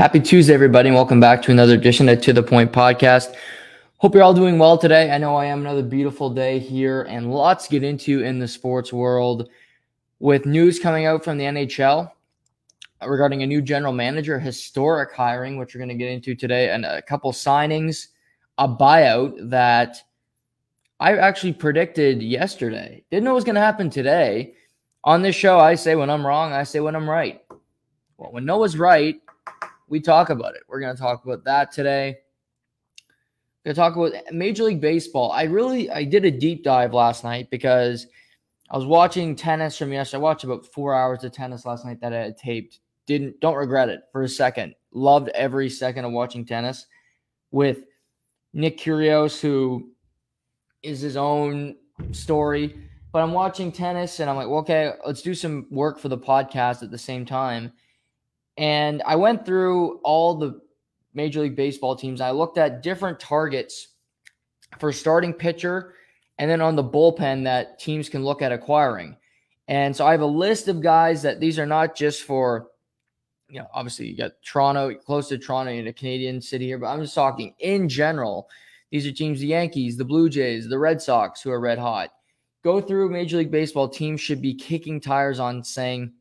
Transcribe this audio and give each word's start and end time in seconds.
Happy 0.00 0.18
Tuesday, 0.18 0.54
everybody, 0.54 0.88
and 0.88 0.96
welcome 0.96 1.20
back 1.20 1.42
to 1.42 1.50
another 1.50 1.74
edition 1.74 2.08
of 2.08 2.22
To 2.22 2.32
the 2.32 2.42
Point 2.42 2.72
podcast. 2.72 3.34
Hope 3.98 4.14
you're 4.14 4.22
all 4.22 4.32
doing 4.32 4.58
well 4.58 4.78
today. 4.78 5.10
I 5.10 5.18
know 5.18 5.36
I 5.36 5.44
am 5.44 5.60
another 5.60 5.82
beautiful 5.82 6.30
day 6.30 6.58
here, 6.58 7.02
and 7.02 7.30
lots 7.30 7.66
to 7.66 7.70
get 7.70 7.84
into 7.84 8.22
in 8.22 8.38
the 8.38 8.48
sports 8.48 8.94
world 8.94 9.50
with 10.18 10.46
news 10.46 10.78
coming 10.78 11.04
out 11.04 11.22
from 11.22 11.36
the 11.36 11.44
NHL 11.44 12.10
regarding 13.06 13.42
a 13.42 13.46
new 13.46 13.60
general 13.60 13.92
manager, 13.92 14.38
historic 14.38 15.12
hiring, 15.12 15.58
which 15.58 15.74
we're 15.74 15.80
going 15.80 15.90
to 15.90 15.94
get 16.02 16.10
into 16.10 16.34
today, 16.34 16.70
and 16.70 16.86
a 16.86 17.02
couple 17.02 17.30
signings, 17.30 18.06
a 18.56 18.66
buyout 18.66 19.50
that 19.50 20.02
I 20.98 21.14
actually 21.18 21.52
predicted 21.52 22.22
yesterday. 22.22 23.04
Didn't 23.10 23.24
know 23.24 23.32
it 23.32 23.34
was 23.34 23.44
going 23.44 23.56
to 23.56 23.60
happen 23.60 23.90
today. 23.90 24.54
On 25.04 25.20
this 25.20 25.36
show, 25.36 25.58
I 25.60 25.74
say 25.74 25.94
when 25.94 26.08
I'm 26.08 26.26
wrong, 26.26 26.54
I 26.54 26.62
say 26.62 26.80
when 26.80 26.96
I'm 26.96 27.10
right. 27.10 27.44
Well, 28.16 28.32
when 28.32 28.46
Noah's 28.46 28.78
right, 28.78 29.20
we 29.90 30.00
talk 30.00 30.30
about 30.30 30.54
it. 30.54 30.62
We're 30.68 30.80
going 30.80 30.94
to 30.94 31.02
talk 31.02 31.24
about 31.24 31.44
that 31.44 31.72
today. 31.72 32.16
Going 33.64 33.74
to 33.74 33.78
talk 33.78 33.96
about 33.96 34.12
Major 34.32 34.62
League 34.62 34.80
Baseball. 34.80 35.32
I 35.32 35.42
really 35.42 35.90
I 35.90 36.04
did 36.04 36.24
a 36.24 36.30
deep 36.30 36.64
dive 36.64 36.94
last 36.94 37.24
night 37.24 37.50
because 37.50 38.06
I 38.70 38.76
was 38.76 38.86
watching 38.86 39.36
tennis 39.36 39.76
from 39.76 39.92
yesterday. 39.92 40.20
I 40.20 40.22
watched 40.22 40.44
about 40.44 40.64
four 40.64 40.94
hours 40.94 41.24
of 41.24 41.32
tennis 41.32 41.66
last 41.66 41.84
night 41.84 42.00
that 42.00 42.14
I 42.14 42.20
had 42.20 42.38
taped. 42.38 42.78
Didn't 43.06 43.38
don't 43.40 43.56
regret 43.56 43.90
it 43.90 44.02
for 44.12 44.22
a 44.22 44.28
second. 44.28 44.74
Loved 44.92 45.28
every 45.30 45.68
second 45.68 46.06
of 46.06 46.12
watching 46.12 46.46
tennis 46.46 46.86
with 47.50 47.80
Nick 48.54 48.78
Kyrgios, 48.78 49.40
who 49.40 49.90
is 50.82 51.00
his 51.00 51.16
own 51.16 51.76
story. 52.12 52.76
But 53.12 53.22
I'm 53.22 53.32
watching 53.32 53.72
tennis 53.72 54.20
and 54.20 54.30
I'm 54.30 54.36
like, 54.36 54.46
well, 54.46 54.60
okay, 54.60 54.92
let's 55.04 55.20
do 55.20 55.34
some 55.34 55.66
work 55.70 55.98
for 55.98 56.08
the 56.08 56.16
podcast 56.16 56.84
at 56.84 56.92
the 56.92 56.98
same 56.98 57.26
time. 57.26 57.72
And 58.56 59.02
I 59.06 59.16
went 59.16 59.46
through 59.46 59.98
all 59.98 60.34
the 60.34 60.60
Major 61.14 61.40
League 61.40 61.56
Baseball 61.56 61.96
teams. 61.96 62.20
I 62.20 62.30
looked 62.30 62.58
at 62.58 62.82
different 62.82 63.18
targets 63.18 63.88
for 64.78 64.92
starting 64.92 65.32
pitcher 65.32 65.94
and 66.38 66.50
then 66.50 66.60
on 66.60 66.76
the 66.76 66.84
bullpen 66.84 67.44
that 67.44 67.78
teams 67.78 68.08
can 68.08 68.24
look 68.24 68.42
at 68.42 68.52
acquiring. 68.52 69.16
And 69.68 69.94
so 69.94 70.06
I 70.06 70.12
have 70.12 70.20
a 70.20 70.26
list 70.26 70.68
of 70.68 70.82
guys 70.82 71.22
that 71.22 71.38
these 71.38 71.58
are 71.58 71.66
not 71.66 71.94
just 71.94 72.22
for, 72.22 72.68
you 73.48 73.60
know, 73.60 73.66
obviously 73.74 74.06
you 74.06 74.16
got 74.16 74.32
Toronto, 74.44 74.94
close 74.94 75.28
to 75.28 75.38
Toronto 75.38 75.72
in 75.72 75.86
a 75.86 75.92
Canadian 75.92 76.40
city 76.40 76.66
here, 76.66 76.78
but 76.78 76.86
I'm 76.86 77.02
just 77.02 77.14
talking 77.14 77.54
in 77.58 77.88
general. 77.88 78.48
These 78.90 79.06
are 79.06 79.12
teams 79.12 79.40
the 79.40 79.48
Yankees, 79.48 79.96
the 79.96 80.04
Blue 80.04 80.28
Jays, 80.28 80.68
the 80.68 80.78
Red 80.78 81.00
Sox, 81.00 81.42
who 81.42 81.50
are 81.50 81.60
red 81.60 81.78
hot. 81.78 82.10
Go 82.64 82.80
through 82.80 83.10
Major 83.10 83.38
League 83.38 83.50
Baseball 83.50 83.88
teams 83.88 84.20
should 84.20 84.42
be 84.42 84.54
kicking 84.54 85.00
tires 85.00 85.38
on 85.38 85.62
saying, 85.62 86.12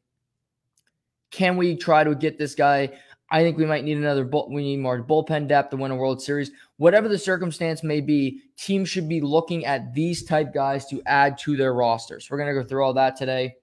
can 1.32 1.58
we 1.58 1.76
try 1.76 2.04
to 2.04 2.16
get 2.16 2.38
this 2.38 2.56
guy? 2.56 2.92
I 3.32 3.44
think 3.44 3.58
we 3.58 3.66
might 3.66 3.84
need 3.84 3.98
another. 3.98 4.26
Bull, 4.26 4.50
we 4.52 4.64
need 4.64 4.80
more 4.80 5.04
bullpen 5.04 5.48
depth 5.48 5.70
to 5.72 5.78
win 5.78 5.92
a 5.92 5.96
World 5.96 6.22
Series. 6.22 6.52
Whatever 6.78 7.08
the 7.08 7.18
circumstance 7.18 7.84
may 7.84 8.02
be, 8.02 8.42
teams 8.58 8.90
should 8.90 9.08
be 9.08 9.22
looking 9.22 9.66
at 9.66 9.94
these 9.94 10.24
type 10.24 10.54
guys 10.54 10.88
to 10.88 11.02
add 11.06 11.38
to 11.40 11.56
their 11.56 11.74
rosters. 11.74 12.28
We're 12.30 12.40
gonna 12.40 12.54
go 12.54 12.64
through 12.64 12.84
all 12.84 12.94
that 12.94 13.16
today. 13.16 13.56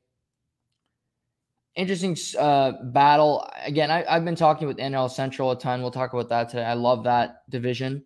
Interesting 1.74 2.16
uh, 2.38 2.72
battle. 2.84 3.48
Again, 3.64 3.90
I, 3.90 4.04
I've 4.08 4.24
been 4.24 4.36
talking 4.36 4.68
with 4.68 4.78
NL 4.78 5.10
Central 5.10 5.50
a 5.50 5.58
ton. 5.58 5.82
We'll 5.82 5.90
talk 5.90 6.12
about 6.12 6.28
that 6.30 6.48
today. 6.48 6.64
I 6.64 6.74
love 6.74 7.04
that 7.04 7.42
division. 7.50 8.04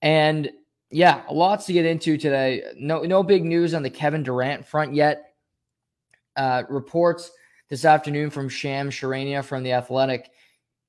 And 0.00 0.50
yeah, 0.90 1.22
lots 1.30 1.66
to 1.66 1.72
get 1.72 1.86
into 1.86 2.16
today. 2.16 2.62
No, 2.76 3.02
no 3.02 3.22
big 3.22 3.44
news 3.44 3.74
on 3.74 3.82
the 3.82 3.90
Kevin 3.90 4.22
Durant 4.22 4.66
front 4.66 4.94
yet. 4.94 5.34
Uh, 6.34 6.62
reports 6.70 7.30
this 7.72 7.86
afternoon 7.86 8.28
from 8.28 8.50
Sham 8.50 8.90
Charania 8.90 9.42
from 9.42 9.62
The 9.62 9.72
Athletic 9.72 10.30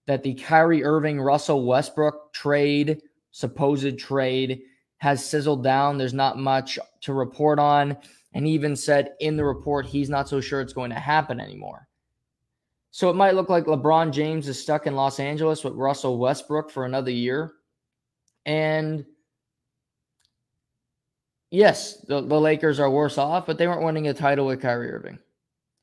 that 0.05 0.21
the 0.21 0.33
Kyrie 0.33 0.83
Irving 0.83 1.21
Russell 1.21 1.65
Westbrook 1.65 2.33
trade, 2.33 3.01
supposed 3.31 3.97
trade, 3.97 4.63
has 4.97 5.23
sizzled 5.23 5.63
down. 5.63 5.97
There's 5.97 6.13
not 6.13 6.37
much 6.37 6.77
to 7.03 7.13
report 7.13 7.57
on. 7.57 7.95
And 8.33 8.45
even 8.45 8.75
said 8.75 9.13
in 9.21 9.37
the 9.37 9.45
report 9.45 9.85
he's 9.85 10.09
not 10.09 10.27
so 10.27 10.41
sure 10.41 10.59
it's 10.59 10.73
going 10.73 10.89
to 10.89 10.99
happen 10.99 11.39
anymore. 11.39 11.87
So 12.91 13.09
it 13.09 13.15
might 13.15 13.35
look 13.35 13.47
like 13.47 13.63
LeBron 13.63 14.11
James 14.11 14.49
is 14.49 14.61
stuck 14.61 14.85
in 14.85 14.93
Los 14.93 15.21
Angeles 15.21 15.63
with 15.63 15.75
Russell 15.75 16.17
Westbrook 16.17 16.69
for 16.69 16.83
another 16.83 17.11
year. 17.11 17.53
And 18.45 19.05
yes, 21.49 22.01
the, 22.09 22.19
the 22.19 22.41
Lakers 22.41 22.81
are 22.81 22.91
worse 22.91 23.17
off, 23.17 23.45
but 23.45 23.57
they 23.57 23.67
weren't 23.67 23.85
winning 23.85 24.09
a 24.09 24.13
title 24.13 24.47
with 24.47 24.59
Kyrie 24.59 24.91
Irving. 24.91 25.19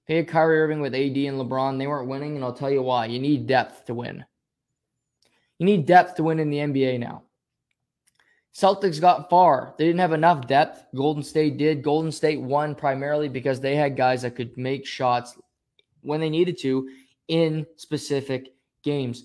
They 0.06 0.16
had 0.16 0.28
Kyrie 0.28 0.60
Irving 0.60 0.80
with 0.80 0.94
AD 0.94 1.00
and 1.00 1.38
LeBron. 1.38 1.78
They 1.78 1.86
weren't 1.86 2.08
winning, 2.08 2.34
and 2.34 2.44
I'll 2.44 2.52
tell 2.52 2.70
you 2.70 2.82
why. 2.82 3.06
You 3.06 3.18
need 3.18 3.46
depth 3.46 3.86
to 3.86 3.94
win. 3.94 4.24
You 5.58 5.66
need 5.66 5.86
depth 5.86 6.16
to 6.16 6.22
win 6.22 6.40
in 6.40 6.50
the 6.50 6.58
NBA 6.58 6.98
now. 6.98 7.22
Celtics 8.54 9.00
got 9.00 9.30
far. 9.30 9.74
They 9.78 9.86
didn't 9.86 10.00
have 10.00 10.12
enough 10.12 10.46
depth. 10.46 10.86
Golden 10.94 11.22
State 11.22 11.56
did. 11.56 11.82
Golden 11.82 12.10
State 12.10 12.40
won 12.40 12.74
primarily 12.74 13.28
because 13.28 13.60
they 13.60 13.76
had 13.76 13.96
guys 13.96 14.22
that 14.22 14.34
could 14.34 14.56
make 14.56 14.86
shots 14.86 15.38
when 16.02 16.20
they 16.20 16.30
needed 16.30 16.58
to 16.60 16.88
in 17.28 17.66
specific 17.76 18.54
games. 18.82 19.24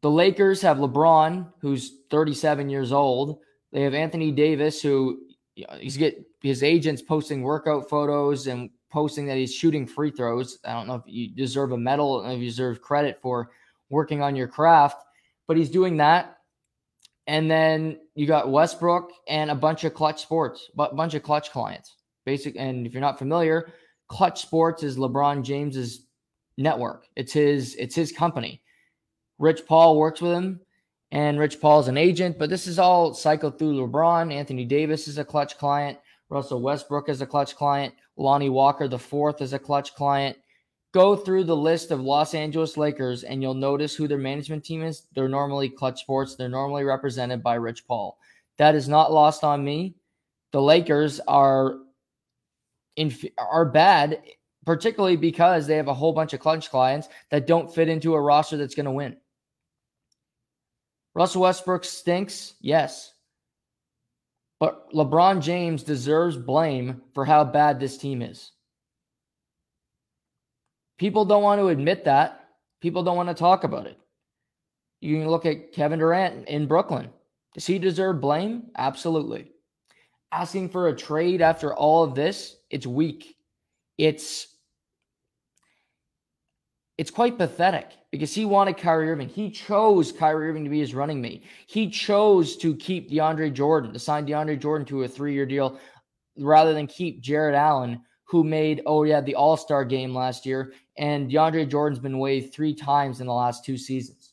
The 0.00 0.10
Lakers 0.10 0.62
have 0.62 0.78
LeBron, 0.78 1.52
who's 1.60 1.98
37 2.10 2.70
years 2.70 2.92
old. 2.92 3.40
They 3.72 3.82
have 3.82 3.94
Anthony 3.94 4.30
Davis, 4.30 4.80
who 4.80 5.20
he's 5.78 5.96
get 5.96 6.24
his 6.42 6.62
agents 6.62 7.02
posting 7.02 7.42
workout 7.42 7.88
photos 7.88 8.46
and 8.46 8.70
posting 8.96 9.26
that 9.26 9.36
he's 9.36 9.54
shooting 9.54 9.86
free 9.86 10.10
throws. 10.10 10.58
I 10.64 10.72
don't 10.72 10.86
know 10.86 10.94
if 10.94 11.02
you 11.04 11.28
deserve 11.28 11.72
a 11.72 11.76
medal 11.76 12.22
and 12.22 12.32
if 12.32 12.38
you 12.38 12.46
deserve 12.46 12.80
credit 12.80 13.18
for 13.20 13.50
working 13.90 14.22
on 14.22 14.34
your 14.34 14.48
craft, 14.48 15.04
but 15.46 15.58
he's 15.58 15.68
doing 15.68 15.98
that. 15.98 16.38
And 17.26 17.50
then 17.50 17.98
you 18.14 18.26
got 18.26 18.50
Westbrook 18.50 19.12
and 19.28 19.50
a 19.50 19.54
bunch 19.54 19.84
of 19.84 19.92
Clutch 19.92 20.22
Sports, 20.22 20.70
a 20.78 20.94
bunch 20.94 21.12
of 21.12 21.22
Clutch 21.22 21.50
clients. 21.50 21.96
Basic, 22.24 22.56
and 22.56 22.86
if 22.86 22.94
you're 22.94 23.02
not 23.02 23.18
familiar, 23.18 23.70
Clutch 24.08 24.40
Sports 24.40 24.82
is 24.82 24.96
LeBron 24.96 25.44
James's 25.44 26.06
network. 26.56 27.06
It's 27.16 27.34
his 27.34 27.74
it's 27.74 27.94
his 27.94 28.12
company. 28.12 28.62
Rich 29.38 29.66
Paul 29.66 29.98
works 29.98 30.22
with 30.22 30.32
him, 30.32 30.58
and 31.10 31.38
Rich 31.38 31.60
Paul's 31.60 31.88
an 31.88 31.98
agent, 31.98 32.38
but 32.38 32.48
this 32.48 32.66
is 32.66 32.78
all 32.78 33.12
cycled 33.12 33.58
through 33.58 33.74
LeBron. 33.74 34.32
Anthony 34.32 34.64
Davis 34.64 35.06
is 35.06 35.18
a 35.18 35.24
Clutch 35.24 35.58
client. 35.58 35.98
Russell 36.30 36.62
Westbrook 36.62 37.10
is 37.10 37.20
a 37.20 37.26
Clutch 37.26 37.54
client. 37.54 37.92
Lonnie 38.16 38.50
Walker 38.50 38.88
the 38.88 38.98
fourth 38.98 39.42
is 39.42 39.52
a 39.52 39.58
clutch 39.58 39.94
client. 39.94 40.36
Go 40.92 41.14
through 41.14 41.44
the 41.44 41.56
list 41.56 41.90
of 41.90 42.00
Los 42.00 42.34
Angeles 42.34 42.76
Lakers 42.76 43.22
and 43.22 43.42
you'll 43.42 43.54
notice 43.54 43.94
who 43.94 44.08
their 44.08 44.16
management 44.18 44.64
team 44.64 44.82
is. 44.82 45.06
They're 45.14 45.28
normally 45.28 45.68
Clutch 45.68 46.00
Sports. 46.00 46.36
They're 46.36 46.48
normally 46.48 46.84
represented 46.84 47.42
by 47.42 47.56
Rich 47.56 47.86
Paul. 47.86 48.18
That 48.56 48.74
is 48.74 48.88
not 48.88 49.12
lost 49.12 49.44
on 49.44 49.62
me. 49.62 49.96
The 50.52 50.62
Lakers 50.62 51.20
are 51.28 51.76
in, 52.96 53.14
are 53.36 53.66
bad, 53.66 54.22
particularly 54.64 55.16
because 55.16 55.66
they 55.66 55.76
have 55.76 55.88
a 55.88 55.94
whole 55.94 56.14
bunch 56.14 56.32
of 56.32 56.40
clutch 56.40 56.70
clients 56.70 57.08
that 57.30 57.46
don't 57.46 57.74
fit 57.74 57.90
into 57.90 58.14
a 58.14 58.20
roster 58.20 58.56
that's 58.56 58.74
going 58.74 58.86
to 58.86 58.92
win. 58.92 59.16
Russell 61.14 61.42
Westbrook 61.42 61.84
stinks, 61.84 62.54
yes. 62.60 63.12
But 64.58 64.90
LeBron 64.92 65.42
James 65.42 65.82
deserves 65.82 66.36
blame 66.36 67.02
for 67.14 67.24
how 67.24 67.44
bad 67.44 67.78
this 67.78 67.98
team 67.98 68.22
is. 68.22 68.52
People 70.98 71.26
don't 71.26 71.42
want 71.42 71.60
to 71.60 71.68
admit 71.68 72.04
that. 72.04 72.48
People 72.80 73.02
don't 73.02 73.16
want 73.16 73.28
to 73.28 73.34
talk 73.34 73.64
about 73.64 73.86
it. 73.86 73.98
You 75.00 75.18
can 75.18 75.28
look 75.28 75.44
at 75.44 75.72
Kevin 75.72 75.98
Durant 75.98 76.48
in 76.48 76.66
Brooklyn. 76.66 77.10
Does 77.52 77.66
he 77.66 77.78
deserve 77.78 78.20
blame? 78.20 78.64
Absolutely. 78.76 79.52
Asking 80.32 80.70
for 80.70 80.88
a 80.88 80.96
trade 80.96 81.42
after 81.42 81.74
all 81.74 82.02
of 82.02 82.14
this, 82.14 82.56
it's 82.70 82.86
weak. 82.86 83.36
It's 83.98 84.55
it's 86.98 87.10
quite 87.10 87.36
pathetic 87.36 87.90
because 88.10 88.34
he 88.34 88.44
wanted 88.44 88.78
Kyrie 88.78 89.10
Irving. 89.10 89.28
He 89.28 89.50
chose 89.50 90.12
Kyrie 90.12 90.48
Irving 90.48 90.64
to 90.64 90.70
be 90.70 90.80
his 90.80 90.94
running 90.94 91.20
mate. 91.20 91.44
He 91.66 91.90
chose 91.90 92.56
to 92.58 92.74
keep 92.76 93.10
DeAndre 93.10 93.52
Jordan, 93.52 93.92
to 93.92 93.98
sign 93.98 94.26
DeAndre 94.26 94.58
Jordan 94.58 94.86
to 94.86 95.02
a 95.02 95.08
three 95.08 95.34
year 95.34 95.46
deal 95.46 95.78
rather 96.38 96.72
than 96.72 96.86
keep 96.86 97.20
Jarrett 97.20 97.54
Allen, 97.54 98.00
who 98.24 98.44
made, 98.44 98.82
oh, 98.86 99.04
yeah, 99.04 99.20
the 99.20 99.34
All 99.34 99.56
Star 99.56 99.84
game 99.84 100.14
last 100.14 100.46
year. 100.46 100.72
And 100.96 101.30
DeAndre 101.30 101.68
Jordan's 101.68 102.00
been 102.00 102.18
waived 102.18 102.54
three 102.54 102.74
times 102.74 103.20
in 103.20 103.26
the 103.26 103.32
last 103.32 103.64
two 103.64 103.76
seasons. 103.76 104.32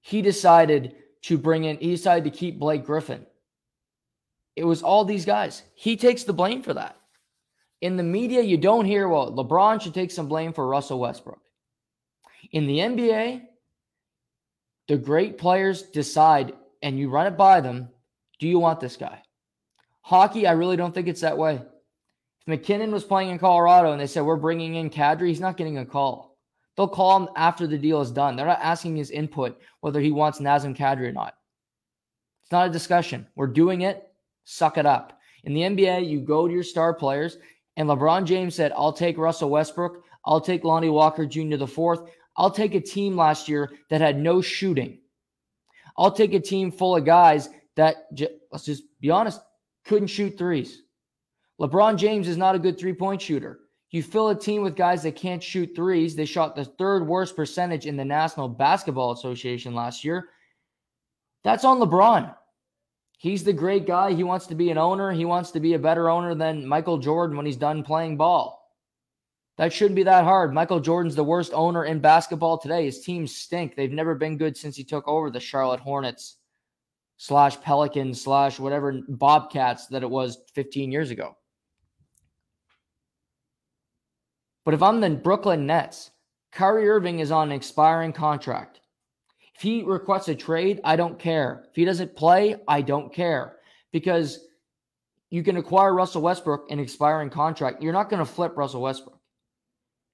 He 0.00 0.22
decided 0.22 0.94
to 1.22 1.36
bring 1.36 1.64
in, 1.64 1.76
he 1.76 1.90
decided 1.90 2.24
to 2.24 2.36
keep 2.36 2.58
Blake 2.58 2.84
Griffin. 2.84 3.26
It 4.56 4.64
was 4.64 4.82
all 4.82 5.04
these 5.04 5.26
guys. 5.26 5.62
He 5.74 5.96
takes 5.96 6.24
the 6.24 6.32
blame 6.32 6.62
for 6.62 6.72
that 6.74 6.99
in 7.80 7.96
the 7.96 8.02
media, 8.02 8.42
you 8.42 8.56
don't 8.56 8.84
hear, 8.84 9.08
well, 9.08 9.32
LeBron 9.32 9.80
should 9.80 9.94
take 9.94 10.10
some 10.10 10.28
blame 10.28 10.52
for 10.52 10.66
Russell 10.66 11.00
Westbrook. 11.00 11.40
In 12.52 12.66
the 12.66 12.78
NBA, 12.78 13.42
the 14.88 14.96
great 14.96 15.38
players 15.38 15.82
decide 15.82 16.52
and 16.82 16.98
you 16.98 17.10
run 17.10 17.26
it 17.26 17.36
by 17.36 17.60
them 17.60 17.88
do 18.40 18.48
you 18.48 18.58
want 18.58 18.80
this 18.80 18.96
guy? 18.96 19.22
Hockey, 20.00 20.46
I 20.46 20.52
really 20.52 20.76
don't 20.76 20.94
think 20.94 21.08
it's 21.08 21.20
that 21.20 21.36
way. 21.36 21.56
If 21.56 22.48
MacKinnon 22.48 22.90
was 22.90 23.04
playing 23.04 23.28
in 23.28 23.38
Colorado 23.38 23.92
and 23.92 24.00
they 24.00 24.06
said, 24.06 24.22
we're 24.22 24.36
bringing 24.36 24.76
in 24.76 24.88
Kadri, 24.88 25.28
he's 25.28 25.40
not 25.40 25.58
getting 25.58 25.76
a 25.78 25.84
call. 25.84 26.38
They'll 26.74 26.88
call 26.88 27.20
him 27.20 27.28
after 27.36 27.66
the 27.66 27.76
deal 27.76 28.00
is 28.00 28.10
done. 28.10 28.34
They're 28.34 28.46
not 28.46 28.60
asking 28.62 28.96
his 28.96 29.10
input 29.10 29.60
whether 29.80 30.00
he 30.00 30.10
wants 30.10 30.38
Nazem 30.38 30.74
Kadri 30.74 31.08
or 31.08 31.12
not. 31.12 31.34
It's 32.42 32.50
not 32.50 32.68
a 32.68 32.72
discussion. 32.72 33.26
We're 33.36 33.46
doing 33.46 33.82
it. 33.82 34.10
Suck 34.44 34.78
it 34.78 34.86
up. 34.86 35.20
In 35.44 35.52
the 35.52 35.60
NBA, 35.60 36.08
you 36.08 36.20
go 36.20 36.48
to 36.48 36.52
your 36.52 36.62
star 36.62 36.94
players, 36.94 37.36
and 37.76 37.88
LeBron 37.88 38.24
James 38.24 38.54
said, 38.54 38.72
I'll 38.76 38.92
take 38.92 39.18
Russell 39.18 39.50
Westbrook. 39.50 40.04
I'll 40.24 40.40
take 40.40 40.64
Lonnie 40.64 40.90
Walker 40.90 41.26
Jr. 41.26 41.56
the 41.56 41.66
fourth. 41.66 42.02
I'll 42.36 42.50
take 42.50 42.74
a 42.74 42.80
team 42.80 43.16
last 43.16 43.48
year 43.48 43.70
that 43.88 44.00
had 44.00 44.18
no 44.18 44.40
shooting. 44.40 44.98
I'll 45.96 46.12
take 46.12 46.34
a 46.34 46.40
team 46.40 46.70
full 46.70 46.96
of 46.96 47.04
guys 47.04 47.48
that, 47.76 48.08
let's 48.50 48.64
just 48.64 48.84
be 49.00 49.10
honest, 49.10 49.40
couldn't 49.84 50.08
shoot 50.08 50.36
threes. 50.36 50.82
LeBron 51.60 51.96
James 51.96 52.28
is 52.28 52.36
not 52.36 52.54
a 52.54 52.58
good 52.58 52.78
three 52.78 52.94
point 52.94 53.20
shooter. 53.20 53.60
You 53.90 54.02
fill 54.02 54.28
a 54.28 54.38
team 54.38 54.62
with 54.62 54.76
guys 54.76 55.02
that 55.02 55.16
can't 55.16 55.42
shoot 55.42 55.72
threes. 55.74 56.14
They 56.14 56.24
shot 56.24 56.54
the 56.54 56.64
third 56.64 57.06
worst 57.06 57.34
percentage 57.34 57.86
in 57.86 57.96
the 57.96 58.04
National 58.04 58.48
Basketball 58.48 59.12
Association 59.12 59.74
last 59.74 60.04
year. 60.04 60.28
That's 61.42 61.64
on 61.64 61.78
LeBron. 61.80 62.34
He's 63.20 63.44
the 63.44 63.52
great 63.52 63.86
guy. 63.86 64.14
He 64.14 64.24
wants 64.24 64.46
to 64.46 64.54
be 64.54 64.70
an 64.70 64.78
owner. 64.78 65.12
He 65.12 65.26
wants 65.26 65.50
to 65.50 65.60
be 65.60 65.74
a 65.74 65.78
better 65.78 66.08
owner 66.08 66.34
than 66.34 66.66
Michael 66.66 66.96
Jordan 66.96 67.36
when 67.36 67.44
he's 67.44 67.58
done 67.58 67.82
playing 67.82 68.16
ball. 68.16 68.66
That 69.58 69.74
shouldn't 69.74 69.96
be 69.96 70.04
that 70.04 70.24
hard. 70.24 70.54
Michael 70.54 70.80
Jordan's 70.80 71.16
the 71.16 71.22
worst 71.22 71.52
owner 71.52 71.84
in 71.84 71.98
basketball 71.98 72.56
today. 72.56 72.86
His 72.86 73.02
teams 73.02 73.36
stink. 73.36 73.76
They've 73.76 73.92
never 73.92 74.14
been 74.14 74.38
good 74.38 74.56
since 74.56 74.74
he 74.74 74.84
took 74.84 75.06
over 75.06 75.28
the 75.28 75.38
Charlotte 75.38 75.80
Hornets 75.80 76.38
slash 77.18 77.60
Pelicans 77.60 78.22
slash 78.22 78.58
whatever 78.58 79.02
Bobcats 79.06 79.88
that 79.88 80.02
it 80.02 80.08
was 80.08 80.38
15 80.54 80.90
years 80.90 81.10
ago. 81.10 81.36
But 84.64 84.72
if 84.72 84.82
I'm 84.82 85.02
the 85.02 85.10
Brooklyn 85.10 85.66
Nets, 85.66 86.10
Kyrie 86.52 86.88
Irving 86.88 87.18
is 87.18 87.30
on 87.30 87.50
an 87.50 87.54
expiring 87.54 88.14
contract. 88.14 88.79
If 89.60 89.64
he 89.64 89.82
requests 89.82 90.28
a 90.28 90.34
trade, 90.34 90.80
I 90.84 90.96
don't 90.96 91.18
care. 91.18 91.66
If 91.68 91.76
he 91.76 91.84
doesn't 91.84 92.16
play, 92.16 92.56
I 92.66 92.80
don't 92.80 93.12
care 93.12 93.56
because 93.92 94.46
you 95.28 95.42
can 95.42 95.58
acquire 95.58 95.92
Russell 95.92 96.22
Westbrook 96.22 96.70
an 96.70 96.78
expiring 96.78 97.28
contract. 97.28 97.82
You're 97.82 97.92
not 97.92 98.08
going 98.08 98.24
to 98.24 98.32
flip 98.32 98.56
Russell 98.56 98.80
Westbrook. 98.80 99.20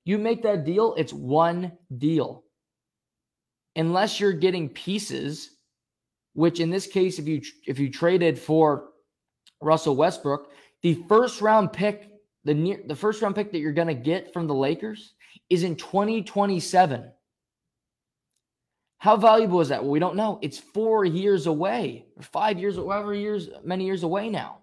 You 0.04 0.18
make 0.18 0.42
that 0.42 0.64
deal, 0.64 0.94
it's 0.96 1.12
one 1.12 1.70
deal. 1.96 2.42
Unless 3.76 4.18
you're 4.18 4.32
getting 4.32 4.68
pieces, 4.68 5.52
which 6.32 6.58
in 6.58 6.68
this 6.68 6.88
case, 6.88 7.20
if 7.20 7.28
you 7.28 7.40
if 7.68 7.78
you 7.78 7.88
traded 7.88 8.40
for 8.40 8.88
Russell 9.62 9.94
Westbrook, 9.94 10.50
the 10.82 10.94
first 11.08 11.40
round 11.40 11.72
pick 11.72 12.10
the 12.42 12.54
near 12.54 12.80
the 12.88 12.96
first 12.96 13.22
round 13.22 13.36
pick 13.36 13.52
that 13.52 13.60
you're 13.60 13.70
going 13.70 13.86
to 13.86 13.94
get 13.94 14.32
from 14.32 14.48
the 14.48 14.54
Lakers 14.54 15.14
is 15.48 15.62
in 15.62 15.76
2027. 15.76 17.12
How 18.98 19.16
valuable 19.16 19.60
is 19.60 19.68
that? 19.68 19.82
Well, 19.82 19.92
we 19.92 19.98
don't 19.98 20.16
know. 20.16 20.38
It's 20.42 20.58
four 20.58 21.04
years 21.04 21.46
away, 21.46 22.06
or 22.16 22.22
five 22.22 22.58
years, 22.58 22.78
or 22.78 22.86
whatever 22.86 23.14
years, 23.14 23.48
many 23.62 23.84
years 23.84 24.02
away 24.02 24.30
now. 24.30 24.58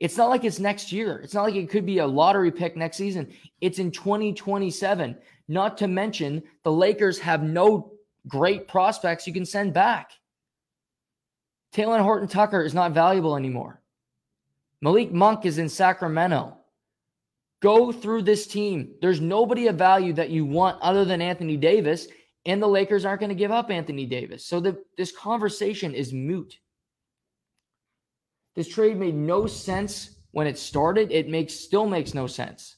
It's 0.00 0.16
not 0.16 0.30
like 0.30 0.42
it's 0.42 0.58
next 0.58 0.90
year. 0.90 1.20
It's 1.20 1.32
not 1.32 1.44
like 1.44 1.54
it 1.54 1.70
could 1.70 1.86
be 1.86 1.98
a 1.98 2.06
lottery 2.06 2.50
pick 2.50 2.76
next 2.76 2.96
season. 2.96 3.32
It's 3.60 3.78
in 3.78 3.92
2027. 3.92 5.16
Not 5.46 5.78
to 5.78 5.86
mention, 5.86 6.42
the 6.64 6.72
Lakers 6.72 7.20
have 7.20 7.44
no 7.44 7.92
great 8.26 8.66
prospects 8.66 9.26
you 9.26 9.32
can 9.32 9.46
send 9.46 9.72
back. 9.72 10.10
Talen 11.72 12.02
Horton 12.02 12.28
Tucker 12.28 12.62
is 12.62 12.74
not 12.74 12.92
valuable 12.92 13.36
anymore. 13.36 13.80
Malik 14.80 15.12
Monk 15.12 15.46
is 15.46 15.58
in 15.58 15.68
Sacramento. 15.68 16.56
Go 17.60 17.92
through 17.92 18.22
this 18.22 18.48
team. 18.48 18.94
There's 19.00 19.20
nobody 19.20 19.68
of 19.68 19.76
value 19.76 20.12
that 20.14 20.30
you 20.30 20.44
want 20.44 20.82
other 20.82 21.04
than 21.04 21.22
Anthony 21.22 21.56
Davis, 21.56 22.08
and 22.44 22.62
the 22.62 22.68
Lakers 22.68 23.04
aren't 23.04 23.20
going 23.20 23.30
to 23.30 23.36
give 23.36 23.50
up 23.50 23.70
Anthony 23.70 24.06
Davis. 24.06 24.44
So 24.44 24.60
the, 24.60 24.82
this 24.96 25.12
conversation 25.12 25.94
is 25.94 26.12
moot. 26.12 26.58
This 28.54 28.68
trade 28.68 28.98
made 28.98 29.14
no 29.14 29.46
sense 29.46 30.16
when 30.32 30.46
it 30.46 30.58
started. 30.58 31.12
It 31.12 31.28
makes 31.28 31.54
still 31.54 31.86
makes 31.86 32.14
no 32.14 32.26
sense. 32.26 32.76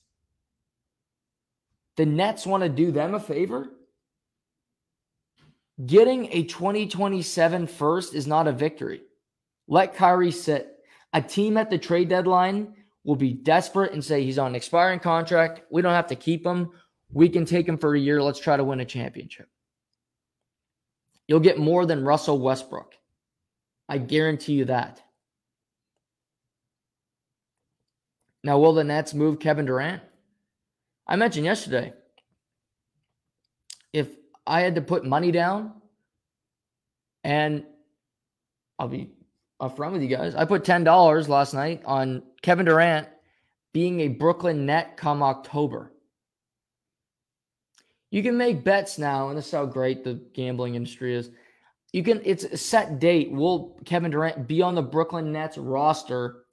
The 1.96 2.06
Nets 2.06 2.46
want 2.46 2.62
to 2.62 2.68
do 2.68 2.90
them 2.90 3.14
a 3.14 3.20
favor. 3.20 3.70
Getting 5.84 6.28
a 6.32 6.44
2027 6.44 7.66
first 7.66 8.14
is 8.14 8.26
not 8.26 8.46
a 8.46 8.52
victory. 8.52 9.02
Let 9.66 9.96
Kyrie 9.96 10.30
sit. 10.30 10.70
A 11.12 11.22
team 11.22 11.56
at 11.56 11.70
the 11.70 11.78
trade 11.78 12.08
deadline 12.08 12.74
will 13.04 13.16
be 13.16 13.32
desperate 13.32 13.92
and 13.92 14.04
say 14.04 14.22
he's 14.22 14.38
on 14.38 14.48
an 14.48 14.54
expiring 14.54 15.00
contract. 15.00 15.62
We 15.70 15.82
don't 15.82 15.92
have 15.92 16.08
to 16.08 16.16
keep 16.16 16.44
him. 16.44 16.70
We 17.12 17.28
can 17.28 17.44
take 17.44 17.68
him 17.68 17.78
for 17.78 17.94
a 17.94 18.00
year. 18.00 18.22
Let's 18.22 18.40
try 18.40 18.56
to 18.56 18.64
win 18.64 18.80
a 18.80 18.84
championship. 18.84 19.48
You'll 21.26 21.40
get 21.40 21.58
more 21.58 21.86
than 21.86 22.04
Russell 22.04 22.38
Westbrook. 22.38 22.94
I 23.88 23.98
guarantee 23.98 24.54
you 24.54 24.66
that. 24.66 25.00
Now, 28.42 28.58
will 28.58 28.74
the 28.74 28.84
Nets 28.84 29.14
move 29.14 29.40
Kevin 29.40 29.64
Durant? 29.64 30.02
I 31.06 31.16
mentioned 31.16 31.46
yesterday 31.46 31.92
if 33.92 34.08
I 34.46 34.60
had 34.60 34.74
to 34.74 34.82
put 34.82 35.04
money 35.04 35.32
down, 35.32 35.72
and 37.22 37.64
I'll 38.78 38.88
be 38.88 39.12
upfront 39.60 39.92
with 39.92 40.02
you 40.02 40.08
guys. 40.08 40.34
I 40.34 40.44
put 40.44 40.64
$10 40.64 41.28
last 41.28 41.54
night 41.54 41.82
on 41.86 42.22
Kevin 42.42 42.66
Durant 42.66 43.08
being 43.72 44.00
a 44.00 44.08
Brooklyn 44.08 44.66
net 44.66 44.96
come 44.98 45.22
October. 45.22 45.90
You 48.14 48.22
can 48.22 48.36
make 48.36 48.62
bets 48.62 48.96
now, 48.96 49.28
and 49.28 49.36
this 49.36 49.46
is 49.46 49.50
how 49.50 49.66
great 49.66 50.04
the 50.04 50.14
gambling 50.34 50.76
industry 50.76 51.16
is. 51.16 51.30
You 51.92 52.04
can, 52.04 52.22
it's 52.24 52.44
a 52.44 52.56
set 52.56 53.00
date. 53.00 53.32
Will 53.32 53.76
Kevin 53.84 54.12
Durant 54.12 54.46
be 54.46 54.62
on 54.62 54.76
the 54.76 54.82
Brooklyn 54.82 55.32
Nets 55.32 55.58
roster 55.58 56.44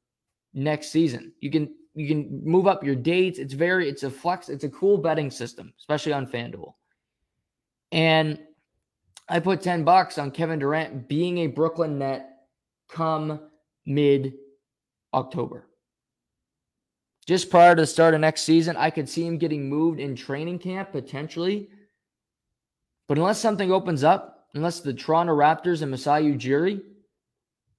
next 0.55 0.89
season? 0.89 1.33
You 1.39 1.51
can 1.51 1.71
you 1.93 2.07
can 2.07 2.41
move 2.43 2.65
up 2.65 2.83
your 2.83 2.95
dates. 2.95 3.37
It's 3.37 3.53
very, 3.53 3.87
it's 3.87 4.01
a 4.01 4.09
flex, 4.09 4.49
it's 4.49 4.63
a 4.63 4.69
cool 4.69 4.97
betting 4.97 5.29
system, 5.29 5.71
especially 5.77 6.13
on 6.13 6.25
FanDuel. 6.25 6.73
And 7.91 8.39
I 9.29 9.39
put 9.39 9.61
10 9.61 9.83
bucks 9.83 10.17
on 10.17 10.31
Kevin 10.31 10.57
Durant 10.57 11.07
being 11.07 11.37
a 11.39 11.47
Brooklyn 11.47 11.99
net 11.99 12.27
come 12.89 13.39
mid 13.85 14.33
October. 15.13 15.67
Just 17.31 17.49
prior 17.49 17.77
to 17.77 17.83
the 17.83 17.87
start 17.87 18.13
of 18.13 18.19
next 18.19 18.41
season, 18.41 18.75
I 18.75 18.89
could 18.89 19.07
see 19.07 19.25
him 19.25 19.37
getting 19.37 19.69
moved 19.69 20.01
in 20.01 20.17
training 20.17 20.59
camp 20.59 20.91
potentially. 20.91 21.69
But 23.07 23.17
unless 23.17 23.39
something 23.39 23.71
opens 23.71 24.03
up, 24.03 24.49
unless 24.53 24.81
the 24.81 24.93
Toronto 24.93 25.33
Raptors 25.33 25.81
and 25.81 25.89
Masai 25.89 26.23
Ujiri 26.23 26.81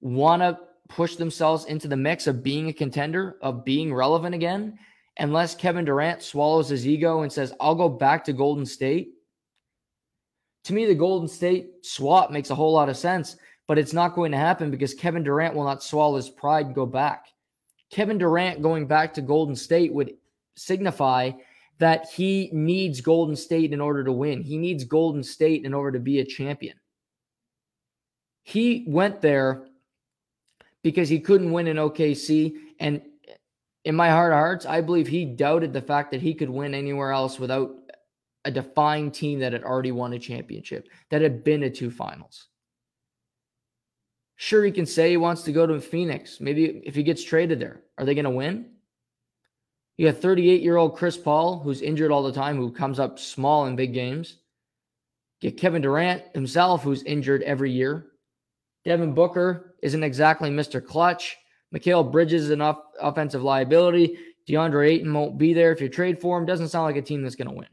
want 0.01 0.41
to 0.41 0.57
push 0.89 1.17
themselves 1.17 1.65
into 1.65 1.87
the 1.87 1.95
mix 1.95 2.25
of 2.25 2.41
being 2.41 2.67
a 2.67 2.73
contender, 2.73 3.37
of 3.43 3.63
being 3.63 3.93
relevant 3.93 4.33
again, 4.33 4.79
unless 5.19 5.53
Kevin 5.53 5.85
Durant 5.85 6.23
swallows 6.23 6.69
his 6.69 6.87
ego 6.87 7.21
and 7.21 7.31
says, 7.31 7.53
I'll 7.61 7.75
go 7.75 7.89
back 7.89 8.23
to 8.23 8.33
Golden 8.33 8.65
State. 8.65 9.09
To 10.63 10.73
me, 10.73 10.87
the 10.87 10.95
Golden 10.95 11.27
State 11.27 11.85
swap 11.85 12.31
makes 12.31 12.49
a 12.49 12.55
whole 12.55 12.73
lot 12.73 12.89
of 12.89 12.97
sense 12.97 13.35
but 13.67 13.77
it's 13.77 13.93
not 13.93 14.15
going 14.15 14.31
to 14.31 14.37
happen 14.37 14.71
because 14.71 14.93
Kevin 14.93 15.23
Durant 15.23 15.55
will 15.55 15.63
not 15.63 15.83
swallow 15.83 16.17
his 16.17 16.29
pride 16.29 16.65
and 16.65 16.75
go 16.75 16.85
back. 16.85 17.27
Kevin 17.93 18.17
Durant 18.17 18.63
going 18.63 18.87
back 18.87 19.13
to 19.13 19.21
Golden 19.21 19.55
State 19.55 19.93
would 19.93 20.15
signify 20.55 21.29
that 21.77 22.09
he 22.09 22.49
needs 22.51 23.01
Golden 23.01 23.35
State 23.35 23.71
in 23.71 23.79
order 23.79 24.03
to 24.03 24.11
win. 24.11 24.41
He 24.41 24.57
needs 24.57 24.83
Golden 24.83 25.21
State 25.21 25.63
in 25.63 25.75
order 25.75 25.91
to 25.91 26.03
be 26.03 26.19
a 26.19 26.25
champion. 26.25 26.75
He 28.41 28.83
went 28.87 29.21
there 29.21 29.67
because 30.81 31.07
he 31.07 31.19
couldn't 31.19 31.51
win 31.51 31.67
in 31.67 31.77
OKC. 31.77 32.55
And 32.79 33.03
in 33.85 33.95
my 33.95 34.09
heart 34.09 34.33
of 34.33 34.39
hearts, 34.39 34.65
I 34.65 34.81
believe 34.81 35.07
he 35.07 35.23
doubted 35.23 35.71
the 35.71 35.81
fact 35.81 36.09
that 36.11 36.21
he 36.21 36.33
could 36.33 36.49
win 36.49 36.73
anywhere 36.73 37.11
else 37.11 37.37
without 37.37 37.75
a 38.43 38.49
defined 38.49 39.13
team 39.13 39.39
that 39.39 39.53
had 39.53 39.63
already 39.63 39.91
won 39.91 40.13
a 40.13 40.19
championship, 40.19 40.87
that 41.11 41.21
had 41.21 41.43
been 41.43 41.61
to 41.61 41.69
two 41.69 41.91
finals. 41.91 42.47
Sure, 44.35 44.63
he 44.63 44.71
can 44.71 44.85
say 44.85 45.11
he 45.11 45.17
wants 45.17 45.43
to 45.43 45.51
go 45.51 45.65
to 45.65 45.79
Phoenix. 45.79 46.39
Maybe 46.39 46.81
if 46.85 46.95
he 46.95 47.03
gets 47.03 47.23
traded 47.23 47.59
there, 47.59 47.81
are 47.97 48.05
they 48.05 48.15
going 48.15 48.25
to 48.25 48.31
win? 48.31 48.71
You 49.97 50.11
got 50.11 50.21
38 50.21 50.61
year 50.61 50.77
old 50.77 50.95
Chris 50.95 51.17
Paul, 51.17 51.59
who's 51.59 51.81
injured 51.81 52.11
all 52.11 52.23
the 52.23 52.31
time, 52.31 52.57
who 52.57 52.71
comes 52.71 52.99
up 52.99 53.19
small 53.19 53.67
in 53.67 53.75
big 53.75 53.93
games. 53.93 54.37
Get 55.39 55.57
Kevin 55.57 55.81
Durant 55.81 56.23
himself, 56.33 56.83
who's 56.83 57.03
injured 57.03 57.43
every 57.43 57.71
year. 57.71 58.07
Devin 58.85 59.13
Booker 59.13 59.75
isn't 59.81 60.03
exactly 60.03 60.49
Mr. 60.49 60.83
Clutch. 60.83 61.37
Mikal 61.73 62.11
Bridges 62.11 62.45
is 62.45 62.49
an 62.49 62.61
off- 62.61 62.83
offensive 62.99 63.43
liability. 63.43 64.17
DeAndre 64.47 64.89
Ayton 64.89 65.13
won't 65.13 65.37
be 65.37 65.53
there 65.53 65.71
if 65.71 65.79
you 65.79 65.89
trade 65.89 66.19
for 66.19 66.37
him. 66.37 66.45
Doesn't 66.45 66.69
sound 66.69 66.85
like 66.85 66.95
a 66.95 67.01
team 67.01 67.21
that's 67.21 67.35
going 67.35 67.49
to 67.49 67.53
win. 67.53 67.67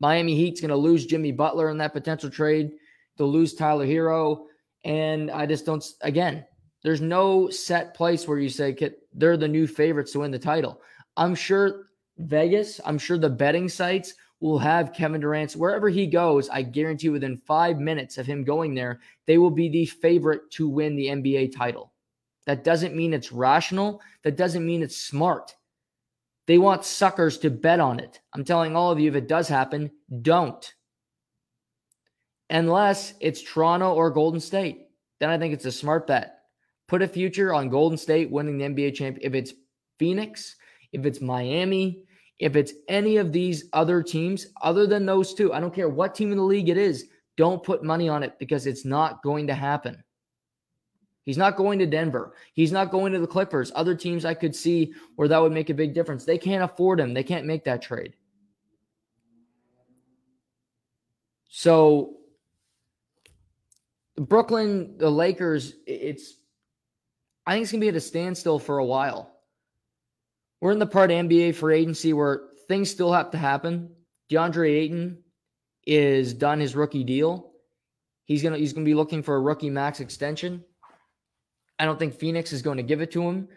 Miami 0.00 0.34
Heat's 0.34 0.60
going 0.60 0.70
to 0.70 0.76
lose 0.76 1.06
Jimmy 1.06 1.32
Butler 1.32 1.70
in 1.70 1.78
that 1.78 1.92
potential 1.92 2.28
trade. 2.28 2.72
They'll 3.16 3.30
lose 3.30 3.54
Tyler 3.54 3.86
Herro. 3.86 4.46
And 4.84 5.30
I 5.30 5.46
just 5.46 5.64
don't, 5.66 5.84
again, 6.02 6.44
there's 6.82 7.00
no 7.00 7.48
set 7.48 7.94
place 7.94 8.28
where 8.28 8.38
you 8.38 8.48
say 8.48 8.76
they're 9.14 9.36
the 9.36 9.48
new 9.48 9.66
favorites 9.66 10.12
to 10.12 10.20
win 10.20 10.30
the 10.30 10.38
title. 10.38 10.80
I'm 11.16 11.34
sure 11.34 11.86
Vegas, 12.18 12.80
I'm 12.84 12.98
sure 12.98 13.18
the 13.18 13.30
betting 13.30 13.68
sites 13.68 14.14
will 14.40 14.58
have 14.58 14.92
Kevin 14.92 15.22
Durant 15.22 15.52
wherever 15.52 15.88
he 15.88 16.06
goes. 16.06 16.50
I 16.50 16.62
guarantee 16.62 17.08
within 17.08 17.38
five 17.46 17.78
minutes 17.78 18.18
of 18.18 18.26
him 18.26 18.44
going 18.44 18.74
there, 18.74 19.00
they 19.26 19.38
will 19.38 19.50
be 19.50 19.70
the 19.70 19.86
favorite 19.86 20.50
to 20.52 20.68
win 20.68 20.96
the 20.96 21.06
NBA 21.06 21.56
title. 21.56 21.92
That 22.46 22.62
doesn't 22.62 22.94
mean 22.94 23.14
it's 23.14 23.32
rational. 23.32 24.02
That 24.22 24.36
doesn't 24.36 24.66
mean 24.66 24.82
it's 24.82 24.98
smart. 24.98 25.54
They 26.46 26.58
want 26.58 26.84
suckers 26.84 27.38
to 27.38 27.48
bet 27.48 27.80
on 27.80 27.98
it. 27.98 28.20
I'm 28.34 28.44
telling 28.44 28.76
all 28.76 28.92
of 28.92 29.00
you, 29.00 29.08
if 29.08 29.16
it 29.16 29.28
does 29.28 29.48
happen, 29.48 29.90
don't. 30.20 30.74
Unless 32.50 33.14
it's 33.20 33.42
Toronto 33.42 33.94
or 33.94 34.10
Golden 34.10 34.40
State. 34.40 34.88
Then 35.20 35.30
I 35.30 35.38
think 35.38 35.54
it's 35.54 35.64
a 35.64 35.72
smart 35.72 36.06
bet. 36.06 36.40
Put 36.88 37.02
a 37.02 37.08
future 37.08 37.54
on 37.54 37.70
Golden 37.70 37.96
State 37.96 38.30
winning 38.30 38.58
the 38.58 38.64
NBA 38.66 38.94
champion. 38.94 39.26
If 39.26 39.34
it's 39.34 39.54
Phoenix, 39.98 40.56
if 40.92 41.06
it's 41.06 41.20
Miami, 41.20 42.02
if 42.38 42.56
it's 42.56 42.72
any 42.88 43.16
of 43.16 43.32
these 43.32 43.64
other 43.72 44.02
teams 44.02 44.46
other 44.62 44.86
than 44.86 45.06
those 45.06 45.34
two, 45.34 45.52
I 45.52 45.60
don't 45.60 45.74
care 45.74 45.88
what 45.88 46.14
team 46.14 46.30
in 46.30 46.38
the 46.38 46.44
league 46.44 46.68
it 46.68 46.76
is, 46.76 47.06
don't 47.36 47.62
put 47.62 47.82
money 47.82 48.08
on 48.08 48.22
it 48.22 48.38
because 48.38 48.66
it's 48.66 48.84
not 48.84 49.22
going 49.22 49.46
to 49.46 49.54
happen. 49.54 50.02
He's 51.24 51.38
not 51.38 51.56
going 51.56 51.78
to 51.78 51.86
Denver. 51.86 52.34
He's 52.52 52.70
not 52.70 52.90
going 52.90 53.12
to 53.14 53.18
the 53.18 53.26
Clippers. 53.26 53.72
Other 53.74 53.94
teams 53.94 54.24
I 54.24 54.34
could 54.34 54.54
see 54.54 54.92
where 55.16 55.28
that 55.28 55.40
would 55.40 55.52
make 55.52 55.70
a 55.70 55.74
big 55.74 55.94
difference. 55.94 56.24
They 56.24 56.36
can't 56.36 56.62
afford 56.62 57.00
him. 57.00 57.14
They 57.14 57.22
can't 57.22 57.46
make 57.46 57.64
that 57.64 57.80
trade. 57.80 58.14
So 61.48 62.16
Brooklyn, 64.16 64.96
the 64.98 65.10
Lakers, 65.10 65.74
it's 65.86 66.34
I 67.46 67.52
think 67.52 67.64
it's 67.64 67.72
gonna 67.72 67.80
be 67.80 67.88
at 67.88 67.96
a 67.96 68.00
standstill 68.00 68.58
for 68.58 68.78
a 68.78 68.84
while. 68.84 69.30
We're 70.60 70.72
in 70.72 70.78
the 70.78 70.86
part 70.86 71.10
of 71.10 71.16
NBA 71.16 71.56
for 71.56 71.70
agency 71.70 72.12
where 72.12 72.48
things 72.68 72.90
still 72.90 73.12
have 73.12 73.30
to 73.32 73.38
happen. 73.38 73.90
DeAndre 74.30 74.70
Ayton 74.70 75.18
is 75.86 76.32
done 76.32 76.60
his 76.60 76.74
rookie 76.74 77.04
deal. 77.04 77.52
He's 78.24 78.42
gonna 78.42 78.56
he's 78.56 78.72
gonna 78.72 78.86
be 78.86 78.94
looking 78.94 79.22
for 79.22 79.36
a 79.36 79.40
rookie 79.40 79.70
max 79.70 80.00
extension. 80.00 80.64
I 81.78 81.84
don't 81.84 81.98
think 81.98 82.14
Phoenix 82.14 82.52
is 82.52 82.62
going 82.62 82.76
to 82.76 82.82
give 82.82 83.00
it 83.00 83.10
to 83.12 83.22
him. 83.22 83.48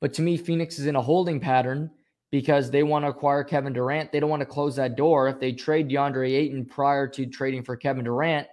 But 0.00 0.14
to 0.14 0.22
me, 0.22 0.36
Phoenix 0.36 0.78
is 0.78 0.86
in 0.86 0.96
a 0.96 1.02
holding 1.02 1.40
pattern 1.40 1.90
because 2.30 2.70
they 2.70 2.82
want 2.82 3.04
to 3.04 3.10
acquire 3.10 3.44
Kevin 3.44 3.72
Durant. 3.72 4.12
They 4.12 4.20
don't 4.20 4.30
want 4.30 4.40
to 4.40 4.46
close 4.46 4.76
that 4.76 4.96
door. 4.96 5.28
If 5.28 5.40
they 5.40 5.52
trade 5.52 5.88
DeAndre 5.88 6.32
Ayton 6.32 6.64
prior 6.64 7.06
to 7.08 7.26
trading 7.26 7.62
for 7.62 7.76
Kevin 7.76 8.04
Durant, 8.04 8.46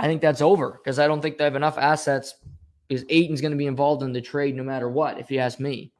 I 0.00 0.06
think 0.06 0.22
that's 0.22 0.40
over 0.40 0.70
because 0.82 0.98
I 0.98 1.06
don't 1.06 1.20
think 1.20 1.36
they 1.36 1.44
have 1.44 1.56
enough 1.56 1.76
assets 1.76 2.34
because 2.88 3.04
Ayton's 3.10 3.42
going 3.42 3.52
to 3.52 3.58
be 3.58 3.66
involved 3.66 4.02
in 4.02 4.14
the 4.14 4.22
trade 4.22 4.56
no 4.56 4.64
matter 4.64 4.88
what, 4.88 5.20
if 5.20 5.30
you 5.30 5.38
ask 5.38 5.60
me. 5.60 5.92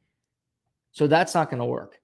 So 0.93 1.07
that's 1.07 1.35
not 1.35 1.51
going 1.51 1.61
to 1.61 1.67
work. 1.67 2.01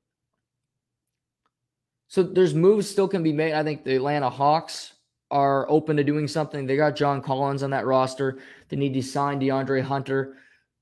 So 2.08 2.22
there's 2.22 2.54
moves 2.54 2.88
still 2.88 3.08
can 3.08 3.22
be 3.22 3.32
made. 3.32 3.54
I 3.54 3.64
think 3.64 3.82
the 3.82 3.96
Atlanta 3.96 4.28
Hawks 4.28 4.92
are 5.30 5.68
open 5.70 5.96
to 5.96 6.04
doing 6.04 6.28
something. 6.28 6.66
They 6.66 6.76
got 6.76 6.96
John 6.96 7.22
Collins 7.22 7.62
on 7.62 7.70
that 7.70 7.86
roster. 7.86 8.40
They 8.68 8.76
need 8.76 8.92
to 8.92 9.02
sign 9.02 9.40
DeAndre 9.40 9.82
Hunter. 9.82 10.36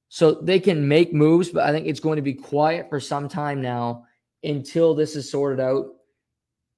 So 0.09 0.33
they 0.33 0.59
can 0.59 0.87
make 0.87 1.15
moves, 1.15 1.51
but 1.51 1.63
I 1.63 1.71
think 1.71 1.87
it's 1.87 2.01
going 2.01 2.17
to 2.17 2.23
be 2.23 2.35
quiet 2.35 2.89
for 2.91 2.99
some 2.99 3.29
time 3.29 3.63
now 3.63 4.05
until 4.43 4.97
this 4.97 5.15
is 5.15 5.31
sorted 5.31 5.61
out. 5.61 5.87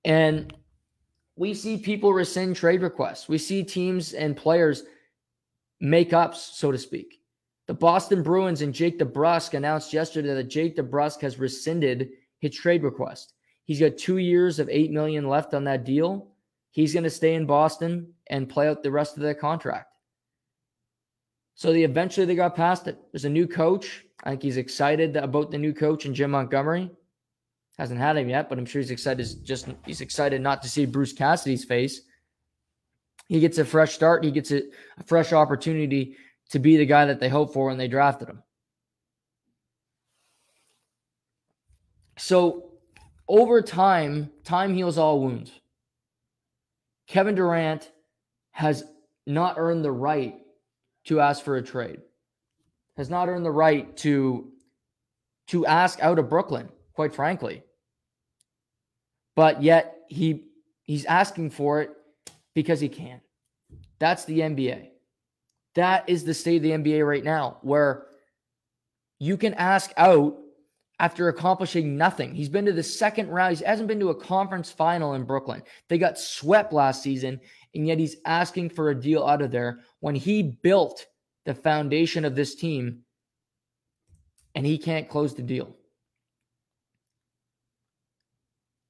And 0.05 0.55
we 1.37 1.53
see 1.53 1.77
people 1.77 2.13
rescind 2.13 2.57
trade 2.57 2.83
requests. 2.83 3.29
We 3.29 3.39
see 3.39 3.63
teams 3.63 4.15
and 4.15 4.37
players 4.37 4.85
make 5.81 6.13
ups, 6.13 6.53
so 6.55 6.73
to 6.73 6.79
speak. 6.79 7.21
The 7.67 7.75
Boston 7.75 8.23
Bruins 8.23 8.63
and 8.63 8.73
Jake 8.73 8.99
DeBrusk 8.99 9.55
announced 9.55 9.93
yesterday 9.93 10.35
that 10.35 10.45
Jake 10.45 10.77
DeBrusk 10.77 11.21
has 11.21 11.39
rescinded 11.39 12.11
his 12.39 12.55
trade 12.55 12.83
request. 12.83 13.35
He's 13.65 13.81
got 13.81 13.99
two 13.99 14.19
years 14.19 14.59
of 14.59 14.69
eight 14.71 14.93
million 14.93 15.29
left 15.29 15.53
on 15.53 15.65
that 15.65 15.85
deal. 15.85 16.29
He's 16.71 16.93
going 16.93 17.05
to 17.05 17.11
stay 17.11 17.35
in 17.35 17.47
Boston 17.47 18.13
and 18.29 18.49
play 18.49 18.69
out 18.69 18.83
the 18.83 18.91
rest 18.91 19.17
of 19.17 19.23
the 19.23 19.35
contract. 19.35 19.93
So 21.55 21.73
they 21.73 21.83
eventually 21.83 22.27
they 22.27 22.35
got 22.35 22.55
past 22.55 22.87
it. 22.87 22.99
There's 23.13 23.25
a 23.25 23.31
new 23.31 23.49
coach. 23.49 24.05
I 24.25 24.31
think 24.31 24.43
he's 24.43 24.59
excited 24.59 25.17
about 25.17 25.51
the 25.51 25.59
new 25.59 25.73
coach 25.73 26.05
and 26.05 26.15
Jim 26.15 26.31
Montgomery. 26.31 26.91
Hasn't 27.79 28.01
had 28.01 28.17
him 28.17 28.29
yet, 28.29 28.49
but 28.49 28.59
I'm 28.59 28.67
sure 28.67 28.81
he's 28.81 28.91
excited. 28.91 29.45
Just 29.45 29.69
he's 29.85 30.01
excited 30.01 30.41
not 30.41 30.63
to 30.63 30.69
see 30.69 30.87
Bruce 30.87 31.13
Cassidy's 31.13 31.65
face. 31.65 32.01
He 33.29 33.41
gets 33.41 33.59
a 33.59 33.65
fresh 33.65 33.95
start. 33.95 34.25
He 34.25 34.31
gets 34.31 34.51
a, 34.51 34.63
a 34.99 35.05
fresh 35.05 35.33
opportunity 35.33 36.17
to 36.51 36.59
be 36.59 36.77
the 36.77 36.87
guy 36.87 37.05
that 37.05 37.21
they 37.21 37.29
hope 37.29 37.53
for 37.53 37.67
when 37.67 37.77
they 37.77 37.89
drafted 37.89 38.29
him. 38.29 38.43
So 42.17 42.73
over 43.29 43.61
time, 43.61 44.31
time 44.45 44.73
heals 44.73 44.97
all 44.97 45.21
wounds. 45.21 45.53
Kevin 47.07 47.35
Durant 47.35 47.91
has 48.53 48.85
not 49.27 49.57
earned 49.59 49.85
the 49.85 49.93
right 49.93 50.37
to 51.05 51.21
ask 51.21 51.45
for 51.45 51.57
a 51.57 51.63
trade, 51.63 52.01
has 52.97 53.11
not 53.11 53.29
earned 53.29 53.45
the 53.45 53.51
right 53.51 53.95
to 53.99 54.51
to 55.49 55.67
ask 55.67 56.03
out 56.03 56.19
of 56.19 56.29
Brooklyn, 56.29 56.69
quite 56.95 57.15
frankly. 57.15 57.63
But 59.37 59.63
yet 59.63 59.99
he 60.09 60.45
he's 60.83 61.05
asking 61.05 61.51
for 61.51 61.83
it 61.83 61.91
because 62.55 62.81
he 62.81 62.89
can. 62.89 63.21
That's 63.99 64.25
the 64.25 64.41
NBA. 64.41 64.89
That 65.75 66.09
is 66.09 66.25
the 66.25 66.35
state 66.35 66.57
of 66.57 66.63
the 66.63 66.71
NBA 66.71 67.07
right 67.07 67.23
now, 67.23 67.59
where 67.61 68.07
you 69.19 69.37
can 69.37 69.55
ask 69.55 69.93
out 69.97 70.37
after 70.99 71.29
accomplishing 71.29 71.97
nothing. 71.97 72.35
He's 72.35 72.49
been 72.49 72.65
to 72.65 72.73
the 72.73 72.83
second 72.83 73.29
round. 73.29 73.59
He 73.59 73.65
hasn't 73.65 73.89
been 73.89 74.01
to 74.01 74.09
a 74.09 74.15
conference 74.15 74.71
final 74.73 75.15
in 75.15 75.25
Brooklyn. 75.25 75.63
They 75.89 75.99
got 75.99 76.19
swept 76.19 76.73
last 76.73 77.03
season, 77.03 77.41
and 77.75 77.87
yet 77.87 77.99
he's 77.99 78.17
asking 78.25 78.71
for 78.71 78.89
a 78.89 79.01
deal 79.01 79.25
out 79.25 79.43
of 79.43 79.51
there 79.51 79.81
when 80.01 80.15
he 80.15 80.43
built 80.43 81.07
the 81.45 81.55
foundation 81.55 82.25
of 82.25 82.35
this 82.35 82.55
team 82.55 83.03
and 84.55 84.65
he 84.65 84.79
can't 84.79 85.09
close 85.09 85.35
the 85.35 85.43
deal. 85.43 85.77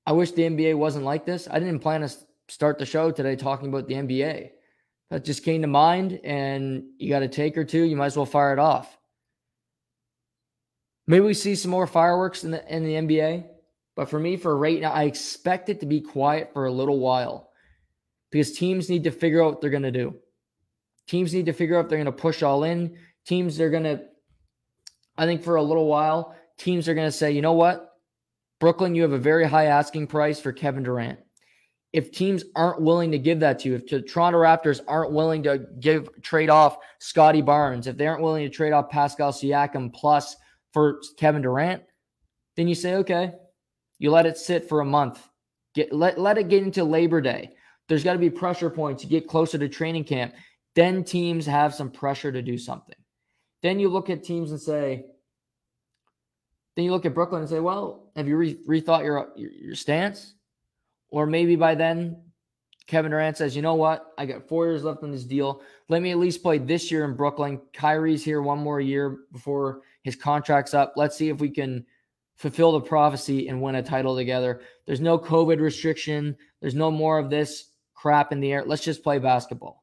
I 0.06 0.12
wish 0.12 0.30
the 0.30 0.42
NBA 0.42 0.76
wasn't 0.76 1.04
like 1.04 1.26
this. 1.26 1.48
I 1.50 1.58
didn't 1.58 1.80
plan 1.80 2.02
to 2.02 2.10
start 2.48 2.78
the 2.78 2.86
show 2.86 3.10
today 3.10 3.34
talking 3.34 3.68
about 3.68 3.88
the 3.88 3.94
NBA. 3.94 4.50
That 5.10 5.24
just 5.24 5.44
came 5.44 5.62
to 5.62 5.68
mind, 5.68 6.20
and 6.24 6.84
you 6.98 7.10
got 7.10 7.22
a 7.22 7.28
take 7.28 7.56
or 7.56 7.64
two, 7.64 7.82
you 7.82 7.96
might 7.96 8.06
as 8.06 8.16
well 8.16 8.26
fire 8.26 8.52
it 8.52 8.58
off. 8.58 8.96
Maybe 11.06 11.24
we 11.24 11.34
see 11.34 11.54
some 11.54 11.70
more 11.70 11.86
fireworks 11.86 12.44
in 12.44 12.50
the 12.50 12.74
in 12.74 12.84
the 12.84 12.94
NBA. 12.94 13.46
But 13.94 14.10
for 14.10 14.18
me, 14.18 14.36
for 14.36 14.56
right 14.56 14.80
now, 14.80 14.92
I 14.92 15.04
expect 15.04 15.68
it 15.70 15.80
to 15.80 15.86
be 15.86 16.00
quiet 16.00 16.52
for 16.52 16.66
a 16.66 16.72
little 16.72 16.98
while 16.98 17.50
because 18.30 18.52
teams 18.52 18.90
need 18.90 19.04
to 19.04 19.10
figure 19.10 19.42
out 19.42 19.52
what 19.52 19.60
they're 19.60 19.70
going 19.70 19.84
to 19.84 19.90
do. 19.90 20.16
Teams 21.08 21.32
need 21.32 21.46
to 21.46 21.52
figure 21.52 21.78
out 21.78 21.84
if 21.84 21.88
they're 21.88 21.98
going 21.98 22.06
to 22.06 22.12
push 22.12 22.42
all 22.42 22.64
in. 22.64 22.98
Teams 23.26 23.58
are 23.60 23.70
going 23.70 23.84
to, 23.84 24.02
I 25.16 25.24
think, 25.24 25.42
for 25.42 25.56
a 25.56 25.62
little 25.62 25.86
while, 25.86 26.36
teams 26.58 26.88
are 26.88 26.94
going 26.94 27.06
to 27.06 27.12
say, 27.12 27.32
you 27.32 27.40
know 27.40 27.54
what? 27.54 27.95
Brooklyn, 28.58 28.94
you 28.94 29.02
have 29.02 29.12
a 29.12 29.18
very 29.18 29.46
high 29.46 29.66
asking 29.66 30.06
price 30.06 30.40
for 30.40 30.52
Kevin 30.52 30.82
Durant. 30.82 31.18
If 31.92 32.10
teams 32.10 32.44
aren't 32.54 32.82
willing 32.82 33.10
to 33.12 33.18
give 33.18 33.40
that 33.40 33.58
to 33.60 33.68
you, 33.68 33.74
if 33.74 33.86
the 33.86 34.02
Toronto 34.02 34.38
Raptors 34.38 34.80
aren't 34.86 35.12
willing 35.12 35.42
to 35.44 35.66
give 35.80 36.08
trade 36.22 36.50
off 36.50 36.78
Scottie 36.98 37.42
Barnes, 37.42 37.86
if 37.86 37.96
they 37.96 38.06
aren't 38.06 38.22
willing 38.22 38.44
to 38.44 38.54
trade 38.54 38.72
off 38.72 38.90
Pascal 38.90 39.32
Siakam 39.32 39.92
plus 39.94 40.36
for 40.72 41.00
Kevin 41.16 41.42
Durant, 41.42 41.82
then 42.56 42.68
you 42.68 42.74
say, 42.74 42.94
okay, 42.96 43.32
you 43.98 44.10
let 44.10 44.26
it 44.26 44.36
sit 44.36 44.68
for 44.68 44.80
a 44.80 44.84
month. 44.84 45.26
Get 45.74 45.92
let, 45.92 46.18
let 46.18 46.38
it 46.38 46.48
get 46.48 46.62
into 46.62 46.84
Labor 46.84 47.20
Day. 47.20 47.50
There's 47.88 48.04
got 48.04 48.14
to 48.14 48.18
be 48.18 48.30
pressure 48.30 48.70
points 48.70 49.02
to 49.02 49.08
get 49.08 49.28
closer 49.28 49.58
to 49.58 49.68
training 49.68 50.04
camp. 50.04 50.34
Then 50.74 51.04
teams 51.04 51.46
have 51.46 51.74
some 51.74 51.90
pressure 51.90 52.32
to 52.32 52.42
do 52.42 52.58
something. 52.58 52.96
Then 53.62 53.78
you 53.78 53.88
look 53.88 54.10
at 54.10 54.24
teams 54.24 54.50
and 54.50 54.60
say, 54.60 55.06
then 56.76 56.84
you 56.84 56.92
look 56.92 57.06
at 57.06 57.14
Brooklyn 57.14 57.40
and 57.40 57.50
say, 57.50 57.58
well, 57.58 58.10
have 58.14 58.28
you 58.28 58.36
re- 58.36 58.60
rethought 58.68 59.02
your, 59.02 59.30
your, 59.34 59.50
your 59.50 59.74
stance? 59.74 60.34
Or 61.08 61.26
maybe 61.26 61.56
by 61.56 61.74
then 61.74 62.22
Kevin 62.86 63.10
Durant 63.10 63.36
says, 63.36 63.56
you 63.56 63.62
know 63.62 63.74
what? 63.74 64.12
I 64.16 64.26
got 64.26 64.46
four 64.46 64.66
years 64.66 64.84
left 64.84 65.02
on 65.02 65.10
this 65.10 65.24
deal. 65.24 65.62
Let 65.88 66.02
me 66.02 66.12
at 66.12 66.18
least 66.18 66.42
play 66.42 66.58
this 66.58 66.90
year 66.90 67.04
in 67.04 67.16
Brooklyn. 67.16 67.60
Kyrie's 67.72 68.24
here 68.24 68.42
one 68.42 68.58
more 68.58 68.80
year 68.80 69.18
before 69.32 69.80
his 70.02 70.14
contract's 70.14 70.74
up. 70.74 70.92
Let's 70.96 71.16
see 71.16 71.28
if 71.28 71.40
we 71.40 71.50
can 71.50 71.84
fulfill 72.36 72.72
the 72.72 72.80
prophecy 72.80 73.48
and 73.48 73.60
win 73.62 73.76
a 73.76 73.82
title 73.82 74.14
together. 74.14 74.60
There's 74.84 75.00
no 75.00 75.18
COVID 75.18 75.60
restriction. 75.60 76.36
There's 76.60 76.74
no 76.74 76.90
more 76.90 77.18
of 77.18 77.30
this 77.30 77.70
crap 77.94 78.30
in 78.30 78.40
the 78.40 78.52
air. 78.52 78.64
Let's 78.64 78.84
just 78.84 79.02
play 79.02 79.18
basketball. 79.18 79.82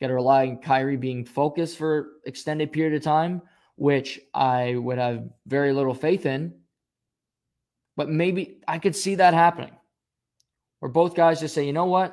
Got 0.00 0.08
to 0.08 0.14
rely 0.14 0.48
on 0.48 0.58
Kyrie 0.58 0.96
being 0.96 1.24
focused 1.24 1.78
for 1.78 2.10
extended 2.26 2.72
period 2.72 2.94
of 2.94 3.02
time, 3.02 3.40
which 3.82 4.20
I 4.32 4.76
would 4.84 4.98
have 4.98 5.18
very 5.46 5.72
little 5.72 5.94
faith 5.94 6.24
in. 6.24 6.54
But 7.96 8.08
maybe 8.08 8.42
I 8.68 8.78
could 8.78 8.96
see 8.96 9.16
that 9.16 9.34
happening 9.34 9.74
where 10.80 10.92
both 10.92 11.16
guys 11.16 11.40
just 11.40 11.54
say, 11.54 11.66
you 11.66 11.72
know 11.72 11.86
what? 11.96 12.10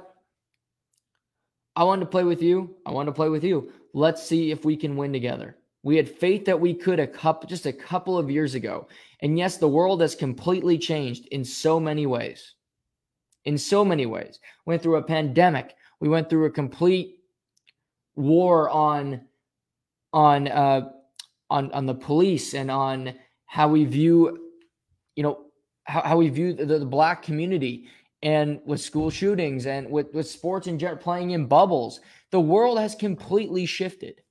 I 1.75 1.83
want 1.83 2.01
to 2.01 2.07
play 2.15 2.25
with 2.25 2.41
you. 2.41 2.75
I 2.88 2.91
want 2.91 3.07
to 3.07 3.13
play 3.19 3.29
with 3.29 3.43
you. 3.43 3.71
Let's 3.93 4.23
see 4.27 4.51
if 4.51 4.65
we 4.65 4.75
can 4.77 4.97
win 4.97 5.13
together. 5.13 5.57
We 5.83 5.97
had 5.97 6.09
faith 6.09 6.45
that 6.45 6.59
we 6.59 6.73
could 6.73 6.99
a 6.99 7.07
couple 7.07 7.47
just 7.47 7.67
a 7.67 7.73
couple 7.73 8.17
of 8.17 8.31
years 8.31 8.55
ago. 8.55 8.88
And 9.21 9.38
yes, 9.38 9.57
the 9.57 9.73
world 9.77 10.01
has 10.01 10.15
completely 10.15 10.77
changed 10.77 11.27
in 11.27 11.45
so 11.45 11.79
many 11.79 12.05
ways. 12.05 12.55
in 13.45 13.57
so 13.57 13.83
many 13.85 14.05
ways. 14.05 14.39
Went 14.65 14.81
through 14.81 14.97
a 14.97 15.03
pandemic. 15.03 15.75
We 15.99 16.09
went 16.09 16.29
through 16.29 16.45
a 16.45 16.51
complete 16.51 17.19
war 18.15 18.69
on 18.69 19.21
on 20.13 20.47
uh, 20.47 20.89
on 21.49 21.71
on 21.71 21.85
the 21.85 21.93
police 21.93 22.53
and 22.53 22.69
on 22.69 23.13
how 23.45 23.67
we 23.67 23.85
view, 23.85 24.51
you 25.15 25.23
know, 25.23 25.45
how, 25.83 26.01
how 26.01 26.17
we 26.17 26.29
view 26.29 26.53
the, 26.53 26.65
the 26.65 26.85
black 26.85 27.23
community 27.23 27.87
and 28.21 28.59
with 28.65 28.79
school 28.79 29.09
shootings 29.09 29.65
and 29.65 29.89
with, 29.89 30.13
with 30.13 30.29
sports 30.29 30.67
and 30.67 30.79
general 30.79 30.99
playing 30.99 31.31
in 31.31 31.45
bubbles. 31.45 32.01
The 32.31 32.39
world 32.39 32.77
has 32.79 32.93
completely 32.93 33.65
shifted. 33.65 34.21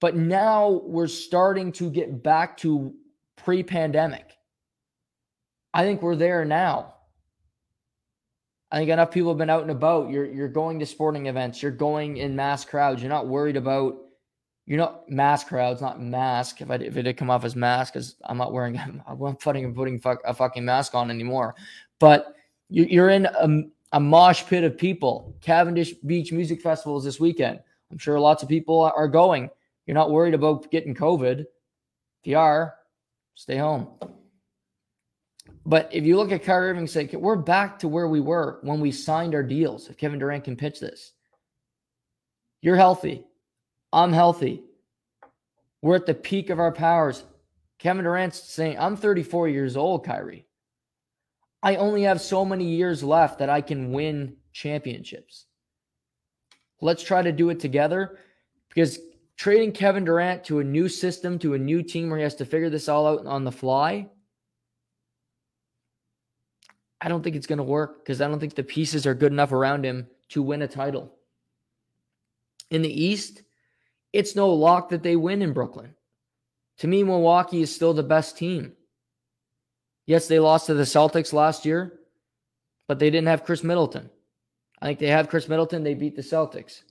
But 0.00 0.16
now 0.16 0.80
we're 0.84 1.06
starting 1.06 1.72
to 1.72 1.90
get 1.90 2.22
back 2.22 2.56
to 2.58 2.94
pre 3.36 3.62
pandemic. 3.62 4.26
I 5.74 5.84
think 5.84 6.00
we're 6.00 6.16
there 6.16 6.44
now. 6.44 6.94
I 8.72 8.78
think 8.78 8.90
enough 8.90 9.10
people 9.10 9.30
have 9.30 9.38
been 9.38 9.50
out 9.50 9.62
and 9.62 9.70
about. 9.70 10.10
You're 10.10 10.24
you're 10.24 10.48
going 10.48 10.78
to 10.78 10.86
sporting 10.86 11.26
events. 11.26 11.62
You're 11.62 11.72
going 11.72 12.16
in 12.16 12.34
mass 12.34 12.64
crowds. 12.64 13.02
You're 13.02 13.10
not 13.10 13.26
worried 13.26 13.56
about 13.56 13.96
you're 14.70 14.78
not 14.78 15.10
mass 15.10 15.42
crowds, 15.42 15.80
not 15.80 16.00
mask. 16.00 16.60
If 16.60 16.70
I 16.70 16.76
if 16.76 16.96
it 16.96 17.02
did 17.02 17.16
come 17.16 17.28
off 17.28 17.44
as 17.44 17.56
mask, 17.56 17.94
because 17.94 18.14
I'm 18.22 18.38
not 18.38 18.52
wearing 18.52 18.78
I'm 18.78 19.02
not 19.04 19.40
putting 19.40 19.74
putting 19.74 19.98
fuck, 19.98 20.20
a 20.24 20.32
fucking 20.32 20.64
mask 20.64 20.94
on 20.94 21.10
anymore. 21.10 21.56
But 21.98 22.36
you, 22.68 22.84
you're 22.84 23.10
in 23.10 23.26
a, 23.26 23.62
a 23.90 23.98
mosh 23.98 24.44
pit 24.44 24.62
of 24.62 24.78
people. 24.78 25.34
Cavendish 25.40 25.94
Beach 26.06 26.30
Music 26.30 26.60
Festival 26.62 26.96
is 26.96 27.02
this 27.02 27.18
weekend. 27.18 27.58
I'm 27.90 27.98
sure 27.98 28.20
lots 28.20 28.44
of 28.44 28.48
people 28.48 28.80
are 28.80 29.08
going. 29.08 29.50
You're 29.86 29.96
not 29.96 30.12
worried 30.12 30.34
about 30.34 30.70
getting 30.70 30.94
COVID. 30.94 31.40
If 31.40 31.46
you 32.22 32.38
are, 32.38 32.76
stay 33.34 33.56
home. 33.56 33.88
But 35.66 35.88
if 35.92 36.04
you 36.04 36.16
look 36.16 36.30
at 36.30 36.44
Kyrie 36.44 36.70
Irving, 36.70 36.86
say 36.86 37.10
we're 37.12 37.34
back 37.34 37.80
to 37.80 37.88
where 37.88 38.06
we 38.06 38.20
were 38.20 38.60
when 38.62 38.78
we 38.78 38.92
signed 38.92 39.34
our 39.34 39.42
deals. 39.42 39.88
If 39.88 39.96
Kevin 39.96 40.20
Durant 40.20 40.44
can 40.44 40.54
pitch 40.54 40.78
this, 40.78 41.10
you're 42.62 42.76
healthy. 42.76 43.24
I'm 43.92 44.12
healthy. 44.12 44.62
We're 45.82 45.96
at 45.96 46.06
the 46.06 46.14
peak 46.14 46.50
of 46.50 46.60
our 46.60 46.72
powers. 46.72 47.24
Kevin 47.78 48.04
Durant's 48.04 48.42
saying, 48.42 48.78
I'm 48.78 48.96
34 48.96 49.48
years 49.48 49.76
old, 49.76 50.04
Kyrie. 50.04 50.46
I 51.62 51.76
only 51.76 52.02
have 52.02 52.20
so 52.20 52.44
many 52.44 52.64
years 52.64 53.02
left 53.02 53.38
that 53.38 53.50
I 53.50 53.60
can 53.60 53.92
win 53.92 54.36
championships. 54.52 55.46
Let's 56.80 57.02
try 57.02 57.22
to 57.22 57.32
do 57.32 57.50
it 57.50 57.60
together 57.60 58.18
because 58.68 58.98
trading 59.36 59.72
Kevin 59.72 60.04
Durant 60.04 60.44
to 60.44 60.60
a 60.60 60.64
new 60.64 60.88
system, 60.88 61.38
to 61.40 61.54
a 61.54 61.58
new 61.58 61.82
team 61.82 62.08
where 62.08 62.18
he 62.18 62.22
has 62.22 62.34
to 62.36 62.44
figure 62.44 62.70
this 62.70 62.88
all 62.88 63.06
out 63.06 63.26
on 63.26 63.44
the 63.44 63.52
fly, 63.52 64.08
I 67.00 67.08
don't 67.08 67.22
think 67.22 67.36
it's 67.36 67.46
going 67.46 67.58
to 67.58 67.62
work 67.62 68.04
because 68.04 68.20
I 68.20 68.28
don't 68.28 68.38
think 68.38 68.54
the 68.54 68.62
pieces 68.62 69.06
are 69.06 69.14
good 69.14 69.32
enough 69.32 69.52
around 69.52 69.84
him 69.84 70.06
to 70.30 70.42
win 70.42 70.62
a 70.62 70.68
title. 70.68 71.14
In 72.70 72.82
the 72.82 73.04
East, 73.04 73.42
it's 74.12 74.36
no 74.36 74.50
lock 74.50 74.90
that 74.90 75.02
they 75.02 75.16
win 75.16 75.42
in 75.42 75.52
Brooklyn. 75.52 75.94
To 76.78 76.88
me, 76.88 77.02
Milwaukee 77.02 77.62
is 77.62 77.74
still 77.74 77.94
the 77.94 78.02
best 78.02 78.36
team. 78.36 78.72
Yes, 80.06 80.26
they 80.26 80.38
lost 80.38 80.66
to 80.66 80.74
the 80.74 80.84
Celtics 80.84 81.32
last 81.32 81.64
year, 81.64 82.00
but 82.88 82.98
they 82.98 83.10
didn't 83.10 83.28
have 83.28 83.44
Khris 83.44 83.62
Middleton. 83.62 84.10
I 84.80 84.86
think 84.86 84.98
they 84.98 85.08
have 85.08 85.28
Khris 85.28 85.48
Middleton. 85.48 85.84
They 85.84 85.94
beat 85.94 86.16
the 86.16 86.22
Celtics. 86.22 86.82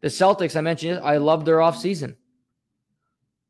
The 0.00 0.08
Celtics, 0.08 0.56
I 0.56 0.62
mentioned 0.62 1.00
I 1.04 1.18
love 1.18 1.44
their 1.44 1.58
offseason. 1.58 2.16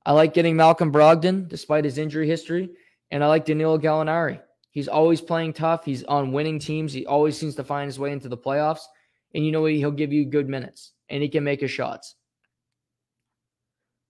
I 0.04 0.12
like 0.12 0.34
getting 0.34 0.56
Malcolm 0.56 0.92
Brogdon 0.92 1.48
despite 1.48 1.84
his 1.84 1.98
injury 1.98 2.28
history, 2.28 2.70
and 3.10 3.24
I 3.24 3.28
like 3.28 3.44
Danilo 3.44 3.78
Gallinari. 3.78 4.40
He's 4.76 4.88
always 4.88 5.22
playing 5.22 5.54
tough. 5.54 5.86
He's 5.86 6.04
on 6.04 6.32
winning 6.32 6.58
teams. 6.58 6.92
He 6.92 7.06
always 7.06 7.38
seems 7.38 7.54
to 7.54 7.64
find 7.64 7.86
his 7.86 7.98
way 7.98 8.12
into 8.12 8.28
the 8.28 8.36
playoffs. 8.36 8.82
And 9.34 9.42
you 9.42 9.50
know 9.50 9.62
what? 9.62 9.72
He'll 9.72 9.90
give 9.90 10.12
you 10.12 10.26
good 10.26 10.50
minutes 10.50 10.92
and 11.08 11.22
he 11.22 11.30
can 11.30 11.44
make 11.44 11.62
his 11.62 11.70
shots. 11.70 12.15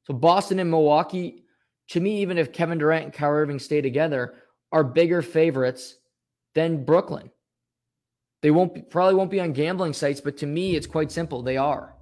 So 0.06 0.14
Boston 0.14 0.60
and 0.60 0.70
Milwaukee, 0.70 1.42
to 1.88 2.00
me, 2.00 2.22
even 2.22 2.38
if 2.38 2.52
Kevin 2.52 2.78
Durant 2.78 3.04
and 3.04 3.12
Kyrie 3.12 3.42
Irving 3.42 3.58
stay 3.58 3.80
together, 3.80 4.34
are 4.72 4.84
bigger 4.84 5.22
favorites 5.22 5.96
than 6.54 6.84
Brooklyn. 6.84 7.30
They 8.42 8.50
won't 8.50 8.74
be, 8.74 8.82
probably 8.82 9.14
won't 9.14 9.30
be 9.30 9.40
on 9.40 9.52
gambling 9.52 9.92
sites, 9.92 10.20
but 10.20 10.36
to 10.38 10.46
me, 10.46 10.76
it's 10.76 10.86
quite 10.86 11.10
simple. 11.10 11.42
They 11.42 11.56
are. 11.56 11.94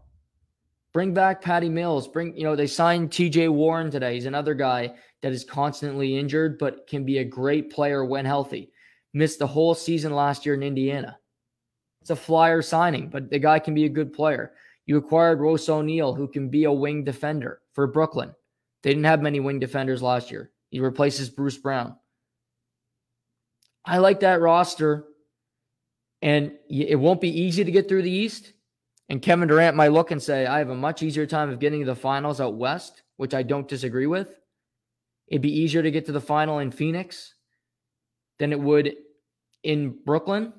Bring 0.93 1.15
back 1.15 1.41
Patty 1.41 1.69
Mills. 1.69 2.07
Bring, 2.07 2.37
you 2.37 2.45
know, 2.45 2.55
they 2.55 2.67
signed 2.67 3.11
TJ 3.11 3.51
Warren 3.51 3.91
today. 3.91 4.15
He's 4.15 4.27
another 4.27 4.55
guy 4.55 4.95
that 5.23 5.33
is 5.33 5.45
constantly 5.45 6.19
injured, 6.19 6.59
but 6.59 6.87
can 6.87 7.05
be 7.05 7.19
a 7.19 7.25
great 7.25 7.73
player 7.73 8.05
when 8.05 8.27
healthy. 8.27 8.71
Missed 9.13 9.39
the 9.39 9.47
whole 9.47 9.75
season 9.75 10.15
last 10.15 10.45
year 10.45 10.55
in 10.55 10.63
Indiana. 10.63 11.19
It's 12.03 12.11
a 12.11 12.17
flyer 12.17 12.61
signing, 12.61 13.09
but 13.09 13.31
the 13.31 13.39
guy 13.39 13.59
can 13.59 13.75
be 13.75 13.87
a 13.87 13.89
good 13.89 14.13
player. 14.13 14.53
You 14.87 14.99
acquired 14.99 15.41
Royce 15.41 15.69
O'Neale, 15.69 16.15
who 16.15 16.29
can 16.29 16.49
be 16.49 16.65
a 16.65 16.73
wing 16.73 17.05
defender 17.05 17.61
for 17.73 17.87
Brooklyn. 17.87 18.35
They 18.83 18.91
didn't 18.91 19.05
have 19.05 19.23
many 19.23 19.41
wing 19.41 19.59
defenders 19.59 20.03
last 20.03 20.31
year. 20.31 20.51
He 20.71 20.81
replaces 20.81 21.31
Bruce 21.31 21.57
Brown. 21.57 21.97
I 23.85 23.99
like 23.99 24.21
that 24.21 24.41
roster, 24.41 25.07
and 26.21 26.53
it 26.69 26.99
won't 26.99 27.21
be 27.21 27.41
easy 27.41 27.65
to 27.65 27.71
get 27.71 27.89
through 27.89 28.03
the 28.03 28.11
East. 28.11 28.53
And 29.09 29.21
Kevin 29.21 29.49
Durant 29.49 29.77
might 29.77 29.93
look 29.93 30.11
and 30.11 30.23
say, 30.23 30.47
I 30.47 30.59
have 30.59 30.71
a 30.71 30.75
much 30.75 31.03
easier 31.03 31.27
time 31.27 31.51
of 31.51 31.61
getting 31.61 31.81
to 31.81 31.87
the 31.87 31.95
finals 31.95 32.41
out 32.41 32.57
west, 32.57 33.03
which 33.17 33.35
I 33.35 33.43
don't 33.43 33.69
disagree 33.69 34.07
with. 34.07 34.29
It'd 35.29 35.43
be 35.43 35.61
easier 35.61 35.83
to 35.83 35.91
get 35.91 36.07
to 36.07 36.13
the 36.13 36.21
final 36.21 36.59
in 36.59 36.71
Phoenix 36.71 37.35
than 38.39 38.53
it 38.53 38.61
would 38.61 38.95
in 39.63 39.99
Brooklyn. 40.05 40.53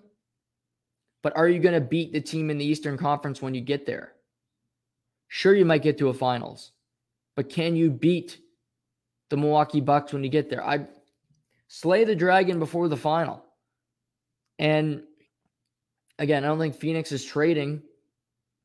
But 1.23 1.35
are 1.37 1.47
you 1.47 1.59
going 1.59 1.73
to 1.73 1.81
beat 1.81 2.13
the 2.13 2.21
team 2.21 2.49
in 2.49 2.57
the 2.57 2.65
Eastern 2.65 2.97
Conference 2.97 3.41
when 3.41 3.55
you 3.55 3.61
get 3.61 3.85
there? 3.85 4.13
Sure, 5.35 5.53
you 5.53 5.65
might 5.65 5.81
get 5.81 5.97
to 5.97 6.07
a 6.07 6.13
finals, 6.13 6.71
but 7.35 7.49
can 7.49 7.75
you 7.75 7.89
beat 7.89 8.39
the 9.29 9.35
Milwaukee 9.35 9.81
Bucks 9.81 10.13
when 10.13 10.23
you 10.23 10.29
get 10.29 10.49
there? 10.49 10.65
I 10.65 10.87
slay 11.67 12.05
the 12.05 12.15
dragon 12.15 12.57
before 12.57 12.87
the 12.87 12.95
final. 12.95 13.43
And 14.59 15.03
again, 16.17 16.45
I 16.45 16.47
don't 16.47 16.57
think 16.57 16.77
Phoenix 16.77 17.11
is 17.11 17.25
trading 17.25 17.81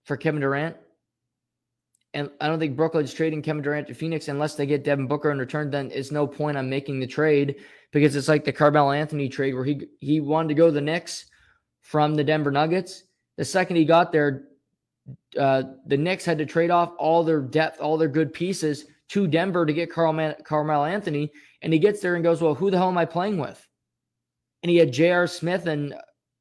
for 0.04 0.16
Kevin 0.16 0.42
Durant. 0.42 0.76
And 2.14 2.30
I 2.40 2.46
don't 2.46 2.60
think 2.60 2.76
Brooklyn's 2.76 3.12
trading 3.12 3.42
Kevin 3.42 3.62
Durant 3.62 3.88
to 3.88 3.94
Phoenix 3.94 4.28
unless 4.28 4.54
they 4.54 4.64
get 4.64 4.84
Devin 4.84 5.08
Booker 5.08 5.32
in 5.32 5.40
return. 5.40 5.72
Then 5.72 5.90
it's 5.92 6.12
no 6.12 6.24
point 6.24 6.56
on 6.56 6.70
making 6.70 7.00
the 7.00 7.06
trade 7.08 7.56
because 7.90 8.14
it's 8.14 8.28
like 8.28 8.44
the 8.44 8.52
Carmelo 8.52 8.92
Anthony 8.92 9.28
trade 9.28 9.54
where 9.54 9.64
he 9.64 9.88
he 9.98 10.20
wanted 10.20 10.50
to 10.50 10.54
go 10.54 10.66
to 10.66 10.72
the 10.72 10.80
Knicks 10.80 11.24
from 11.80 12.14
the 12.14 12.22
Denver 12.22 12.52
Nuggets. 12.52 13.02
The 13.38 13.44
second 13.44 13.74
he 13.74 13.84
got 13.84 14.12
there, 14.12 14.44
uh, 15.38 15.62
the 15.86 15.96
Knicks 15.96 16.24
had 16.24 16.38
to 16.38 16.46
trade 16.46 16.70
off 16.70 16.92
all 16.98 17.22
their 17.22 17.40
depth, 17.40 17.80
all 17.80 17.96
their 17.96 18.08
good 18.08 18.32
pieces 18.32 18.86
to 19.08 19.26
Denver 19.26 19.66
to 19.66 19.72
get 19.72 19.90
Carl 19.90 20.34
Carmelo 20.44 20.84
Anthony. 20.84 21.30
And 21.62 21.72
he 21.72 21.78
gets 21.78 22.00
there 22.00 22.14
and 22.14 22.24
goes, 22.24 22.40
"Well, 22.40 22.54
who 22.54 22.70
the 22.70 22.78
hell 22.78 22.88
am 22.88 22.98
I 22.98 23.04
playing 23.04 23.38
with?" 23.38 23.66
And 24.62 24.70
he 24.70 24.76
had 24.76 24.92
J.R. 24.92 25.26
Smith 25.26 25.66
and 25.66 25.94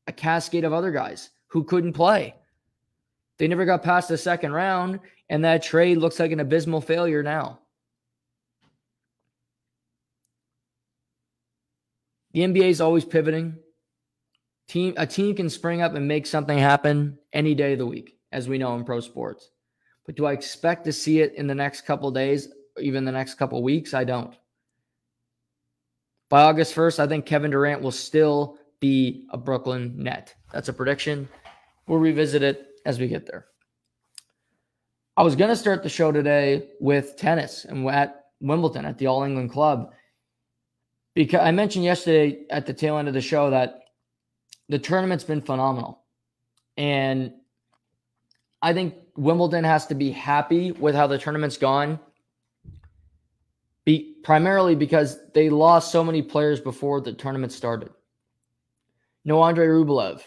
a 0.07 0.11
cascade 0.11 0.65
of 0.65 0.73
other 0.73 0.91
guys 0.91 1.29
who 1.47 1.63
couldn't 1.63 1.93
play. 1.93 2.35
They 3.37 3.47
never 3.47 3.65
got 3.65 3.83
past 3.83 4.09
the 4.09 4.17
second 4.17 4.51
round, 4.51 4.99
and 5.29 5.43
that 5.45 5.63
trade 5.63 5.97
looks 5.97 6.19
like 6.19 6.31
an 6.31 6.41
abysmal 6.41 6.81
failure 6.81 7.23
now. 7.23 7.59
The 12.33 12.41
NBA 12.41 12.69
is 12.69 12.81
always 12.81 13.05
pivoting. 13.05 13.55
Team 14.67 14.93
a 14.97 15.07
team 15.07 15.35
can 15.35 15.49
spring 15.49 15.81
up 15.81 15.95
and 15.95 16.07
make 16.07 16.27
something 16.27 16.57
happen 16.57 17.17
any 17.33 17.55
day 17.55 17.73
of 17.73 17.79
the 17.79 17.87
week, 17.87 18.18
as 18.31 18.47
we 18.47 18.57
know 18.57 18.75
in 18.75 18.83
pro 18.83 18.99
sports. 18.99 19.51
But 20.05 20.15
do 20.15 20.25
I 20.25 20.33
expect 20.33 20.85
to 20.85 20.93
see 20.93 21.21
it 21.21 21.35
in 21.35 21.47
the 21.47 21.55
next 21.55 21.81
couple 21.81 22.09
days, 22.11 22.49
even 22.79 23.05
the 23.05 23.11
next 23.11 23.35
couple 23.35 23.61
weeks? 23.61 23.93
I 23.93 24.03
don't. 24.03 24.33
By 26.29 26.43
August 26.43 26.75
1st, 26.75 26.99
I 26.99 27.07
think 27.07 27.25
Kevin 27.25 27.51
Durant 27.51 27.81
will 27.81 27.91
still 27.91 28.57
be 28.79 29.27
a 29.31 29.37
Brooklyn 29.37 29.93
net. 29.97 30.35
That's 30.51 30.69
a 30.69 30.73
prediction. 30.73 31.27
We'll 31.87 31.99
revisit 31.99 32.43
it 32.43 32.67
as 32.85 32.99
we 32.99 33.07
get 33.07 33.25
there. 33.25 33.45
I 35.17 35.23
was 35.23 35.35
going 35.35 35.49
to 35.49 35.55
start 35.55 35.83
the 35.83 35.89
show 35.89 36.11
today 36.11 36.69
with 36.79 37.17
tennis 37.17 37.65
and 37.65 37.87
at 37.89 38.25
Wimbledon 38.39 38.85
at 38.85 38.97
the 38.97 39.07
All 39.07 39.23
England 39.23 39.51
Club. 39.51 39.91
Because 41.13 41.41
I 41.41 41.51
mentioned 41.51 41.83
yesterday 41.83 42.45
at 42.49 42.65
the 42.65 42.73
tail 42.73 42.97
end 42.97 43.07
of 43.07 43.13
the 43.13 43.21
show 43.21 43.49
that 43.49 43.81
the 44.69 44.79
tournament's 44.79 45.23
been 45.23 45.41
phenomenal. 45.41 46.03
And 46.77 47.33
I 48.61 48.73
think 48.73 48.95
Wimbledon 49.15 49.63
has 49.63 49.87
to 49.87 49.95
be 49.95 50.11
happy 50.11 50.71
with 50.71 50.95
how 50.95 51.07
the 51.07 51.17
tournament's 51.17 51.57
gone. 51.57 51.99
Be, 53.85 54.15
primarily 54.23 54.75
because 54.75 55.17
they 55.33 55.49
lost 55.49 55.91
so 55.91 56.03
many 56.03 56.21
players 56.21 56.59
before 56.59 57.01
the 57.01 57.13
tournament 57.13 57.51
started. 57.51 57.89
No 59.25 59.41
Andre 59.41 59.67
Rublev, 59.67 60.21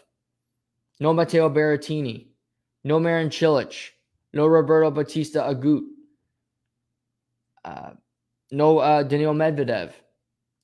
no 1.01 1.13
Matteo 1.13 1.49
Berrettini, 1.49 2.29
no 2.85 2.99
Marin 2.99 3.31
Cilic, 3.31 3.91
no 4.33 4.47
Roberto 4.47 4.91
Bautista 4.91 5.41
Agut, 5.41 5.83
uh, 7.65 7.91
no 8.51 8.79
uh, 8.79 9.03
Daniil 9.03 9.35
Medvedev, 9.35 9.93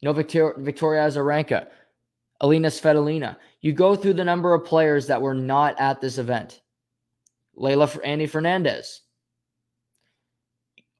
no 0.02 0.12
Victor- 0.12 0.54
Victoria 0.58 1.02
Azarenka. 1.02 1.68
Alina 2.40 2.68
Svitolina. 2.68 3.36
You 3.60 3.72
go 3.72 3.96
through 3.96 4.14
the 4.14 4.24
number 4.24 4.54
of 4.54 4.64
players 4.64 5.06
that 5.08 5.20
were 5.20 5.34
not 5.34 5.78
at 5.80 6.00
this 6.00 6.18
event. 6.18 6.60
Leylah 7.58 7.98
Andy 8.04 8.26
Fernandez. 8.26 9.02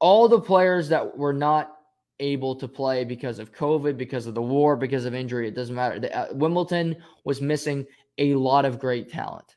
All 0.01 0.29
the 0.29 0.41
players 0.41 0.89
that 0.89 1.17
were 1.17 1.33
not 1.33 1.75
able 2.21 2.55
to 2.57 2.69
play 2.69 3.05
because 3.05 3.39
of 3.39 3.53
COVID, 3.53 3.97
because 3.97 4.27
of 4.27 4.35
the 4.35 4.43
war, 4.43 4.77
because 4.77 5.05
of 5.05 5.15
injury, 5.15 5.49
it 5.49 5.55
doesn't 5.55 5.75
matter. 5.75 6.01
The, 6.01 6.17
uh, 6.17 6.27
Wimbledon 6.33 6.97
was 7.25 7.41
missing 7.41 7.87
a 8.19 8.35
lot 8.35 8.65
of 8.65 8.79
great 8.79 9.11
talent. 9.11 9.57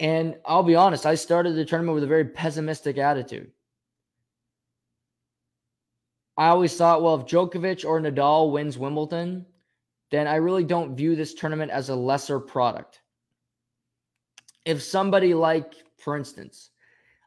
And 0.00 0.36
I'll 0.46 0.62
be 0.62 0.76
honest, 0.76 1.06
I 1.06 1.16
started 1.16 1.54
the 1.56 1.64
tournament 1.64 1.94
with 1.94 2.04
a 2.04 2.08
very 2.08 2.24
pessimistic 2.24 2.98
attitude. 2.98 3.50
I 6.36 6.48
always 6.48 6.76
thought, 6.76 7.02
well, 7.02 7.16
if 7.16 7.26
Djokovic 7.26 7.84
or 7.84 8.00
Nadal 8.00 8.52
wins 8.52 8.78
Wimbledon, 8.78 9.44
then 10.12 10.28
I 10.28 10.36
really 10.36 10.62
don't 10.62 10.96
view 10.96 11.16
this 11.16 11.34
tournament 11.34 11.72
as 11.72 11.88
a 11.88 11.96
lesser 11.96 12.38
product. 12.38 13.00
If 14.68 14.82
somebody 14.82 15.32
like, 15.32 15.72
for 15.96 16.14
instance, 16.14 16.72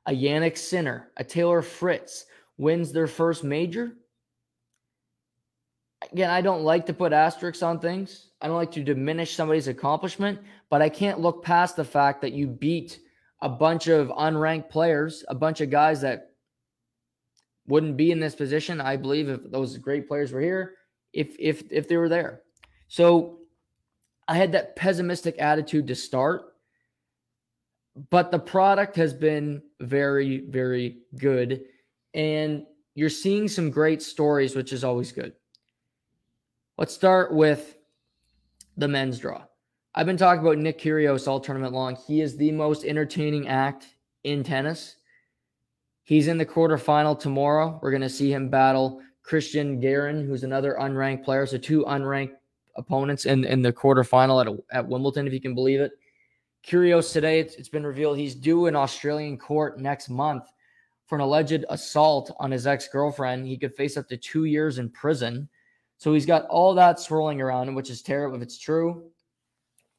a 0.06 0.12
Jannik 0.12 0.56
Sinner, 0.56 1.10
a 1.18 1.24
Taylor 1.24 1.64
Fritz 1.64 2.28
wins 2.60 2.92
their 2.92 3.08
first 3.08 3.44
major, 3.44 3.94
again, 6.12 6.30
I 6.30 6.42
don't 6.42 6.62
like 6.62 6.86
to 6.86 6.94
put 6.94 7.14
asterisks 7.14 7.64
on 7.64 7.80
things. 7.80 8.30
I 8.42 8.46
don't 8.46 8.58
like 8.58 8.74
to 8.74 8.84
diminish 8.84 9.34
somebody's 9.34 9.68
accomplishment, 9.68 10.38
but 10.70 10.84
I 10.84 10.90
can't 10.90 11.20
look 11.20 11.44
past 11.44 11.76
the 11.76 11.84
fact 11.84 12.22
that 12.22 12.34
you 12.34 12.46
beat 12.46 13.00
a 13.42 13.50
bunch 13.50 13.88
of 13.88 14.10
unranked 14.10 14.70
players, 14.70 15.26
a 15.28 15.34
bunch 15.34 15.62
of 15.62 15.72
guys 15.72 16.02
that 16.02 16.34
wouldn't 17.66 17.98
be 17.98 18.12
in 18.12 18.20
this 18.20 18.36
position, 18.36 18.80
I 18.80 18.98
believe, 18.98 19.30
if 19.30 19.50
those 19.50 19.76
great 19.78 20.08
players 20.08 20.32
were 20.32 20.42
here, 20.42 20.76
if 21.12 21.36
if 21.40 21.64
if 21.72 21.88
they 21.88 21.98
were 21.98 22.10
there. 22.10 22.44
So 22.88 23.40
I 24.28 24.36
had 24.36 24.52
that 24.52 24.76
pessimistic 24.76 25.38
attitude 25.40 25.88
to 25.88 25.96
start, 25.96 26.51
but 28.10 28.32
the 28.32 28.40
product 28.40 28.96
has 28.96 29.14
been 29.14 29.62
very, 29.80 30.46
very 30.50 31.00
good. 31.18 31.62
And 32.14 32.66
you're 32.96 33.10
seeing 33.10 33.48
some 33.48 33.70
great 33.70 34.02
stories, 34.02 34.56
which 34.56 34.74
is 34.74 34.84
always 34.84 35.12
good. 35.12 35.34
Let's 36.78 36.94
start 36.94 37.34
with 37.34 37.78
the 38.78 38.88
men's 38.88 39.20
draw. 39.20 39.44
I've 39.94 40.06
been 40.06 40.18
talking 40.18 40.42
about 40.42 40.58
Nick 40.58 40.80
Kyrgios 40.80 41.28
all 41.28 41.40
tournament 41.40 41.74
long. 41.74 41.98
He 42.08 42.22
is 42.22 42.38
the 42.38 42.52
most 42.52 42.86
entertaining 42.86 43.48
act 43.50 43.88
in 44.24 44.44
tennis. 44.44 44.96
He's 46.04 46.28
in 46.28 46.38
the 46.38 46.46
quarterfinal 46.46 47.20
tomorrow. 47.20 47.80
We're 47.82 47.92
going 47.92 48.02
to 48.02 48.10
see 48.10 48.34
him 48.34 48.50
battle 48.50 49.02
Cristian 49.26 49.82
Garin, 49.82 50.26
who's 50.26 50.44
another 50.44 50.78
unranked 50.80 51.24
player. 51.24 51.46
So 51.46 51.58
two 51.58 51.84
unranked 51.84 52.36
opponents 52.76 53.26
in, 53.26 53.44
in 53.44 53.62
the 53.62 53.74
quarterfinal 53.74 54.46
at, 54.46 54.78
at 54.78 54.88
Wimbledon, 54.88 55.28
if 55.28 55.34
you 55.34 55.42
can 55.42 55.54
believe 55.54 55.82
it. 55.82 55.92
Kyrgios 56.66 57.12
today, 57.12 57.40
it's, 57.40 57.56
it's 57.56 57.70
been 57.70 57.86
revealed 57.86 58.18
he's 58.18 58.36
due 58.36 58.68
in 58.68 58.76
Australian 58.76 59.38
court 59.38 59.80
next 59.80 60.10
month 60.10 60.44
for 61.08 61.16
an 61.16 61.22
alleged 61.22 61.66
assault 61.70 62.32
on 62.40 62.52
his 62.52 62.68
ex-girlfriend. 62.68 63.48
He 63.48 63.58
could 63.58 63.76
face 63.76 63.98
up 63.98 64.08
to 64.10 64.18
two 64.18 64.46
years 64.46 64.78
in 64.78 64.90
prison. 64.90 65.50
So 65.98 66.14
he's 66.14 66.26
got 66.26 66.46
all 66.46 66.74
that 66.76 67.00
swirling 67.00 67.42
around 67.42 67.74
which 67.74 67.90
is 67.90 68.02
terrible. 68.02 68.38
If 68.38 68.44
it's 68.44 68.60
true, 68.60 69.10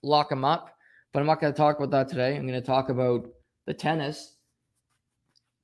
lock 0.02 0.30
him 0.30 0.44
up. 0.44 0.76
But 1.12 1.20
I'm 1.20 1.26
not 1.26 1.40
going 1.40 1.52
to 1.52 1.56
talk 1.56 1.78
about 1.78 1.90
that 1.90 2.08
today. 2.08 2.36
I'm 2.36 2.46
going 2.46 2.60
to 2.60 2.66
talk 2.66 2.88
about 2.88 3.26
the 3.66 3.74
tennis. 3.74 4.36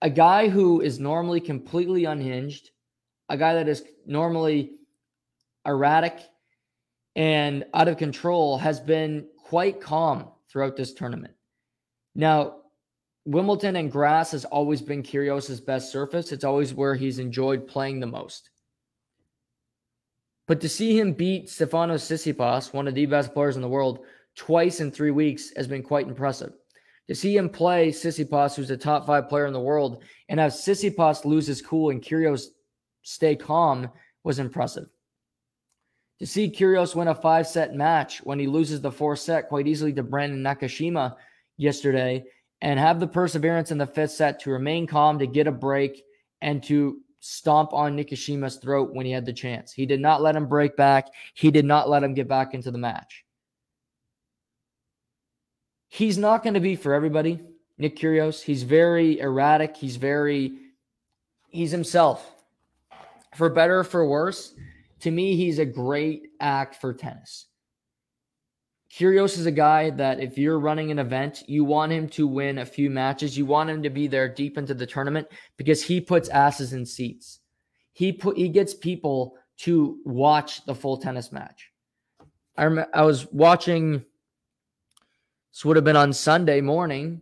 A 0.02 0.10
guy 0.10 0.48
who 0.48 0.80
is 0.80 1.00
normally 1.00 1.40
completely 1.40 2.04
unhinged, 2.04 2.70
a 3.28 3.36
guy 3.36 3.54
that 3.54 3.68
is 3.68 3.84
normally 4.04 4.72
erratic 5.64 6.20
and 7.16 7.64
out 7.72 7.88
of 7.88 7.96
control, 7.96 8.58
has 8.58 8.78
been 8.78 9.26
quite 9.38 9.80
calm 9.80 10.28
throughout 10.50 10.76
this 10.76 10.94
tournament. 10.94 11.34
Now, 12.14 12.56
Wimbledon 13.24 13.76
and 13.76 13.92
grass 13.92 14.30
has 14.32 14.44
always 14.46 14.80
been 14.80 15.02
Kyrgios' 15.02 15.64
best 15.64 15.92
surface. 15.92 16.32
It's 16.32 16.44
always 16.44 16.72
where 16.72 16.94
he's 16.94 17.18
enjoyed 17.18 17.68
playing 17.68 18.00
the 18.00 18.06
most. 18.06 18.50
But 20.46 20.62
to 20.62 20.68
see 20.68 20.98
him 20.98 21.12
beat 21.12 21.48
Stefanos 21.48 22.06
Tsitsipas, 22.06 22.72
one 22.72 22.88
of 22.88 22.94
the 22.94 23.04
best 23.04 23.34
players 23.34 23.56
in 23.56 23.62
the 23.62 23.68
world, 23.68 24.00
twice 24.34 24.80
in 24.80 24.90
three 24.90 25.10
weeks 25.10 25.52
has 25.56 25.66
been 25.66 25.82
quite 25.82 26.08
impressive. 26.08 26.54
To 27.08 27.14
see 27.14 27.36
him 27.36 27.50
play 27.50 27.90
Tsitsipas, 27.90 28.54
who's 28.54 28.70
a 28.70 28.76
top 28.76 29.06
five 29.06 29.28
player 29.28 29.46
in 29.46 29.52
the 29.52 29.60
world, 29.60 30.02
and 30.30 30.40
have 30.40 30.52
Tsitsipas 30.52 31.26
lose 31.26 31.46
his 31.46 31.60
cool 31.60 31.90
and 31.90 32.02
Kyrgios 32.02 32.46
stay 33.02 33.36
calm 33.36 33.90
was 34.24 34.38
impressive. 34.38 34.86
To 36.20 36.26
see 36.26 36.50
Kyrgios 36.50 36.96
win 36.96 37.08
a 37.08 37.14
five 37.14 37.46
set 37.46 37.74
match 37.74 38.18
when 38.24 38.38
he 38.38 38.46
loses 38.46 38.80
the 38.80 38.90
fourth 38.90 39.20
set 39.20 39.48
quite 39.48 39.68
easily 39.68 39.92
to 39.92 40.02
Brandon 40.02 40.42
Nakashima 40.42 41.14
yesterday 41.56 42.24
and 42.60 42.78
have 42.78 42.98
the 42.98 43.06
perseverance 43.06 43.70
in 43.70 43.78
the 43.78 43.86
fifth 43.86 44.12
set 44.12 44.40
to 44.40 44.50
remain 44.50 44.86
calm, 44.86 45.18
to 45.20 45.26
get 45.26 45.46
a 45.46 45.52
break, 45.52 46.02
and 46.40 46.62
to 46.64 46.98
stomp 47.20 47.72
on 47.72 47.96
Nakashima's 47.96 48.56
throat 48.56 48.92
when 48.92 49.06
he 49.06 49.12
had 49.12 49.26
the 49.26 49.32
chance. 49.32 49.72
He 49.72 49.86
did 49.86 50.00
not 50.00 50.22
let 50.22 50.34
him 50.34 50.48
break 50.48 50.76
back. 50.76 51.08
He 51.34 51.50
did 51.50 51.64
not 51.64 51.88
let 51.88 52.02
him 52.02 52.14
get 52.14 52.28
back 52.28 52.54
into 52.54 52.70
the 52.70 52.78
match. 52.78 53.24
He's 55.88 56.18
not 56.18 56.42
going 56.42 56.54
to 56.54 56.60
be 56.60 56.76
for 56.76 56.94
everybody, 56.94 57.40
Nick 57.78 57.96
Kyrgios. 57.96 58.42
He's 58.42 58.62
very 58.62 59.20
erratic. 59.20 59.76
He's 59.76 59.96
very, 59.96 60.52
he's 61.48 61.70
himself. 61.70 62.28
For 63.36 63.48
better 63.48 63.84
for 63.84 64.06
worse, 64.06 64.54
to 65.00 65.10
me, 65.10 65.36
he's 65.36 65.58
a 65.58 65.64
great 65.64 66.28
act 66.40 66.76
for 66.80 66.92
tennis. 66.92 67.46
Kyrgios 68.92 69.38
is 69.38 69.46
a 69.46 69.52
guy 69.52 69.90
that 69.90 70.18
if 70.18 70.38
you're 70.38 70.58
running 70.58 70.90
an 70.90 70.98
event, 70.98 71.42
you 71.46 71.62
want 71.64 71.92
him 71.92 72.08
to 72.10 72.26
win 72.26 72.58
a 72.58 72.66
few 72.66 72.88
matches. 72.88 73.36
You 73.36 73.44
want 73.44 73.68
him 73.68 73.82
to 73.82 73.90
be 73.90 74.06
there 74.06 74.28
deep 74.28 74.56
into 74.56 74.74
the 74.74 74.86
tournament 74.86 75.28
because 75.56 75.82
he 75.82 76.00
puts 76.00 76.28
asses 76.30 76.72
in 76.72 76.86
seats. 76.86 77.40
He 77.92 78.12
put 78.12 78.36
he 78.36 78.48
gets 78.48 78.72
people 78.74 79.36
to 79.58 79.98
watch 80.04 80.64
the 80.64 80.74
full 80.74 80.96
tennis 80.96 81.32
match. 81.32 81.70
I 82.56 82.64
rem- 82.64 82.86
I 82.94 83.02
was 83.02 83.30
watching. 83.30 84.04
This 85.52 85.64
would 85.64 85.76
have 85.76 85.84
been 85.84 85.96
on 85.96 86.12
Sunday 86.12 86.60
morning. 86.60 87.20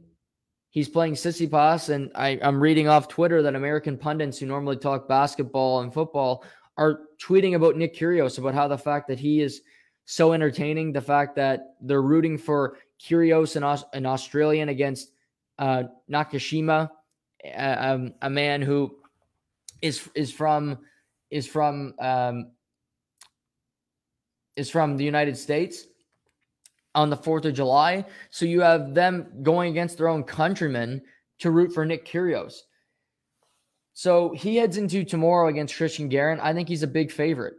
He's 0.71 0.89
playing 0.89 1.15
Tsitsipas, 1.15 1.89
and 1.89 2.11
I, 2.15 2.39
I'm 2.43 2.61
reading 2.61 2.87
off 2.87 3.09
Twitter 3.09 3.41
that 3.43 3.55
American 3.55 3.97
pundits 3.97 4.39
who 4.39 4.47
normally 4.47 4.77
talk 4.77 5.09
basketball 5.09 5.81
and 5.81 5.93
football 5.93 6.45
are 6.77 7.01
tweeting 7.19 7.55
about 7.55 7.77
Nick 7.77 7.97
Kyrgios 7.97 8.39
about 8.39 8.55
how 8.55 8.69
the 8.69 8.79
fact 8.79 9.09
that 9.09 9.19
he 9.19 9.41
is 9.41 9.63
so 10.05 10.33
entertaining. 10.33 10.93
The 10.93 11.01
fact 11.01 11.37
that 11.37 11.77
they're 11.81 12.03
rooting 12.03 12.39
for 12.39 12.79
Kyrgios 13.01 13.57
and 13.57 13.85
an 13.93 14.07
Australian 14.07 14.69
against 14.69 15.11
uh, 15.59 15.85
Nakashima, 16.11 16.91
um, 17.55 18.15
a 18.23 18.31
man 18.31 18.63
who 18.63 18.97
is 19.83 20.09
is 20.15 20.33
from 20.33 20.79
is 21.31 21.47
from 21.47 21.95
um, 21.99 22.53
is 24.57 24.71
from 24.71 24.97
the 24.97 25.05
United 25.05 25.37
States 25.37 25.87
on 26.95 27.11
the 27.11 27.17
4th 27.17 27.45
of 27.45 27.55
July. 27.55 28.07
So 28.31 28.47
you 28.47 28.63
have 28.63 28.95
them 28.95 29.27
going 29.43 29.71
against 29.71 29.99
their 29.99 30.09
own 30.09 30.25
countrymen 30.25 31.03
to 31.41 31.51
root 31.51 31.73
for 31.75 31.85
Nick 31.85 32.07
Kyrgios. 32.07 32.63
So 33.99 34.35
he 34.35 34.57
heads 34.57 34.77
into 34.77 35.05
tomorrow 35.05 35.49
against 35.49 35.75
Cristian 35.75 36.11
Garin. 36.11 36.39
I 36.39 36.53
think 36.53 36.69
he's 36.69 36.83
a 36.83 36.87
big 36.87 37.11
favorite. 37.11 37.55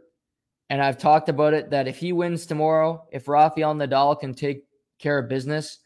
And 0.70 0.80
I've 0.80 0.96
talked 0.96 1.28
about 1.28 1.52
it 1.52 1.68
that 1.70 1.88
if 1.88 1.96
he 1.96 2.12
wins 2.12 2.46
tomorrow, 2.46 3.04
if 3.10 3.26
Rafael 3.26 3.74
Nadal 3.74 4.20
can 4.20 4.32
take 4.32 4.64
care 5.00 5.18
of 5.18 5.28
business 5.28 5.80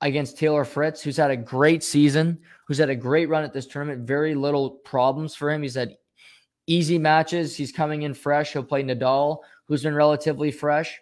against 0.00 0.38
Taylor 0.38 0.64
Fritz, 0.64 1.02
who's 1.02 1.18
had 1.18 1.30
a 1.30 1.36
great 1.36 1.84
season, 1.84 2.38
who's 2.66 2.78
had 2.78 2.88
a 2.88 2.96
great 2.96 3.28
run 3.28 3.44
at 3.44 3.52
this 3.52 3.66
tournament, 3.66 4.06
very 4.06 4.34
little 4.34 4.70
problems 4.70 5.34
for 5.34 5.50
him. 5.50 5.60
He's 5.60 5.74
had 5.74 5.98
easy 6.66 6.96
matches. 6.96 7.54
He's 7.54 7.70
coming 7.70 8.00
in 8.00 8.14
fresh. 8.14 8.54
He'll 8.54 8.64
play 8.64 8.82
Nadal, 8.82 9.40
who's 9.66 9.82
been 9.82 9.94
relatively 9.94 10.50
fresh. 10.50 10.98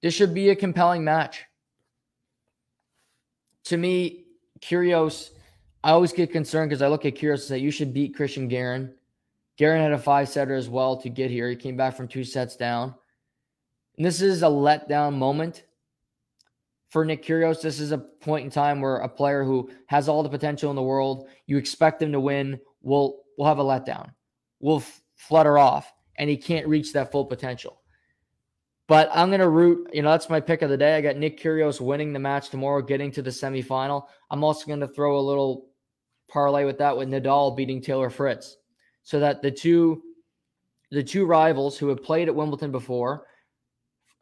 This 0.00 0.14
should 0.14 0.32
be 0.32 0.50
a 0.50 0.54
compelling 0.54 1.02
match. 1.02 1.42
To 3.64 3.76
me, 3.76 4.26
Kyrgios, 4.60 5.30
I 5.82 5.92
always 5.92 6.12
get 6.12 6.32
concerned 6.32 6.70
because 6.70 6.82
I 6.82 6.88
look 6.88 7.06
at 7.06 7.14
Kyrgios 7.14 7.32
and 7.32 7.40
say, 7.42 7.58
you 7.58 7.70
should 7.70 7.94
beat 7.94 8.16
Cristian 8.16 8.48
Garin. 8.48 8.94
Garin 9.56 9.82
had 9.82 9.92
a 9.92 9.98
five 9.98 10.28
setter 10.28 10.54
as 10.54 10.68
well 10.68 10.96
to 10.98 11.08
get 11.08 11.30
here. 11.30 11.48
He 11.48 11.56
came 11.56 11.76
back 11.76 11.96
from 11.96 12.08
two 12.08 12.24
sets 12.24 12.56
down. 12.56 12.94
And 13.96 14.06
this 14.06 14.20
is 14.20 14.42
a 14.42 14.46
letdown 14.46 15.14
moment 15.14 15.64
for 16.90 17.04
Nick 17.04 17.24
Kyrgios. 17.24 17.62
This 17.62 17.80
is 17.80 17.92
a 17.92 17.98
point 17.98 18.44
in 18.44 18.50
time 18.50 18.80
where 18.80 18.96
a 18.96 19.08
player 19.08 19.44
who 19.44 19.70
has 19.86 20.08
all 20.08 20.22
the 20.22 20.28
potential 20.28 20.70
in 20.70 20.76
the 20.76 20.82
world, 20.82 21.28
you 21.46 21.56
expect 21.56 22.02
him 22.02 22.12
to 22.12 22.20
win, 22.20 22.60
will 22.82 23.22
will 23.38 23.46
have 23.46 23.58
a 23.58 23.64
letdown, 23.64 24.10
will 24.60 24.78
f- 24.78 25.00
flutter 25.14 25.56
off, 25.56 25.90
and 26.16 26.28
he 26.28 26.36
can't 26.36 26.66
reach 26.66 26.92
that 26.92 27.10
full 27.10 27.24
potential. 27.24 27.80
But 28.86 29.08
I'm 29.14 29.28
going 29.28 29.40
to 29.40 29.48
root, 29.48 29.88
you 29.92 30.02
know, 30.02 30.10
that's 30.10 30.28
my 30.28 30.40
pick 30.40 30.62
of 30.62 30.68
the 30.68 30.76
day. 30.76 30.96
I 30.96 31.00
got 31.00 31.16
Nick 31.16 31.40
Kyrgios 31.40 31.80
winning 31.80 32.12
the 32.12 32.18
match 32.18 32.50
tomorrow, 32.50 32.82
getting 32.82 33.12
to 33.12 33.22
the 33.22 33.30
semifinal. 33.30 34.08
I'm 34.30 34.42
also 34.42 34.66
going 34.66 34.80
to 34.80 34.88
throw 34.88 35.18
a 35.18 35.20
little 35.20 35.69
parlay 36.30 36.64
with 36.64 36.78
that 36.78 36.96
with 36.96 37.08
Nadal 37.08 37.56
beating 37.56 37.82
Taylor 37.82 38.10
Fritz 38.10 38.56
so 39.02 39.20
that 39.20 39.42
the 39.42 39.50
two 39.50 40.02
the 40.90 41.02
two 41.02 41.24
rivals 41.24 41.78
who 41.78 41.88
have 41.88 42.02
played 42.02 42.28
at 42.28 42.34
Wimbledon 42.34 42.72
before 42.72 43.26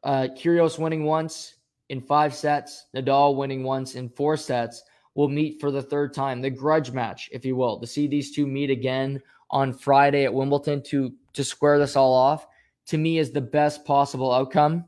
uh, 0.05 0.29
Kyrgios 0.37 0.79
winning 0.79 1.05
once 1.05 1.55
in 1.89 2.01
five 2.01 2.35
sets, 2.35 2.87
Nadal 2.95 3.37
winning 3.37 3.63
once 3.63 3.95
in 3.95 4.09
four 4.09 4.37
sets 4.37 4.83
will 5.15 5.29
meet 5.29 5.61
for 5.61 5.71
the 5.71 5.83
third 5.83 6.15
time, 6.15 6.41
the 6.41 6.51
grudge 6.51 6.93
match, 6.93 7.29
if 7.33 7.45
you 7.45 7.57
will, 7.57 7.81
to 7.81 7.87
see 7.87 8.07
these 8.07 8.31
two 8.31 8.47
meet 8.47 8.71
again 8.71 9.21
on 9.51 9.73
Friday 9.73 10.25
at 10.25 10.35
Wimbledon 10.35 10.83
to 10.85 11.13
to 11.33 11.45
square 11.45 11.79
this 11.79 11.97
all 11.97 12.13
off. 12.13 12.47
To 12.89 12.99
me, 12.99 13.19
is 13.19 13.31
the 13.31 13.41
best 13.41 13.85
possible 13.85 14.33
outcome 14.33 14.85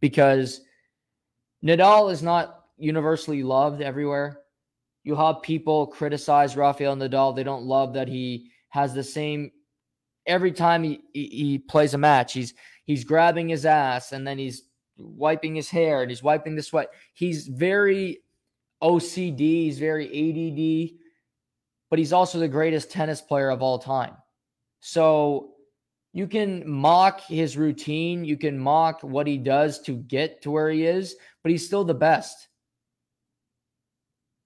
because 0.00 0.62
Nadal 1.64 2.10
is 2.10 2.22
not 2.22 2.64
universally 2.78 3.42
loved 3.42 3.80
everywhere. 3.80 4.40
You 5.08 5.16
have 5.16 5.40
people 5.40 5.86
criticize 5.86 6.54
Rafael 6.54 6.94
Nadal. 6.94 7.34
They 7.34 7.42
don't 7.42 7.64
love 7.64 7.94
that 7.94 8.08
he 8.08 8.50
has 8.68 8.92
the 8.92 9.02
same 9.02 9.50
every 10.26 10.52
time 10.52 10.82
he, 10.82 11.00
he, 11.14 11.26
he 11.28 11.58
plays 11.60 11.94
a 11.94 11.98
match. 11.98 12.34
He's 12.34 12.52
he's 12.84 13.04
grabbing 13.04 13.48
his 13.48 13.64
ass 13.64 14.12
and 14.12 14.26
then 14.26 14.36
he's 14.36 14.64
wiping 14.98 15.54
his 15.54 15.70
hair 15.70 16.02
and 16.02 16.10
he's 16.10 16.22
wiping 16.22 16.56
the 16.56 16.62
sweat. 16.62 16.90
He's 17.14 17.46
very 17.46 18.18
OCD, 18.82 19.38
he's 19.38 19.78
very 19.78 20.08
ADD, 20.08 20.98
but 21.88 21.98
he's 21.98 22.12
also 22.12 22.38
the 22.38 22.46
greatest 22.46 22.90
tennis 22.90 23.22
player 23.22 23.48
of 23.48 23.62
all 23.62 23.78
time. 23.78 24.14
So 24.80 25.54
you 26.12 26.26
can 26.26 26.68
mock 26.68 27.22
his 27.22 27.56
routine, 27.56 28.26
you 28.26 28.36
can 28.36 28.58
mock 28.58 29.00
what 29.00 29.26
he 29.26 29.38
does 29.38 29.80
to 29.84 29.96
get 29.96 30.42
to 30.42 30.50
where 30.50 30.68
he 30.68 30.84
is, 30.84 31.16
but 31.42 31.50
he's 31.50 31.64
still 31.64 31.84
the 31.84 31.94
best. 31.94 32.47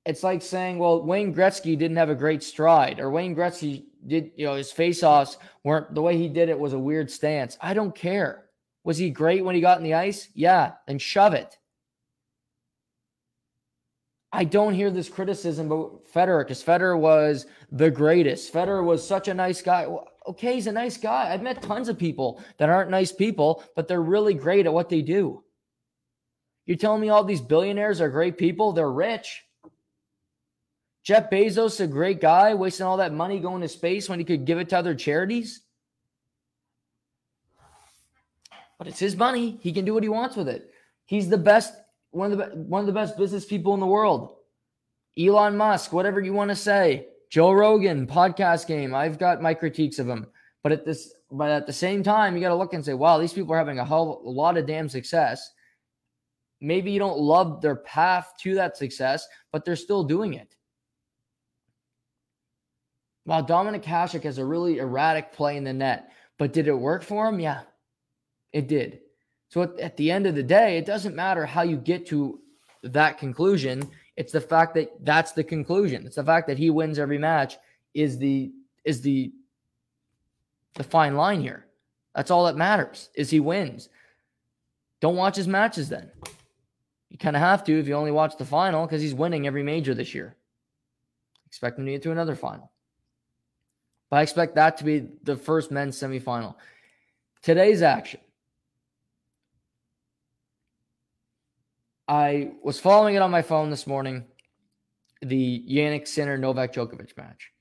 It's 0.04 0.22
like 0.22 0.42
saying, 0.42 0.78
well, 0.78 1.04
Wayne 1.04 1.34
Gretzky 1.34 1.78
didn't 1.78 1.96
have 1.96 2.10
a 2.10 2.14
great 2.14 2.42
stride, 2.42 2.98
or 2.98 3.10
Wayne 3.10 3.36
Gretzky 3.36 3.84
did, 4.06 4.32
you 4.36 4.46
know, 4.46 4.54
his 4.54 4.72
face-offs 4.72 5.38
weren't 5.62 5.94
the 5.94 6.02
way 6.02 6.18
he 6.18 6.28
did 6.28 6.48
it 6.48 6.58
was 6.58 6.72
a 6.72 6.78
weird 6.78 7.10
stance. 7.10 7.56
I 7.60 7.72
don't 7.72 7.94
care. 7.94 8.46
Was 8.84 8.98
he 8.98 9.10
great 9.10 9.44
when 9.44 9.54
he 9.54 9.60
got 9.60 9.78
in 9.78 9.84
the 9.84 9.94
ice? 9.94 10.28
Yeah, 10.34 10.72
then 10.88 10.98
shove 10.98 11.34
it. 11.34 11.56
I 14.32 14.44
don't 14.44 14.74
hear 14.74 14.90
this 14.90 15.10
criticism 15.10 15.70
about 15.70 16.04
Federer 16.12 16.42
because 16.42 16.64
Federer 16.64 16.98
was 16.98 17.46
the 17.70 17.90
greatest. 17.90 18.52
Federer 18.52 18.82
was 18.82 19.06
such 19.06 19.28
a 19.28 19.34
nice 19.34 19.60
guy. 19.60 19.86
Okay, 20.26 20.54
he's 20.54 20.66
a 20.66 20.72
nice 20.72 20.96
guy. 20.96 21.32
I've 21.32 21.42
met 21.42 21.62
tons 21.62 21.88
of 21.88 21.98
people 21.98 22.42
that 22.56 22.70
aren't 22.70 22.90
nice 22.90 23.12
people, 23.12 23.62
but 23.76 23.86
they're 23.86 24.02
really 24.02 24.34
great 24.34 24.66
at 24.66 24.72
what 24.72 24.88
they 24.88 25.02
do. 25.02 25.44
You're 26.64 26.78
telling 26.78 27.02
me 27.02 27.10
all 27.10 27.24
these 27.24 27.40
billionaires 27.40 28.00
are 28.00 28.08
great 28.08 28.38
people? 28.38 28.72
They're 28.72 28.90
rich. 28.90 29.44
Jeff 31.02 31.30
Bezos, 31.30 31.80
a 31.80 31.86
great 31.86 32.20
guy, 32.20 32.54
wasting 32.54 32.86
all 32.86 32.98
that 32.98 33.12
money 33.12 33.40
going 33.40 33.62
to 33.62 33.68
space 33.68 34.08
when 34.08 34.18
he 34.18 34.24
could 34.24 34.44
give 34.44 34.58
it 34.58 34.68
to 34.68 34.78
other 34.78 34.94
charities. 34.94 35.62
But 38.78 38.86
it's 38.86 39.00
his 39.00 39.16
money. 39.16 39.58
He 39.62 39.72
can 39.72 39.84
do 39.84 39.94
what 39.94 40.02
he 40.02 40.08
wants 40.08 40.36
with 40.36 40.48
it. 40.48 40.70
He's 41.06 41.28
the 41.28 41.38
best, 41.38 41.74
one 42.10 42.32
of 42.32 42.38
the 42.38 42.46
one 42.56 42.80
of 42.80 42.86
the 42.86 42.92
best 42.92 43.16
business 43.16 43.44
people 43.44 43.74
in 43.74 43.80
the 43.80 43.86
world. 43.86 44.36
Elon 45.18 45.56
Musk, 45.56 45.92
whatever 45.92 46.20
you 46.20 46.32
want 46.32 46.50
to 46.50 46.56
say. 46.56 47.06
Joe 47.30 47.52
Rogan, 47.52 48.06
podcast 48.06 48.66
game. 48.66 48.94
I've 48.94 49.18
got 49.18 49.40
my 49.40 49.54
critiques 49.54 49.98
of 49.98 50.08
him. 50.08 50.26
But 50.62 50.72
at 50.72 50.84
this, 50.84 51.14
but 51.30 51.50
at 51.50 51.66
the 51.66 51.72
same 51.72 52.02
time, 52.02 52.34
you 52.34 52.42
got 52.42 52.50
to 52.50 52.54
look 52.54 52.74
and 52.74 52.84
say, 52.84 52.94
wow, 52.94 53.18
these 53.18 53.32
people 53.32 53.54
are 53.54 53.58
having 53.58 53.78
a 53.78 53.84
whole 53.84 54.22
a 54.26 54.30
lot 54.30 54.56
of 54.56 54.66
damn 54.66 54.88
success. 54.88 55.50
Maybe 56.60 56.92
you 56.92 56.98
don't 56.98 57.18
love 57.18 57.60
their 57.60 57.76
path 57.76 58.32
to 58.40 58.54
that 58.56 58.76
success, 58.76 59.26
but 59.50 59.64
they're 59.64 59.76
still 59.76 60.04
doing 60.04 60.34
it. 60.34 60.54
While 63.24 63.44
Dominik 63.44 63.84
Hasek 63.84 64.24
has 64.24 64.38
a 64.38 64.44
really 64.44 64.78
erratic 64.78 65.32
play 65.32 65.56
in 65.56 65.64
the 65.64 65.72
net, 65.72 66.12
but 66.38 66.52
did 66.52 66.66
it 66.66 66.74
work 66.74 67.02
for 67.02 67.28
him? 67.28 67.38
Yeah, 67.38 67.60
it 68.52 68.66
did. 68.66 69.00
So 69.48 69.62
at, 69.62 69.78
at 69.78 69.96
the 69.96 70.10
end 70.10 70.26
of 70.26 70.34
the 70.34 70.42
day, 70.42 70.78
it 70.78 70.86
doesn't 70.86 71.14
matter 71.14 71.46
how 71.46 71.62
you 71.62 71.76
get 71.76 72.06
to 72.08 72.40
that 72.82 73.18
conclusion. 73.18 73.88
It's 74.16 74.32
the 74.32 74.40
fact 74.40 74.74
that 74.74 75.04
that's 75.04 75.32
the 75.32 75.44
conclusion. 75.44 76.04
It's 76.06 76.16
the 76.16 76.24
fact 76.24 76.48
that 76.48 76.58
he 76.58 76.70
wins 76.70 76.98
every 76.98 77.18
match 77.18 77.58
is 77.94 78.18
the 78.18 78.52
is 78.84 79.00
the 79.02 79.32
the 80.74 80.84
fine 80.84 81.14
line 81.16 81.40
here. 81.40 81.66
That's 82.14 82.30
all 82.30 82.46
that 82.46 82.56
matters 82.56 83.10
is 83.14 83.30
he 83.30 83.40
wins. 83.40 83.88
Don't 85.00 85.16
watch 85.16 85.36
his 85.36 85.48
matches 85.48 85.88
then. 85.88 86.10
You 87.10 87.18
kind 87.18 87.36
of 87.36 87.42
have 87.42 87.62
to 87.64 87.78
if 87.78 87.86
you 87.86 87.94
only 87.94 88.10
watch 88.10 88.36
the 88.36 88.44
final 88.44 88.86
because 88.86 89.02
he's 89.02 89.14
winning 89.14 89.46
every 89.46 89.62
major 89.62 89.94
this 89.94 90.14
year. 90.14 90.34
Expect 91.46 91.78
him 91.78 91.86
to 91.86 91.92
get 91.92 92.02
to 92.02 92.10
another 92.10 92.34
final. 92.34 92.71
But 94.12 94.18
I 94.18 94.22
expect 94.24 94.56
that 94.56 94.76
to 94.76 94.84
be 94.84 95.08
the 95.22 95.36
first 95.36 95.70
men's 95.70 95.98
semifinal. 95.98 96.56
Today's 97.40 97.80
action. 97.80 98.20
I 102.06 102.50
was 102.62 102.78
following 102.78 103.14
it 103.14 103.22
on 103.22 103.30
my 103.30 103.40
phone 103.40 103.70
this 103.70 103.86
morning, 103.86 104.26
the 105.22 105.64
Jannik 105.66 106.06
Sinner 106.06 106.36
Novak 106.36 106.74
Djokovic 106.74 107.16
match. 107.16 107.52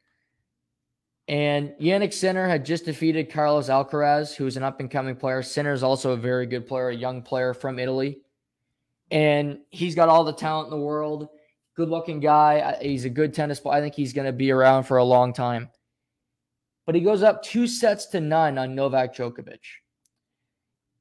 And 1.30 1.74
Jannik 1.80 2.12
Sinner 2.12 2.50
had 2.50 2.66
just 2.66 2.84
defeated 2.84 3.32
Carlos 3.32 3.70
Alcaraz, 3.70 4.36
who 4.36 4.46
is 4.46 4.58
an 4.58 4.64
up 4.64 4.82
and 4.82 4.92
coming 4.92 5.16
player. 5.16 5.42
Sinner 5.44 5.72
is 5.72 5.84
also 5.84 6.12
a 6.12 6.18
very 6.18 6.48
good 6.48 6.68
player, 6.68 6.90
a 6.90 6.94
young 6.94 7.22
player 7.22 7.54
from 7.54 7.80
Italy. 7.80 8.20
And 9.10 9.60
he's 9.70 9.96
got 9.96 10.10
all 10.10 10.26
the 10.26 10.34
talent 10.34 10.66
in 10.66 10.78
the 10.78 10.86
world. 10.86 11.30
Good 11.78 11.88
looking 11.88 12.20
guy. 12.20 12.60
Uh, 12.60 12.80
he's 12.82 13.06
a 13.06 13.10
good 13.10 13.34
tennis 13.34 13.62
player. 13.62 13.78
I 13.78 13.80
think 13.80 13.96
he's 13.96 14.12
going 14.12 14.28
to 14.28 14.34
be 14.34 14.52
around 14.52 14.84
for 14.84 14.98
a 14.98 15.06
long 15.06 15.32
time. 15.32 15.70
But 16.86 16.96
he 16.96 17.02
goes 17.02 17.24
up 17.24 17.44
two 17.44 17.68
sets 17.68 18.08
to 18.08 18.20
none 18.20 18.58
on 18.58 18.76
Novak 18.76 19.16
Djokovic. 19.16 19.60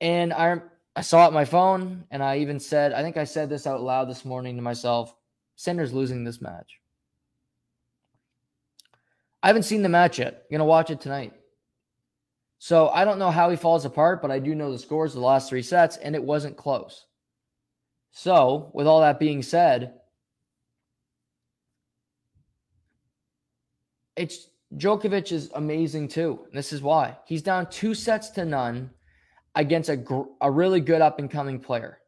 And 0.01 0.33
I 0.33 0.61
I 0.97 1.03
saw 1.03 1.25
it 1.25 1.29
on 1.29 1.35
my 1.35 1.45
phone, 1.45 2.05
and 2.11 2.23
I 2.23 2.39
even 2.39 2.59
said, 2.59 2.93
I 2.93 3.03
think 3.03 3.17
I 3.17 3.25
said 3.25 3.49
this 3.49 3.67
out 3.67 3.81
loud 3.81 4.09
this 4.09 4.25
morning 4.25 4.57
to 4.57 4.63
myself 4.63 5.15
Sinner's 5.57 5.93
losing 5.93 6.25
this 6.25 6.41
match. 6.41 6.81
I 9.43 9.47
haven't 9.47 9.63
seen 9.63 9.83
the 9.83 9.89
match 9.89 10.19
yet. 10.19 10.35
I'm 10.35 10.51
going 10.51 10.59
to 10.59 10.65
watch 10.65 10.91
it 10.91 11.01
tonight. 11.01 11.33
So 12.59 12.89
I 12.89 13.05
don't 13.05 13.19
know 13.19 13.31
how 13.31 13.49
he 13.49 13.57
falls 13.57 13.87
apart, 13.87 14.21
but 14.21 14.31
I 14.31 14.39
do 14.39 14.55
know 14.55 14.71
the 14.71 14.79
scores 14.79 15.13
of 15.13 15.21
the 15.21 15.27
last 15.27 15.49
three 15.49 15.63
sets, 15.63 15.97
and 15.97 16.15
it 16.15 16.23
wasn't 16.23 16.59
close. 16.59 17.07
So, 18.13 18.71
with 18.75 18.87
all 18.87 19.01
that 19.01 19.19
being 19.19 19.43
said, 19.43 19.95
it's 24.17 24.50
Djokovic 24.77 25.33
is 25.33 25.51
amazing 25.55 26.09
too. 26.09 26.41
And 26.47 26.55
this 26.55 26.73
is 26.73 26.81
why. 26.83 27.17
He's 27.27 27.43
down 27.43 27.69
two 27.71 27.95
sets 27.95 28.31
to 28.31 28.45
none 28.45 28.91
against 29.55 29.89
a, 29.89 30.27
a 30.41 30.51
really 30.51 30.81
good 30.81 31.01
up 31.01 31.19
and 31.19 31.31
coming 31.31 31.59
player. 31.59 31.99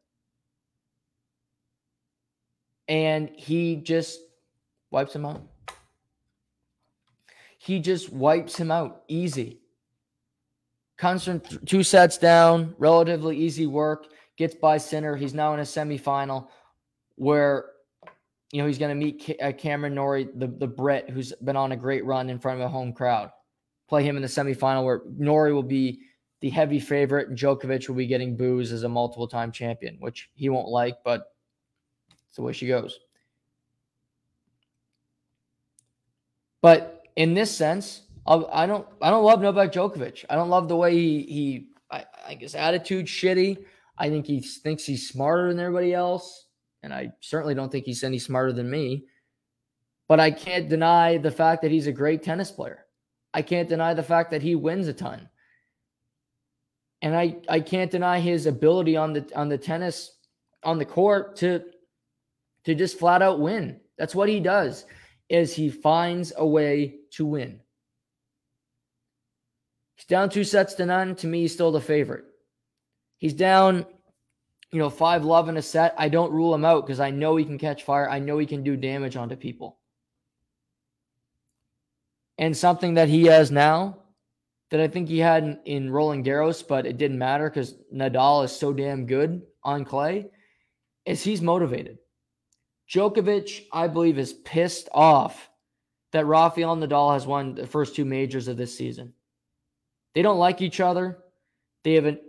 And 2.87 3.29
he 3.35 3.77
just 3.77 4.19
wipes 4.91 5.15
him 5.15 5.25
out. 5.25 5.43
He 7.57 7.79
just 7.79 8.11
wipes 8.11 8.57
him 8.57 8.71
out 8.71 9.03
easy. 9.07 9.59
Constant 10.97 11.49
th- 11.49 11.61
two 11.65 11.83
sets 11.83 12.17
down, 12.17 12.75
relatively 12.77 13.37
easy 13.37 13.67
work, 13.67 14.07
gets 14.37 14.55
by 14.55 14.77
Sinner. 14.77 15.15
He's 15.15 15.33
now 15.33 15.53
in 15.53 15.59
a 15.59 15.63
semifinal 15.63 16.47
where 17.15 17.65
you 18.53 18.61
know 18.61 18.67
he's 18.67 18.77
going 18.77 18.97
to 18.97 19.05
meet 19.05 19.35
uh, 19.41 19.51
Cameron 19.51 19.95
Norrie, 19.95 20.29
the, 20.35 20.45
the 20.45 20.67
Brit, 20.67 21.09
who's 21.09 21.33
been 21.43 21.57
on 21.57 21.71
a 21.71 21.75
great 21.75 22.05
run 22.05 22.29
in 22.29 22.37
front 22.37 22.61
of 22.61 22.65
a 22.65 22.69
home 22.69 22.93
crowd. 22.93 23.31
Play 23.89 24.03
him 24.03 24.15
in 24.15 24.21
the 24.21 24.27
semifinal 24.27 24.85
where 24.85 25.01
Norrie 25.17 25.53
will 25.53 25.63
be 25.63 26.01
the 26.39 26.51
heavy 26.51 26.79
favorite, 26.79 27.29
and 27.29 27.37
Djokovic 27.37 27.89
will 27.89 27.95
be 27.95 28.05
getting 28.05 28.37
boos 28.37 28.71
as 28.71 28.83
a 28.83 28.89
multiple 28.89 29.27
time 29.27 29.51
champion, 29.51 29.97
which 29.99 30.29
he 30.35 30.49
won't 30.49 30.67
like, 30.67 30.97
but 31.03 31.33
it's 32.27 32.35
the 32.35 32.43
way 32.43 32.53
she 32.53 32.67
goes. 32.67 32.99
But 36.61 37.01
in 37.15 37.33
this 37.33 37.53
sense, 37.55 38.03
I 38.27 38.67
don't 38.67 38.87
I 39.01 39.09
don't 39.09 39.23
love 39.23 39.41
Novak 39.41 39.71
Djokovic. 39.71 40.25
I 40.29 40.35
don't 40.35 40.49
love 40.49 40.67
the 40.67 40.75
way 40.77 40.93
he 40.93 41.21
he 41.23 41.67
I, 41.89 42.05
I 42.27 42.33
guess 42.35 42.53
attitude 42.53 43.07
shitty. 43.07 43.65
I 43.97 44.09
think 44.09 44.27
he 44.27 44.41
thinks 44.41 44.85
he's 44.85 45.09
smarter 45.09 45.49
than 45.49 45.59
everybody 45.59 45.93
else, 45.93 46.45
and 46.83 46.93
I 46.93 47.11
certainly 47.21 47.55
don't 47.55 47.71
think 47.71 47.85
he's 47.85 48.03
any 48.03 48.19
smarter 48.19 48.53
than 48.53 48.69
me. 48.69 49.05
But 50.07 50.19
I 50.19 50.29
can't 50.29 50.69
deny 50.69 51.17
the 51.17 51.31
fact 51.31 51.61
that 51.63 51.71
he's 51.71 51.87
a 51.87 51.91
great 51.91 52.21
tennis 52.21 52.51
player. 52.51 52.85
I 53.33 53.41
can't 53.41 53.69
deny 53.69 53.93
the 53.93 54.03
fact 54.03 54.29
that 54.31 54.43
he 54.43 54.53
wins 54.53 54.87
a 54.87 54.93
ton 54.93 55.29
and 57.03 57.15
I 57.15 57.35
I 57.47 57.59
can't 57.59 57.91
deny 57.91 58.19
his 58.19 58.47
ability 58.47 58.95
on 58.95 59.13
the 59.13 59.29
on 59.35 59.49
the 59.49 59.57
tennis 59.57 60.17
on 60.63 60.79
the 60.79 60.85
court 60.85 61.35
to 61.37 61.61
to 62.63 62.73
just 62.73 62.97
flat 62.97 63.21
out 63.21 63.41
win. 63.41 63.79
That's 63.97 64.15
what 64.15 64.29
he 64.29 64.39
does. 64.39 64.85
Is 65.29 65.53
he 65.53 65.69
finds 65.69 66.31
a 66.35 66.47
way 66.47 66.95
to 67.11 67.25
win. 67.25 67.59
He's 69.95 70.05
down 70.05 70.29
two 70.29 70.45
sets 70.45 70.75
to 70.75 70.85
none. 70.85 71.15
To 71.17 71.27
me, 71.27 71.41
he's 71.41 71.53
still 71.53 71.71
the 71.71 71.81
favorite. 71.81 72.25
He's 73.17 73.33
down, 73.33 73.85
you 74.73 74.79
know, 74.79 74.89
five 74.89 75.23
love 75.23 75.49
in 75.49 75.57
a 75.57 75.61
set. 75.61 75.93
I 75.99 76.09
don't 76.09 76.31
rule 76.31 76.53
him 76.53 76.65
out 76.65 76.85
because 76.85 76.99
I 76.99 77.11
know 77.11 77.35
he 77.35 77.45
can 77.45 77.59
catch 77.59 77.83
fire. 77.83 78.09
I 78.09 78.17
know 78.17 78.39
he 78.39 78.47
can 78.47 78.63
do 78.63 78.75
damage 78.75 79.15
onto 79.15 79.35
people. 79.35 79.77
And 82.39 82.57
something 82.57 82.95
that 82.95 83.07
he 83.07 83.25
has 83.25 83.51
now 83.51 83.99
that 84.71 84.79
I 84.79 84.87
think 84.87 85.07
he 85.07 85.19
had 85.19 85.43
in, 85.43 85.59
in 85.65 85.91
Roland 85.91 86.25
Garros, 86.25 86.67
but 86.67 86.87
it 86.87 86.97
didn't 86.97 87.19
matter 87.19 87.47
because 87.47 87.75
Nadal 87.93 88.43
is 88.45 88.51
so 88.51 88.73
damn 88.73 89.05
good 89.05 89.43
on 89.63 89.85
clay, 89.85 90.31
is 91.05 91.23
he's 91.23 91.43
motivated. 91.43 91.99
Djokovic, 92.89 93.65
I 93.71 93.87
believe, 93.87 94.17
is 94.17 94.33
pissed 94.33 94.89
off 94.91 95.51
that 96.13 96.25
Rafael 96.25 96.75
Nadal 96.75 97.13
has 97.13 97.27
won 97.27 97.53
the 97.53 97.67
first 97.67 97.95
two 97.95 98.05
majors 98.05 98.47
of 98.47 98.57
this 98.57 98.75
season. 98.75 99.13
They 100.15 100.23
don't 100.23 100.39
like 100.39 100.61
each 100.61 100.79
other. 100.79 101.19
They 101.83 101.93
haven't 101.93 102.21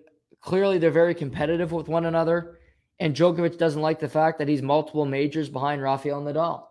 clearly 0.44 0.76
they're 0.76 0.90
very 0.90 1.14
competitive 1.14 1.72
with 1.72 1.88
one 1.88 2.04
another. 2.04 2.58
And 3.00 3.16
Djokovic 3.16 3.58
doesn't 3.58 3.80
like 3.80 3.98
the 3.98 4.08
fact 4.08 4.38
that 4.38 4.46
he's 4.46 4.62
multiple 4.62 5.06
majors 5.06 5.48
behind 5.48 5.82
Rafael 5.82 6.22
Nadal. 6.22 6.66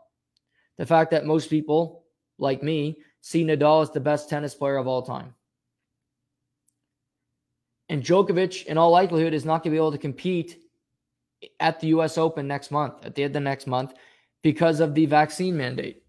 The 0.78 0.86
fact 0.86 1.12
that 1.12 1.26
most 1.26 1.50
people, 1.50 2.04
like 2.38 2.64
me, 2.64 3.00
see 3.22 3.44
Nadal 3.44 3.82
as 3.82 3.92
the 3.92 4.00
best 4.00 4.30
tennis 4.30 4.54
player 4.54 4.78
of 4.78 4.88
all 4.88 5.02
time. 5.02 5.34
And 7.90 8.04
Djokovic, 8.04 8.66
in 8.66 8.78
all 8.78 8.92
likelihood, 8.92 9.34
is 9.34 9.44
not 9.44 9.64
going 9.64 9.72
to 9.72 9.76
be 9.76 9.78
able 9.78 9.92
to 9.92 9.98
compete 9.98 10.60
at 11.60 11.80
the 11.80 11.88
US 11.88 12.18
Open 12.18 12.48
next 12.48 12.72
month, 12.72 13.06
at 13.06 13.16
the 13.16 13.24
end 13.24 13.36
of 13.36 13.44
next 13.44 13.68
month, 13.68 13.94
because 14.44 14.80
of 14.80 14.94
the 14.94 15.08
vaccine 15.08 15.58
mandate. 15.58 16.04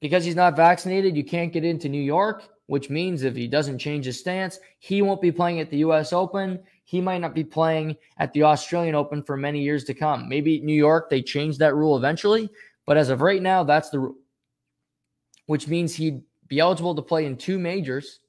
Because 0.00 0.24
he's 0.24 0.36
not 0.36 0.56
vaccinated, 0.56 1.16
you 1.16 1.24
can't 1.24 1.52
get 1.52 1.64
into 1.64 1.88
New 1.88 2.00
York, 2.00 2.48
which 2.68 2.90
means 2.90 3.22
if 3.22 3.34
he 3.34 3.48
doesn't 3.48 3.78
change 3.78 4.04
his 4.04 4.20
stance, 4.20 4.60
he 4.78 5.00
won't 5.00 5.22
be 5.22 5.32
playing 5.32 5.58
at 5.58 5.70
the 5.70 5.78
US 5.78 6.12
Open. 6.12 6.60
He 6.84 7.00
might 7.00 7.22
not 7.22 7.34
be 7.34 7.42
playing 7.42 7.96
at 8.18 8.32
the 8.34 8.42
Australian 8.42 8.94
Open 8.94 9.22
for 9.22 9.38
many 9.38 9.60
years 9.60 9.84
to 9.84 9.94
come. 9.94 10.28
Maybe 10.28 10.60
New 10.60 10.74
York, 10.74 11.08
they 11.08 11.22
change 11.22 11.56
that 11.58 11.74
rule 11.74 11.96
eventually, 11.96 12.50
but 12.86 12.98
as 12.98 13.08
of 13.08 13.22
right 13.22 13.40
now, 13.40 13.64
that's 13.64 13.88
the 13.88 14.00
rule, 14.00 14.16
which 15.46 15.66
means 15.66 15.94
he'd 15.94 16.22
be 16.46 16.60
eligible 16.60 16.94
to 16.94 17.02
play 17.02 17.24
in 17.24 17.38
two 17.38 17.58
majors 17.58 18.20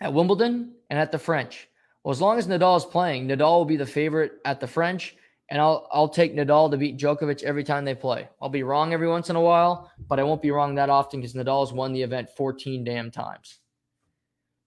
at 0.00 0.14
Wimbledon 0.14 0.72
and 0.88 0.98
at 0.98 1.12
the 1.12 1.18
French. 1.18 1.68
Well, 2.02 2.12
as 2.12 2.22
long 2.22 2.38
as 2.38 2.46
Nadal 2.46 2.78
is 2.78 2.86
playing, 2.86 3.28
Nadal 3.28 3.58
will 3.58 3.64
be 3.66 3.76
the 3.76 3.84
favorite 3.84 4.32
at 4.46 4.60
the 4.60 4.66
French, 4.66 5.14
and 5.48 5.60
I'll 5.60 5.88
I'll 5.92 6.08
take 6.08 6.34
Nadal 6.34 6.70
to 6.70 6.76
beat 6.76 6.98
Djokovic 6.98 7.42
every 7.42 7.64
time 7.64 7.84
they 7.84 7.94
play. 7.94 8.28
I'll 8.40 8.48
be 8.48 8.62
wrong 8.62 8.92
every 8.92 9.08
once 9.08 9.30
in 9.30 9.36
a 9.36 9.40
while, 9.40 9.90
but 10.08 10.18
I 10.18 10.24
won't 10.24 10.42
be 10.42 10.50
wrong 10.50 10.74
that 10.74 10.90
often 10.90 11.20
because 11.20 11.34
Nadal's 11.34 11.72
won 11.72 11.92
the 11.92 12.02
event 12.02 12.28
14 12.36 12.84
damn 12.84 13.10
times. 13.10 13.60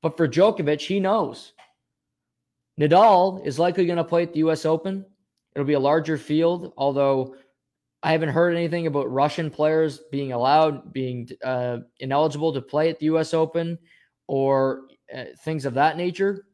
But 0.02 0.16
for 0.16 0.28
Djokovic, 0.28 0.82
he 0.82 1.00
knows. 1.00 1.54
Nadal 2.80 3.46
is 3.46 3.60
likely 3.60 3.86
going 3.86 3.98
to 3.98 4.04
play 4.04 4.24
at 4.24 4.32
the 4.34 4.40
US 4.40 4.66
Open. 4.66 5.06
It'll 5.54 5.66
be 5.66 5.74
a 5.74 5.80
larger 5.80 6.18
field, 6.18 6.74
although 6.78 7.36
I 8.02 8.14
haven't 8.14 8.30
heard 8.30 8.56
anything 8.56 8.88
about 8.88 9.12
Russian 9.12 9.50
players 9.50 10.00
being 10.12 10.32
allowed, 10.32 10.94
being 10.94 11.28
uh, 11.44 11.80
ineligible 12.00 12.54
to 12.54 12.62
play 12.62 12.90
at 12.90 13.00
the 13.00 13.08
US 13.08 13.34
Open 13.34 13.78
or 14.28 14.84
uh, 15.14 15.26
things 15.44 15.66
of 15.66 15.74
that 15.74 15.98
nature. 15.98 16.46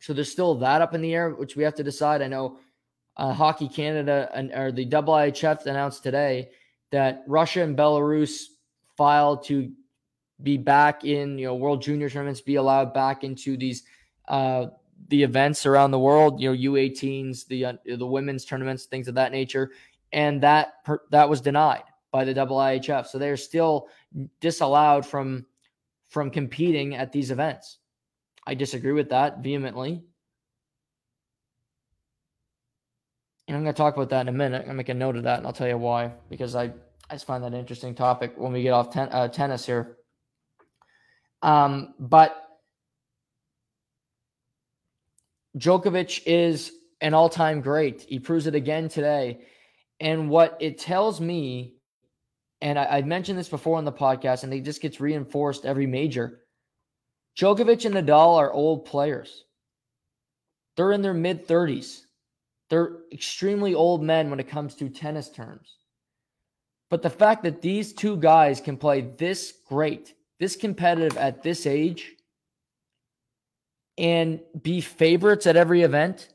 So 0.00 0.12
there's 0.12 0.32
still 0.32 0.56
that 0.56 0.82
up 0.82 0.94
in 0.94 1.00
the 1.00 1.14
air, 1.14 1.30
which 1.30 1.54
we 1.54 1.62
have 1.62 1.74
to 1.76 1.84
decide. 1.84 2.22
I 2.22 2.26
know 2.26 2.58
uh, 3.16 3.32
Hockey 3.32 3.68
Canada 3.68 4.30
and 4.34 4.52
or 4.52 4.72
the 4.72 4.86
IIHF 4.86 5.66
announced 5.66 6.02
today 6.02 6.50
that 6.90 7.24
Russia 7.26 7.62
and 7.62 7.76
Belarus 7.76 8.44
filed 8.96 9.44
to 9.46 9.72
be 10.42 10.56
back 10.56 11.04
in 11.04 11.38
you 11.38 11.46
know 11.46 11.54
World 11.54 11.82
Junior 11.82 12.10
tournaments, 12.10 12.40
be 12.40 12.56
allowed 12.56 12.92
back 12.92 13.24
into 13.24 13.56
these 13.56 13.84
uh, 14.28 14.66
the 15.08 15.22
events 15.22 15.66
around 15.66 15.90
the 15.90 15.98
world. 15.98 16.40
You 16.40 16.52
know 16.52 16.72
U18s, 16.72 17.46
the 17.46 17.64
uh, 17.64 17.72
the 17.86 18.06
women's 18.06 18.44
tournaments, 18.44 18.84
things 18.84 19.08
of 19.08 19.14
that 19.14 19.32
nature, 19.32 19.70
and 20.12 20.42
that 20.42 20.84
per, 20.84 21.00
that 21.10 21.28
was 21.28 21.40
denied 21.40 21.84
by 22.10 22.24
the 22.24 22.34
IIHF. 22.34 23.06
So 23.06 23.18
they're 23.18 23.36
still 23.36 23.88
disallowed 24.40 25.06
from 25.06 25.46
from 26.08 26.30
competing 26.30 26.94
at 26.94 27.12
these 27.12 27.30
events. 27.30 27.78
I 28.46 28.54
disagree 28.54 28.92
with 28.92 29.10
that 29.10 29.42
vehemently. 29.42 30.04
And 33.46 33.56
I'm 33.56 33.62
going 33.62 33.74
to 33.74 33.76
talk 33.76 33.94
about 33.94 34.10
that 34.10 34.22
in 34.22 34.28
a 34.28 34.32
minute. 34.32 34.56
I'm 34.56 34.64
going 34.64 34.74
to 34.74 34.76
make 34.76 34.88
a 34.88 34.94
note 34.94 35.16
of 35.16 35.24
that 35.24 35.38
and 35.38 35.46
I'll 35.46 35.52
tell 35.52 35.68
you 35.68 35.78
why, 35.78 36.12
because 36.28 36.54
I, 36.54 36.64
I 37.08 37.14
just 37.14 37.26
find 37.26 37.44
that 37.44 37.52
an 37.52 37.58
interesting 37.58 37.94
topic 37.94 38.34
when 38.36 38.52
we 38.52 38.62
get 38.62 38.72
off 38.72 38.90
ten, 38.90 39.08
uh, 39.10 39.28
tennis 39.28 39.64
here. 39.64 39.96
Um, 41.42 41.94
but 42.00 42.36
Djokovic 45.56 46.22
is 46.26 46.72
an 47.00 47.14
all 47.14 47.28
time 47.28 47.60
great. 47.60 48.02
He 48.08 48.18
proves 48.18 48.46
it 48.46 48.54
again 48.54 48.88
today. 48.88 49.40
And 50.00 50.28
what 50.28 50.56
it 50.60 50.78
tells 50.78 51.20
me, 51.20 51.76
and 52.60 52.78
I, 52.78 52.84
I 52.84 53.02
mentioned 53.02 53.38
this 53.38 53.48
before 53.48 53.78
on 53.78 53.84
the 53.84 53.92
podcast, 53.92 54.42
and 54.42 54.52
it 54.52 54.64
just 54.64 54.82
gets 54.82 55.00
reinforced 55.00 55.64
every 55.64 55.86
major 55.86 56.40
Djokovic 57.38 57.84
and 57.84 57.94
Nadal 57.94 58.38
are 58.38 58.52
old 58.52 58.86
players. 58.86 59.44
They're 60.76 60.92
in 60.92 61.02
their 61.02 61.14
mid 61.14 61.46
30s. 61.46 62.00
They're 62.68 62.98
extremely 63.12 63.74
old 63.74 64.02
men 64.02 64.30
when 64.30 64.40
it 64.40 64.48
comes 64.48 64.74
to 64.76 64.88
tennis 64.88 65.30
terms. 65.30 65.76
But 66.90 67.02
the 67.02 67.10
fact 67.10 67.42
that 67.44 67.62
these 67.62 67.92
two 67.92 68.16
guys 68.16 68.60
can 68.60 68.76
play 68.76 69.00
this 69.00 69.52
great, 69.68 70.14
this 70.38 70.56
competitive 70.56 71.16
at 71.16 71.42
this 71.42 71.66
age, 71.66 72.14
and 73.98 74.40
be 74.62 74.80
favorites 74.80 75.46
at 75.46 75.56
every 75.56 75.82
event, 75.82 76.28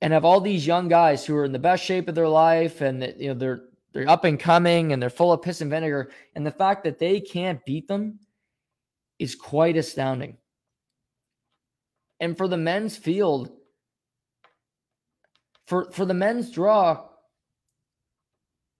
and 0.00 0.12
have 0.12 0.24
all 0.24 0.40
these 0.40 0.66
young 0.66 0.88
guys 0.88 1.24
who 1.24 1.36
are 1.36 1.44
in 1.44 1.52
the 1.52 1.58
best 1.58 1.84
shape 1.84 2.08
of 2.08 2.14
their 2.14 2.28
life, 2.28 2.80
and 2.80 3.02
that 3.02 3.18
you 3.18 3.28
know 3.28 3.34
they're 3.34 3.62
they're 3.92 4.08
up 4.08 4.24
and 4.24 4.40
coming, 4.40 4.92
and 4.92 5.02
they're 5.02 5.10
full 5.10 5.32
of 5.32 5.42
piss 5.42 5.60
and 5.60 5.70
vinegar, 5.70 6.10
and 6.34 6.46
the 6.46 6.50
fact 6.50 6.84
that 6.84 6.98
they 6.98 7.20
can't 7.20 7.64
beat 7.64 7.88
them 7.88 8.18
is 9.18 9.34
quite 9.34 9.76
astounding. 9.76 10.36
And 12.20 12.36
for 12.36 12.48
the 12.48 12.56
men's 12.56 12.96
field, 12.96 13.50
for, 15.66 15.90
for 15.90 16.04
the 16.04 16.14
men's 16.14 16.50
draw, 16.50 17.08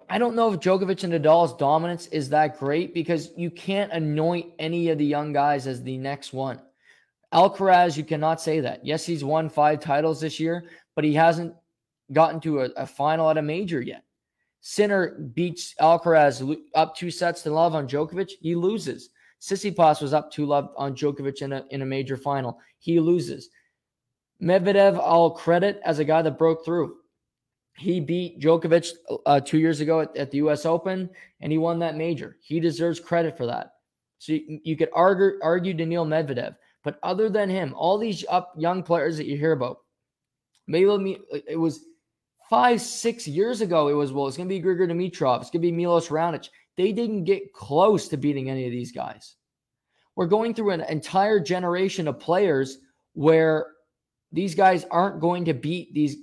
I 0.09 0.19
don't 0.19 0.37
know 0.37 0.53
if 0.53 0.61
Djokovic 0.61 1.03
and 1.05 1.13
Nadal's 1.13 1.57
dominance 1.57 2.07
is 2.09 2.29
that 2.29 2.59
great 2.59 2.93
because 2.93 3.31
you 3.37 3.51
can't 3.51 3.93
anoint 3.93 4.53
any 4.59 4.91
of 4.91 4.99
the 4.99 5.05
young 5.05 5.33
guys 5.33 5.67
as 5.67 5.83
the 5.83 5.97
next 5.97 6.33
one. 6.33 6.61
Alcaraz, 7.33 7.97
you 7.97 8.05
cannot 8.05 8.41
say 8.41 8.61
that. 8.61 8.85
Yes, 8.85 9.05
he's 9.05 9.25
won 9.25 9.49
five 9.49 9.81
titles 9.81 10.21
this 10.21 10.39
year, 10.39 10.65
but 10.95 11.05
he 11.05 11.15
hasn't 11.15 11.55
gotten 12.13 12.41
to 12.41 12.61
a, 12.61 12.65
a 12.77 12.87
final 12.87 13.31
at 13.31 13.39
a 13.39 13.43
major 13.43 13.81
yet. 13.81 14.05
Sinner 14.61 15.19
beats 15.35 15.75
Alcaraz 15.81 16.59
up 16.75 16.97
two 16.97 17.11
sets 17.11 17.43
to 17.43 17.51
love 17.51 17.75
on 17.75 17.89
Djokovic. 17.89 18.31
He 18.41 18.55
loses. 18.55 19.11
Tsitsipas 19.45 20.01
was 20.01 20.15
up 20.15 20.31
2 20.31 20.47
love 20.47 20.71
on 20.75 20.95
Djokovic 20.95 21.43
in 21.43 21.53
a, 21.53 21.65
in 21.71 21.83
a 21.83 21.87
major 21.87 22.17
final. 22.17 22.59
He 22.79 22.99
loses. 22.99 23.51
Medvedev, 24.43 24.99
I'll 24.99 25.31
credit 25.31 25.81
as 25.85 25.99
a 25.99 26.05
guy 26.05 26.23
that 26.23 26.39
broke 26.39 26.65
through. 26.65 26.97
He 27.77 28.01
beat 28.01 28.41
Djokovic 28.41 28.89
uh, 29.27 29.41
two 29.41 29.59
years 29.59 29.81
ago 29.81 30.01
at, 30.01 30.17
at, 30.17 30.31
the 30.31 30.39
U.S. 30.39 30.65
Open, 30.65 31.11
and 31.41 31.51
he 31.51 31.59
won 31.59 31.79
that 31.81 31.97
major. 31.97 32.37
He 32.41 32.61
deserves 32.61 33.01
credit 33.01 33.37
for 33.37 33.47
that. 33.47 33.73
So 34.19 34.33
you, 34.33 34.61
you 34.63 34.77
could 34.77 34.91
argue, 34.95 35.39
argue 35.43 35.75
Daniil 35.75 36.07
Medvedev, 36.07 36.55
but 36.85 36.99
other 37.03 37.29
than 37.29 37.51
him, 37.51 37.75
all 37.77 37.99
these 37.99 38.25
up 38.29 38.55
young 38.57 38.83
players 38.83 39.17
that 39.17 39.27
you 39.27 39.37
hear 39.37 39.53
about, 39.53 39.79
maybe 40.69 41.19
it 41.49 41.59
was 41.59 41.85
five, 42.49 42.81
six 42.81 43.27
years 43.27 43.61
ago. 43.61 43.89
It 43.89 43.95
was 43.95 44.13
well, 44.13 44.29
it's 44.29 44.37
going 44.37 44.49
to 44.49 44.55
be 44.55 44.63
Grigor 44.63 44.89
Dimitrov, 44.89 45.41
it's 45.41 45.51
going 45.51 45.63
to 45.63 45.69
be 45.69 45.73
Milos 45.73 46.09
Raonic. 46.09 46.49
They 46.77 46.93
didn't 46.93 47.25
get 47.25 47.53
close 47.53 48.09
to 48.09 48.17
beating 48.17 48.51
any 48.51 48.67
of 48.67 48.73
these 48.73 48.93
guys. 48.93 49.37
We're 50.17 50.27
going 50.27 50.55
through 50.55 50.71
an 50.71 50.83
entire 50.83 51.41
generation 51.41 52.07
of 52.07 52.21
players 52.21 52.79
where 53.15 53.67
these 54.35 54.55
guys 54.55 54.85
aren't 54.91 55.21
going 55.21 55.45
to 55.47 55.55
beat 55.55 55.95
these. 55.95 56.17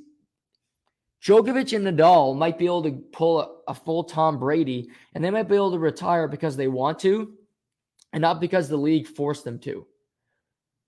Djokovic 1.24 1.76
and 1.76 1.86
Nadal 1.86 2.36
might 2.36 2.58
be 2.58 2.66
able 2.66 2.84
to 2.84 2.92
pull 2.92 3.42
a, 3.42 3.72
a 3.72 3.76
full 3.76 4.04
Tom 4.04 4.40
Brady, 4.40 4.90
and 5.14 5.24
they 5.24 5.30
might 5.30 5.48
be 5.48 5.56
able 5.56 5.72
to 5.72 5.80
retire 5.80 6.28
because 6.28 6.58
they 6.58 6.68
want 6.68 7.00
to, 7.00 7.34
and 8.12 8.22
not 8.22 8.42
because 8.42 8.68
the 8.68 8.78
league 8.78 9.08
forced 9.08 9.44
them 9.44 9.60
to. 9.60 9.86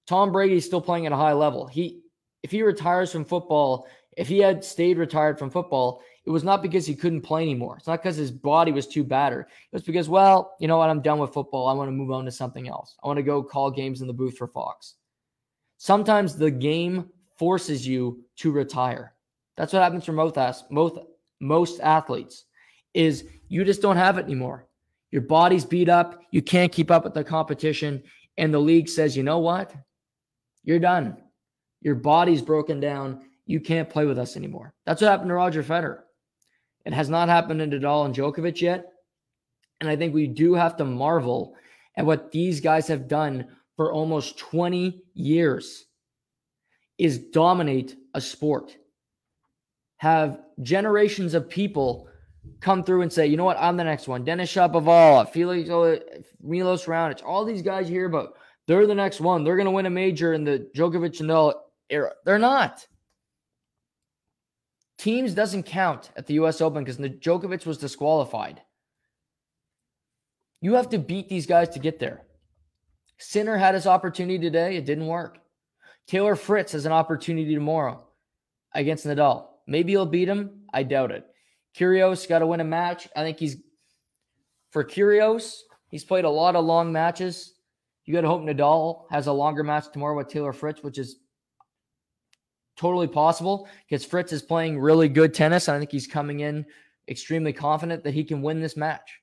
Tom 0.08 0.32
Brady 0.32 0.56
is 0.56 0.66
still 0.66 0.82
playing 0.82 1.06
at 1.06 1.12
a 1.12 1.18
high 1.18 1.34
level. 1.34 1.66
He, 1.66 2.02
if 2.42 2.52
he 2.52 2.62
retires 2.62 3.12
from 3.12 3.26
football, 3.26 3.88
if 4.18 4.28
he 4.28 4.40
had 4.40 4.64
stayed 4.64 4.98
retired 4.98 5.40
from 5.40 5.50
football, 5.50 6.02
it 6.26 6.30
was 6.30 6.44
not 6.44 6.62
because 6.62 6.86
he 6.86 6.96
couldn't 6.96 7.22
play 7.22 7.42
anymore. 7.42 7.78
It's 7.78 7.88
not 7.88 8.02
because 8.02 8.16
his 8.16 8.32
body 8.32 8.72
was 8.72 8.88
too 8.88 9.04
battered. 9.04 9.46
It 9.46 9.74
was 9.74 9.84
because, 9.84 10.10
well, 10.10 10.56
you 10.60 10.68
know 10.68 10.78
what? 10.78 10.90
I'm 10.90 11.02
done 11.02 11.20
with 11.20 11.34
football. 11.34 11.68
I 11.68 11.74
want 11.74 11.88
to 11.90 11.94
move 11.94 12.12
on 12.12 12.26
to 12.26 12.32
something 12.32 12.68
else. 12.68 12.96
I 13.04 13.08
want 13.08 13.18
to 13.18 13.24
go 13.24 13.44
call 13.44 13.72
games 13.72 14.02
in 14.02 14.08
the 14.08 14.14
booth 14.14 14.38
for 14.38 14.48
Fox. 14.48 14.96
Sometimes 15.78 16.36
the 16.36 16.52
game 16.52 17.10
forces 17.38 17.88
you 17.88 18.24
to 18.38 18.52
retire. 18.52 19.14
That's 19.58 19.74
what 19.74 19.82
happens 19.82 20.06
for 20.06 20.14
most 20.14 20.38
most 20.70 20.98
most 21.40 21.80
athletes. 21.82 22.46
Is 22.94 23.26
you 23.48 23.64
just 23.64 23.82
don't 23.82 23.98
have 23.98 24.18
it 24.18 24.26
anymore. 24.26 24.68
Your 25.12 25.22
body's 25.22 25.66
beat 25.66 25.90
up. 25.90 26.20
You 26.32 26.42
can't 26.42 26.72
keep 26.72 26.90
up 26.90 27.04
with 27.04 27.14
the 27.14 27.24
competition, 27.24 28.04
and 28.38 28.54
the 28.54 28.60
league 28.60 28.90
says, 28.90 29.16
you 29.16 29.24
know 29.24 29.40
what? 29.40 29.74
You're 30.64 30.80
done. 30.80 31.18
Your 31.82 31.96
body's 31.96 32.42
broken 32.42 32.80
down. 32.80 33.22
You 33.46 33.60
can't 33.60 33.90
play 33.90 34.06
with 34.06 34.18
us 34.18 34.38
anymore. 34.38 34.74
That's 34.86 35.02
what 35.02 35.12
happened 35.12 35.30
to 35.30 35.36
Roger 35.36 35.64
Federer. 35.64 36.00
It 36.86 36.94
has 36.94 37.10
not 37.10 37.30
happened 37.30 37.60
to 37.60 37.68
Nadal 37.68 38.06
and 38.06 38.16
Djokovic 38.16 38.62
yet. 38.62 38.86
And 39.82 39.90
I 39.90 39.96
think 39.96 40.14
we 40.14 40.28
do 40.28 40.54
have 40.54 40.78
to 40.78 40.86
marvel 40.86 41.56
at 41.98 42.06
what 42.06 42.32
these 42.32 42.62
guys 42.62 42.88
have 42.88 43.08
done 43.08 43.48
for 43.76 43.92
almost 43.92 44.38
20 44.38 45.02
years 45.14 45.86
is 46.98 47.18
dominate 47.18 47.96
a 48.14 48.22
sport. 48.22 48.78
Have 49.98 50.42
generations 50.62 51.34
of 51.34 51.50
people 51.50 52.08
come 52.60 52.84
through 52.84 53.02
and 53.02 53.12
say, 53.12 53.26
you 53.28 53.38
know 53.38 53.46
what, 53.46 53.58
I'm 53.60 53.78
the 53.78 53.84
next 53.84 54.08
one. 54.08 54.24
Denis 54.24 54.52
Shapovalov, 54.54 55.30
Felix 55.30 55.70
Milos 56.42 56.86
Raonic, 56.86 57.24
all 57.26 57.46
these 57.46 57.62
guys 57.62 57.90
you 57.90 57.96
hear 57.96 58.06
about, 58.06 58.36
they're 58.68 58.88
the 58.88 58.96
next 58.96 59.22
one. 59.22 59.44
They're 59.44 59.56
going 59.56 59.66
to 59.66 59.72
win 59.72 59.86
a 59.86 59.90
major 59.90 60.34
in 60.34 60.44
the 60.44 60.68
Djokovic 60.76 61.20
and 61.20 61.54
era. 61.90 62.12
They're 62.26 62.40
not. 62.40 62.86
Thiem's 64.98 65.34
doesn't 65.34 65.64
count 65.64 66.12
at 66.16 66.28
the 66.28 66.36
U.S. 66.36 66.62
Open 66.62 66.84
because 66.84 66.98
Djokovic 66.98 67.66
was 67.66 67.78
disqualified. 67.78 68.62
You 70.62 70.76
have 70.76 70.90
to 70.90 70.98
beat 70.98 71.28
these 71.28 71.46
guys 71.46 71.70
to 71.70 71.80
get 71.80 72.00
there. 72.00 72.22
Sinner 73.18 73.58
had 73.58 73.76
his 73.76 73.86
opportunity 73.86 74.40
today. 74.40 74.78
It 74.78 74.86
didn't 74.86 75.08
work. 75.08 75.40
Taylor 76.08 76.36
Fritz 76.36 76.74
has 76.74 76.86
an 76.86 76.92
opportunity 76.92 77.54
tomorrow 77.54 78.06
against 78.74 79.06
Nadal. 79.06 79.48
Maybe 79.68 79.94
he'll 79.94 80.06
beat 80.06 80.28
him. 80.28 80.64
I 80.74 80.84
doubt 80.84 81.12
it. 81.12 81.26
Kyrgios 81.76 82.28
got 82.28 82.40
to 82.40 82.48
win 82.48 82.60
a 82.60 82.66
match. 82.66 83.08
I 83.16 83.22
think 83.24 83.40
he's 83.40 83.58
for 84.72 84.84
Kyrgios. 84.84 85.60
He's 85.88 86.04
played 86.04 86.26
a 86.26 86.30
lot 86.30 86.56
of 86.56 86.66
long 86.66 86.92
matches. 86.92 87.54
You 88.06 88.14
got 88.14 88.22
to 88.22 88.28
hope 88.28 88.42
Nadal 88.42 89.06
has 89.12 89.28
a 89.28 89.34
longer 89.34 89.64
match 89.64 89.92
tomorrow 89.92 90.18
with 90.18 90.28
Taylor 90.28 90.54
Fritz, 90.54 90.84
which 90.84 90.98
is 90.98 91.18
totally 92.76 93.08
possible 93.08 93.68
because 93.88 94.04
Fritz 94.04 94.34
is 94.34 94.42
playing 94.42 94.80
really 94.80 95.08
good 95.08 95.34
tennis. 95.34 95.70
I 95.70 95.78
think 95.78 95.92
he's 95.92 96.08
coming 96.08 96.42
in 96.42 96.66
extremely 97.08 97.54
confident 97.54 98.04
that 98.04 98.14
he 98.14 98.24
can 98.24 98.42
win 98.42 98.60
this 98.60 98.76
match. 98.76 99.20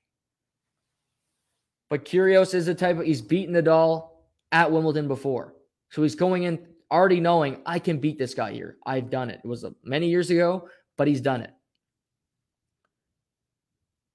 But 1.89 2.05
Kyrgios 2.05 2.53
is 2.53 2.65
the 2.65 2.75
type 2.75 2.97
of 2.97 3.05
he's 3.05 3.21
beaten 3.21 3.53
Nadal 3.53 4.09
at 4.51 4.71
Wimbledon 4.71 5.07
before. 5.07 5.53
So 5.89 6.01
he's 6.01 6.15
going 6.15 6.43
in 6.43 6.65
already 6.91 7.19
knowing 7.19 7.61
I 7.65 7.79
can 7.79 7.99
beat 7.99 8.17
this 8.17 8.33
guy 8.33 8.51
here. 8.51 8.77
I've 8.85 9.09
done 9.09 9.29
it. 9.29 9.41
It 9.43 9.47
was 9.47 9.63
uh, 9.63 9.71
many 9.83 10.09
years 10.09 10.29
ago, 10.29 10.67
but 10.97 11.07
he's 11.07 11.21
done 11.21 11.41
it. 11.41 11.51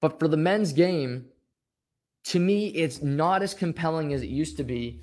But 0.01 0.21
for 0.21 0.29
the 0.29 0.37
men's 0.37 0.73
game, 0.73 1.27
to 2.25 2.39
me, 2.39 2.69
it's 2.69 3.03
not 3.03 3.43
as 3.43 3.55
compelling 3.55 4.13
as 4.13 4.23
it 4.23 4.29
used 4.29 4.57
to 4.59 4.65
be 4.65 5.03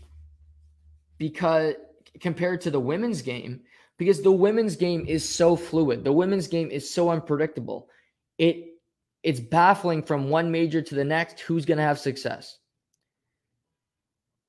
because 1.17 1.73
compared 2.19 2.61
to 2.61 2.71
the 2.71 2.79
women's 2.79 3.21
game, 3.21 3.61
because 3.97 4.21
the 4.21 4.31
women's 4.31 4.75
game 4.75 5.05
is 5.07 5.27
so 5.27 5.55
fluid. 5.55 6.03
The 6.03 6.11
women's 6.11 6.47
game 6.47 6.69
is 6.69 6.89
so 6.89 7.09
unpredictable. 7.09 7.89
It 8.37 8.67
it's 9.23 9.39
baffling 9.39 10.03
from 10.03 10.29
one 10.29 10.51
major 10.51 10.81
to 10.81 10.95
the 10.95 11.03
next 11.03 11.39
who's 11.39 11.65
going 11.65 11.77
to 11.77 11.83
have 11.83 11.97
success. 11.97 12.59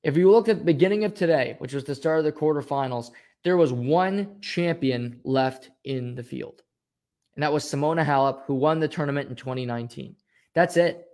If 0.05 0.19
you 0.19 0.31
look 0.31 0.51
at 0.51 0.59
the 0.59 0.65
beginning 0.65 1.05
of 1.05 1.15
today, 1.15 1.57
which 1.59 1.73
was 1.73 1.85
the 1.85 1.95
start 1.95 2.19
of 2.19 2.25
the 2.25 2.33
quarterfinals, 2.33 3.11
there 3.43 3.57
was 3.57 3.73
one 3.73 4.37
champion 4.43 5.21
left 5.25 5.71
in 5.83 6.15
the 6.15 6.23
field. 6.23 6.63
And 7.35 7.43
that 7.43 7.53
was 7.53 7.65
Simona 7.65 8.05
Halep, 8.05 8.43
who 8.47 8.55
won 8.55 8.81
the 8.81 8.89
tournament 8.89 9.31
in 9.31 9.35
2019. 9.35 10.15
That's 10.55 10.77
it. 10.77 11.07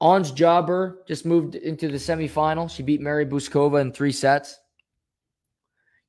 Ons 0.00 0.32
Jabeur 0.32 1.06
just 1.06 1.24
moved 1.24 1.54
into 1.54 1.88
the 1.88 1.98
semifinal. 1.98 2.68
She 2.68 2.82
beat 2.82 3.00
Marie 3.00 3.24
Bouzkova 3.24 3.80
in 3.80 3.92
three 3.92 4.12
sets. 4.12 4.58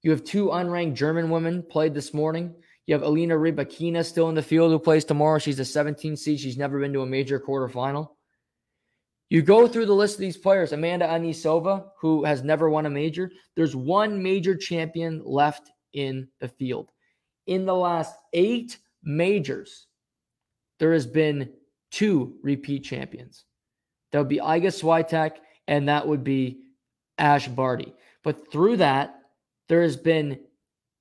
You 0.01 0.11
have 0.11 0.24
two 0.24 0.47
unranked 0.47 0.95
German 0.95 1.30
women 1.30 1.61
played 1.61 1.93
this 1.93 2.13
morning. 2.15 2.55
You 2.88 2.95
have 2.95 3.03
Elena 3.03 3.36
Rybakina 3.36 4.03
still 4.03 4.30
in 4.30 4.36
the 4.36 4.41
field 4.41 4.72
who 4.72 4.80
plays 4.80 5.05
tomorrow. 5.05 5.38
She's 5.38 5.59
a 5.59 5.65
17 5.65 6.17
seed. 6.17 6.39
She's 6.39 6.57
never 6.57 6.80
been 6.80 6.93
to 6.93 7.01
a 7.01 7.05
major 7.05 7.39
quarterfinal. 7.39 8.09
You 9.30 9.43
go 9.43 9.67
through 9.67 9.86
the 9.86 9.93
list 9.93 10.15
of 10.15 10.21
these 10.21 10.38
players, 10.38 10.71
Amanda 10.71 11.07
Anisimova, 11.07 11.89
who 11.99 12.23
has 12.23 12.43
never 12.43 12.69
won 12.69 12.88
a 12.88 12.89
major. 12.89 13.32
There's 13.55 13.75
one 13.75 14.21
major 14.21 14.55
champion 14.55 15.21
left 15.23 15.69
in 15.93 16.27
the 16.39 16.47
field. 16.47 16.91
In 17.45 17.65
the 17.65 17.75
last 17.75 18.15
eight 18.34 18.77
majors, 19.03 19.86
there 20.80 20.93
has 20.93 21.05
been 21.05 21.51
two 21.91 22.38
repeat 22.41 22.84
champions. 22.84 23.45
That 24.11 24.19
would 24.19 24.27
be 24.27 24.38
Iga 24.38 24.67
Swiatek 24.67 25.34
and 25.67 25.88
that 25.88 26.07
would 26.07 26.23
be 26.23 26.61
Ash 27.19 27.47
Barty. 27.47 27.93
But 28.23 28.51
through 28.51 28.77
that, 28.77 29.15
there 29.67 29.84
has 29.84 29.95
been 29.95 30.39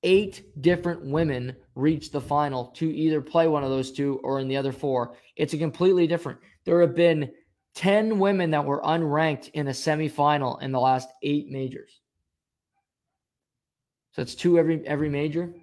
eight 0.02 0.60
different 0.60 1.04
women 1.04 1.56
reach 1.74 2.10
the 2.10 2.20
final 2.20 2.66
to 2.66 2.94
either 2.94 3.20
play 3.22 3.48
one 3.48 3.64
of 3.64 3.70
those 3.70 3.90
two 3.90 4.20
or 4.22 4.38
in 4.38 4.48
the 4.48 4.56
other 4.56 4.72
four. 4.72 5.16
It's 5.36 5.54
a 5.54 5.58
completely 5.58 6.06
different. 6.06 6.38
There 6.64 6.80
have 6.82 6.94
been 6.94 7.30
10 7.78 8.18
women 8.18 8.50
that 8.50 8.64
were 8.64 8.82
unranked 8.82 9.50
in 9.50 9.68
a 9.68 9.70
semifinal 9.70 10.60
in 10.60 10.72
the 10.72 10.80
last 10.80 11.08
eight 11.22 11.48
majors. 11.48 12.00
So 14.10 14.22
it's 14.22 14.34
two 14.34 14.58
every 14.58 14.84
every 14.84 15.08
major. 15.08 15.54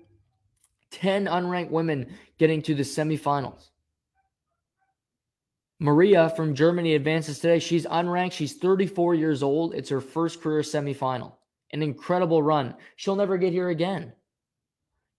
10 0.91 1.26
unranked 1.26 1.72
women 1.72 2.16
getting 2.38 2.61
to 2.61 2.74
the 2.74 2.84
semifinals. 2.84 3.68
Maria 5.78 6.30
from 6.30 6.55
Germany 6.55 6.95
advances 6.95 7.39
today. 7.39 7.59
She's 7.59 7.86
unranked. 7.86 8.32
She's 8.32 8.53
34 8.53 9.16
years 9.16 9.43
old. 9.43 9.76
It's 9.76 9.89
her 9.89 9.99
first 9.99 10.41
career 10.41 10.61
semifinal. 10.61 11.34
An 11.74 11.84
incredible 11.84 12.41
run. 12.41 12.76
She'll 12.95 13.18
never 13.18 13.38
get 13.38 13.51
here 13.51 13.68
again. 13.68 14.13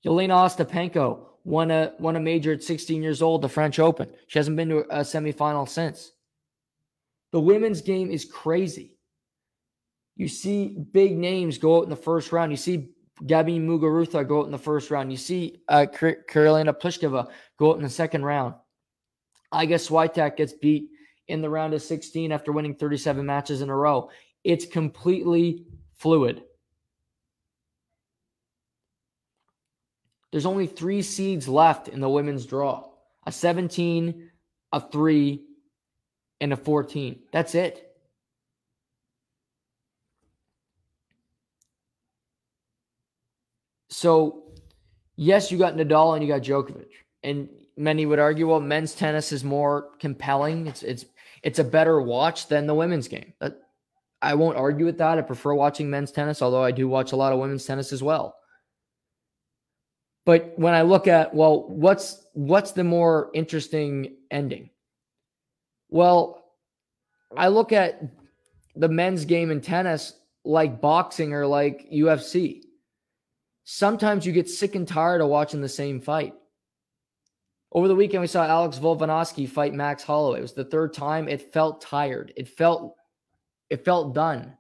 Yelena 0.03 0.47
Ostapenko 0.47 1.27
won 1.45 1.71
a 1.71 1.93
won 1.99 2.17
a 2.17 2.21
major 2.21 2.55
at 2.55 2.63
16 2.63 3.03
years 3.03 3.21
old, 3.21 3.43
the 3.43 3.51
French 3.51 3.79
Open. 3.79 4.09
She 4.29 4.39
hasn't 4.39 4.57
been 4.57 4.71
to 4.71 4.79
a 4.89 5.01
semifinal 5.01 5.69
since. 5.69 6.13
The 7.33 7.41
women's 7.41 7.83
game 7.83 8.11
is 8.11 8.25
crazy. 8.25 8.97
You 10.17 10.29
see 10.29 10.79
big 10.93 11.17
names 11.17 11.59
go 11.59 11.79
out 11.79 11.85
in 11.85 11.91
the 11.91 11.97
first 11.97 12.33
round. 12.33 12.51
You 12.51 12.57
see 12.57 12.91
Gabby 13.27 13.59
Muguruza 13.59 14.27
go 14.27 14.41
out 14.41 14.47
in 14.47 14.53
the 14.53 14.59
first 14.59 14.91
round. 14.91 15.11
You 15.11 15.19
see 15.19 15.63
uh, 15.69 15.87
Karolina 15.91 16.79
Pliskova 16.79 17.29
go 17.59 17.71
out 17.71 17.77
in 17.77 17.83
the 17.83 17.91
second 17.91 18.25
round. 18.25 18.55
Iga 19.53 19.77
Swiatek 19.77 20.37
gets 20.37 20.53
beat 20.53 20.91
in 21.29 21.41
the 21.41 21.51
round 21.51 21.75
of 21.75 21.83
16 21.83 22.33
after 22.33 22.53
winning 22.53 22.75
37 22.75 23.25
matches 23.25 23.63
in 23.63 23.71
a 23.71 23.77
row. 23.77 24.11
It's 24.45 24.67
completely 24.67 25.67
fluid. 25.95 26.43
There's 30.31 30.47
only 30.47 30.67
three 30.67 31.03
seeds 31.03 31.49
left 31.49 31.89
in 31.89 32.01
the 32.01 32.09
women's 32.09 32.47
draw 32.47 32.91
a 33.27 33.33
17, 33.33 34.31
a 34.73 34.81
3, 34.81 35.43
and 36.41 36.53
a 36.53 36.57
14. 36.57 37.21
That's 37.33 37.55
it. 37.55 37.83
So, 43.89 44.53
yes, 45.17 45.51
you 45.51 45.59
got 45.59 45.75
Nadal 45.77 46.15
and 46.15 46.23
you 46.23 46.33
got 46.33 46.43
Djokovic. 46.43 46.91
And 47.23 47.49
many 47.77 48.07
would 48.07 48.19
argue, 48.19 48.49
well, 48.49 48.61
men's 48.61 48.95
tennis 48.95 49.33
is 49.33 49.43
more 49.43 49.91
compelling. 49.99 50.67
It's 50.67 50.83
it's 50.83 51.07
it's 51.43 51.59
a 51.59 51.65
better 51.65 52.01
watch 52.01 52.49
than 52.49 52.67
the 52.67 52.75
women's 52.75 53.09
game. 53.09 53.33
But 53.39 53.61
I 54.21 54.35
won't 54.35 54.57
argue 54.57 54.85
with 54.85 54.99
that. 54.99 55.19
I 55.19 55.23
prefer 55.23 55.55
watching 55.55 55.91
men's 55.91 56.13
tennis, 56.13 56.43
although 56.43 56.63
I 56.63 56.73
do 56.73 56.89
watch 56.89 57.13
a 57.13 57.17
lot 57.17 57.33
of 57.33 57.39
women's 57.39 57.65
tennis 57.65 57.93
as 57.93 58.03
well. 58.03 58.37
But 60.25 60.55
when 60.57 60.75
I 60.75 60.83
look 60.83 61.07
at, 61.07 61.35
well, 61.35 61.69
what's 61.69 62.27
what's 62.33 62.73
the 62.73 62.85
more 62.85 63.31
interesting 63.33 64.17
ending? 64.31 64.71
Well, 65.89 66.45
I 67.37 67.49
look 67.49 67.73
at 67.73 68.03
the 68.75 68.89
men's 68.89 69.25
game 69.25 69.51
in 69.51 69.61
tennis 69.61 70.15
like 70.45 70.81
boxing 70.81 71.33
or 71.33 71.47
like 71.47 71.91
UFC. 71.93 72.63
Sometimes 73.65 74.25
you 74.25 74.33
get 74.33 74.49
sick 74.49 74.75
and 74.75 74.87
tired 74.87 75.21
of 75.21 75.29
watching 75.29 75.61
the 75.61 75.69
same 75.69 76.01
fight. 76.01 76.35
Over 77.73 77.89
the 77.89 77.97
weekend, 77.97 78.21
we 78.21 78.29
saw 78.29 78.47
Alex 78.47 78.79
Volkanovski 78.79 79.49
fight 79.49 79.75
Max 79.75 80.05
Holloway. 80.05 80.39
It 80.39 80.43
was 80.43 80.53
the 80.53 80.65
third 80.65 80.95
time. 80.95 81.29
It 81.29 81.53
felt 81.53 81.81
tired. 81.81 82.33
It 82.37 82.49
felt, 82.49 82.95
it 83.69 83.85
felt 83.85 84.15
done. 84.15 84.57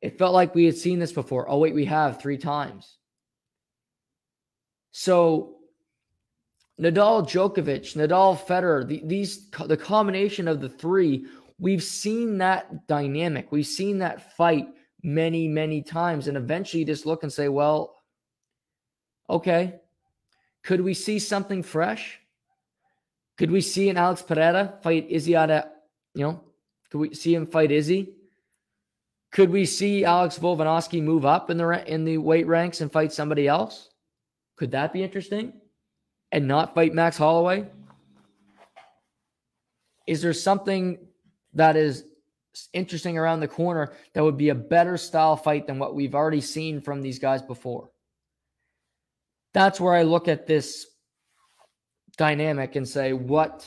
It 0.00 0.18
felt 0.18 0.34
like 0.34 0.54
we 0.54 0.66
had 0.66 0.76
seen 0.76 0.98
this 0.98 1.12
before. 1.12 1.48
Oh 1.48 1.58
wait, 1.58 1.74
we 1.74 1.86
have 1.86 2.20
three 2.20 2.38
times. 2.38 2.98
So 4.92 5.53
Nadal, 6.80 7.22
Djokovic, 7.22 7.94
Nadal, 7.94 8.38
Federer, 8.38 8.86
the, 8.86 9.00
these 9.04 9.48
the 9.66 9.76
combination 9.76 10.48
of 10.48 10.60
the 10.60 10.68
three, 10.68 11.26
we've 11.58 11.82
seen 11.82 12.38
that 12.38 12.86
dynamic. 12.88 13.52
We've 13.52 13.66
seen 13.66 13.98
that 13.98 14.36
fight 14.36 14.66
many, 15.02 15.46
many 15.46 15.82
times, 15.82 16.26
and 16.26 16.36
eventually 16.36 16.80
you 16.80 16.86
just 16.86 17.06
look 17.06 17.22
and 17.22 17.32
say, 17.32 17.48
"Well, 17.48 18.02
okay, 19.30 19.76
could 20.64 20.80
we 20.80 20.94
see 20.94 21.18
something 21.18 21.62
fresh? 21.62 22.18
Could 23.36 23.50
we 23.50 23.60
see 23.60 23.88
an 23.88 23.96
Alex 23.96 24.22
Pereira 24.22 24.78
fight 24.82 25.06
Izzy 25.08 25.36
out 25.36 25.50
you 26.14 26.24
know, 26.24 26.44
could 26.90 26.98
we 26.98 27.14
see 27.14 27.34
him 27.34 27.46
fight 27.46 27.70
Izzy? 27.70 28.14
Could 29.32 29.50
we 29.50 29.66
see 29.66 30.04
Alex 30.04 30.38
Volkanovski 30.38 31.02
move 31.02 31.24
up 31.24 31.50
in 31.50 31.56
the 31.56 31.92
in 31.92 32.04
the 32.04 32.18
weight 32.18 32.46
ranks 32.46 32.80
and 32.80 32.90
fight 32.90 33.12
somebody 33.12 33.48
else? 33.48 33.90
Could 34.56 34.70
that 34.70 34.92
be 34.92 35.02
interesting? 35.02 35.52
And 36.34 36.46
not 36.46 36.74
fight 36.74 36.92
Max 36.92 37.16
Holloway? 37.16 37.66
Is 40.06 40.20
there 40.20 40.34
something 40.34 40.98
that 41.54 41.76
is 41.76 42.04
interesting 42.72 43.18
around 43.18 43.40
the 43.40 43.48
corner 43.48 43.92
that 44.12 44.22
would 44.22 44.36
be 44.36 44.50
a 44.50 44.54
better 44.54 44.96
style 44.96 45.36
fight 45.36 45.66
than 45.66 45.78
what 45.78 45.94
we've 45.94 46.14
already 46.14 46.40
seen 46.40 46.80
from 46.80 47.02
these 47.02 47.18
guys 47.18 47.42
before. 47.42 47.90
That's 49.52 49.80
where 49.80 49.94
I 49.94 50.02
look 50.02 50.28
at 50.28 50.46
this 50.46 50.86
dynamic 52.16 52.76
and 52.76 52.88
say, 52.88 53.12
what, 53.12 53.66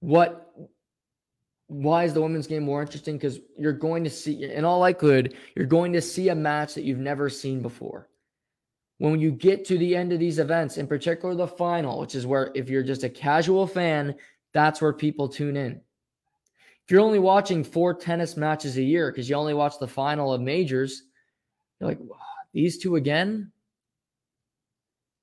what, 0.00 0.52
why 1.66 2.04
is 2.04 2.14
the 2.14 2.20
women's 2.20 2.46
game 2.46 2.62
more 2.62 2.82
interesting? 2.82 3.16
Because 3.16 3.38
you're 3.58 3.72
going 3.72 4.04
to 4.04 4.10
see, 4.10 4.44
in 4.44 4.64
all 4.64 4.78
likelihood, 4.80 5.34
you're 5.54 5.66
going 5.66 5.92
to 5.94 6.02
see 6.02 6.28
a 6.28 6.34
match 6.34 6.74
that 6.74 6.84
you've 6.84 6.98
never 6.98 7.28
seen 7.28 7.62
before. 7.62 8.08
When 9.02 9.18
you 9.18 9.32
get 9.32 9.64
to 9.64 9.76
the 9.76 9.96
end 9.96 10.12
of 10.12 10.20
these 10.20 10.38
events, 10.38 10.76
in 10.76 10.86
particular 10.86 11.34
the 11.34 11.48
final, 11.48 11.98
which 11.98 12.14
is 12.14 12.24
where 12.24 12.52
if 12.54 12.70
you're 12.70 12.84
just 12.84 13.02
a 13.02 13.08
casual 13.08 13.66
fan, 13.66 14.14
that's 14.54 14.80
where 14.80 14.92
people 14.92 15.28
tune 15.28 15.56
in. 15.56 15.80
If 16.84 16.90
you're 16.92 17.00
only 17.00 17.18
watching 17.18 17.64
four 17.64 17.94
tennis 17.94 18.36
matches 18.36 18.76
a 18.76 18.82
year 18.82 19.10
because 19.10 19.28
you 19.28 19.34
only 19.34 19.54
watch 19.54 19.80
the 19.80 19.88
final 19.88 20.32
of 20.32 20.40
majors, 20.40 21.02
you're 21.80 21.88
like, 21.88 21.98
these 22.52 22.78
two 22.78 22.94
again? 22.94 23.50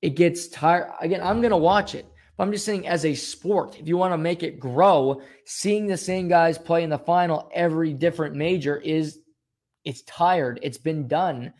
It 0.02 0.10
gets 0.10 0.48
tired. 0.48 0.92
Again, 1.00 1.22
I'm 1.22 1.40
going 1.40 1.50
to 1.50 1.56
watch 1.56 1.94
it. 1.94 2.04
But 2.36 2.44
I'm 2.44 2.52
just 2.52 2.66
saying, 2.66 2.86
as 2.86 3.06
a 3.06 3.14
sport, 3.14 3.80
if 3.80 3.88
you 3.88 3.96
want 3.96 4.12
to 4.12 4.18
make 4.18 4.42
it 4.42 4.60
grow, 4.60 5.22
seeing 5.46 5.86
the 5.86 5.96
same 5.96 6.28
guys 6.28 6.58
play 6.58 6.84
in 6.84 6.90
the 6.90 6.98
final 6.98 7.50
every 7.54 7.94
different 7.94 8.36
major 8.36 8.76
is 8.76 9.20
it's 9.86 10.02
tired. 10.02 10.60
It's 10.62 10.76
been 10.76 11.08
done. 11.08 11.54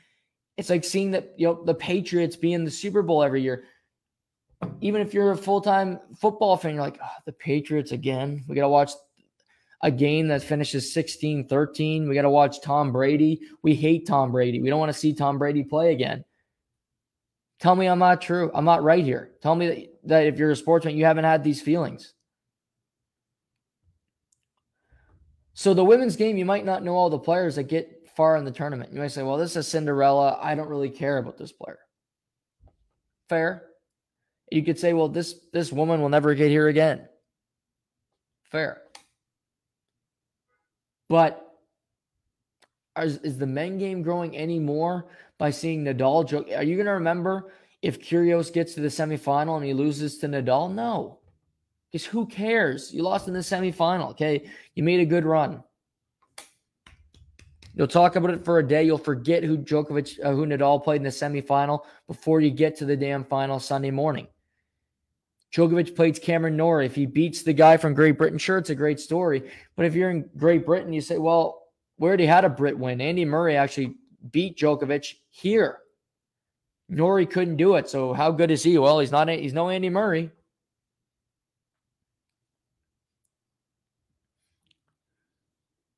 It's 0.61 0.69
like 0.69 0.85
seeing 0.85 1.13
that 1.13 1.33
you 1.39 1.47
know 1.47 1.65
the 1.65 1.73
Patriots 1.73 2.37
be 2.37 2.53
in 2.53 2.67
the 2.67 2.71
Super 2.71 3.01
Bowl 3.01 3.23
every 3.23 3.41
year. 3.41 3.65
Even 4.83 5.01
if 5.01 5.15
you're 5.15 5.31
a 5.31 5.37
full 5.37 5.63
time 5.63 5.99
football 6.19 6.59
fan, 6.59 6.75
you're 6.75 6.83
like, 6.83 6.99
oh, 7.03 7.09
the 7.25 7.33
Patriots 7.33 7.93
again. 7.93 8.45
We 8.47 8.57
got 8.57 8.63
to 8.63 8.69
watch 8.69 8.91
a 9.81 9.91
game 9.91 10.29
that 10.29 10.43
finishes 10.43 10.93
16 10.93 11.49
13. 11.49 12.07
We 12.07 12.15
got 12.15 12.23
to 12.23 12.31
watch 12.31 12.61
Tom 12.61 12.93
Brady. 12.93 13.41
We 13.63 13.75
hate 13.75 14.07
Tom 14.07 14.33
Brady. 14.33 14.61
We 14.61 14.69
don't 14.69 14.79
want 14.79 14.93
to 14.93 14.99
see 14.99 15.15
Tom 15.15 15.39
Brady 15.39 15.65
play 15.65 15.95
again. 15.95 16.27
Tell 17.59 17.75
me 17.75 17.87
I'm 17.87 17.99
not 17.99 18.21
true. 18.21 18.51
I'm 18.53 18.67
not 18.67 18.83
right 18.83 19.03
here. 19.03 19.31
Tell 19.43 19.55
me 19.55 19.67
that, 19.67 20.09
that 20.09 20.27
if 20.27 20.39
you're 20.39 20.51
a 20.51 20.57
sportsman, 20.57 20.95
you 20.95 21.07
haven't 21.07 21.25
had 21.25 21.43
these 21.43 21.63
feelings. 21.63 22.13
So, 25.55 25.73
the 25.73 25.85
women's 25.85 26.17
game, 26.17 26.37
you 26.37 26.45
might 26.45 26.67
not 26.67 26.85
know 26.85 26.97
all 26.97 27.09
the 27.09 27.19
players 27.19 27.57
that 27.57 27.65
get 27.65 28.00
far 28.21 28.37
in 28.37 28.45
the 28.45 28.51
tournament. 28.51 28.93
You 28.93 29.01
might 29.01 29.13
say, 29.13 29.23
well, 29.23 29.39
this 29.39 29.57
is 29.57 29.67
Cinderella. 29.67 30.39
I 30.43 30.55
don't 30.55 30.69
really 30.69 30.91
care 30.91 31.17
about 31.17 31.39
this 31.39 31.53
player. 31.53 31.79
Fair. 33.31 33.63
You 34.53 34.63
could 34.63 34.79
say, 34.79 34.93
well, 34.93 35.09
this 35.09 35.37
this 35.55 35.73
woman 35.73 36.03
will 36.03 36.11
never 36.11 36.35
get 36.35 36.51
here 36.51 36.69
again. 36.69 37.09
Fair. 38.43 38.83
But 41.09 41.51
is, 43.01 43.17
is 43.21 43.39
the 43.39 43.47
men 43.47 43.79
game 43.79 44.03
growing 44.03 44.37
any 44.37 44.59
more 44.59 45.07
by 45.39 45.51
seeing 45.51 45.83
Nadal 45.83 46.29
joke? 46.29 46.49
Are 46.55 46.63
you 46.63 46.77
going 46.77 46.93
to 46.93 46.93
remember 46.93 47.55
if 47.81 48.03
Kyrgios 48.03 48.53
gets 48.53 48.75
to 48.75 48.83
the 48.83 48.89
semifinal 48.89 49.57
and 49.57 49.65
he 49.65 49.73
loses 49.73 50.19
to 50.19 50.29
Nadal? 50.29 50.75
No. 50.75 51.21
Because 51.91 52.05
who 52.05 52.27
cares? 52.27 52.93
You 52.93 53.03
lost 53.03 53.29
in 53.29 53.33
the 53.33 53.41
semifinal. 53.41 54.11
Okay. 54.11 54.51
You 54.75 54.83
made 54.83 55.01
a 55.01 55.07
good 55.07 55.25
run. 55.25 55.63
You'll 57.75 57.89
talk 57.89 58.17
about 58.17 58.31
it 58.31 58.45
for 58.45 58.59
a 58.59 58.67
day. 58.67 58.85
You'll 58.85 58.99
forget 58.99 59.45
who 59.45 59.57
Djokovic, 59.57 60.25
uh, 60.25 60.33
who 60.33 60.45
Nadal 60.47 60.83
played 60.83 60.97
in 60.97 61.05
the 61.05 61.11
semifinal 61.11 61.81
before 62.07 62.41
you 62.41 62.51
get 62.51 62.77
to 62.79 62.85
the 62.85 62.97
damn 62.97 63.25
final 63.25 63.61
Sunday 63.61 63.91
morning. 63.91 64.27
Djokovic 65.53 65.97
plays 65.97 66.19
Cameron 66.19 66.57
Norrie. 66.57 66.87
If 66.87 66.95
he 66.95 67.07
beats 67.07 67.43
the 67.43 67.53
guy 67.53 67.77
from 67.77 67.95
Great 67.95 68.19
Britain, 68.19 68.39
sure, 68.39 68.59
it's 68.59 68.71
a 68.71 68.75
great 68.75 69.01
story. 69.01 69.51
But 69.77 69.87
if 69.87 69.95
you're 69.95 70.11
in 70.11 70.29
Great 70.37 70.65
Britain, 70.65 70.93
you 70.93 71.01
say, 71.01 71.19
well, 71.19 71.63
we 71.99 72.09
already 72.09 72.27
had 72.27 72.45
a 72.45 72.49
Brit 72.49 72.79
win. 72.79 73.01
Andy 73.01 73.25
Murray 73.25 73.57
actually 73.57 73.95
beat 74.31 74.59
Djokovic 74.59 75.15
here. 75.31 75.79
Norrie 76.89 77.27
couldn't 77.27 77.57
do 77.57 77.77
it. 77.77 77.89
So 77.89 78.13
how 78.13 78.31
good 78.31 78.51
is 78.51 78.63
he? 78.63 78.79
Well, 78.79 78.99
he's 78.99 79.13
not. 79.13 79.29
He's 79.29 79.53
no 79.53 79.69
Andy 79.69 79.91
Murray. 79.91 80.31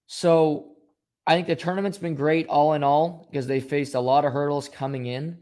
So 0.06 0.71
I 1.26 1.34
think 1.34 1.46
the 1.46 1.56
tournament's 1.56 1.98
been 1.98 2.14
great 2.14 2.48
all 2.48 2.72
in 2.72 2.82
all 2.82 3.28
because 3.30 3.46
they 3.46 3.60
faced 3.60 3.94
a 3.94 4.00
lot 4.00 4.24
of 4.24 4.32
hurdles 4.32 4.68
coming 4.68 5.06
in. 5.06 5.38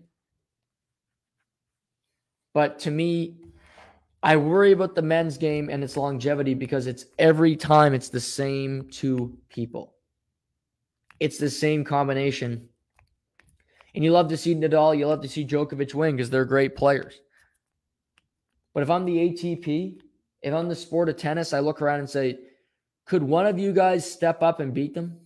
But 2.53 2.81
to 2.81 2.91
me, 2.91 3.37
I 4.23 4.37
worry 4.37 4.73
about 4.73 4.95
the 4.95 5.03
men's 5.03 5.39
game 5.39 5.71
and 5.71 5.83
its 5.83 5.97
longevity 5.97 6.53
because 6.53 6.87
it's 6.87 7.07
every 7.19 7.57
time 7.57 7.95
it's 7.95 8.11
the 8.11 8.21
same 8.21 8.89
two 8.91 9.39
people. 9.49 9.95
It's 11.19 11.39
the 11.39 11.49
same 11.49 11.85
combination. 11.85 12.69
And 13.95 14.05
you 14.05 14.13
love 14.13 14.29
to 14.29 14.37
see 14.37 14.55
Nadal, 14.55 14.99
you 14.99 15.07
love 15.07 15.23
to 15.23 15.29
see 15.29 15.47
Djokovic 15.47 15.95
win 15.95 16.17
because 16.17 16.31
they're 16.31 16.45
great 16.45 16.77
players. 16.77 17.21
But 18.75 18.83
if 18.83 18.91
I'm 18.91 19.05
the 19.05 19.17
ATP, 19.17 20.01
if 20.43 20.55
I'm 20.55 20.69
the 20.69 20.77
sport 20.77 21.09
of 21.09 21.17
tennis, 21.17 21.53
I 21.53 21.61
look 21.61 21.83
around 21.83 22.01
and 22.01 22.11
say, 22.11 22.39
could 23.07 23.23
one 23.23 23.47
of 23.47 23.59
you 23.59 23.73
guys 23.73 24.11
step 24.11 24.43
up 24.43 24.61
and 24.61 24.73
beat 24.73 24.95
them? 24.95 25.19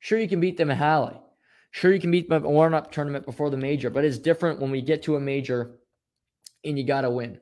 Sure, 0.00 0.18
you 0.18 0.28
can 0.28 0.40
beat 0.40 0.56
them 0.56 0.70
in 0.70 0.76
Halle. 0.76 1.22
Sure, 1.70 1.92
you 1.92 2.00
can 2.00 2.10
beat 2.10 2.28
them 2.28 2.42
at 2.42 2.46
a 2.46 2.50
warm 2.50 2.74
up 2.74 2.90
tournament 2.90 3.26
before 3.26 3.50
the 3.50 3.56
major, 3.56 3.90
but 3.90 4.04
it's 4.04 4.18
different 4.18 4.60
when 4.60 4.70
we 4.70 4.80
get 4.80 5.02
to 5.02 5.16
a 5.16 5.20
major 5.20 5.78
and 6.64 6.78
you 6.78 6.84
got 6.84 7.02
to 7.02 7.10
win. 7.10 7.38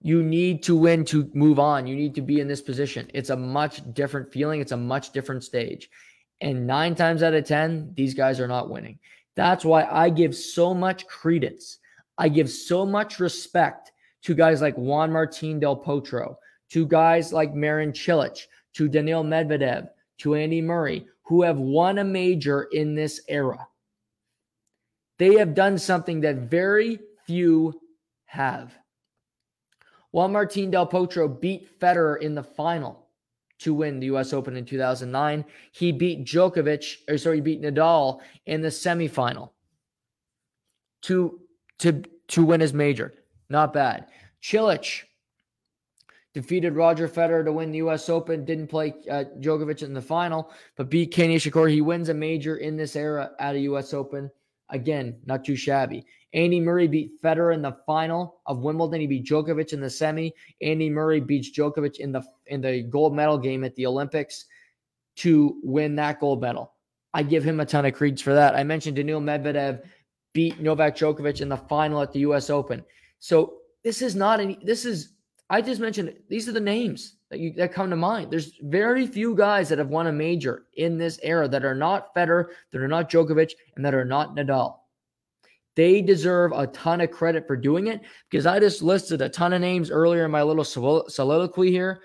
You 0.00 0.22
need 0.22 0.62
to 0.64 0.76
win 0.76 1.04
to 1.06 1.30
move 1.34 1.58
on. 1.58 1.86
You 1.86 1.96
need 1.96 2.14
to 2.16 2.22
be 2.22 2.40
in 2.40 2.48
this 2.48 2.60
position. 2.60 3.10
It's 3.14 3.30
a 3.30 3.36
much 3.36 3.82
different 3.94 4.32
feeling. 4.32 4.60
It's 4.60 4.72
a 4.72 4.76
much 4.76 5.12
different 5.12 5.44
stage. 5.44 5.90
And 6.40 6.66
nine 6.66 6.94
times 6.94 7.22
out 7.22 7.34
of 7.34 7.44
10, 7.44 7.94
these 7.94 8.14
guys 8.14 8.38
are 8.38 8.46
not 8.46 8.70
winning. 8.70 8.98
That's 9.34 9.64
why 9.64 9.84
I 9.84 10.10
give 10.10 10.34
so 10.34 10.72
much 10.72 11.06
credence. 11.06 11.78
I 12.16 12.28
give 12.28 12.50
so 12.50 12.84
much 12.86 13.18
respect 13.18 13.92
to 14.22 14.34
guys 14.34 14.60
like 14.60 14.76
Juan 14.76 15.10
Martín 15.10 15.60
del 15.60 15.82
Potro, 15.82 16.36
to 16.70 16.86
guys 16.86 17.32
like 17.32 17.54
Marin 17.54 17.92
Cilic, 17.92 18.46
to 18.74 18.88
Daniil 18.88 19.24
Medvedev, 19.24 19.88
to 20.18 20.34
Andy 20.34 20.60
Murray, 20.60 21.06
who 21.28 21.42
have 21.42 21.58
won 21.58 21.98
a 21.98 22.04
major 22.04 22.62
in 22.72 22.94
this 22.94 23.20
era. 23.28 23.68
They 25.18 25.34
have 25.34 25.54
done 25.54 25.76
something 25.76 26.22
that 26.22 26.50
very 26.50 27.00
few 27.26 27.78
have. 28.24 28.72
Juan 30.10 30.32
Martín 30.32 30.70
Del 30.70 30.88
Potro 30.88 31.28
beat 31.28 31.78
Federer 31.78 32.18
in 32.22 32.34
the 32.34 32.42
final 32.42 33.08
to 33.58 33.74
win 33.74 34.00
the 34.00 34.06
US 34.06 34.32
Open 34.32 34.56
in 34.56 34.64
2009. 34.64 35.44
He 35.72 35.92
beat 35.92 36.24
Djokovic, 36.24 36.96
or 37.10 37.18
sorry, 37.18 37.36
he 37.36 37.40
beat 37.42 37.60
Nadal 37.60 38.20
in 38.46 38.62
the 38.62 38.68
semifinal 38.68 39.50
to, 41.02 41.40
to, 41.80 42.02
to 42.28 42.44
win 42.44 42.60
his 42.60 42.72
major. 42.72 43.12
Not 43.50 43.74
bad. 43.74 44.06
Cilic 44.42 45.02
defeated 46.38 46.76
Roger 46.76 47.08
Federer 47.08 47.44
to 47.44 47.50
win 47.52 47.72
the 47.72 47.78
U.S. 47.78 48.08
Open. 48.08 48.44
Didn't 48.44 48.68
play 48.68 48.94
uh, 49.10 49.24
Djokovic 49.40 49.82
in 49.82 49.92
the 49.92 50.00
final, 50.00 50.52
but 50.76 50.88
beat 50.88 51.10
Ken 51.10 51.30
Nishikori. 51.30 51.72
He 51.72 51.80
wins 51.80 52.10
a 52.10 52.14
major 52.14 52.58
in 52.58 52.76
this 52.76 52.94
era 52.94 53.32
at 53.40 53.56
a 53.56 53.60
U.S. 53.60 53.92
Open. 53.92 54.30
Again, 54.70 55.16
not 55.26 55.44
too 55.44 55.56
shabby. 55.56 56.06
Andy 56.34 56.60
Murray 56.60 56.86
beat 56.86 57.20
Federer 57.20 57.54
in 57.54 57.60
the 57.60 57.76
final 57.86 58.40
of 58.46 58.60
Wimbledon. 58.60 59.00
He 59.00 59.08
beat 59.08 59.26
Djokovic 59.26 59.72
in 59.72 59.80
the 59.80 59.90
semi. 59.90 60.32
Andy 60.62 60.88
Murray 60.88 61.20
beats 61.20 61.50
Djokovic 61.50 61.98
in 61.98 62.12
the 62.12 62.22
in 62.46 62.60
the 62.60 62.82
gold 62.84 63.16
medal 63.16 63.36
game 63.36 63.64
at 63.64 63.74
the 63.74 63.86
Olympics 63.86 64.44
to 65.16 65.58
win 65.64 65.96
that 65.96 66.20
gold 66.20 66.40
medal. 66.40 66.74
I 67.14 67.24
give 67.24 67.42
him 67.42 67.58
a 67.58 67.66
ton 67.66 67.84
of 67.84 67.94
credence 67.94 68.22
for 68.22 68.34
that. 68.34 68.54
I 68.54 68.62
mentioned 68.62 68.94
Daniil 68.94 69.20
Medvedev 69.20 69.82
beat 70.34 70.60
Novak 70.60 70.94
Djokovic 70.94 71.40
in 71.40 71.48
the 71.48 71.56
final 71.56 72.00
at 72.00 72.12
the 72.12 72.20
U.S. 72.20 72.48
Open. 72.48 72.84
So 73.18 73.54
this 73.82 74.02
is 74.02 74.14
not 74.14 74.38
any. 74.38 74.56
This 74.62 74.84
is 74.84 75.14
I 75.50 75.62
just 75.62 75.80
mentioned 75.80 76.14
these 76.28 76.48
are 76.48 76.52
the 76.52 76.60
names 76.60 77.16
that 77.30 77.40
you 77.40 77.52
that 77.54 77.72
come 77.72 77.90
to 77.90 77.96
mind. 77.96 78.30
There's 78.30 78.52
very 78.62 79.06
few 79.06 79.34
guys 79.34 79.68
that 79.68 79.78
have 79.78 79.88
won 79.88 80.06
a 80.06 80.12
major 80.12 80.66
in 80.76 80.98
this 80.98 81.18
era 81.22 81.48
that 81.48 81.64
are 81.64 81.74
not 81.74 82.14
Federer, 82.14 82.46
that 82.70 82.80
are 82.80 82.88
not 82.88 83.10
Djokovic, 83.10 83.52
and 83.76 83.84
that 83.84 83.94
are 83.94 84.04
not 84.04 84.36
Nadal. 84.36 84.76
They 85.74 86.02
deserve 86.02 86.52
a 86.52 86.66
ton 86.66 87.00
of 87.00 87.12
credit 87.12 87.46
for 87.46 87.56
doing 87.56 87.86
it 87.86 88.00
because 88.28 88.46
I 88.46 88.58
just 88.58 88.82
listed 88.82 89.22
a 89.22 89.28
ton 89.28 89.52
of 89.52 89.60
names 89.60 89.90
earlier 89.90 90.24
in 90.24 90.30
my 90.30 90.42
little 90.42 90.64
soliloquy 90.64 91.70
here 91.70 92.00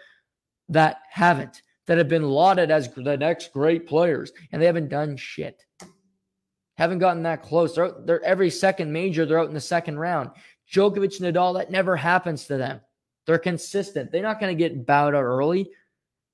that 0.70 1.00
haven't, 1.10 1.64
that 1.88 1.98
have 1.98 2.08
been 2.08 2.30
lauded 2.30 2.72
as 2.72 2.88
the 2.94 3.18
next 3.18 3.52
great 3.52 3.88
players, 3.88 4.32
and 4.52 4.62
they 4.62 4.68
haven't 4.68 4.90
done 4.90 5.18
shit. 5.18 5.66
Haven't 6.78 7.00
gotten 7.00 7.24
that 7.24 7.42
close. 7.42 7.76
They're, 7.76 7.94
they're 8.06 8.24
every 8.24 8.50
second 8.50 8.94
major, 8.94 9.26
they're 9.26 9.40
out 9.40 9.48
in 9.48 9.54
the 9.54 9.62
second 9.62 9.98
round. 9.98 10.30
Djokovic, 10.72 11.20
Nadal, 11.20 11.56
that 11.56 11.72
never 11.72 11.96
happens 11.96 12.46
to 12.46 12.58
them. 12.58 12.80
They're 13.26 13.40
consistent. 13.40 14.12
They're 14.12 14.22
not 14.22 14.40
going 14.40 14.56
to 14.56 14.62
get 14.62 14.86
bowed 14.86 15.16
out 15.16 15.24
early. 15.24 15.70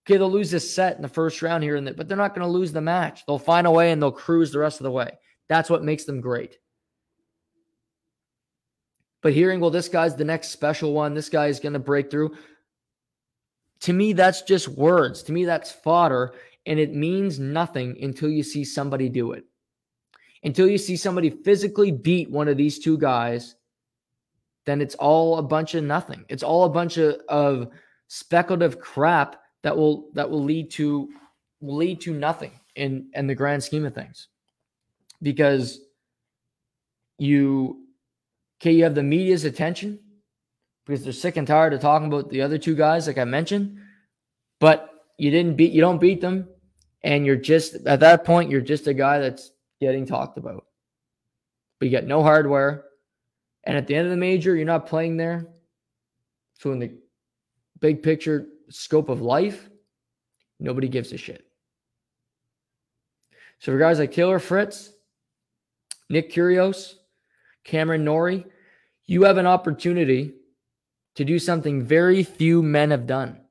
Okay, 0.06 0.18
they'll 0.18 0.32
lose 0.32 0.50
this 0.50 0.74
set 0.74 0.96
in 0.96 1.02
the 1.02 1.08
first 1.08 1.42
round 1.42 1.64
here, 1.64 1.76
and 1.76 1.86
the, 1.86 1.94
but 1.94 2.08
they're 2.08 2.18
not 2.18 2.34
going 2.34 2.46
to 2.46 2.52
lose 2.52 2.72
the 2.72 2.82
match. 2.82 3.26
They'll 3.26 3.38
find 3.38 3.68
a 3.68 3.72
way 3.72 3.92
and 3.92 4.02
they'll 4.02 4.12
cruise 4.12 4.52
the 4.52 4.60
rest 4.60 4.80
of 4.80 4.86
the 4.86 4.92
way. 4.92 5.12
That's 5.50 5.70
what 5.70 5.84
makes 5.84 6.06
them 6.06 6.22
great. 6.22 6.58
But 9.22 9.34
hearing, 9.34 9.60
well, 9.60 9.70
this 9.70 9.90
guy's 9.90 10.16
the 10.16 10.24
next 10.24 10.50
special 10.50 10.94
one. 10.94 11.14
This 11.14 11.30
guy 11.30 11.48
is 11.48 11.60
going 11.60 11.74
to 11.74 11.80
break 11.80 12.10
through. 12.10 12.36
To 13.82 13.94
me, 13.94 14.14
that's 14.14 14.42
just 14.42 14.68
words. 14.68 15.24
To 15.24 15.32
me, 15.32 15.46
that's 15.46 15.72
fodder. 15.72 16.34
And 16.66 16.80
it 16.80 16.94
means 16.94 17.40
nothing 17.40 17.98
until 18.02 18.30
you 18.30 18.44
see 18.44 18.64
somebody 18.64 19.10
do 19.10 19.34
it. 19.34 19.46
Until 20.44 20.68
you 20.68 20.78
see 20.78 20.96
somebody 20.96 21.30
physically 21.30 21.92
beat 21.92 22.32
one 22.32 22.48
of 22.48 22.58
these 22.58 22.80
two 22.80 22.98
guys, 22.98 23.56
then 24.66 24.82
it's 24.82 24.96
all 24.96 25.38
a 25.38 25.44
bunch 25.44 25.76
of 25.76 25.84
nothing. 25.84 26.26
It's 26.30 26.44
all 26.44 26.66
a 26.66 26.70
bunch 26.70 26.98
of, 26.98 27.16
of 27.28 27.70
speculative 28.08 28.80
crap 28.80 29.38
that 29.64 29.76
will 29.76 30.10
that 30.14 30.30
will 30.30 30.44
lead 30.44 30.72
to 30.72 31.10
will 31.62 31.78
lead 31.78 32.02
to 32.02 32.14
nothing 32.14 32.52
in 32.76 33.10
in 33.14 33.28
the 33.28 33.36
grand 33.36 33.64
scheme 33.64 33.86
of 33.86 33.94
things. 33.94 34.28
Because 35.22 35.80
you 37.18 37.86
okay, 38.60 38.72
you 38.72 38.84
have 38.84 38.96
the 38.96 39.04
media's 39.04 39.46
attention 39.46 40.00
because 40.86 41.04
they're 41.04 41.14
sick 41.14 41.38
and 41.38 41.48
tired 41.48 41.74
of 41.74 41.82
talking 41.82 42.08
about 42.08 42.30
the 42.30 42.42
other 42.42 42.58
two 42.58 42.76
guys, 42.76 43.08
like 43.08 43.18
I 43.18 43.26
mentioned. 43.26 43.78
But 44.60 44.90
you 45.18 45.32
didn't 45.32 45.56
beat, 45.56 45.72
you 45.72 45.82
don't 45.82 46.02
beat 46.02 46.22
them, 46.22 46.48
and 47.04 47.26
you're 47.26 47.36
just 47.36 47.76
at 47.86 48.00
that 48.00 48.26
point, 48.26 48.50
you're 48.50 48.62
just 48.62 48.88
a 48.88 48.94
guy 48.94 49.20
that's 49.20 49.52
getting 49.80 50.06
talked 50.06 50.38
about. 50.38 50.66
But 51.80 51.88
you 51.88 51.92
got 51.92 52.06
no 52.06 52.24
hardware, 52.24 52.86
and 53.64 53.78
at 53.78 53.88
the 53.88 53.96
end 53.96 54.06
of 54.06 54.12
the 54.12 54.18
major, 54.18 54.56
you're 54.56 54.66
not 54.66 54.88
playing 54.88 55.18
there. 55.18 55.48
So 56.60 56.72
in 56.72 56.80
the 56.80 56.98
big 57.80 58.04
picture 58.04 58.48
scope 58.70 59.10
of 59.10 59.22
life, 59.22 59.70
nobody 60.60 60.88
gives 60.88 61.12
a 61.14 61.18
shit. 61.18 61.46
So 63.60 63.72
for 63.72 63.78
guys 63.78 64.00
like 64.00 64.14
Taylor 64.14 64.40
Fritz, 64.40 64.94
Nick 66.10 66.32
Kyrgios, 66.32 66.96
Cameron 67.64 68.04
Norrie, 68.04 68.46
you 69.06 69.24
have 69.24 69.38
an 69.38 69.48
opportunity 69.48 70.34
to 71.16 71.26
do 71.26 71.40
something 71.40 71.84
very 71.84 72.24
few 72.24 72.62
men 72.64 72.92
have 72.92 73.06
done. 73.06 73.42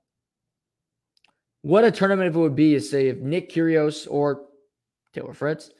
What 1.62 1.84
a 1.84 1.90
tournament 1.90 2.34
it 2.34 2.38
would 2.38 2.56
be 2.56 2.74
is 2.74 2.88
say 2.88 3.08
if 3.08 3.18
Nick 3.18 3.50
Kyrgios 3.50 4.06
or 4.08 4.46
Taylor 5.12 5.34
Fritz, 5.34 5.70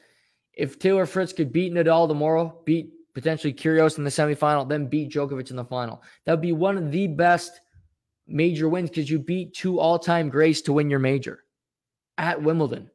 if 0.53 0.77
Taylor 0.77 1.05
Fritz 1.05 1.33
could 1.33 1.53
beat 1.53 1.73
Nadal 1.73 2.07
tomorrow, 2.07 2.61
beat 2.65 2.91
potentially 3.13 3.53
Kyrgios 3.53 3.97
in 3.97 4.03
the 4.03 4.09
semifinal, 4.09 4.67
then 4.67 4.87
beat 4.87 5.11
Djokovic 5.11 5.49
in 5.49 5.55
the 5.55 5.65
final. 5.65 6.03
That 6.25 6.33
would 6.33 6.41
be 6.41 6.51
one 6.51 6.77
of 6.77 6.91
the 6.91 7.07
best 7.07 7.59
major 8.27 8.69
wins 8.69 8.89
because 8.89 9.09
you 9.09 9.19
beat 9.19 9.53
two 9.53 9.79
all-time 9.79 10.29
greats 10.29 10.61
to 10.61 10.73
win 10.73 10.89
your 10.89 10.99
major 10.99 11.43
at 12.17 12.41
Wimbledon. 12.41 12.89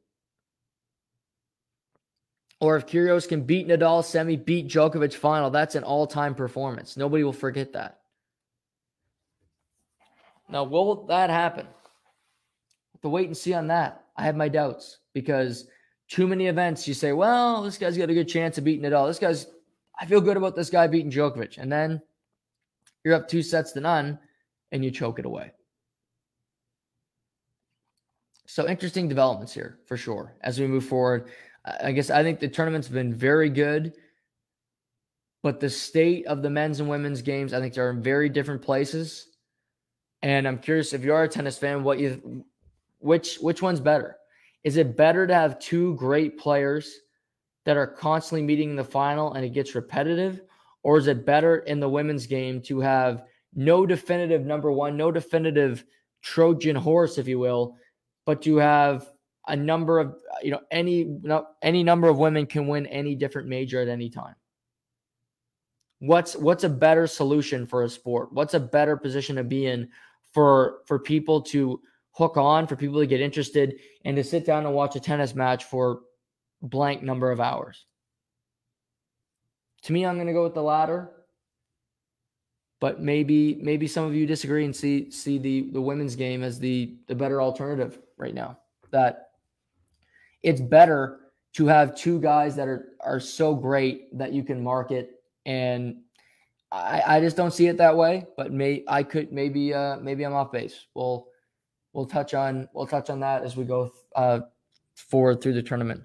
Or 2.61 2.77
if 2.77 2.87
Kyrgios 2.87 3.29
can 3.29 3.43
beat 3.43 3.69
Nadal 3.69 4.05
semi, 4.05 4.37
beat 4.37 4.69
Djokovic 4.69 5.15
final, 5.15 5.51
that's 5.51 5.75
an 5.75 5.85
all-time 5.85 6.35
performance. 6.35 6.97
Nobody 6.97 7.25
will 7.25 7.33
forget 7.33 7.73
that. 7.73 8.01
Now, 10.49 10.65
will 10.65 11.07
that 11.07 11.31
happen? 11.31 11.67
To 13.03 13.09
wait 13.09 13.27
and 13.27 13.37
see 13.37 13.53
on 13.53 13.67
that. 13.67 14.05
I 14.17 14.23
have 14.23 14.37
my 14.37 14.49
doubts 14.49 14.99
because 15.13 15.67
too 16.09 16.27
many 16.27 16.47
events 16.47 16.89
you 16.89 16.95
say, 16.95 17.13
well, 17.13 17.63
this 17.63 17.77
guy's 17.77 17.99
got 17.99 18.09
a 18.09 18.15
good 18.15 18.29
chance 18.29 18.57
of 18.57 18.65
beating 18.65 18.91
all. 18.95 19.07
This 19.07 19.19
guy's, 19.19 19.47
I 19.99 20.07
feel 20.07 20.21
good 20.21 20.37
about 20.37 20.57
this 20.57 20.71
guy 20.71 20.87
beating 20.87 21.11
Djokovic. 21.11 21.59
And 21.59 21.71
then 21.71 22.03
you're 23.05 23.15
up 23.15 23.29
two 23.29 23.43
sets 23.43 23.73
to 23.73 23.81
none 23.81 24.19
and 24.73 24.85
you 24.85 24.91
choke 24.91 25.19
it 25.19 25.27
away. 25.27 25.53
So 28.47 28.69
interesting 28.69 29.09
developments 29.09 29.53
here 29.53 29.79
for 29.87 29.97
sure 29.97 30.37
as 30.43 30.61
we 30.61 30.67
move 30.67 30.85
forward. 30.85 31.31
I 31.83 31.93
guess 31.93 32.11
I 32.11 32.23
think 32.23 32.41
the 32.41 32.49
tournament's 32.49 32.89
been 32.89 33.15
very 33.15 33.49
good, 33.49 33.95
but 35.43 35.61
the 35.61 35.71
state 35.71 36.27
of 36.27 36.43
the 36.43 36.51
men's 36.51 36.81
and 36.81 36.89
women's 36.89 37.23
games, 37.23 37.53
I 37.53 37.61
think 37.61 37.75
they're 37.75 37.91
in 37.91 38.03
very 38.03 38.29
different 38.29 38.63
places. 38.63 39.29
And 40.23 40.47
I'm 40.47 40.59
curious 40.59 40.93
if 40.93 41.05
you 41.05 41.15
are 41.15 41.25
a 41.25 41.29
tennis 41.29 41.59
fan, 41.59 41.85
what 41.85 41.99
you 41.99 42.45
which 42.99 43.37
which 43.37 43.61
one's 43.61 43.81
better? 43.81 44.17
Is 44.63 44.77
it 44.77 44.97
better 44.97 45.27
to 45.27 45.35
have 45.35 45.59
two 45.59 45.95
great 45.97 46.39
players 46.39 47.01
that 47.65 47.77
are 47.77 47.87
constantly 47.87 48.43
meeting 48.43 48.71
in 48.71 48.77
the 48.77 48.85
final 48.85 49.35
and 49.35 49.45
it 49.45 49.53
gets 49.53 49.75
repetitive? 49.75 50.43
Or 50.83 50.99
is 50.99 51.07
it 51.07 51.25
better 51.25 51.59
in 51.59 51.81
the 51.81 51.89
women's 51.89 52.27
game 52.27 52.61
to 52.63 52.81
have 52.81 53.25
no 53.55 53.87
definitive 53.87 54.45
number 54.45 54.71
one, 54.71 54.97
no 54.97 55.11
definitive 55.11 55.85
Trojan 56.23 56.77
horse, 56.77 57.19
if 57.19 57.29
you 57.29 57.39
will, 57.39 57.77
but 58.27 58.43
to 58.43 58.57
have 58.57 59.11
a 59.47 59.57
number 59.57 59.99
of 59.99 60.17
you 60.43 60.51
know 60.51 60.61
any 60.71 61.19
any 61.63 61.83
number 61.83 62.09
of 62.09 62.19
women 62.19 62.47
can 62.47 62.67
win 62.67 62.87
any 62.87 63.15
different 63.15 63.49
major 63.49 63.81
at 63.81 63.89
any 63.89 64.09
time. 64.09 64.35
What's 65.99 66.35
what's 66.37 66.65
a 66.65 66.69
better 66.69 67.07
solution 67.07 67.67
for 67.67 67.85
a 67.85 67.89
sport? 67.89 68.33
What's 68.33 68.55
a 68.55 68.61
better 68.61 68.97
position 68.97 69.37
to 69.37 69.45
be 69.45 69.67
in 69.67 69.89
for 70.33 70.81
for 70.87 70.99
people 70.99 71.43
to 71.43 71.81
hook 72.13 72.37
on, 72.37 72.67
for 72.67 72.77
people 72.77 73.01
to 73.01 73.07
get 73.07 73.21
interested, 73.21 73.77
and 74.05 74.17
to 74.17 74.25
sit 74.25 74.47
down 74.47 74.67
and 74.67 74.75
watch 74.75 74.97
a 74.97 75.01
tennis 75.01 75.35
match 75.35 75.65
for 75.65 76.01
blank 76.65 77.03
number 77.03 77.31
of 77.31 77.41
hours. 77.41 77.85
To 79.83 79.93
me, 79.93 80.05
I'm 80.05 80.17
going 80.17 80.27
to 80.27 80.33
go 80.33 80.43
with 80.43 80.55
the 80.55 80.63
latter. 80.63 81.11
But 82.81 83.01
maybe 83.01 83.59
maybe 83.63 83.87
some 83.87 84.05
of 84.05 84.15
you 84.15 84.27
disagree 84.27 84.65
and 84.65 84.75
see 84.75 85.11
see 85.11 85.39
the 85.39 85.71
the 85.71 85.81
women's 85.81 86.17
game 86.17 86.43
as 86.43 86.59
the 86.59 86.97
the 87.07 87.15
better 87.15 87.41
alternative 87.41 87.99
right 88.19 88.35
now. 88.35 88.59
That 88.91 89.31
it's 90.43 90.61
better 90.61 91.21
to 91.55 91.67
have 91.67 91.95
two 91.95 92.21
guys 92.21 92.57
that 92.57 92.69
are 92.69 92.97
are 93.01 93.21
so 93.21 93.55
great 93.55 94.17
that 94.19 94.33
you 94.33 94.43
can 94.43 94.63
market 94.63 95.23
and 95.47 95.97
I, 96.75 97.03
I 97.07 97.21
just 97.21 97.37
don't 97.37 97.53
see 97.53 97.69
it 97.69 97.77
that 97.79 97.97
way, 97.97 98.27
but 98.37 98.53
may 98.53 98.83
I 98.89 99.05
could 99.05 99.33
maybe 99.33 99.73
uh, 99.73 99.97
maybe 99.99 100.25
I'm 100.25 100.35
off 100.35 100.51
base. 100.51 100.87
We'll 100.95 101.29
we'll 101.93 102.07
touch 102.07 102.35
on 102.35 102.69
we'll 102.75 102.89
touch 102.89 103.11
on 103.11 103.21
that 103.21 103.45
as 103.45 103.57
we 103.57 103.65
go 103.65 103.93
uh, 104.17 104.41
forward 104.97 105.41
through 105.41 105.55
the 105.55 105.63
tournament. 105.63 106.03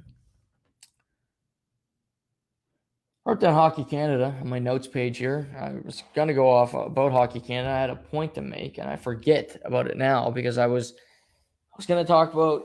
Wrote 3.29 3.41
down 3.41 3.53
Hockey 3.53 3.83
Canada 3.83 4.35
on 4.41 4.49
my 4.49 4.57
notes 4.57 4.87
page 4.87 5.19
here. 5.19 5.47
I 5.55 5.73
was 5.85 6.01
gonna 6.15 6.33
go 6.33 6.49
off 6.49 6.73
about 6.73 7.11
Hockey 7.11 7.39
Canada. 7.39 7.69
I 7.69 7.79
had 7.81 7.91
a 7.91 7.95
point 7.95 8.33
to 8.33 8.41
make, 8.41 8.79
and 8.79 8.89
I 8.89 8.95
forget 8.95 9.61
about 9.63 9.85
it 9.85 9.97
now 9.97 10.31
because 10.31 10.57
I 10.57 10.65
was 10.65 10.93
I 11.71 11.77
was 11.77 11.85
gonna 11.85 12.03
talk 12.03 12.33
about 12.33 12.63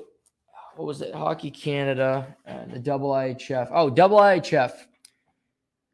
what 0.76 0.86
was 0.86 1.02
it? 1.02 1.14
Hockey 1.14 1.50
Canada 1.50 2.34
and 2.46 2.72
the 2.72 2.78
double 2.78 3.10
IHF. 3.10 3.68
Oh, 3.72 3.90
double 3.90 4.16
IHF. 4.16 4.72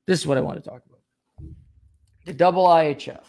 This 0.06 0.20
is 0.20 0.26
what 0.28 0.38
I 0.38 0.40
want 0.40 0.62
to 0.62 0.70
talk 0.70 0.82
about 0.86 1.00
the 2.24 2.32
double 2.32 2.66
IHF 2.66 3.24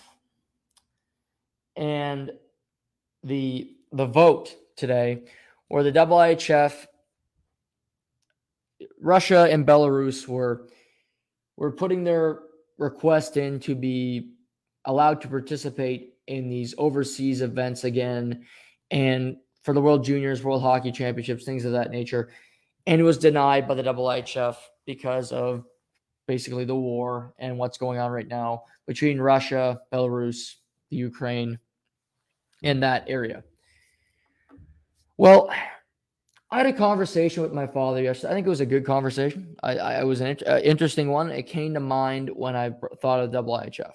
and 1.76 2.34
the 3.24 3.78
the 3.92 4.06
vote 4.06 4.56
today, 4.76 5.24
where 5.70 5.82
the 5.82 5.92
double 5.92 6.18
IHF, 6.18 6.86
Russia 9.00 9.48
and 9.50 9.66
Belarus 9.66 10.28
were 10.28 10.68
were 11.58 11.72
putting 11.72 12.04
their 12.04 12.40
request 12.78 13.38
in 13.38 13.60
to 13.62 13.76
be 13.76 14.32
allowed 14.86 15.22
to 15.22 15.28
participate 15.28 16.16
in 16.28 16.50
these 16.50 16.74
overseas 16.78 17.42
events 17.42 17.84
again, 17.84 18.46
and 18.90 19.38
for 19.64 19.74
the 19.74 19.82
World 19.82 20.04
Juniors, 20.04 20.44
World 20.44 20.62
Hockey 20.62 20.92
Championships, 20.92 21.46
things 21.46 21.66
of 21.66 21.72
that 21.74 21.92
nature, 21.92 22.30
and 22.88 23.00
it 23.00 23.04
was 23.04 23.18
denied 23.18 23.68
by 23.68 23.76
the 23.76 23.84
double 23.84 24.06
IHF 24.06 24.56
because 24.86 25.32
of 25.32 25.66
basically 26.28 26.66
the 26.66 26.76
war 26.76 27.34
and 27.38 27.58
what's 27.58 27.78
going 27.78 28.00
on 28.00 28.12
right 28.12 28.28
now 28.28 28.64
between 28.88 29.20
Russia, 29.20 29.82
Belarus, 29.92 30.56
the 30.90 30.98
Ukraine, 30.98 31.60
and 32.64 32.82
that 32.82 33.06
area. 33.08 33.44
Well, 35.18 35.52
I 36.54 36.58
had 36.58 36.66
a 36.66 36.74
conversation 36.74 37.42
with 37.44 37.54
my 37.54 37.66
father 37.66 38.02
yesterday. 38.02 38.32
I 38.32 38.36
think 38.36 38.46
it 38.46 38.50
was 38.50 38.60
a 38.60 38.66
good 38.66 38.86
conversation. 38.86 39.56
I, 39.64 39.78
I 39.78 40.04
was 40.04 40.20
an 40.20 40.38
uh, 40.46 40.60
interesting 40.62 41.10
one. 41.10 41.32
It 41.32 41.44
came 41.44 41.74
to 41.76 41.80
mind 41.80 42.30
when 42.30 42.58
I 42.58 42.72
thought 43.02 43.22
of 43.22 43.32
double 43.32 43.58
IHF. 43.58 43.94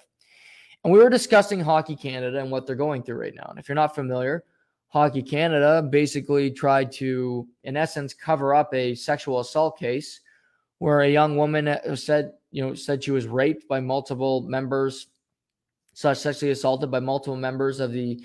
And 0.83 0.91
we 0.91 0.97
were 0.97 1.09
discussing 1.09 1.59
Hockey 1.59 1.95
Canada 1.95 2.39
and 2.39 2.49
what 2.49 2.65
they're 2.65 2.75
going 2.75 3.03
through 3.03 3.19
right 3.19 3.35
now. 3.35 3.45
And 3.49 3.59
if 3.59 3.69
you're 3.69 3.75
not 3.75 3.93
familiar, 3.93 4.43
Hockey 4.87 5.21
Canada 5.21 5.83
basically 5.83 6.49
tried 6.49 6.91
to, 6.93 7.47
in 7.63 7.77
essence, 7.77 8.15
cover 8.15 8.55
up 8.55 8.73
a 8.73 8.95
sexual 8.95 9.39
assault 9.39 9.77
case 9.77 10.21
where 10.79 11.01
a 11.01 11.09
young 11.09 11.37
woman 11.37 11.67
uh, 11.67 11.95
said, 11.95 12.31
you 12.49 12.65
know, 12.65 12.73
said 12.73 13.03
she 13.03 13.11
was 13.11 13.27
raped 13.27 13.67
by 13.67 13.79
multiple 13.79 14.41
members, 14.41 15.07
such 15.93 16.17
sexually 16.17 16.51
assaulted 16.51 16.89
by 16.89 17.01
multiple 17.01 17.37
members 17.37 17.79
of 17.79 17.91
the 17.91 18.19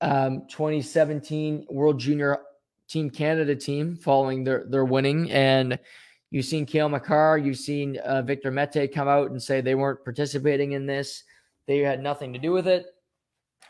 um, 0.00 0.46
2017 0.48 1.66
World 1.68 1.98
Junior 1.98 2.38
Team 2.88 3.10
Canada 3.10 3.56
team 3.56 3.96
following 3.96 4.44
their 4.44 4.64
their 4.68 4.84
winning. 4.84 5.30
And 5.30 5.78
you've 6.30 6.44
seen 6.44 6.66
Cale 6.66 6.88
Makar, 6.88 7.38
you've 7.38 7.58
seen 7.58 7.98
uh, 7.98 8.22
Victor 8.22 8.50
Mete 8.50 8.92
come 8.92 9.08
out 9.08 9.30
and 9.30 9.42
say 9.42 9.60
they 9.60 9.74
weren't 9.74 10.04
participating 10.04 10.72
in 10.72 10.86
this, 10.86 11.24
they 11.66 11.78
had 11.78 12.02
nothing 12.02 12.32
to 12.32 12.38
do 12.38 12.52
with 12.52 12.66
it. 12.68 12.86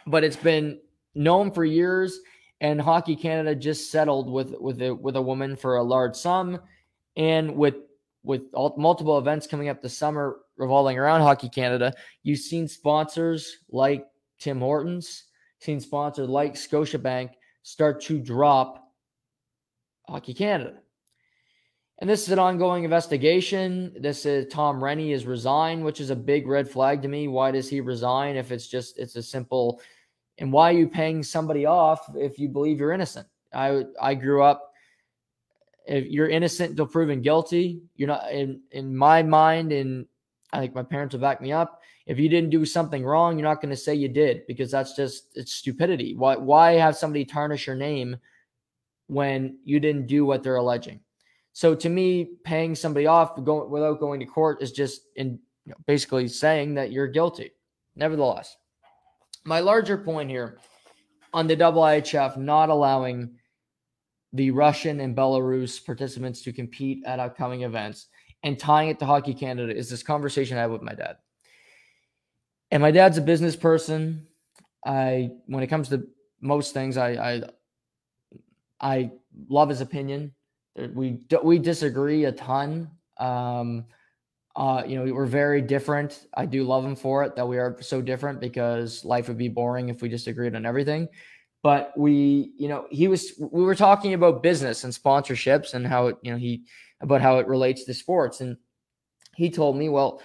But 0.07 0.25
it's 0.25 0.37
been 0.37 0.81
known 1.15 1.51
for 1.51 1.65
years, 1.65 2.21
and 2.61 2.81
Hockey 2.81 3.17
Canada 3.17 3.55
just 3.55 3.91
settled 3.91 4.31
with 4.31 4.55
with 4.61 4.83
a, 4.83 4.95
with 4.95 5.17
a 5.17 5.23
woman 5.23 5.57
for 5.57 5.77
a 5.77 5.83
large 5.83 6.17
sum 6.17 6.61
and 7.17 7.57
with 7.57 7.77
with 8.23 8.43
all, 8.55 8.75
multiple 8.79 9.19
events 9.19 9.47
coming 9.47 9.69
up 9.69 9.83
this 9.83 9.97
summer 9.97 10.39
revolving 10.57 10.99
around 10.99 11.21
Hockey 11.21 11.49
Canada, 11.49 11.93
you've 12.23 12.41
seen 12.41 12.67
sponsors 12.67 13.59
like 13.71 14.07
Tim 14.39 14.61
Hortons 14.61 15.25
seen 15.61 15.81
sponsors 15.81 16.29
like 16.29 16.55
Scotiabank 16.55 17.31
start 17.63 18.01
to 18.03 18.19
drop 18.19 18.84
Hockey 20.09 20.35
Canada. 20.35 20.75
And 21.99 22.11
this 22.11 22.23
is 22.23 22.33
an 22.33 22.39
ongoing 22.39 22.85
investigation. 22.85 23.95
This 23.99 24.27
is 24.27 24.53
Tom 24.53 24.81
Renney 24.81 25.13
is 25.13 25.27
resigned, 25.27 25.85
which 25.85 26.01
is 26.01 26.11
a 26.11 26.17
big 26.17 26.47
red 26.47 26.69
flag 26.69 27.03
to 27.03 27.09
me. 27.09 27.29
Why 27.29 27.51
does 27.51 27.69
he 27.69 27.81
resign 27.81 28.37
if 28.37 28.51
it's 28.51 28.67
just 28.67 28.99
it's 28.99 29.17
a 29.17 29.23
simple 29.23 29.81
and 30.39 30.53
why 30.53 30.71
are 30.71 30.77
you 30.77 30.89
paying 30.89 31.23
somebody 31.23 31.67
off 31.67 32.11
if 32.17 32.39
you 32.39 32.49
believe 32.49 32.81
you're 32.81 32.93
innocent? 32.93 33.29
I 33.53 33.85
I 34.01 34.15
grew 34.15 34.43
up 34.43 34.73
if 35.87 36.07
you're 36.07 36.29
innocent 36.29 36.71
until 36.71 36.87
proven 36.87 37.23
guilty. 37.23 37.83
You're 37.95 38.09
not 38.09 38.33
in 38.33 38.61
in 38.73 38.97
my 38.97 39.23
mind 39.23 39.71
and 39.71 40.07
I 40.53 40.61
think 40.61 40.75
my 40.75 40.83
parents 40.83 41.13
will 41.13 41.21
back 41.21 41.41
me 41.41 41.53
up. 41.53 41.81
If 42.07 42.19
you 42.19 42.29
didn't 42.29 42.51
do 42.51 42.67
something 42.67 43.05
wrong, 43.05 43.39
you're 43.39 43.49
not 43.49 43.63
going 43.63 43.71
to 43.71 43.81
say 43.81 43.95
you 43.95 44.09
did 44.09 44.47
because 44.47 44.71
that's 44.71 44.95
just 44.95 45.29
it's 45.37 45.55
stupidity. 45.55 46.17
Why 46.17 46.37
why 46.37 46.73
have 46.73 46.97
somebody 46.97 47.25
tarnish 47.25 47.69
your 47.69 47.77
name 47.77 48.17
when 49.07 49.59
you 49.65 49.81
didn't 49.81 50.07
do 50.07 50.25
what 50.25 50.43
they're 50.43 50.57
alleging? 50.57 51.01
So 51.53 51.75
to 51.75 51.89
me, 51.89 52.37
paying 52.45 52.75
somebody 52.75 53.07
off 53.07 53.43
going, 53.45 53.71
without 53.71 54.01
going 54.01 54.21
to 54.21 54.27
court 54.27 54.63
is 54.63 54.73
just 54.73 55.03
in 55.17 55.39
you 55.65 55.71
know, 55.71 55.77
basically 55.87 56.29
saying 56.29 56.75
that 56.75 56.93
you're 56.93 57.07
guilty. 57.07 57.53
Nevertheless, 57.97 58.57
my 59.45 59.61
larger 59.61 59.97
point 59.97 60.31
here 60.31 60.59
on 61.33 61.47
the 61.47 61.57
IIHF 61.57 62.37
not 62.37 62.71
allowing 62.71 63.37
the 64.33 64.51
Russian 64.51 65.01
and 65.01 65.17
Belarus 65.17 65.85
participants 65.85 66.43
to 66.43 66.53
compete 66.53 67.05
at 67.07 67.21
upcoming 67.21 67.63
events 67.63 68.09
and 68.43 68.59
tying 68.59 68.89
it 68.89 68.99
to 68.99 69.07
Hockey 69.07 69.33
Canada 69.33 69.75
is 69.75 69.89
this 69.89 70.03
conversation 70.03 70.59
I 70.59 70.63
had 70.63 70.71
with 70.71 70.83
my 70.83 70.95
dad. 70.95 71.17
And 72.71 72.83
my 72.83 72.91
dad's 72.91 73.17
a 73.17 73.23
business 73.23 73.55
person. 73.55 74.27
I 74.85 75.31
when 75.47 75.63
it 75.63 75.69
comes 75.69 75.89
to 75.91 76.07
most 76.41 76.75
things, 76.75 76.97
I 76.97 77.11
I, 77.13 77.43
I 78.81 79.11
love 79.49 79.69
his 79.69 79.81
opinion. 79.81 80.35
We 80.95 81.21
we 81.43 81.59
disagree 81.59 82.25
a 82.25 82.33
ton. 82.33 82.91
Um, 83.19 83.87
uh, 84.57 84.83
you 84.87 84.97
know, 84.97 85.13
we're 85.13 85.27
very 85.27 85.61
different. 85.61 86.27
I 86.35 86.47
do 86.47 86.63
love 86.65 86.85
him 86.85 86.95
for 86.95 87.25
it 87.25 87.35
that 87.37 87.47
we 87.47 87.59
are 87.59 87.77
so 87.81 88.01
different 88.01 88.41
because 88.41 89.05
life 89.05 89.27
would 89.29 89.39
be 89.39 89.49
boring 89.49 89.89
if 89.89 90.01
we 90.01 90.09
disagreed 90.09 90.55
on 90.55 90.65
everything. 90.65 91.09
But 91.63 91.93
we, 91.97 92.53
you 92.57 92.69
know, 92.69 92.87
he 92.91 93.09
was 93.09 93.33
we 93.39 93.63
were 93.65 93.75
talking 93.75 94.15
about 94.15 94.43
business 94.43 94.85
and 94.85 94.93
sponsorships 94.93 95.75
and 95.75 95.87
how 95.87 96.09
it, 96.09 96.17
you 96.23 96.31
know, 96.31 96.37
he 96.37 96.65
about 97.01 97.21
how 97.21 97.39
it 97.39 97.47
relates 97.47 97.85
to 97.85 97.95
sports. 97.95 98.41
And 98.41 98.57
he 99.35 99.51
told 99.51 99.77
me, 99.77 99.89
well, 99.89 100.23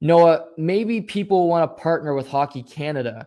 Noah, 0.00 0.46
maybe 0.56 1.00
people 1.00 1.48
want 1.48 1.70
to 1.70 1.82
partner 1.82 2.14
with 2.14 2.28
Hockey 2.28 2.62
Canada 2.62 3.26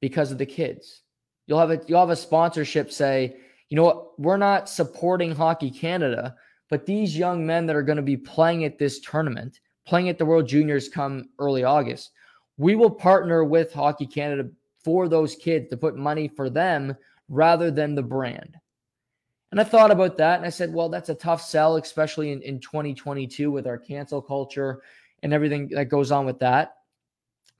because 0.00 0.32
of 0.32 0.38
the 0.38 0.46
kids. 0.46 1.02
You'll 1.46 1.60
have 1.60 1.70
a 1.70 1.80
you'll 1.86 2.00
have 2.00 2.10
a 2.10 2.16
sponsorship 2.16 2.90
say, 2.90 3.36
you 3.72 3.76
know 3.76 3.84
what, 3.84 4.20
we're 4.20 4.36
not 4.36 4.68
supporting 4.68 5.34
Hockey 5.34 5.70
Canada, 5.70 6.36
but 6.68 6.84
these 6.84 7.16
young 7.16 7.46
men 7.46 7.64
that 7.64 7.74
are 7.74 7.82
going 7.82 7.96
to 7.96 8.02
be 8.02 8.18
playing 8.18 8.66
at 8.66 8.76
this 8.76 9.00
tournament, 9.00 9.60
playing 9.86 10.10
at 10.10 10.18
the 10.18 10.26
World 10.26 10.46
Juniors 10.46 10.90
come 10.90 11.30
early 11.38 11.64
August, 11.64 12.10
we 12.58 12.74
will 12.76 12.90
partner 12.90 13.44
with 13.44 13.72
Hockey 13.72 14.06
Canada 14.06 14.50
for 14.84 15.08
those 15.08 15.34
kids 15.36 15.70
to 15.70 15.78
put 15.78 15.96
money 15.96 16.28
for 16.28 16.50
them 16.50 16.94
rather 17.30 17.70
than 17.70 17.94
the 17.94 18.02
brand. 18.02 18.58
And 19.52 19.58
I 19.58 19.64
thought 19.64 19.90
about 19.90 20.18
that 20.18 20.36
and 20.36 20.44
I 20.44 20.50
said, 20.50 20.70
well, 20.70 20.90
that's 20.90 21.08
a 21.08 21.14
tough 21.14 21.40
sell, 21.40 21.76
especially 21.76 22.30
in, 22.30 22.42
in 22.42 22.60
2022 22.60 23.50
with 23.50 23.66
our 23.66 23.78
cancel 23.78 24.20
culture 24.20 24.82
and 25.22 25.32
everything 25.32 25.68
that 25.68 25.86
goes 25.86 26.12
on 26.12 26.26
with 26.26 26.40
that. 26.40 26.74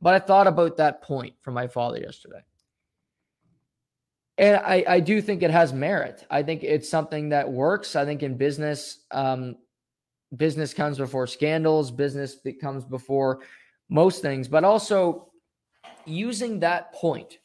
But 0.02 0.12
I 0.12 0.18
thought 0.18 0.46
about 0.46 0.76
that 0.76 1.00
point 1.00 1.36
from 1.40 1.54
my 1.54 1.68
father 1.68 2.00
yesterday. 2.00 2.42
And 4.42 4.56
I, 4.56 4.84
I 4.88 4.98
do 4.98 5.22
think 5.22 5.44
it 5.44 5.52
has 5.52 5.72
merit. 5.72 6.26
I 6.28 6.42
think 6.42 6.64
it's 6.64 6.88
something 6.88 7.28
that 7.28 7.48
works. 7.48 7.94
I 7.94 8.04
think 8.04 8.24
in 8.24 8.36
business, 8.36 8.98
um, 9.12 9.54
business 10.36 10.74
comes 10.74 10.98
before 10.98 11.28
scandals, 11.28 11.92
business 11.92 12.38
comes 12.60 12.84
before 12.84 13.42
most 13.88 14.20
things, 14.20 14.48
but 14.48 14.64
also 14.64 15.30
using 16.06 16.58
that 16.58 16.92
point, 16.92 17.38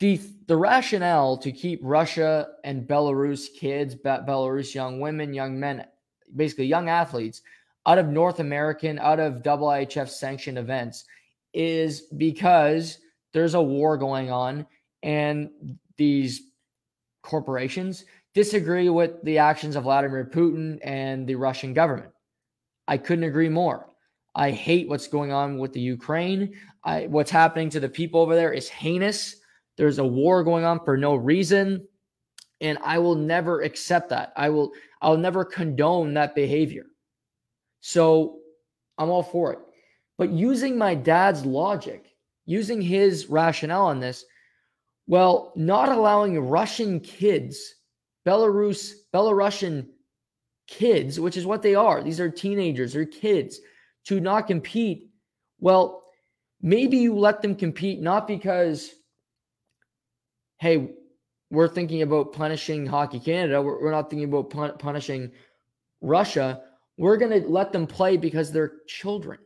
the, 0.00 0.18
the 0.46 0.56
rationale 0.56 1.36
to 1.36 1.52
keep 1.52 1.80
Russia 1.82 2.48
and 2.64 2.88
Belarus 2.88 3.54
kids, 3.54 3.94
Belarus 3.94 4.74
young 4.74 5.00
women, 5.00 5.34
young 5.34 5.60
men, 5.60 5.84
basically 6.34 6.64
young 6.64 6.88
athletes 6.88 7.42
out 7.84 7.98
of 7.98 8.08
North 8.08 8.40
American, 8.40 8.98
out 8.98 9.20
of 9.20 9.42
IIHF 9.42 10.08
sanctioned 10.08 10.56
events 10.56 11.04
is 11.52 12.00
because 12.16 13.00
there's 13.34 13.52
a 13.52 13.60
war 13.60 13.98
going 13.98 14.30
on 14.30 14.66
and 15.02 15.50
these 15.96 16.42
corporations 17.22 18.04
disagree 18.34 18.88
with 18.88 19.22
the 19.24 19.38
actions 19.38 19.76
of 19.76 19.84
Vladimir 19.84 20.30
Putin 20.32 20.78
and 20.82 21.26
the 21.26 21.34
Russian 21.34 21.74
government. 21.74 22.10
I 22.88 22.98
couldn't 22.98 23.24
agree 23.24 23.48
more. 23.48 23.88
I 24.34 24.50
hate 24.50 24.88
what's 24.88 25.08
going 25.08 25.30
on 25.30 25.58
with 25.58 25.72
the 25.72 25.80
Ukraine. 25.80 26.54
I, 26.84 27.06
what's 27.06 27.30
happening 27.30 27.68
to 27.70 27.80
the 27.80 27.88
people 27.88 28.20
over 28.20 28.34
there 28.34 28.52
is 28.52 28.68
heinous. 28.68 29.36
There's 29.76 29.98
a 29.98 30.04
war 30.04 30.42
going 30.42 30.64
on 30.64 30.84
for 30.84 30.96
no 30.96 31.14
reason, 31.14 31.86
and 32.60 32.78
I 32.82 32.98
will 32.98 33.14
never 33.14 33.62
accept 33.62 34.08
that. 34.10 34.32
I 34.36 34.48
will 34.48 34.72
I'll 35.00 35.16
never 35.16 35.44
condone 35.44 36.14
that 36.14 36.34
behavior. 36.34 36.86
So 37.80 38.38
I'm 38.98 39.10
all 39.10 39.22
for 39.22 39.52
it. 39.52 39.58
But 40.16 40.30
using 40.30 40.78
my 40.78 40.94
dad's 40.94 41.44
logic, 41.44 42.14
using 42.46 42.80
his 42.80 43.26
rationale 43.26 43.86
on 43.86 43.98
this, 44.00 44.24
well, 45.06 45.52
not 45.56 45.88
allowing 45.88 46.38
Russian 46.38 47.00
kids, 47.00 47.74
Belarus, 48.26 48.92
Belarusian 49.14 49.86
kids, 50.68 51.18
which 51.18 51.36
is 51.36 51.46
what 51.46 51.62
they 51.62 51.74
are. 51.74 52.02
These 52.02 52.20
are 52.20 52.30
teenagers, 52.30 52.92
they're 52.92 53.04
kids, 53.04 53.60
to 54.06 54.20
not 54.20 54.46
compete. 54.46 55.10
Well, 55.58 56.02
maybe 56.60 56.98
you 56.98 57.16
let 57.18 57.42
them 57.42 57.54
compete 57.54 58.00
not 58.00 58.26
because, 58.26 58.90
hey, 60.58 60.90
we're 61.50 61.68
thinking 61.68 62.02
about 62.02 62.32
punishing 62.32 62.86
Hockey 62.86 63.20
Canada. 63.20 63.60
We're, 63.60 63.82
we're 63.82 63.90
not 63.90 64.08
thinking 64.08 64.28
about 64.28 64.50
pun- 64.50 64.78
punishing 64.78 65.32
Russia. 66.00 66.62
We're 66.96 67.18
going 67.18 67.42
to 67.42 67.48
let 67.48 67.72
them 67.72 67.86
play 67.86 68.16
because 68.16 68.50
they're 68.50 68.72
children. 68.86 69.38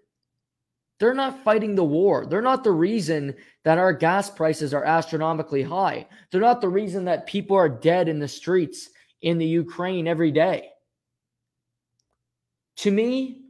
They're 0.98 1.14
not 1.14 1.44
fighting 1.44 1.74
the 1.74 1.84
war. 1.84 2.26
They're 2.26 2.40
not 2.40 2.64
the 2.64 2.72
reason 2.72 3.34
that 3.64 3.78
our 3.78 3.92
gas 3.92 4.30
prices 4.30 4.72
are 4.72 4.84
astronomically 4.84 5.62
high. 5.62 6.06
They're 6.30 6.40
not 6.40 6.60
the 6.60 6.68
reason 6.68 7.04
that 7.04 7.26
people 7.26 7.56
are 7.56 7.68
dead 7.68 8.08
in 8.08 8.18
the 8.18 8.28
streets 8.28 8.88
in 9.20 9.38
the 9.38 9.46
Ukraine 9.46 10.08
every 10.08 10.30
day. 10.30 10.70
To 12.78 12.90
me, 12.90 13.42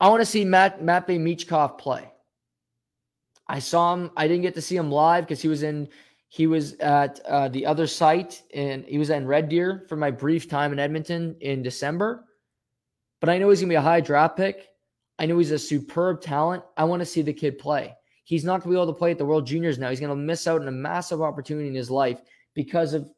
I 0.00 0.08
want 0.08 0.20
to 0.20 0.26
see 0.26 0.44
Matt 0.44 0.82
Matvey 0.82 1.18
Michkov 1.18 1.78
play. 1.78 2.10
I 3.46 3.58
saw 3.58 3.94
him. 3.94 4.10
I 4.16 4.26
didn't 4.26 4.42
get 4.42 4.54
to 4.54 4.62
see 4.62 4.76
him 4.76 4.90
live 4.90 5.24
because 5.24 5.40
he 5.40 5.48
was 5.48 5.62
in 5.62 5.88
he 6.28 6.46
was 6.46 6.74
at 6.74 7.20
uh, 7.26 7.48
the 7.48 7.64
other 7.64 7.86
site 7.86 8.42
and 8.52 8.84
he 8.86 8.98
was 8.98 9.10
in 9.10 9.26
Red 9.26 9.48
Deer 9.48 9.84
for 9.88 9.96
my 9.96 10.10
brief 10.10 10.48
time 10.48 10.72
in 10.72 10.78
Edmonton 10.78 11.36
in 11.40 11.62
December. 11.62 12.24
But 13.20 13.30
I 13.30 13.38
know 13.38 13.50
he's 13.50 13.60
gonna 13.60 13.68
be 13.68 13.76
a 13.76 13.80
high 13.80 14.00
draft 14.00 14.36
pick. 14.36 14.68
I 15.18 15.26
know 15.26 15.38
he's 15.38 15.52
a 15.52 15.58
superb 15.58 16.20
talent. 16.20 16.64
I 16.76 16.84
want 16.84 17.00
to 17.00 17.06
see 17.06 17.22
the 17.22 17.32
kid 17.32 17.58
play. 17.58 17.94
He's 18.24 18.44
not 18.44 18.62
going 18.62 18.72
to 18.72 18.78
be 18.78 18.82
able 18.82 18.92
to 18.92 18.98
play 18.98 19.10
at 19.10 19.18
the 19.18 19.24
World 19.24 19.46
Juniors 19.46 19.78
now. 19.78 19.90
He's 19.90 20.00
going 20.00 20.10
to 20.10 20.16
miss 20.16 20.46
out 20.46 20.60
on 20.60 20.68
a 20.68 20.72
massive 20.72 21.22
opportunity 21.22 21.68
in 21.68 21.74
his 21.74 21.90
life 21.90 22.20
because 22.54 22.94
of 22.94 23.08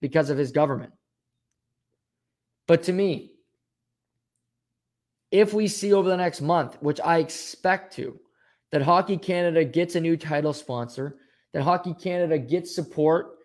because 0.00 0.28
of 0.28 0.36
his 0.36 0.52
government. 0.52 0.92
But 2.66 2.82
to 2.84 2.92
me, 2.92 3.32
if 5.30 5.54
we 5.54 5.68
see 5.68 5.92
over 5.92 6.08
the 6.08 6.16
next 6.16 6.40
month, 6.40 6.76
which 6.80 7.00
I 7.00 7.18
expect 7.18 7.94
to, 7.94 8.18
that 8.72 8.82
Hockey 8.82 9.16
Canada 9.16 9.64
gets 9.64 9.94
a 9.94 10.00
new 10.00 10.16
title 10.16 10.52
sponsor, 10.52 11.16
that 11.52 11.62
Hockey 11.62 11.94
Canada 11.94 12.38
gets 12.38 12.74
support 12.74 13.36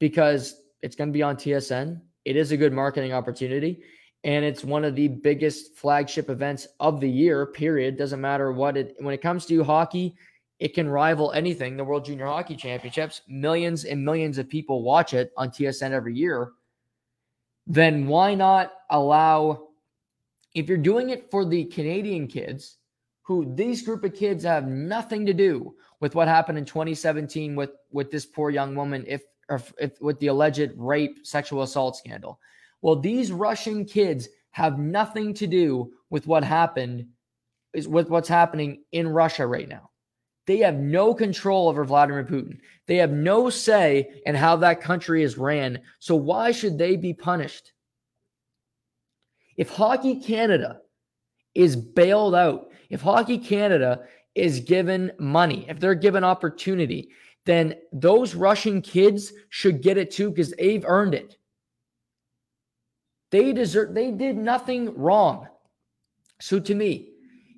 because 0.00 0.60
it's 0.82 0.96
going 0.96 1.08
to 1.08 1.12
be 1.12 1.22
on 1.22 1.36
TSN. 1.36 2.00
It 2.24 2.36
is 2.36 2.52
a 2.52 2.56
good 2.56 2.72
marketing 2.72 3.12
opportunity 3.12 3.82
and 4.24 4.44
it's 4.44 4.64
one 4.64 4.84
of 4.84 4.94
the 4.96 5.08
biggest 5.08 5.76
flagship 5.76 6.30
events 6.30 6.66
of 6.80 7.00
the 7.00 7.08
year 7.08 7.46
period. 7.46 7.96
Doesn't 7.96 8.20
matter 8.20 8.52
what 8.52 8.76
it 8.76 8.96
when 8.98 9.14
it 9.14 9.22
comes 9.22 9.46
to 9.46 9.62
hockey 9.62 10.16
it 10.58 10.74
can 10.74 10.88
rival 10.88 11.32
anything. 11.32 11.76
The 11.76 11.84
world 11.84 12.04
junior 12.04 12.26
hockey 12.26 12.56
championships 12.56 13.22
millions 13.28 13.84
and 13.84 14.04
millions 14.04 14.38
of 14.38 14.48
people 14.48 14.82
watch 14.82 15.12
it 15.12 15.32
on 15.36 15.50
tsn 15.50 15.90
every 15.90 16.14
year. 16.14 16.52
Then 17.66 18.06
why 18.06 18.34
not 18.34 18.72
allow 18.90 19.68
if 20.54 20.68
you're 20.68 20.78
doing 20.78 21.10
it 21.10 21.30
for 21.30 21.44
the 21.44 21.64
canadian 21.64 22.28
kids 22.28 22.76
who 23.22 23.52
these 23.54 23.82
group 23.82 24.04
of 24.04 24.14
kids 24.14 24.44
have 24.44 24.68
nothing 24.68 25.26
to 25.26 25.34
do 25.34 25.74
with 26.00 26.14
what 26.14 26.28
happened 26.28 26.58
in 26.58 26.64
2017 26.64 27.56
with 27.56 27.70
with 27.90 28.10
this 28.10 28.26
poor 28.26 28.50
young 28.50 28.74
woman 28.74 29.04
if 29.06 29.22
if, 29.50 29.72
if 29.78 30.00
with 30.00 30.18
the 30.20 30.28
alleged 30.28 30.70
rape 30.76 31.26
sexual 31.26 31.62
assault 31.62 31.96
scandal 31.96 32.38
well, 32.84 32.96
these 32.96 33.32
Russian 33.32 33.86
kids 33.86 34.28
have 34.50 34.78
nothing 34.78 35.32
to 35.34 35.46
do 35.46 35.94
with 36.10 36.26
what 36.26 36.44
happened 36.44 37.06
is 37.72 37.88
with 37.88 38.10
what's 38.10 38.28
happening 38.28 38.84
in 38.92 39.08
Russia 39.08 39.46
right 39.46 39.66
now. 39.66 39.88
They 40.46 40.58
have 40.58 40.74
no 40.74 41.14
control 41.14 41.70
over 41.70 41.82
Vladimir 41.86 42.24
Putin. 42.24 42.58
They 42.86 42.96
have 42.96 43.10
no 43.10 43.48
say 43.48 44.20
in 44.26 44.34
how 44.34 44.56
that 44.56 44.82
country 44.82 45.22
is 45.22 45.38
ran. 45.38 45.80
So 45.98 46.14
why 46.14 46.52
should 46.52 46.76
they 46.76 46.96
be 46.96 47.14
punished? 47.14 47.72
If 49.56 49.70
Hockey 49.70 50.20
Canada 50.20 50.80
is 51.54 51.76
bailed 51.76 52.34
out, 52.34 52.70
if 52.90 53.00
Hockey 53.00 53.38
Canada 53.38 54.02
is 54.34 54.60
given 54.60 55.10
money, 55.18 55.64
if 55.70 55.80
they're 55.80 55.94
given 55.94 56.22
opportunity, 56.22 57.08
then 57.46 57.76
those 57.94 58.34
Russian 58.34 58.82
kids 58.82 59.32
should 59.48 59.80
get 59.80 59.96
it 59.96 60.10
too 60.10 60.28
because 60.28 60.50
they've 60.50 60.84
earned 60.86 61.14
it. 61.14 61.38
They 63.34 63.52
deserve, 63.52 63.94
they 63.94 64.12
did 64.12 64.36
nothing 64.36 64.96
wrong. 64.96 65.48
So 66.40 66.60
to 66.60 66.72
me, 66.72 67.14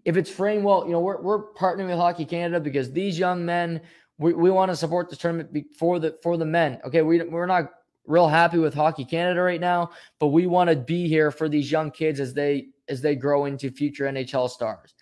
if 0.07 0.17
it's 0.17 0.31
framed 0.31 0.65
well, 0.65 0.87
you 0.87 0.93
know, 0.93 1.01
we're, 1.01 1.21
we're 1.21 1.53
partnering 1.53 1.89
with 1.89 1.99
Hockey 1.99 2.25
Canada 2.25 2.61
because 2.61 2.91
these 2.91 3.19
young 3.19 3.45
men, 3.45 3.83
we, 4.17 4.33
we 4.33 4.51
want 4.51 4.71
to 4.71 4.77
support 4.77 5.11
the 5.11 5.17
tournament 5.17 5.67
for 5.79 5.99
the 5.99 6.17
for 6.23 6.39
the 6.39 6.47
men. 6.47 6.81
Okay, 6.87 7.03
we, 7.03 7.23
we're 7.25 7.45
not 7.45 7.73
real 8.07 8.27
happy 8.27 8.57
with 8.57 8.73
Hockey 8.73 9.05
Canada 9.05 9.43
right 9.43 9.61
now, 9.61 9.91
but 10.19 10.29
we 10.29 10.47
want 10.47 10.71
to 10.71 10.77
be 10.77 11.09
here 11.09 11.31
for 11.31 11.47
these 11.47 11.71
young 11.71 11.91
kids 11.91 12.21
as 12.21 12.33
they 12.33 12.69
as 12.89 13.03
they 13.03 13.15
grow 13.15 13.45
into 13.45 13.71
future 13.71 14.05
NHL 14.05 14.49
stars. 14.49 14.95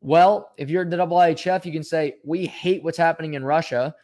Well, 0.00 0.52
if 0.56 0.70
you're 0.70 0.86
the 0.86 0.96
IIHF, 0.96 1.66
you 1.66 1.72
can 1.72 1.84
say 1.84 2.14
we 2.24 2.46
hate 2.46 2.82
what's 2.82 2.96
happening 2.96 3.34
in 3.34 3.44
Russia. 3.44 3.94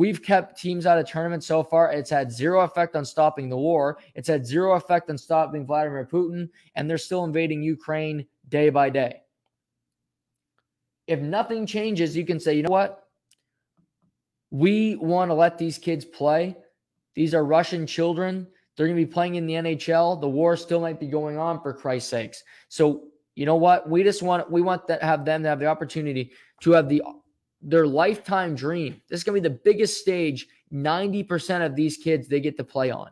We've 0.00 0.22
kept 0.22 0.58
teams 0.58 0.86
out 0.86 0.96
of 0.96 1.06
tournaments 1.06 1.44
so 1.44 1.62
far. 1.62 1.92
It's 1.92 2.08
had 2.08 2.32
zero 2.32 2.62
effect 2.62 2.96
on 2.96 3.04
stopping 3.04 3.50
the 3.50 3.58
war. 3.58 3.98
It's 4.14 4.28
had 4.28 4.46
zero 4.46 4.72
effect 4.72 5.10
on 5.10 5.18
stopping 5.18 5.66
Vladimir 5.66 6.08
Putin, 6.10 6.48
and 6.74 6.88
they're 6.88 6.96
still 6.96 7.24
invading 7.24 7.62
Ukraine 7.62 8.24
day 8.48 8.70
by 8.70 8.88
day. 8.88 9.20
If 11.06 11.20
nothing 11.20 11.66
changes, 11.66 12.16
you 12.16 12.24
can 12.24 12.40
say, 12.40 12.54
you 12.54 12.62
know 12.62 12.70
what? 12.70 13.08
We 14.50 14.96
want 14.96 15.30
to 15.30 15.34
let 15.34 15.58
these 15.58 15.76
kids 15.76 16.06
play. 16.06 16.56
These 17.14 17.34
are 17.34 17.44
Russian 17.44 17.86
children. 17.86 18.46
They're 18.78 18.86
going 18.86 18.98
to 18.98 19.04
be 19.04 19.12
playing 19.12 19.34
in 19.34 19.46
the 19.46 19.52
NHL. 19.52 20.18
The 20.18 20.30
war 20.30 20.56
still 20.56 20.80
might 20.80 20.98
be 20.98 21.08
going 21.08 21.36
on 21.36 21.60
for 21.60 21.74
Christ's 21.74 22.08
sakes. 22.08 22.42
So, 22.70 23.08
you 23.34 23.44
know 23.44 23.56
what? 23.56 23.86
We 23.86 24.02
just 24.02 24.22
want 24.22 24.50
we 24.50 24.62
want 24.62 24.88
to 24.88 24.98
have 25.02 25.26
them 25.26 25.42
to 25.42 25.50
have 25.50 25.60
the 25.60 25.66
opportunity 25.66 26.32
to 26.62 26.70
have 26.70 26.88
the 26.88 27.02
their 27.62 27.86
lifetime 27.86 28.54
dream. 28.54 29.00
This 29.08 29.20
is 29.20 29.24
going 29.24 29.40
to 29.42 29.48
be 29.48 29.54
the 29.54 29.60
biggest 29.64 30.00
stage 30.00 30.46
90% 30.72 31.64
of 31.64 31.76
these 31.76 31.96
kids 31.96 32.28
they 32.28 32.40
get 32.40 32.56
to 32.56 32.64
play 32.64 32.90
on. 32.90 33.10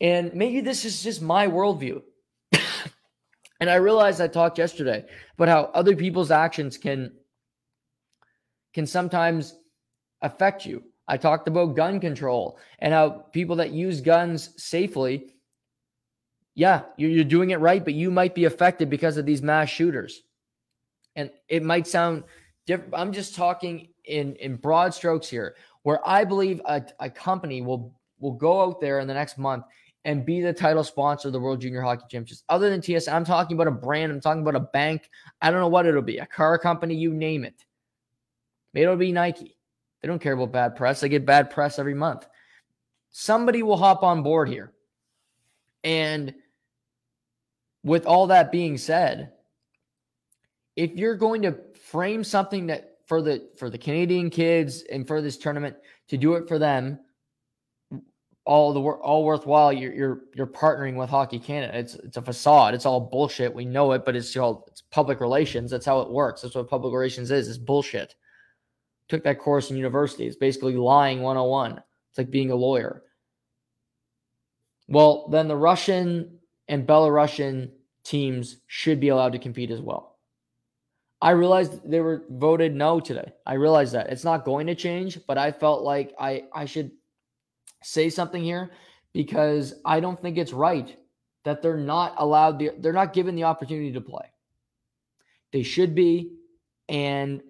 And 0.00 0.34
maybe 0.34 0.60
this 0.60 0.84
is 0.84 1.02
just 1.02 1.22
my 1.22 1.46
worldview. 1.46 2.02
and 3.60 3.70
I 3.70 3.76
realized 3.76 4.20
I 4.20 4.26
talked 4.26 4.58
yesterday 4.58 5.04
about 5.36 5.48
how 5.48 5.70
other 5.74 5.94
people's 5.96 6.30
actions 6.30 6.76
can 6.76 7.12
can 8.74 8.86
sometimes 8.86 9.54
affect 10.22 10.64
you. 10.64 10.82
I 11.06 11.16
talked 11.16 11.46
about 11.46 11.76
gun 11.76 12.00
control 12.00 12.58
and 12.78 12.92
how 12.92 13.10
people 13.32 13.56
that 13.56 13.70
use 13.70 14.00
guns 14.00 14.50
safely, 14.56 15.34
yeah, 16.54 16.82
you're, 16.96 17.24
doing 17.24 17.50
it 17.50 17.60
right, 17.60 17.84
but 17.84 17.94
you 17.94 18.10
might 18.10 18.34
be 18.34 18.44
affected 18.44 18.88
because 18.88 19.16
of 19.16 19.26
these 19.26 19.42
mass 19.42 19.68
shooters. 19.68 20.22
And 21.16 21.30
it 21.48 21.62
might 21.62 21.86
sound. 21.86 22.24
I'm 22.92 23.12
just 23.12 23.34
talking 23.34 23.88
in, 24.04 24.36
in 24.36 24.56
broad 24.56 24.94
strokes 24.94 25.28
here, 25.28 25.56
where 25.82 26.06
I 26.08 26.24
believe 26.24 26.60
a, 26.64 26.82
a 27.00 27.10
company 27.10 27.60
will, 27.60 27.94
will 28.20 28.32
go 28.32 28.62
out 28.62 28.80
there 28.80 29.00
in 29.00 29.08
the 29.08 29.14
next 29.14 29.38
month 29.38 29.64
and 30.04 30.26
be 30.26 30.40
the 30.40 30.52
title 30.52 30.84
sponsor 30.84 31.28
of 31.28 31.32
the 31.32 31.40
World 31.40 31.60
Junior 31.60 31.80
Hockey 31.80 32.04
Championships. 32.08 32.44
Other 32.48 32.70
than 32.70 32.80
TS, 32.80 33.08
I'm 33.08 33.24
talking 33.24 33.56
about 33.56 33.68
a 33.68 33.72
brand, 33.72 34.12
I'm 34.12 34.20
talking 34.20 34.42
about 34.42 34.56
a 34.56 34.60
bank. 34.60 35.08
I 35.40 35.50
don't 35.50 35.60
know 35.60 35.68
what 35.68 35.86
it'll 35.86 36.02
be, 36.02 36.18
a 36.18 36.26
car 36.26 36.58
company, 36.58 36.94
you 36.94 37.14
name 37.14 37.44
it. 37.44 37.64
Maybe 38.74 38.84
it'll 38.84 38.96
be 38.96 39.12
Nike. 39.12 39.56
They 40.00 40.08
don't 40.08 40.20
care 40.20 40.32
about 40.32 40.52
bad 40.52 40.76
press. 40.76 41.00
They 41.00 41.08
get 41.08 41.26
bad 41.26 41.50
press 41.50 41.78
every 41.78 41.94
month. 41.94 42.26
Somebody 43.10 43.62
will 43.62 43.76
hop 43.76 44.02
on 44.02 44.22
board 44.22 44.48
here. 44.48 44.72
And 45.84 46.34
with 47.84 48.06
all 48.06 48.28
that 48.28 48.50
being 48.50 48.78
said, 48.78 49.32
if 50.74 50.92
you're 50.92 51.16
going 51.16 51.42
to 51.42 51.56
frame 51.92 52.24
something 52.24 52.66
that 52.66 52.98
for 53.06 53.22
the 53.22 53.48
for 53.56 53.70
the 53.70 53.78
Canadian 53.78 54.30
kids 54.30 54.82
and 54.90 55.06
for 55.06 55.20
this 55.22 55.36
tournament 55.36 55.76
to 56.08 56.16
do 56.16 56.34
it 56.34 56.48
for 56.48 56.58
them, 56.58 56.98
all 58.44 58.72
the 58.72 58.80
all 58.80 59.24
worthwhile. 59.24 59.72
You're 59.72 59.92
you're 59.92 60.20
you're 60.34 60.46
partnering 60.46 60.96
with 60.96 61.08
Hockey 61.10 61.38
Canada. 61.38 61.78
It's 61.78 61.94
it's 61.94 62.16
a 62.16 62.22
facade. 62.22 62.74
It's 62.74 62.86
all 62.86 63.00
bullshit. 63.00 63.54
We 63.54 63.64
know 63.64 63.92
it, 63.92 64.04
but 64.04 64.16
it's 64.16 64.36
all 64.36 64.64
it's 64.68 64.80
public 64.80 65.20
relations. 65.20 65.70
That's 65.70 65.86
how 65.86 66.00
it 66.00 66.10
works. 66.10 66.42
That's 66.42 66.56
what 66.56 66.68
public 66.68 66.92
relations 66.92 67.30
is. 67.30 67.48
It's 67.48 67.58
bullshit 67.58 68.16
took 69.12 69.24
that 69.24 69.38
course 69.38 69.70
in 69.70 69.76
university. 69.76 70.26
It's 70.26 70.36
basically 70.36 70.74
lying 70.74 71.20
101. 71.20 71.72
It's 71.72 72.18
like 72.18 72.30
being 72.30 72.50
a 72.50 72.54
lawyer. 72.54 73.02
Well, 74.88 75.28
then 75.28 75.48
the 75.48 75.56
Russian 75.56 76.38
and 76.66 76.86
Belarusian 76.86 77.70
teams 78.04 78.56
should 78.68 79.00
be 79.00 79.10
allowed 79.10 79.32
to 79.32 79.38
compete 79.38 79.70
as 79.70 79.82
well. 79.82 80.11
I 81.22 81.30
realized 81.30 81.88
they 81.88 82.00
were 82.00 82.24
voted 82.28 82.74
no 82.74 82.98
today. 82.98 83.32
I 83.46 83.54
realized 83.54 83.94
that. 83.94 84.10
It's 84.10 84.24
not 84.24 84.44
going 84.44 84.66
to 84.66 84.74
change, 84.74 85.20
but 85.28 85.38
I 85.38 85.52
felt 85.52 85.82
like 85.82 86.12
I, 86.18 86.44
I 86.52 86.64
should 86.64 86.90
say 87.82 88.10
something 88.10 88.42
here 88.42 88.72
because 89.12 89.74
I 89.84 90.00
don't 90.00 90.20
think 90.20 90.36
it's 90.36 90.52
right 90.52 90.96
that 91.44 91.62
they're 91.62 91.76
not 91.76 92.14
allowed 92.18 92.58
the, 92.58 92.72
they're 92.78 92.92
not 92.92 93.12
given 93.12 93.36
the 93.36 93.44
opportunity 93.44 93.92
to 93.92 94.00
play. 94.00 94.32
They 95.52 95.62
should 95.62 95.94
be 95.94 96.32
and 96.88 97.40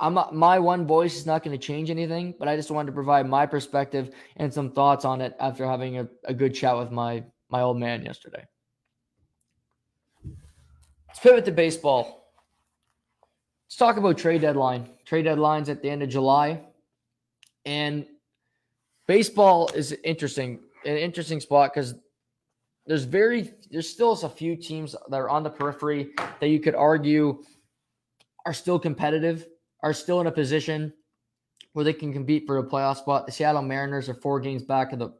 I'm 0.00 0.14
not, 0.14 0.34
my 0.34 0.58
one 0.58 0.84
voice 0.84 1.16
is 1.16 1.26
not 1.26 1.44
going 1.44 1.56
to 1.56 1.64
change 1.64 1.90
anything, 1.90 2.34
but 2.36 2.48
I 2.48 2.56
just 2.56 2.72
wanted 2.72 2.86
to 2.86 2.92
provide 2.92 3.28
my 3.28 3.46
perspective 3.46 4.10
and 4.36 4.52
some 4.52 4.72
thoughts 4.72 5.04
on 5.04 5.20
it 5.20 5.36
after 5.38 5.64
having 5.64 5.98
a, 5.98 6.08
a 6.24 6.34
good 6.34 6.54
chat 6.54 6.76
with 6.76 6.90
my 6.90 7.22
my 7.50 7.60
old 7.60 7.78
man 7.78 8.04
yesterday. 8.04 8.44
Let's 11.12 11.20
pivot 11.20 11.44
to 11.44 11.52
baseball. 11.52 12.26
Let's 13.66 13.76
talk 13.76 13.98
about 13.98 14.16
trade 14.16 14.40
deadline. 14.40 14.88
Trade 15.04 15.26
deadlines 15.26 15.68
at 15.68 15.82
the 15.82 15.90
end 15.90 16.02
of 16.02 16.08
July, 16.08 16.62
and 17.66 18.06
baseball 19.06 19.70
is 19.74 19.92
interesting, 20.04 20.60
an 20.86 20.96
interesting 20.96 21.38
spot 21.38 21.74
because 21.74 21.94
there's 22.86 23.04
very 23.04 23.52
there's 23.70 23.90
still 23.90 24.12
a 24.12 24.28
few 24.28 24.56
teams 24.56 24.96
that 25.10 25.16
are 25.18 25.28
on 25.28 25.42
the 25.42 25.50
periphery 25.50 26.14
that 26.40 26.48
you 26.48 26.58
could 26.58 26.74
argue 26.74 27.42
are 28.46 28.54
still 28.54 28.78
competitive 28.78 29.46
are 29.82 29.92
still 29.92 30.22
in 30.22 30.28
a 30.28 30.32
position 30.32 30.94
where 31.74 31.84
they 31.84 31.92
can 31.92 32.10
compete 32.10 32.46
for 32.46 32.56
a 32.56 32.64
playoff 32.64 32.96
spot. 32.96 33.26
The 33.26 33.32
Seattle 33.32 33.60
Mariners 33.60 34.08
are 34.08 34.14
four 34.14 34.40
games 34.40 34.62
back 34.62 34.94
of 34.94 34.98
the 34.98 35.12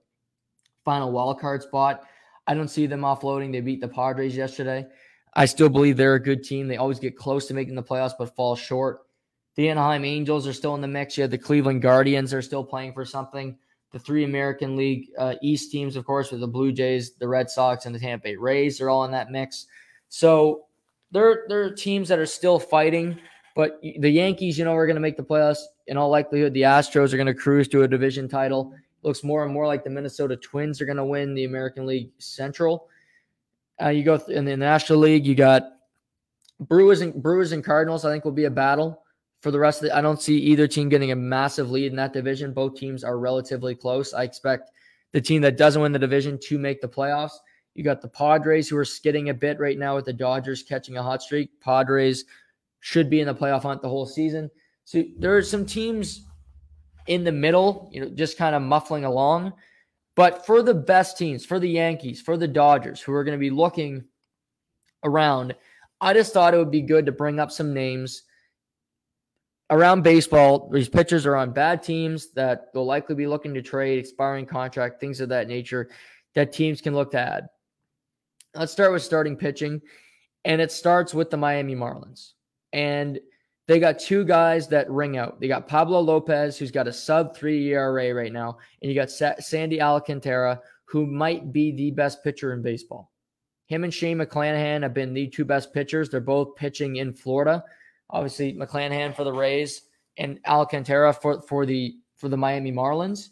final 0.86 1.12
wild 1.12 1.38
card 1.38 1.62
spot. 1.62 2.04
I 2.46 2.54
don't 2.54 2.68
see 2.68 2.86
them 2.86 3.02
offloading. 3.02 3.52
They 3.52 3.60
beat 3.60 3.82
the 3.82 3.88
Padres 3.88 4.34
yesterday. 4.34 4.86
I 5.34 5.46
still 5.46 5.68
believe 5.68 5.96
they're 5.96 6.14
a 6.14 6.22
good 6.22 6.44
team. 6.44 6.68
They 6.68 6.76
always 6.76 6.98
get 6.98 7.16
close 7.16 7.46
to 7.46 7.54
making 7.54 7.74
the 7.74 7.82
playoffs, 7.82 8.12
but 8.18 8.34
fall 8.36 8.54
short. 8.54 9.06
The 9.54 9.68
Anaheim 9.68 10.04
Angels 10.04 10.46
are 10.46 10.52
still 10.52 10.74
in 10.74 10.80
the 10.80 10.88
mix. 10.88 11.16
You 11.16 11.22
have 11.22 11.30
the 11.30 11.38
Cleveland 11.38 11.82
Guardians 11.82 12.32
are 12.32 12.42
still 12.42 12.64
playing 12.64 12.92
for 12.92 13.04
something. 13.04 13.56
The 13.92 13.98
three 13.98 14.24
American 14.24 14.76
League 14.76 15.08
uh, 15.18 15.34
East 15.42 15.70
teams, 15.70 15.96
of 15.96 16.06
course, 16.06 16.30
with 16.30 16.40
the 16.40 16.46
Blue 16.46 16.72
Jays, 16.72 17.14
the 17.14 17.28
Red 17.28 17.50
Sox, 17.50 17.84
and 17.84 17.94
the 17.94 17.98
Tampa 17.98 18.24
Bay 18.24 18.36
Rays, 18.36 18.80
are 18.80 18.88
all 18.88 19.04
in 19.04 19.10
that 19.12 19.30
mix. 19.30 19.66
So 20.08 20.64
there, 21.10 21.44
there 21.48 21.62
are 21.62 21.70
teams 21.70 22.08
that 22.08 22.18
are 22.18 22.26
still 22.26 22.58
fighting. 22.58 23.18
But 23.54 23.80
the 23.82 24.10
Yankees, 24.10 24.56
you 24.56 24.64
know, 24.64 24.74
are 24.74 24.86
going 24.86 24.96
to 24.96 25.00
make 25.00 25.18
the 25.18 25.22
playoffs. 25.22 25.60
In 25.86 25.98
all 25.98 26.08
likelihood, 26.08 26.54
the 26.54 26.62
Astros 26.62 27.12
are 27.12 27.18
going 27.18 27.26
to 27.26 27.34
cruise 27.34 27.68
to 27.68 27.82
a 27.82 27.88
division 27.88 28.28
title. 28.28 28.72
Looks 29.02 29.22
more 29.22 29.44
and 29.44 29.52
more 29.52 29.66
like 29.66 29.84
the 29.84 29.90
Minnesota 29.90 30.36
Twins 30.36 30.80
are 30.80 30.86
going 30.86 30.96
to 30.96 31.04
win 31.04 31.34
the 31.34 31.44
American 31.44 31.84
League 31.84 32.12
Central. 32.18 32.88
Uh, 33.80 33.88
you 33.88 34.02
go 34.02 34.18
th- 34.18 34.36
in 34.36 34.44
the 34.44 34.56
National 34.56 34.98
League, 34.98 35.26
you 35.26 35.34
got 35.34 35.64
Brewers 36.60 37.00
and 37.00 37.14
Brewers 37.14 37.52
and 37.52 37.64
Cardinals. 37.64 38.04
I 38.04 38.10
think 38.10 38.24
will 38.24 38.32
be 38.32 38.44
a 38.44 38.50
battle 38.50 39.02
for 39.40 39.50
the 39.50 39.58
rest 39.58 39.82
of 39.82 39.88
the. 39.88 39.96
I 39.96 40.00
don't 40.00 40.20
see 40.20 40.38
either 40.38 40.68
team 40.68 40.88
getting 40.88 41.12
a 41.12 41.16
massive 41.16 41.70
lead 41.70 41.90
in 41.90 41.96
that 41.96 42.12
division. 42.12 42.52
Both 42.52 42.76
teams 42.76 43.04
are 43.04 43.18
relatively 43.18 43.74
close. 43.74 44.14
I 44.14 44.22
expect 44.22 44.70
the 45.12 45.20
team 45.20 45.42
that 45.42 45.56
doesn't 45.56 45.82
win 45.82 45.92
the 45.92 45.98
division 45.98 46.38
to 46.44 46.58
make 46.58 46.80
the 46.80 46.88
playoffs. 46.88 47.32
You 47.74 47.82
got 47.82 48.02
the 48.02 48.08
Padres 48.08 48.68
who 48.68 48.76
are 48.76 48.84
skidding 48.84 49.30
a 49.30 49.34
bit 49.34 49.58
right 49.58 49.78
now 49.78 49.96
with 49.96 50.04
the 50.04 50.12
Dodgers 50.12 50.62
catching 50.62 50.96
a 50.96 51.02
hot 51.02 51.22
streak. 51.22 51.58
Padres 51.60 52.24
should 52.80 53.08
be 53.08 53.20
in 53.20 53.26
the 53.26 53.34
playoff 53.34 53.62
hunt 53.62 53.80
the 53.80 53.88
whole 53.88 54.06
season. 54.06 54.50
So 54.84 55.02
there 55.18 55.36
are 55.36 55.42
some 55.42 55.64
teams 55.64 56.26
in 57.06 57.24
the 57.24 57.32
middle, 57.32 57.88
you 57.92 58.00
know, 58.00 58.08
just 58.10 58.36
kind 58.36 58.54
of 58.54 58.62
muffling 58.62 59.04
along. 59.04 59.52
But 60.14 60.44
for 60.44 60.62
the 60.62 60.74
best 60.74 61.16
teams, 61.16 61.44
for 61.44 61.58
the 61.58 61.68
Yankees, 61.68 62.20
for 62.20 62.36
the 62.36 62.48
Dodgers, 62.48 63.00
who 63.00 63.12
are 63.12 63.24
going 63.24 63.38
to 63.38 63.40
be 63.40 63.50
looking 63.50 64.04
around, 65.04 65.54
I 66.00 66.12
just 66.12 66.32
thought 66.32 66.54
it 66.54 66.58
would 66.58 66.70
be 66.70 66.82
good 66.82 67.06
to 67.06 67.12
bring 67.12 67.40
up 67.40 67.50
some 67.50 67.72
names 67.72 68.24
around 69.70 70.02
baseball. 70.02 70.68
These 70.70 70.90
pitchers 70.90 71.24
are 71.24 71.36
on 71.36 71.52
bad 71.52 71.82
teams 71.82 72.30
that 72.32 72.66
will 72.74 72.84
likely 72.84 73.14
be 73.14 73.26
looking 73.26 73.54
to 73.54 73.62
trade, 73.62 73.98
expiring 73.98 74.44
contract, 74.44 75.00
things 75.00 75.20
of 75.20 75.30
that 75.30 75.48
nature 75.48 75.88
that 76.34 76.52
teams 76.52 76.80
can 76.80 76.94
look 76.94 77.12
to 77.12 77.18
add. 77.18 77.48
Let's 78.54 78.72
start 78.72 78.92
with 78.92 79.02
starting 79.02 79.36
pitching, 79.36 79.80
and 80.44 80.60
it 80.60 80.72
starts 80.72 81.14
with 81.14 81.30
the 81.30 81.38
Miami 81.38 81.74
Marlins. 81.74 82.32
And 82.74 83.18
they 83.68 83.78
got 83.78 83.98
two 83.98 84.24
guys 84.24 84.68
that 84.68 84.90
ring 84.90 85.16
out. 85.16 85.40
They 85.40 85.48
got 85.48 85.68
Pablo 85.68 86.00
Lopez, 86.00 86.58
who's 86.58 86.70
got 86.70 86.88
a 86.88 86.92
sub 86.92 87.36
three 87.36 87.68
ERA 87.72 88.12
right 88.12 88.32
now, 88.32 88.58
and 88.80 88.90
you 88.90 88.94
got 88.94 89.10
Sa- 89.10 89.38
Sandy 89.38 89.80
Alcantara, 89.80 90.60
who 90.84 91.06
might 91.06 91.52
be 91.52 91.72
the 91.72 91.90
best 91.92 92.24
pitcher 92.24 92.52
in 92.52 92.62
baseball. 92.62 93.12
Him 93.66 93.84
and 93.84 93.94
Shane 93.94 94.18
McClanahan 94.18 94.82
have 94.82 94.92
been 94.92 95.14
the 95.14 95.28
two 95.28 95.44
best 95.44 95.72
pitchers. 95.72 96.10
They're 96.10 96.20
both 96.20 96.56
pitching 96.56 96.96
in 96.96 97.14
Florida. 97.14 97.64
Obviously, 98.10 98.52
McClanahan 98.52 99.14
for 99.14 99.24
the 99.24 99.32
Rays 99.32 99.82
and 100.18 100.40
Alcantara 100.46 101.12
for, 101.12 101.40
for 101.42 101.64
the 101.64 101.96
for 102.16 102.28
the 102.28 102.36
Miami 102.36 102.72
Marlins. 102.72 103.30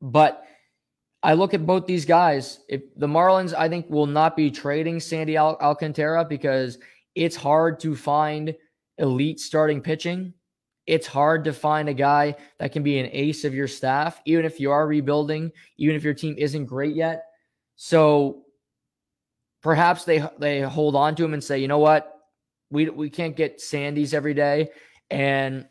But 0.00 0.44
I 1.22 1.34
look 1.34 1.54
at 1.54 1.66
both 1.66 1.86
these 1.86 2.04
guys. 2.04 2.60
If 2.68 2.82
the 2.96 3.06
Marlins, 3.06 3.54
I 3.54 3.68
think, 3.68 3.88
will 3.88 4.06
not 4.06 4.36
be 4.36 4.50
trading 4.50 5.00
Sandy 5.00 5.36
Al- 5.36 5.58
Alcantara 5.60 6.24
because 6.24 6.78
it's 7.14 7.36
hard 7.36 7.80
to 7.80 7.96
find 7.96 8.54
elite 8.98 9.40
starting 9.40 9.80
pitching. 9.80 10.34
It's 10.86 11.06
hard 11.06 11.44
to 11.44 11.52
find 11.52 11.88
a 11.88 11.94
guy 11.94 12.34
that 12.58 12.72
can 12.72 12.82
be 12.82 12.98
an 12.98 13.08
ace 13.12 13.44
of 13.44 13.54
your 13.54 13.68
staff, 13.68 14.20
even 14.24 14.44
if 14.44 14.58
you 14.58 14.70
are 14.72 14.86
rebuilding, 14.86 15.52
even 15.76 15.94
if 15.94 16.02
your 16.02 16.14
team 16.14 16.34
isn't 16.38 16.66
great 16.66 16.96
yet. 16.96 17.24
So 17.76 18.42
perhaps 19.62 20.04
they 20.04 20.24
they 20.38 20.60
hold 20.60 20.96
on 20.96 21.14
to 21.16 21.24
him 21.24 21.34
and 21.34 21.42
say, 21.42 21.58
you 21.58 21.68
know 21.68 21.78
what, 21.78 22.12
we 22.70 22.88
we 22.88 23.10
can't 23.10 23.36
get 23.36 23.58
Sandys 23.58 24.12
every 24.12 24.34
day, 24.34 24.70
and 25.10 25.66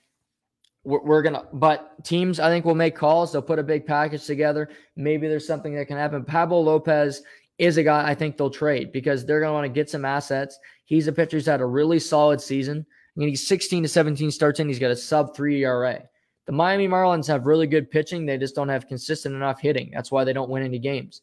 we're, 0.84 1.02
we're 1.02 1.22
gonna. 1.22 1.44
But 1.52 2.04
teams, 2.06 2.40
I 2.40 2.50
think, 2.50 2.64
will 2.64 2.76
make 2.76 2.96
calls. 2.96 3.32
They'll 3.32 3.42
put 3.42 3.60
a 3.60 3.64
big 3.64 3.86
package 3.86 4.26
together. 4.26 4.70
Maybe 4.96 5.28
there's 5.28 5.48
something 5.48 5.76
that 5.76 5.88
can 5.88 5.98
happen. 5.98 6.24
Pablo 6.24 6.62
Lopez 6.62 7.22
is 7.58 7.78
a 7.78 7.84
guy 7.84 8.10
I 8.10 8.16
think 8.16 8.38
they'll 8.38 8.50
trade 8.50 8.92
because 8.92 9.26
they're 9.26 9.42
gonna 9.42 9.54
want 9.54 9.66
to 9.66 9.70
get 9.70 9.90
some 9.90 10.06
assets. 10.06 10.58
He's 10.86 11.08
a 11.08 11.12
pitcher 11.12 11.38
who's 11.38 11.46
had 11.46 11.62
a 11.62 11.66
really 11.66 12.00
solid 12.00 12.40
season. 12.40 12.86
He's 13.30 13.48
16 13.48 13.84
to 13.84 13.90
17 13.90 14.32
starts 14.32 14.60
in. 14.60 14.68
He's 14.68 14.80
got 14.80 14.92
a 14.92 14.96
sub 14.96 15.36
three 15.36 15.64
ERA. 15.64 16.02
The 16.46 16.52
Miami 16.52 16.88
Marlins 16.88 17.28
have 17.28 17.46
really 17.46 17.68
good 17.68 17.92
pitching. 17.92 18.26
They 18.26 18.38
just 18.38 18.56
don't 18.56 18.70
have 18.70 18.88
consistent 18.88 19.36
enough 19.36 19.62
hitting. 19.62 19.92
That's 19.94 20.12
why 20.12 20.24
they 20.24 20.34
don't 20.34 20.50
win 20.50 20.64
any 20.64 20.80
games. 20.80 21.22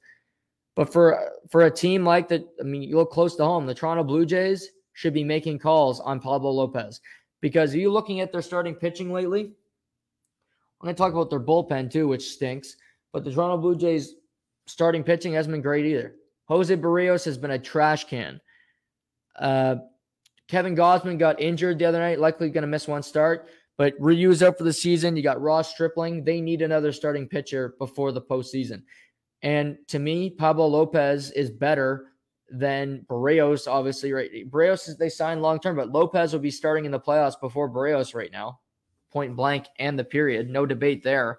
But 0.77 0.93
for 0.93 1.33
for 1.51 1.63
a 1.63 1.71
team 1.71 2.05
like 2.05 2.29
that, 2.29 2.47
I 2.61 2.63
mean, 2.63 2.83
you 2.83 2.97
look 2.97 3.11
close 3.11 3.35
to 3.37 3.45
home. 3.45 3.67
The 3.67 3.75
Toronto 3.75 4.05
Blue 4.05 4.25
Jays 4.25 4.69
should 4.93 5.13
be 5.13 5.25
making 5.25 5.59
calls 5.59 6.01
on 6.01 6.21
Pablo 6.21 6.51
Lopez 6.51 7.01
because 7.41 7.75
are 7.75 7.79
you 7.79 7.91
looking 7.91 8.21
at 8.21 8.33
their 8.33 8.43
starting 8.43 8.75
pitching 8.75 9.13
lately? 9.13 9.43
I'm 9.43 10.85
going 10.85 10.95
to 10.95 10.99
talk 10.99 11.13
about 11.13 11.31
their 11.31 11.41
bullpen 11.41 11.91
too, 11.91 12.07
which 12.07 12.31
stinks. 12.31 12.77
But 13.13 13.25
the 13.25 13.33
Toronto 13.33 13.57
Blue 13.59 13.77
Jays 13.77 14.15
starting 14.67 15.03
pitching 15.03 15.33
hasn't 15.33 15.53
been 15.53 15.63
great 15.63 15.87
either. 15.87 16.15
Jose 16.47 16.75
Berrios 16.77 17.25
has 17.25 17.37
been 17.37 17.51
a 17.53 17.59
trash 17.59 18.05
can. 18.05 18.41
Uh, 19.37 19.77
Kevin 20.49 20.75
Gausman 20.75 21.19
got 21.19 21.41
injured 21.41 21.79
the 21.79 21.85
other 21.85 21.99
night, 21.99 22.19
likely 22.19 22.49
going 22.51 22.63
to 22.63 22.69
miss 22.69 22.89
one 22.89 23.03
start. 23.03 23.49
But 23.77 23.95
Ryu's 24.01 24.43
up 24.43 24.59
for 24.59 24.65
the 24.65 24.73
season. 24.73 25.17
You 25.17 25.23
got 25.23 25.41
Ross 25.41 25.71
Stripling. 25.71 26.25
They 26.25 26.41
need 26.41 26.63
another 26.63 26.91
starting 26.91 27.29
pitcher 27.29 27.75
before 27.79 28.11
the 28.11 28.23
postseason. 28.23 28.83
And 29.43 29.79
to 29.87 30.01
me, 30.01 30.31
Pablo 30.31 30.67
Lopez 30.67 31.31
is 31.31 31.51
better 31.51 32.13
than 32.51 33.05
Berrios, 33.09 33.69
obviously, 33.69 34.13
right? 34.13 34.51
Berrios, 34.51 34.97
they 34.97 35.09
signed 35.09 35.43
long 35.43 35.61
term, 35.61 35.77
but 35.77 35.93
Lopez 35.93 36.33
will 36.33 36.41
be 36.41 36.51
starting 36.51 36.87
in 36.87 36.91
the 36.91 36.99
playoffs 36.99 37.39
before 37.41 37.71
Berrios 37.71 38.15
right 38.15 38.33
now, 38.33 38.59
point 39.13 39.37
blank, 39.37 39.67
and 39.79 39.99
the 39.99 40.05
period. 40.05 40.49
No 40.49 40.67
debate 40.67 41.05
there. 41.05 41.39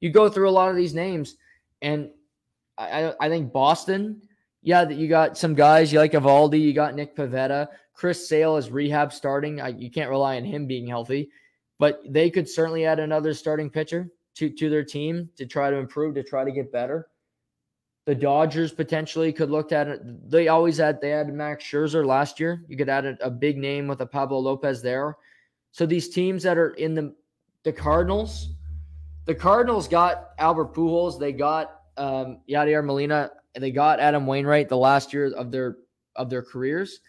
You 0.00 0.10
go 0.10 0.28
through 0.28 0.48
a 0.48 0.52
lot 0.52 0.70
of 0.70 0.76
these 0.76 0.94
names, 0.94 1.36
and 1.82 2.10
I, 2.78 3.14
I 3.20 3.28
think 3.28 3.52
Boston 3.52 4.22
yeah, 4.62 4.84
that 4.84 4.96
you 4.96 5.08
got 5.08 5.38
some 5.38 5.54
guys 5.54 5.92
you 5.92 5.98
like 5.98 6.12
Eovaldi, 6.12 6.60
you 6.60 6.72
got 6.72 6.94
Nick 6.94 7.16
Pivetta, 7.16 7.68
Chris 7.94 8.26
Sale 8.26 8.56
is 8.56 8.70
rehab 8.70 9.12
starting. 9.12 9.60
I, 9.60 9.68
you 9.68 9.90
can't 9.90 10.08
rely 10.08 10.36
on 10.36 10.44
him 10.44 10.66
being 10.66 10.86
healthy, 10.86 11.30
but 11.78 12.00
they 12.08 12.30
could 12.30 12.48
certainly 12.48 12.86
add 12.86 12.98
another 12.98 13.34
starting 13.34 13.68
pitcher 13.68 14.10
to 14.36 14.48
to 14.48 14.70
their 14.70 14.84
team 14.84 15.28
to 15.36 15.46
try 15.46 15.70
to 15.70 15.76
improve, 15.76 16.14
to 16.14 16.22
try 16.22 16.44
to 16.44 16.50
get 16.50 16.72
better. 16.72 17.08
The 18.06 18.14
Dodgers 18.14 18.72
potentially 18.72 19.32
could 19.32 19.50
look 19.50 19.70
at 19.70 19.86
it. 19.86 20.30
They 20.30 20.48
always 20.48 20.78
had 20.78 21.00
they 21.00 21.10
had 21.10 21.32
Max 21.32 21.62
Scherzer 21.62 22.04
last 22.04 22.40
year. 22.40 22.64
You 22.68 22.76
could 22.76 22.88
add 22.88 23.04
a, 23.04 23.18
a 23.26 23.30
big 23.30 23.58
name 23.58 23.86
with 23.86 24.00
a 24.00 24.06
Pablo 24.06 24.38
Lopez 24.38 24.80
there. 24.80 25.16
So 25.72 25.84
these 25.84 26.08
teams 26.08 26.42
that 26.44 26.56
are 26.56 26.70
in 26.70 26.94
the 26.94 27.14
the 27.64 27.72
Cardinals, 27.72 28.48
the 29.26 29.34
Cardinals 29.34 29.88
got 29.88 30.30
Albert 30.38 30.72
Pujols. 30.74 31.20
They 31.20 31.32
got 31.32 31.82
um, 31.98 32.40
Yadier 32.48 32.82
Molina 32.82 33.30
they 33.58 33.70
got 33.70 34.00
Adam 34.00 34.26
Wainwright 34.26 34.68
the 34.68 34.76
last 34.76 35.12
year 35.12 35.32
of 35.34 35.50
their 35.50 35.76
of 36.16 36.30
their 36.30 36.42
careers, 36.42 37.00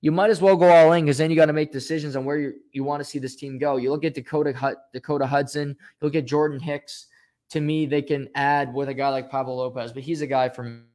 you 0.00 0.12
might 0.12 0.30
as 0.30 0.40
well 0.40 0.56
go 0.56 0.68
all 0.68 0.92
in 0.92 1.04
because 1.04 1.18
then 1.18 1.30
you 1.30 1.36
got 1.36 1.46
to 1.46 1.52
make 1.52 1.72
decisions 1.72 2.16
on 2.16 2.24
where 2.24 2.38
you, 2.38 2.54
you 2.72 2.84
want 2.84 3.00
to 3.00 3.04
see 3.04 3.18
this 3.18 3.36
team 3.36 3.58
go. 3.58 3.76
You 3.76 3.90
look 3.90 4.04
at 4.04 4.14
Dakota 4.14 4.76
Dakota 4.92 5.26
Hudson, 5.26 5.68
you 5.70 5.76
look 6.00 6.14
at 6.14 6.26
Jordan 6.26 6.60
Hicks. 6.60 7.06
To 7.50 7.60
me, 7.60 7.86
they 7.86 8.02
can 8.02 8.28
add 8.34 8.74
with 8.74 8.88
a 8.88 8.94
guy 8.94 9.08
like 9.08 9.30
Pablo 9.30 9.54
Lopez, 9.54 9.92
but 9.92 10.02
he's 10.02 10.20
a 10.20 10.26
guy 10.26 10.48
from 10.48 10.86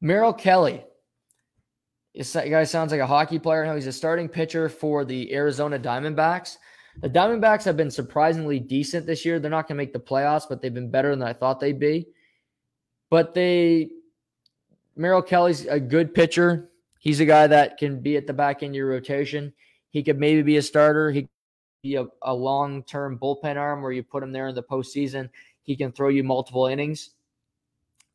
Merrill 0.00 0.32
Kelly. 0.32 0.84
This 2.14 2.34
guy 2.34 2.64
sounds 2.64 2.90
like 2.90 3.00
a 3.00 3.06
hockey 3.06 3.38
player. 3.38 3.64
No, 3.64 3.74
he's 3.74 3.86
a 3.86 3.92
starting 3.92 4.28
pitcher 4.28 4.68
for 4.68 5.04
the 5.04 5.32
Arizona 5.32 5.78
Diamondbacks. 5.78 6.56
The 7.00 7.08
Diamondbacks 7.08 7.64
have 7.64 7.76
been 7.76 7.90
surprisingly 7.90 8.58
decent 8.58 9.06
this 9.06 9.24
year. 9.24 9.38
They're 9.38 9.50
not 9.50 9.68
going 9.68 9.76
to 9.76 9.82
make 9.82 9.94
the 9.94 10.00
playoffs, 10.00 10.46
but 10.48 10.60
they've 10.60 10.74
been 10.74 10.90
better 10.90 11.10
than 11.10 11.22
I 11.22 11.32
thought 11.32 11.60
they'd 11.60 11.78
be. 11.78 12.08
But 13.12 13.34
they, 13.34 13.90
Merrill 14.96 15.20
Kelly's 15.20 15.66
a 15.66 15.78
good 15.78 16.14
pitcher. 16.14 16.70
He's 16.98 17.20
a 17.20 17.26
guy 17.26 17.46
that 17.46 17.76
can 17.76 18.00
be 18.00 18.16
at 18.16 18.26
the 18.26 18.32
back 18.32 18.62
end 18.62 18.70
of 18.70 18.76
your 18.76 18.88
rotation. 18.88 19.52
He 19.90 20.02
could 20.02 20.18
maybe 20.18 20.40
be 20.40 20.56
a 20.56 20.62
starter. 20.62 21.10
He 21.10 21.20
could 21.20 21.30
be 21.82 21.96
a, 21.96 22.06
a 22.22 22.32
long 22.32 22.82
term 22.84 23.18
bullpen 23.18 23.56
arm 23.56 23.82
where 23.82 23.92
you 23.92 24.02
put 24.02 24.22
him 24.22 24.32
there 24.32 24.48
in 24.48 24.54
the 24.54 24.62
postseason. 24.62 25.28
He 25.60 25.76
can 25.76 25.92
throw 25.92 26.08
you 26.08 26.24
multiple 26.24 26.68
innings. 26.68 27.10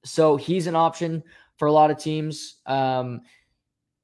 So 0.03 0.35
he's 0.35 0.65
an 0.65 0.75
option 0.75 1.21
for 1.57 1.67
a 1.67 1.71
lot 1.71 1.91
of 1.91 1.99
teams. 1.99 2.55
Um, 2.65 3.21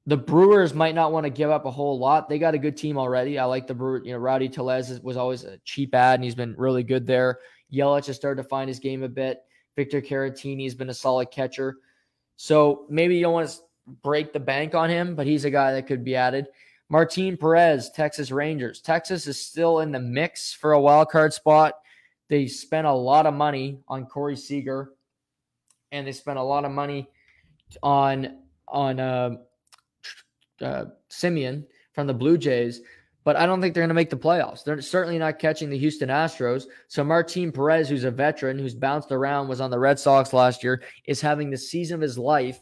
the 0.06 0.16
Brewers 0.16 0.74
might 0.74 0.94
not 0.94 1.10
want 1.10 1.24
to 1.24 1.30
give 1.30 1.50
up 1.50 1.64
a 1.64 1.72
whole 1.72 1.98
lot. 1.98 2.28
They 2.28 2.38
got 2.38 2.54
a 2.54 2.58
good 2.58 2.76
team 2.76 2.98
already. 2.98 3.36
I 3.36 3.46
like 3.46 3.66
the 3.66 3.74
Brewer. 3.74 4.00
You 4.04 4.12
know, 4.12 4.18
Rowdy 4.18 4.48
Tellez 4.48 5.00
was 5.00 5.16
always 5.16 5.42
a 5.42 5.58
cheap 5.64 5.92
ad, 5.92 6.20
and 6.20 6.22
he's 6.22 6.36
been 6.36 6.54
really 6.56 6.84
good 6.84 7.04
there. 7.04 7.40
Yelich 7.72 8.06
has 8.06 8.14
started 8.14 8.40
to 8.44 8.48
find 8.48 8.68
his 8.68 8.78
game 8.78 9.02
a 9.02 9.08
bit. 9.08 9.40
Victor 9.76 10.00
Caratini 10.00 10.64
has 10.64 10.74
been 10.74 10.90
a 10.90 10.94
solid 10.94 11.30
catcher. 11.30 11.78
So 12.36 12.86
maybe 12.88 13.16
you 13.16 13.22
don't 13.22 13.32
want 13.32 13.48
to 13.48 13.56
break 14.02 14.32
the 14.32 14.40
bank 14.40 14.74
on 14.74 14.90
him, 14.90 15.14
but 15.14 15.26
he's 15.26 15.44
a 15.44 15.50
guy 15.50 15.72
that 15.72 15.86
could 15.86 16.04
be 16.04 16.16
added. 16.16 16.46
Martin 16.88 17.36
Perez, 17.36 17.90
Texas 17.90 18.30
Rangers. 18.30 18.80
Texas 18.80 19.26
is 19.26 19.40
still 19.40 19.80
in 19.80 19.92
the 19.92 20.00
mix 20.00 20.52
for 20.52 20.72
a 20.72 20.80
wild 20.80 21.08
card 21.08 21.32
spot. 21.32 21.74
They 22.28 22.46
spent 22.46 22.86
a 22.86 22.92
lot 22.92 23.26
of 23.26 23.34
money 23.34 23.80
on 23.88 24.06
Corey 24.06 24.36
Seager, 24.36 24.92
and 25.92 26.06
they 26.06 26.12
spent 26.12 26.38
a 26.38 26.42
lot 26.42 26.64
of 26.64 26.70
money 26.70 27.08
on 27.82 28.38
on 28.68 29.00
uh, 29.00 29.36
uh, 30.60 30.84
Semien 31.10 31.64
from 31.92 32.06
the 32.06 32.14
Blue 32.14 32.38
Jays 32.38 32.80
but 33.24 33.36
I 33.36 33.46
don't 33.46 33.60
think 33.60 33.74
they're 33.74 33.82
going 33.82 33.88
to 33.88 33.94
make 33.94 34.10
the 34.10 34.16
playoffs. 34.16 34.62
They're 34.62 34.80
certainly 34.82 35.18
not 35.18 35.38
catching 35.38 35.70
the 35.70 35.78
Houston 35.78 36.10
Astros. 36.10 36.66
So 36.88 37.02
Martin 37.02 37.50
Perez, 37.50 37.88
who's 37.88 38.04
a 38.04 38.10
veteran, 38.10 38.58
who's 38.58 38.74
bounced 38.74 39.10
around, 39.10 39.48
was 39.48 39.62
on 39.62 39.70
the 39.70 39.78
Red 39.78 39.98
Sox 39.98 40.32
last 40.32 40.62
year, 40.62 40.82
is 41.06 41.20
having 41.20 41.50
the 41.50 41.56
season 41.56 41.96
of 41.96 42.00
his 42.02 42.18
life, 42.18 42.60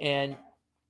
and 0.00 0.36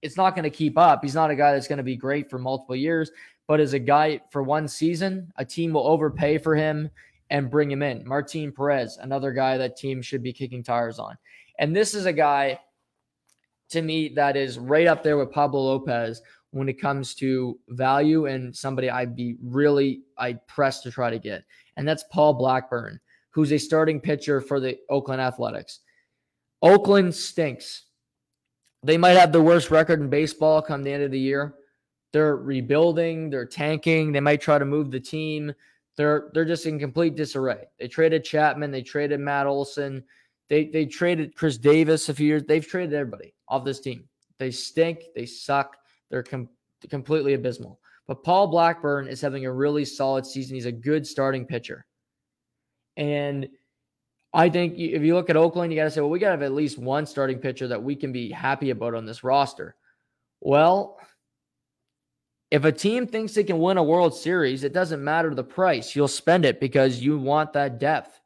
it's 0.02 0.18
not 0.18 0.34
going 0.34 0.44
to 0.44 0.50
keep 0.50 0.76
up. 0.76 1.02
He's 1.02 1.14
not 1.14 1.30
a 1.30 1.36
guy 1.36 1.52
that's 1.52 1.68
going 1.68 1.78
to 1.78 1.82
be 1.82 1.96
great 1.96 2.28
for 2.28 2.38
multiple 2.38 2.76
years, 2.76 3.10
but 3.46 3.60
as 3.60 3.72
a 3.72 3.78
guy 3.78 4.20
for 4.30 4.42
one 4.42 4.68
season, 4.68 5.32
a 5.36 5.44
team 5.44 5.72
will 5.72 5.86
overpay 5.86 6.38
for 6.38 6.54
him 6.54 6.90
and 7.30 7.50
bring 7.50 7.70
him 7.70 7.82
in. 7.82 8.06
Martin 8.06 8.52
Perez, 8.52 8.98
another 9.00 9.32
guy 9.32 9.56
that 9.56 9.76
team 9.76 10.02
should 10.02 10.22
be 10.22 10.32
kicking 10.32 10.62
tires 10.62 10.98
on. 10.98 11.16
And 11.58 11.74
this 11.74 11.94
is 11.94 12.04
a 12.04 12.12
guy 12.12 12.60
to 13.70 13.80
me 13.80 14.10
that 14.10 14.36
is 14.36 14.58
right 14.58 14.86
up 14.86 15.02
there 15.02 15.16
with 15.16 15.32
Pablo 15.32 15.60
Lopez 15.60 16.20
when 16.54 16.68
it 16.68 16.80
comes 16.80 17.16
to 17.16 17.58
value 17.70 18.26
and 18.26 18.54
somebody 18.54 18.88
I'd 18.88 19.16
be 19.16 19.36
really 19.42 20.02
I'd 20.16 20.46
press 20.46 20.82
to 20.82 20.90
try 20.90 21.10
to 21.10 21.18
get. 21.18 21.42
And 21.76 21.86
that's 21.86 22.04
Paul 22.12 22.34
Blackburn, 22.34 23.00
who's 23.30 23.52
a 23.52 23.58
starting 23.58 24.00
pitcher 24.00 24.40
for 24.40 24.60
the 24.60 24.78
Oakland 24.88 25.20
Athletics. 25.20 25.80
Oakland 26.62 27.12
stinks. 27.12 27.86
They 28.84 28.96
might 28.96 29.16
have 29.16 29.32
the 29.32 29.42
worst 29.42 29.72
record 29.72 30.00
in 30.00 30.08
baseball 30.08 30.62
come 30.62 30.84
the 30.84 30.92
end 30.92 31.02
of 31.02 31.10
the 31.10 31.18
year. 31.18 31.56
They're 32.12 32.36
rebuilding, 32.36 33.30
they're 33.30 33.46
tanking, 33.46 34.12
they 34.12 34.20
might 34.20 34.40
try 34.40 34.60
to 34.60 34.64
move 34.64 34.92
the 34.92 35.00
team. 35.00 35.52
They're 35.96 36.30
they're 36.34 36.44
just 36.44 36.66
in 36.66 36.78
complete 36.78 37.16
disarray. 37.16 37.64
They 37.80 37.88
traded 37.88 38.22
Chapman, 38.22 38.70
they 38.70 38.82
traded 38.82 39.18
Matt 39.18 39.48
Olson, 39.48 40.04
they 40.48 40.66
they 40.66 40.86
traded 40.86 41.34
Khris 41.34 41.58
Davis 41.58 42.08
a 42.08 42.14
few 42.14 42.28
years. 42.28 42.44
They've 42.44 42.66
traded 42.66 42.94
everybody 42.94 43.34
off 43.48 43.64
this 43.64 43.80
team. 43.80 44.08
They 44.38 44.52
stink, 44.52 45.00
they 45.16 45.26
suck. 45.26 45.76
They're 46.10 46.22
com- 46.22 46.48
completely 46.90 47.34
abysmal. 47.34 47.80
But 48.06 48.22
Paul 48.22 48.48
Blackburn 48.48 49.08
is 49.08 49.20
having 49.20 49.46
a 49.46 49.52
really 49.52 49.84
solid 49.84 50.26
season. 50.26 50.54
He's 50.54 50.66
a 50.66 50.72
good 50.72 51.06
starting 51.06 51.46
pitcher. 51.46 51.86
And 52.96 53.48
I 54.32 54.48
think 54.50 54.74
if 54.78 55.02
you 55.02 55.14
look 55.14 55.30
at 55.30 55.36
Oakland, 55.36 55.72
you 55.72 55.78
got 55.78 55.84
to 55.84 55.90
say, 55.90 56.00
well, 56.00 56.10
we 56.10 56.18
got 56.18 56.26
to 56.26 56.32
have 56.32 56.42
at 56.42 56.52
least 56.52 56.76
one 56.78 57.06
starting 57.06 57.38
pitcher 57.38 57.68
that 57.68 57.82
we 57.82 57.96
can 57.96 58.12
be 58.12 58.30
happy 58.30 58.70
about 58.70 58.94
on 58.94 59.06
this 59.06 59.24
roster. 59.24 59.74
Well, 60.40 60.98
If 62.50 62.64
a 62.64 62.70
team 62.70 63.06
thinks 63.06 63.32
they 63.32 63.42
can 63.42 63.58
win 63.58 63.78
a 63.78 63.82
World 63.82 64.14
Series, 64.14 64.62
it 64.62 64.72
doesn't 64.72 65.02
matter 65.02 65.34
the 65.34 65.42
price. 65.42 65.96
You'll 65.96 66.06
spend 66.06 66.44
it 66.44 66.60
because 66.60 67.00
you 67.00 67.18
want 67.18 67.52
that 67.54 67.80
depth. 67.80 68.20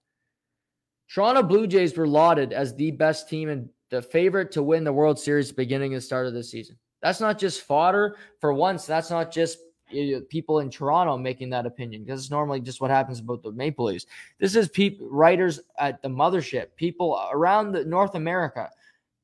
Toronto 1.08 1.42
Blue 1.42 1.66
Jays 1.66 1.96
were 1.96 2.06
lauded 2.06 2.52
as 2.52 2.74
the 2.74 2.90
best 2.90 3.28
team 3.30 3.48
and 3.48 3.70
the 3.90 4.02
favorite 4.02 4.50
to 4.52 4.62
win 4.62 4.84
the 4.84 4.92
World 4.92 5.18
Series 5.18 5.50
beginning 5.50 5.92
the 5.92 6.00
start 6.00 6.26
of 6.26 6.34
the 6.34 6.44
season. 6.44 6.76
That's 7.02 7.20
not 7.20 7.38
just 7.38 7.62
fodder. 7.62 8.16
For 8.40 8.52
once, 8.52 8.86
that's 8.86 9.10
not 9.10 9.32
just 9.32 9.58
people 10.28 10.60
in 10.60 10.68
Toronto 10.68 11.16
making 11.16 11.50
that 11.50 11.64
opinion 11.64 12.04
because 12.04 12.20
it's 12.20 12.30
normally 12.30 12.60
just 12.60 12.80
what 12.80 12.90
happens 12.90 13.20
about 13.20 13.42
the 13.42 13.52
Maple 13.52 13.86
Leafs. 13.86 14.06
This 14.38 14.54
is 14.54 14.70
writers 15.00 15.60
at 15.78 16.02
the 16.02 16.08
mothership, 16.08 16.68
people 16.76 17.18
around 17.32 17.72
the 17.72 17.84
North 17.84 18.14
America 18.14 18.68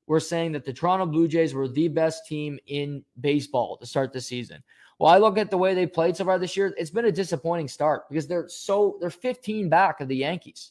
were 0.07 0.21
saying 0.21 0.53
that 0.53 0.65
the 0.65 0.73
Toronto 0.73 1.07
Blue 1.07 1.27
Jays 1.29 1.55
were 1.55 1.69
the 1.69 1.89
best 1.89 2.27
team 2.27 2.59
in 2.67 3.05
baseball 3.21 3.77
to 3.79 3.87
start 3.87 4.13
the 4.13 4.21
season. 4.21 4.63
Well, 4.99 5.13
I 5.13 5.19
look 5.19 5.39
at 5.39 5.51
the 5.51 5.59
way 5.59 5.75
they 5.75 5.87
played 5.87 6.17
so 6.17 6.25
far 6.25 6.39
this 6.39 6.57
year. 6.57 6.75
It's 6.79 6.91
been 6.91 7.07
a 7.07 7.13
disappointing 7.13 7.69
start 7.69 8.09
because 8.09 8.27
they're 8.27 8.49
so 8.49 8.97
they're 9.01 9.11
15 9.11 9.69
back 9.69 10.01
of 10.01 10.09
the 10.09 10.17
Yankees. 10.17 10.71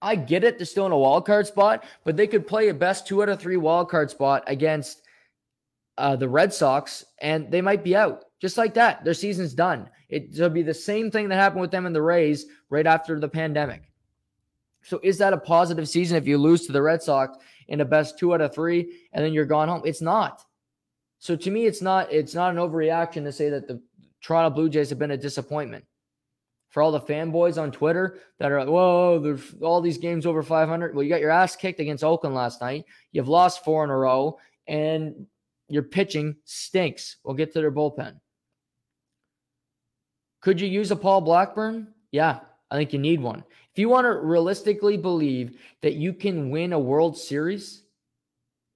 I 0.00 0.16
get 0.16 0.42
it, 0.42 0.58
they're 0.58 0.66
still 0.66 0.86
in 0.86 0.92
a 0.92 0.98
wild 0.98 1.26
card 1.26 1.46
spot, 1.46 1.84
but 2.04 2.16
they 2.16 2.26
could 2.26 2.46
play 2.46 2.68
a 2.68 2.74
best 2.74 3.06
two 3.06 3.22
out 3.22 3.28
of 3.28 3.38
three 3.38 3.56
wild 3.56 3.88
card 3.88 4.10
spot 4.10 4.42
against 4.48 5.01
uh, 5.98 6.16
the 6.16 6.28
Red 6.28 6.52
Sox, 6.52 7.04
and 7.20 7.50
they 7.50 7.60
might 7.60 7.84
be 7.84 7.94
out 7.96 8.24
just 8.40 8.58
like 8.58 8.74
that. 8.74 9.04
Their 9.04 9.14
season's 9.14 9.54
done. 9.54 9.88
It'll 10.08 10.50
be 10.50 10.62
the 10.62 10.74
same 10.74 11.10
thing 11.10 11.28
that 11.28 11.36
happened 11.36 11.60
with 11.60 11.70
them 11.70 11.86
in 11.86 11.92
the 11.92 12.02
Rays 12.02 12.46
right 12.70 12.86
after 12.86 13.18
the 13.18 13.28
pandemic. 13.28 13.82
So, 14.82 15.00
is 15.02 15.18
that 15.18 15.32
a 15.32 15.38
positive 15.38 15.88
season 15.88 16.16
if 16.16 16.26
you 16.26 16.38
lose 16.38 16.66
to 16.66 16.72
the 16.72 16.82
Red 16.82 17.02
Sox 17.02 17.38
in 17.68 17.80
a 17.80 17.84
best 17.84 18.18
two 18.18 18.34
out 18.34 18.40
of 18.40 18.52
three 18.52 19.06
and 19.12 19.24
then 19.24 19.32
you're 19.32 19.44
gone 19.44 19.68
home? 19.68 19.82
It's 19.84 20.02
not. 20.02 20.44
So, 21.20 21.36
to 21.36 21.50
me, 21.50 21.66
it's 21.66 21.80
not. 21.80 22.12
It's 22.12 22.34
not 22.34 22.50
an 22.50 22.56
overreaction 22.56 23.22
to 23.24 23.32
say 23.32 23.48
that 23.50 23.68
the 23.68 23.80
Toronto 24.22 24.54
Blue 24.54 24.68
Jays 24.68 24.90
have 24.90 24.98
been 24.98 25.12
a 25.12 25.16
disappointment. 25.16 25.84
For 26.70 26.82
all 26.82 26.90
the 26.90 27.00
fanboys 27.00 27.60
on 27.60 27.70
Twitter 27.70 28.18
that 28.38 28.50
are 28.50 28.58
like, 28.58 28.68
whoa, 28.68 29.18
there's 29.18 29.54
all 29.60 29.82
these 29.82 29.98
games 29.98 30.24
over 30.24 30.42
500. 30.42 30.94
Well, 30.94 31.04
you 31.04 31.10
got 31.10 31.20
your 31.20 31.30
ass 31.30 31.54
kicked 31.54 31.80
against 31.80 32.02
Oakland 32.02 32.34
last 32.34 32.62
night. 32.62 32.86
You've 33.12 33.28
lost 33.28 33.62
four 33.62 33.84
in 33.84 33.90
a 33.90 33.96
row. 33.96 34.38
And 34.66 35.26
your 35.72 35.82
pitching 35.82 36.36
stinks. 36.44 37.16
We'll 37.24 37.34
get 37.34 37.52
to 37.52 37.60
their 37.60 37.72
bullpen. 37.72 38.20
Could 40.40 40.60
you 40.60 40.68
use 40.68 40.90
a 40.90 40.96
Paul 40.96 41.20
Blackburn? 41.20 41.88
Yeah, 42.10 42.40
I 42.70 42.76
think 42.76 42.92
you 42.92 42.98
need 42.98 43.20
one. 43.20 43.44
If 43.72 43.78
you 43.78 43.88
want 43.88 44.04
to 44.04 44.12
realistically 44.12 44.96
believe 44.96 45.58
that 45.80 45.94
you 45.94 46.12
can 46.12 46.50
win 46.50 46.72
a 46.72 46.78
World 46.78 47.16
Series, 47.16 47.84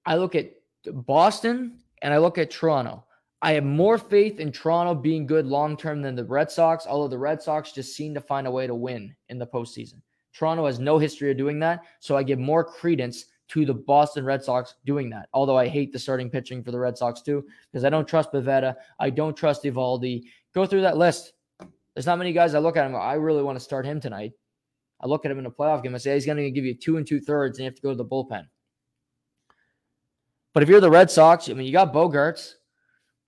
I 0.05 0.15
look 0.15 0.33
at 0.33 0.53
Boston 0.85 1.79
and 2.01 2.13
I 2.13 2.17
look 2.17 2.37
at 2.37 2.49
Toronto. 2.49 3.03
I 3.41 3.51
have 3.51 3.63
more 3.63 3.99
faith 3.99 4.39
in 4.39 4.51
Toronto 4.51 4.95
being 4.95 5.27
good 5.27 5.45
long 5.45 5.77
term 5.77 6.01
than 6.01 6.15
the 6.15 6.23
Red 6.23 6.49
Sox, 6.49 6.87
although 6.87 7.07
the 7.07 7.17
Red 7.17 7.41
Sox 7.41 7.71
just 7.71 7.95
seem 7.95 8.15
to 8.15 8.21
find 8.21 8.47
a 8.47 8.51
way 8.51 8.65
to 8.65 8.73
win 8.73 9.15
in 9.29 9.37
the 9.37 9.45
postseason. 9.45 10.01
Toronto 10.33 10.65
has 10.65 10.79
no 10.79 10.97
history 10.97 11.29
of 11.29 11.37
doing 11.37 11.59
that, 11.59 11.81
so 11.99 12.17
I 12.17 12.23
give 12.23 12.39
more 12.39 12.63
credence 12.63 13.25
to 13.49 13.65
the 13.65 13.73
Boston 13.73 14.25
Red 14.25 14.43
Sox 14.43 14.75
doing 14.85 15.09
that. 15.09 15.29
Although 15.33 15.57
I 15.57 15.67
hate 15.67 15.93
the 15.93 15.99
starting 15.99 16.29
pitching 16.29 16.63
for 16.63 16.71
the 16.71 16.79
Red 16.79 16.97
Sox 16.97 17.21
too, 17.21 17.45
because 17.71 17.85
I 17.85 17.89
don't 17.89 18.07
trust 18.07 18.31
Pivetta. 18.31 18.75
I 18.99 19.09
don't 19.09 19.35
trust 19.35 19.63
Eovaldi. 19.63 20.23
Go 20.53 20.65
through 20.65 20.81
that 20.81 20.97
list. 20.97 21.33
There's 21.93 22.05
not 22.05 22.17
many 22.17 22.33
guys 22.33 22.53
I 22.53 22.59
look 22.59 22.77
at 22.77 22.85
him. 22.85 22.95
I 22.95 23.13
really 23.13 23.43
want 23.43 23.57
to 23.57 23.63
start 23.63 23.85
him 23.85 23.99
tonight. 23.99 24.33
I 24.99 25.07
look 25.07 25.25
at 25.25 25.31
him 25.31 25.39
in 25.39 25.45
a 25.45 25.51
playoff 25.51 25.83
game. 25.83 25.95
I 25.95 25.99
say 25.99 26.13
he's 26.13 26.25
going 26.25 26.37
to 26.37 26.51
give 26.51 26.65
you 26.65 26.73
two 26.73 26.97
and 26.97 27.07
two 27.07 27.19
thirds, 27.19 27.57
and 27.57 27.63
you 27.63 27.69
have 27.69 27.75
to 27.75 27.81
go 27.81 27.91
to 27.91 27.95
the 27.95 28.05
bullpen. 28.05 28.47
But 30.53 30.63
if 30.63 30.69
you're 30.69 30.81
the 30.81 30.89
Red 30.89 31.11
Sox, 31.11 31.49
I 31.49 31.53
mean, 31.53 31.67
you 31.67 31.71
got 31.71 31.93
Bogaerts, 31.93 32.53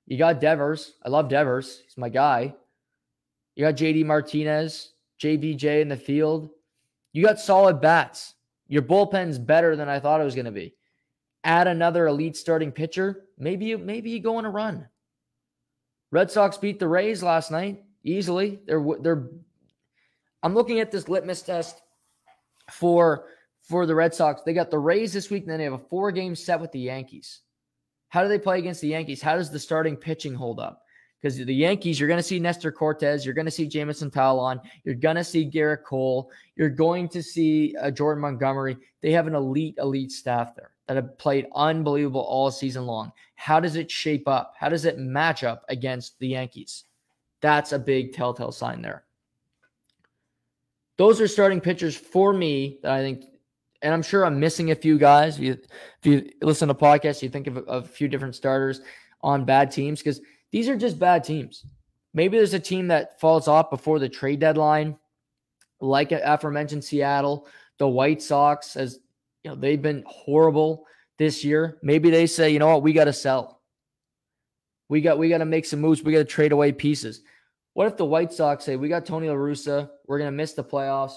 you 0.08 0.18
got 0.18 0.42
Devers. 0.42 0.94
I 1.06 1.10
love 1.10 1.30
Devers. 1.30 1.82
He's 1.86 1.98
my 1.98 2.10
guy. 2.10 2.56
You 3.56 3.66
got 3.66 3.76
JD 3.76 4.06
Martinez, 4.06 4.94
JBJ 5.22 5.82
in 5.82 5.90
the 5.90 5.98
field. 5.98 6.50
You 7.14 7.24
got 7.24 7.40
solid 7.40 7.82
bats. 7.82 8.34
Your 8.70 8.84
bullpen's 8.84 9.38
better 9.38 9.76
than 9.76 9.90
I 9.90 10.00
thought 10.00 10.22
it 10.22 10.26
was 10.26 10.36
going 10.36 10.46
to 10.46 10.52
be. 10.52 10.76
Add 11.44 11.68
another 11.68 12.08
elite 12.08 12.38
starting 12.38 12.72
pitcher. 12.72 13.26
Maybe 13.38 13.66
you 13.66 13.78
maybe 13.78 14.12
you 14.12 14.20
go 14.20 14.38
on 14.38 14.46
a 14.46 14.50
run. 14.50 14.88
Red 16.12 16.32
Sox 16.32 16.58
beat 16.58 16.80
the 16.80 16.88
Rays 16.88 17.24
last 17.24 17.52
night 17.52 17.84
easily. 18.04 18.60
They're 18.66 18.86
they're. 19.02 19.28
I'm 20.44 20.54
looking 20.54 20.80
at 20.80 20.92
this 20.92 21.10
litmus 21.10 21.42
test 21.42 21.82
for 22.72 23.26
for 23.62 23.86
the 23.86 23.96
Red 23.96 24.14
Sox. 24.14 24.42
They 24.44 24.54
got 24.54 24.70
the 24.70 24.80
Rays 24.80 25.14
this 25.14 25.30
week, 25.30 25.44
and 25.44 25.52
then 25.52 25.58
they 25.58 25.64
have 25.66 25.74
a 25.74 25.80
four 25.80 26.12
game 26.12 26.36
set 26.36 26.62
with 26.62 26.72
the 26.72 26.80
Yankees. 26.80 27.42
How 28.10 28.22
do 28.22 28.30
they 28.30 28.40
play 28.40 28.60
against 28.60 28.82
the 28.82 28.88
Yankees? 28.88 29.22
How 29.22 29.36
does 29.36 29.52
the 29.52 29.60
starting 29.60 29.96
pitching 29.96 30.36
hold 30.36 30.60
up? 30.60 30.84
Because 31.22 31.38
the 31.38 31.54
Yankees, 31.54 32.00
you're 32.00 32.08
going 32.08 32.20
to 32.20 32.24
see 32.24 32.40
Nestor 32.40 32.72
Cortes, 32.72 33.26
you're 33.26 33.34
going 33.34 33.46
to 33.46 33.52
see 33.52 33.68
Jameson 33.68 34.10
Taillon, 34.10 34.62
you're 34.86 34.96
going 34.96 35.18
to 35.18 35.24
see 35.24 35.50
Gerrit 35.50 35.84
Cole, 35.84 36.32
you're 36.56 36.70
going 36.70 37.10
to 37.10 37.22
see 37.22 37.76
uh, 37.82 37.92
Jordan 37.92 38.22
Montgomery. 38.22 38.78
They 39.02 39.12
have 39.12 39.28
an 39.28 39.36
elite, 39.36 39.76
elite 39.80 40.14
staff 40.14 40.56
there 40.56 40.72
that 40.88 40.96
have 40.96 41.18
played 41.18 41.48
unbelievable 41.54 42.22
all 42.22 42.50
season 42.52 42.86
long. 42.86 43.12
How 43.36 43.60
does 43.60 43.76
it 43.76 43.92
shape 43.92 44.30
up? 44.30 44.54
How 44.58 44.70
does 44.70 44.86
it 44.86 44.98
match 44.98 45.44
up 45.44 45.66
against 45.68 46.18
the 46.20 46.30
Yankees? 46.30 46.86
That's 47.42 47.74
a 47.74 47.80
big 47.80 48.14
telltale 48.14 48.54
sign 48.54 48.82
there. 48.82 49.04
Those 50.98 51.20
are 51.20 51.28
starting 51.28 51.60
pitchers 51.60 51.98
for 51.98 52.32
me 52.32 52.80
that 52.82 52.92
I 52.92 53.02
think, 53.02 53.26
and 53.82 53.94
I'm 53.94 54.02
sure 54.02 54.26
I'm 54.26 54.40
missing 54.40 54.72
a 54.72 54.76
few 54.76 54.98
guys. 54.98 55.38
If 55.38 55.44
you, 55.44 55.52
if 55.54 56.06
you 56.06 56.30
listen 56.42 56.70
to 56.70 56.74
podcasts, 56.74 57.22
you 57.22 57.30
think 57.30 57.48
of 57.48 57.64
a 57.68 57.82
few 57.82 58.08
different 58.08 58.36
starters 58.36 58.80
on 59.22 59.44
bad 59.44 59.70
teams 59.70 60.00
because– 60.00 60.22
these 60.52 60.70
are 60.70 60.76
just 60.76 61.00
bad 61.00 61.24
teams. 61.24 61.66
Maybe 62.14 62.38
there's 62.38 62.54
a 62.54 62.60
team 62.60 62.88
that 62.88 63.20
falls 63.20 63.48
off 63.48 63.70
before 63.70 64.00
the 64.00 64.10
trade 64.10 64.40
deadline, 64.40 64.98
like 65.80 66.12
aforementioned 66.12 66.84
Seattle, 66.84 67.48
the 67.78 67.88
White 67.88 68.22
Sox, 68.22 68.76
as 68.76 69.00
you 69.44 69.52
know, 69.52 69.56
they've 69.56 69.82
been 69.82 70.04
horrible 70.08 70.86
this 71.18 71.44
year. 71.44 71.78
Maybe 71.82 72.10
they 72.10 72.26
say, 72.28 72.50
you 72.50 72.60
know 72.60 72.68
what, 72.68 72.84
we 72.84 72.94
got 72.94 73.06
to 73.06 73.14
sell. 73.14 73.62
We 74.90 75.02
got 75.02 75.20
we 75.20 75.30
got 75.30 75.38
to 75.38 75.46
make 75.46 75.66
some 75.66 75.80
moves. 75.80 76.04
We 76.04 76.14
got 76.14 76.20
to 76.20 76.26
trade 76.26 76.52
away 76.52 76.72
pieces. 76.72 77.22
What 77.74 77.88
if 77.88 77.96
the 77.96 78.06
White 78.06 78.34
Sox 78.34 78.66
say, 78.66 78.76
we 78.76 78.90
got 78.90 79.06
Tony 79.06 79.30
La 79.30 79.36
Russa, 79.36 79.90
we're 80.08 80.18
gonna 80.18 80.32
miss 80.32 80.54
the 80.54 80.64
playoffs? 80.64 81.14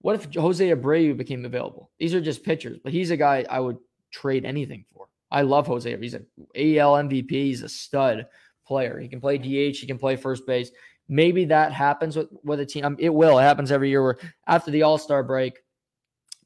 What 0.00 0.14
if 0.14 0.34
Jose 0.34 0.66
Abreu 0.66 1.16
became 1.16 1.44
available? 1.44 1.90
These 1.98 2.14
are 2.14 2.20
just 2.20 2.44
pitchers, 2.44 2.78
but 2.82 2.92
he's 2.92 3.10
a 3.10 3.16
guy 3.16 3.44
I 3.48 3.60
would 3.60 3.78
trade 4.10 4.44
anything 4.44 4.84
for. 4.92 5.07
I 5.30 5.42
love 5.42 5.66
Jose. 5.66 5.96
He's 6.00 6.14
an 6.14 6.26
AL 6.54 6.94
MVP. 6.94 7.30
He's 7.30 7.62
a 7.62 7.68
stud 7.68 8.26
player. 8.66 8.98
He 8.98 9.08
can 9.08 9.20
play 9.20 9.38
DH. 9.38 9.78
He 9.78 9.86
can 9.86 9.98
play 9.98 10.16
first 10.16 10.46
base. 10.46 10.70
Maybe 11.08 11.46
that 11.46 11.72
happens 11.72 12.16
with, 12.16 12.28
with 12.44 12.60
a 12.60 12.66
team. 12.66 12.84
Um, 12.84 12.96
it 12.98 13.12
will. 13.12 13.38
It 13.38 13.42
happens 13.42 13.72
every 13.72 13.88
year 13.88 14.02
where 14.02 14.18
after 14.46 14.70
the 14.70 14.82
All 14.82 14.98
Star 14.98 15.22
break, 15.22 15.58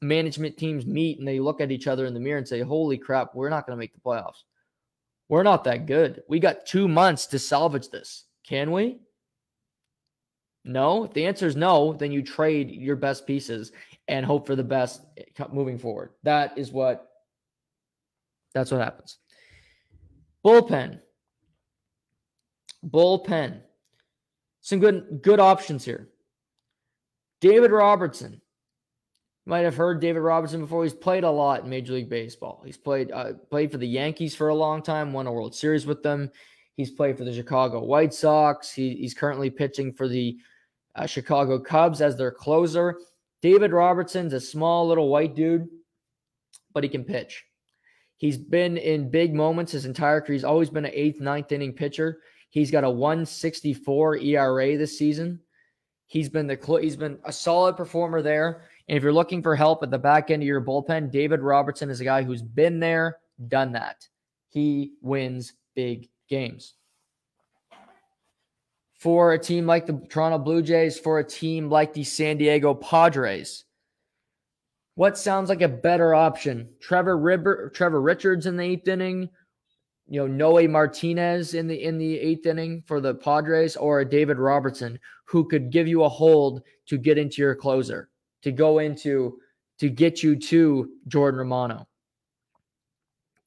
management 0.01 0.57
teams 0.57 0.85
meet 0.85 1.19
and 1.19 1.27
they 1.27 1.39
look 1.39 1.61
at 1.61 1.71
each 1.71 1.87
other 1.87 2.05
in 2.05 2.13
the 2.13 2.19
mirror 2.19 2.37
and 2.37 2.47
say, 2.47 2.61
Holy 2.61 2.97
crap, 2.97 3.35
we're 3.35 3.49
not 3.49 3.65
going 3.65 3.75
to 3.75 3.79
make 3.79 3.93
the 3.93 3.99
playoffs. 3.99 4.43
We're 5.29 5.43
not 5.43 5.63
that 5.65 5.85
good. 5.85 6.21
We 6.27 6.39
got 6.39 6.65
two 6.65 6.87
months 6.87 7.27
to 7.27 7.39
salvage 7.39 7.89
this. 7.89 8.25
Can 8.45 8.71
we? 8.71 8.99
No. 10.65 11.05
If 11.05 11.13
the 11.13 11.25
answer 11.25 11.47
is 11.47 11.55
no, 11.55 11.93
then 11.93 12.11
you 12.11 12.21
trade 12.21 12.69
your 12.69 12.95
best 12.95 13.25
pieces 13.25 13.71
and 14.07 14.25
hope 14.25 14.45
for 14.45 14.55
the 14.55 14.63
best 14.63 15.01
moving 15.51 15.77
forward. 15.77 16.11
That 16.23 16.57
is 16.57 16.71
what 16.71 17.07
that's 18.53 18.71
what 18.71 18.81
happens. 18.81 19.17
Bullpen. 20.45 20.99
Bullpen. 22.85 23.61
Some 24.61 24.79
good 24.79 25.19
good 25.21 25.39
options 25.39 25.83
here. 25.85 26.09
David 27.41 27.71
Robertson. 27.71 28.33
You 29.45 29.49
might 29.49 29.59
have 29.59 29.75
heard 29.75 29.99
David 29.99 30.21
Robertson 30.21 30.61
before. 30.61 30.83
He's 30.83 30.93
played 30.93 31.25
a 31.25 31.29
lot 31.29 31.63
in 31.63 31.69
Major 31.69 31.93
League 31.93 32.09
Baseball. 32.09 32.61
He's 32.65 32.77
played 32.77 33.11
uh, 33.11 33.33
played 33.49 33.71
for 33.71 33.77
the 33.77 33.87
Yankees 33.87 34.35
for 34.35 34.49
a 34.49 34.55
long 34.55 34.81
time. 34.81 35.11
Won 35.11 35.27
a 35.27 35.31
World 35.31 35.53
Series 35.53 35.85
with 35.85 36.01
them. 36.03 36.31
He's 36.75 36.91
played 36.91 37.17
for 37.17 37.23
the 37.23 37.33
Chicago 37.33 37.83
White 37.83 38.13
Sox. 38.13 38.71
He, 38.71 38.95
he's 38.95 39.13
currently 39.13 39.49
pitching 39.49 39.93
for 39.93 40.07
the 40.07 40.37
uh, 40.95 41.05
Chicago 41.05 41.59
Cubs 41.59 42.01
as 42.01 42.15
their 42.17 42.31
closer. 42.31 42.97
David 43.41 43.73
Robertson's 43.73 44.33
a 44.33 44.39
small 44.39 44.87
little 44.87 45.09
white 45.09 45.35
dude, 45.35 45.67
but 46.73 46.83
he 46.83 46.89
can 46.89 47.03
pitch. 47.03 47.43
He's 48.23 48.37
been 48.37 48.77
in 48.77 49.09
big 49.09 49.33
moments 49.33 49.73
his 49.73 49.83
entire 49.83 50.21
career. 50.21 50.35
He's 50.35 50.45
always 50.45 50.69
been 50.69 50.85
an 50.85 50.93
eighth, 50.93 51.19
ninth 51.19 51.51
inning 51.51 51.73
pitcher. 51.73 52.21
He's 52.51 52.71
got 52.71 52.85
a 52.85 52.89
164 52.89 54.15
ERA 54.15 54.77
this 54.77 54.97
season. 54.97 55.41
He's 56.07 56.29
been 56.29 56.47
the 56.47 56.79
he's 56.81 56.95
been 56.95 57.19
a 57.25 57.33
solid 57.33 57.75
performer 57.75 58.21
there. 58.21 58.63
And 58.87 58.95
if 58.95 59.03
you're 59.03 59.11
looking 59.11 59.43
for 59.43 59.57
help 59.57 59.83
at 59.83 59.91
the 59.91 59.97
back 59.97 60.31
end 60.31 60.41
of 60.41 60.47
your 60.47 60.61
bullpen, 60.61 61.11
David 61.11 61.41
Robertson 61.41 61.89
is 61.89 61.99
a 61.99 62.05
guy 62.05 62.23
who's 62.23 62.41
been 62.41 62.79
there, 62.79 63.17
done 63.49 63.73
that. 63.73 64.07
He 64.47 64.93
wins 65.01 65.51
big 65.75 66.07
games. 66.29 66.75
For 69.01 69.33
a 69.33 69.37
team 69.37 69.67
like 69.67 69.85
the 69.85 70.01
Toronto 70.07 70.37
Blue 70.37 70.61
Jays, 70.61 70.97
for 70.97 71.19
a 71.19 71.25
team 71.25 71.69
like 71.69 71.91
the 71.91 72.05
San 72.05 72.37
Diego 72.37 72.73
Padres, 72.73 73.65
what 74.95 75.17
sounds 75.17 75.49
like 75.49 75.61
a 75.61 75.67
better 75.67 76.13
option? 76.13 76.69
Trevor 76.79 77.71
Trevor 77.73 78.01
Richards 78.01 78.45
in 78.45 78.57
the 78.57 78.63
eighth 78.63 78.87
inning, 78.87 79.29
you 80.07 80.19
know 80.19 80.27
Noe 80.27 80.67
Martinez 80.67 81.53
in 81.53 81.67
the 81.67 81.83
in 81.83 81.97
the 81.97 82.19
eighth 82.19 82.45
inning 82.45 82.83
for 82.85 83.01
the 83.01 83.15
Padres 83.15 83.75
or 83.75 83.99
a 83.99 84.09
David 84.09 84.37
Robertson 84.37 84.99
who 85.25 85.47
could 85.47 85.71
give 85.71 85.87
you 85.87 86.03
a 86.03 86.09
hold 86.09 86.61
to 86.87 86.97
get 86.97 87.17
into 87.17 87.41
your 87.41 87.55
closer, 87.55 88.09
to 88.43 88.51
go 88.51 88.79
into 88.79 89.39
to 89.79 89.89
get 89.89 90.21
you 90.21 90.35
to 90.35 90.89
Jordan 91.07 91.39
Romano, 91.39 91.87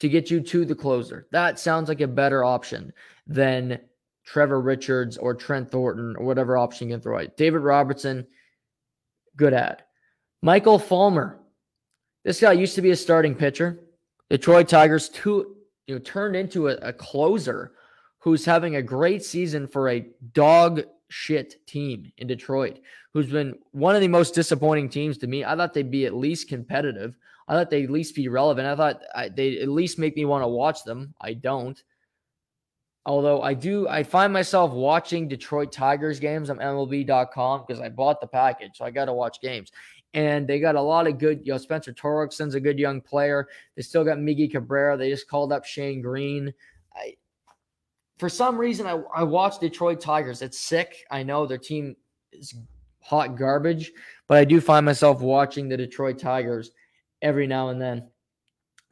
to 0.01 0.09
get 0.09 0.31
you 0.31 0.41
to 0.41 0.65
the 0.65 0.75
closer. 0.75 1.29
That 1.31 1.59
sounds 1.59 1.89
like 1.89 2.01
a 2.01 2.09
better 2.09 2.43
option 2.43 2.93
than 3.27 3.79
Trevor 4.25 4.61
Richards 4.61 5.17
or 5.17 5.35
Trent 5.35 5.71
Thornton 5.71 6.17
or 6.17 6.25
whatever 6.25 6.57
option 6.57 6.89
you 6.89 6.95
can 6.95 7.01
throw 7.01 7.19
at. 7.19 7.37
David 7.37 7.61
Robertson, 7.61 8.27
good 9.37 9.55
ad. 9.55 9.85
Michael 10.43 10.79
Fulmer. 10.79 11.39
This 12.25 12.41
guy 12.41 12.53
used 12.53 12.75
to 12.75 12.83
be 12.83 12.91
a 12.91 12.97
starting 12.97 13.35
pitcher. 13.35 13.81
Detroit 14.31 14.69
Tigers 14.69 15.09
two 15.09 15.57
you 15.87 15.95
know, 15.95 16.01
turned 16.01 16.37
into 16.37 16.69
a, 16.69 16.75
a 16.77 16.93
closer 16.93 17.73
who's 18.19 18.45
having 18.45 18.77
a 18.77 18.83
great 18.83 19.25
season 19.25 19.67
for 19.69 19.89
a 19.89 20.07
dog 20.33 20.83
shit 21.09 21.65
team 21.67 22.13
in 22.19 22.27
Detroit, 22.27 22.81
who's 23.13 23.31
been 23.31 23.55
one 23.71 23.95
of 23.95 24.01
the 24.01 24.09
most 24.09 24.35
disappointing 24.35 24.89
teams 24.89 25.19
to 25.19 25.27
me. 25.27 25.45
I 25.45 25.55
thought 25.55 25.73
they'd 25.73 25.91
be 25.91 26.07
at 26.07 26.15
least 26.15 26.49
competitive. 26.49 27.15
I 27.49 27.55
thought 27.55 27.71
they'd 27.71 27.85
at 27.85 27.91
least 27.91 28.17
be 28.17 28.27
relevant. 28.29 28.67
I 28.67 28.75
thought 28.75 29.03
I, 29.15 29.29
they'd 29.29 29.63
at 29.63 29.69
least 29.69 29.99
make 29.99 30.17
me 30.17 30.25
want 30.25 30.43
to 30.43 30.49
watch 30.49 30.83
them. 30.83 31.15
I 31.21 31.35
don't. 31.35 31.81
Although 33.05 33.41
I 33.41 33.55
do, 33.55 33.87
I 33.87 34.03
find 34.03 34.33
myself 34.33 34.73
watching 34.73 35.29
Detroit 35.29 35.71
Tigers 35.71 36.19
games 36.19 36.51
on 36.51 36.59
MLB.com 36.59 37.65
because 37.65 37.81
I 37.81 37.89
bought 37.89 38.21
the 38.21 38.27
package, 38.27 38.73
so 38.75 38.85
I 38.85 38.91
got 38.91 39.05
to 39.05 39.13
watch 39.13 39.41
games 39.41 39.71
and 40.15 40.47
they 40.47 40.61
got 40.61 40.77
a 40.77 40.81
lot 40.81 41.07
of 41.07 41.19
good. 41.19 41.41
You 41.45 41.53
know, 41.53 41.59
Spencer 41.59 41.93
Torkelson's 41.93 42.55
a 42.55 42.61
good 42.61 42.79
young 42.79 43.01
player. 43.01 43.49
They 43.75 43.83
still 43.83 44.05
got 44.05 44.19
Miggy 44.19 44.51
Cabrera. 44.51 44.97
They 44.97 45.11
just 45.11 45.29
called 45.29 45.53
up 45.53 45.65
Shane 45.65 46.01
Green. 46.01 46.53
I, 46.95 47.15
for 48.19 48.29
some 48.29 48.57
reason, 48.57 48.87
I, 48.87 49.03
I 49.15 49.23
watch 49.23 49.59
Detroit 49.59 50.01
Tigers. 50.01 50.43
It's 50.43 50.59
sick. 50.59 51.05
I 51.11 51.23
know 51.23 51.47
their 51.47 51.59
team 51.59 51.97
is 52.33 52.55
hot 53.01 53.37
garbage, 53.37 53.93
but 54.27 54.39
I 54.39 54.45
do 54.45 54.61
find 54.61 54.85
myself 54.87 55.21
watching 55.21 55.69
the 55.69 55.77
Detroit 55.77 56.19
Tigers 56.19 56.71
every 57.23 57.47
now 57.47 57.69
and 57.69 57.81
then. 57.81 58.09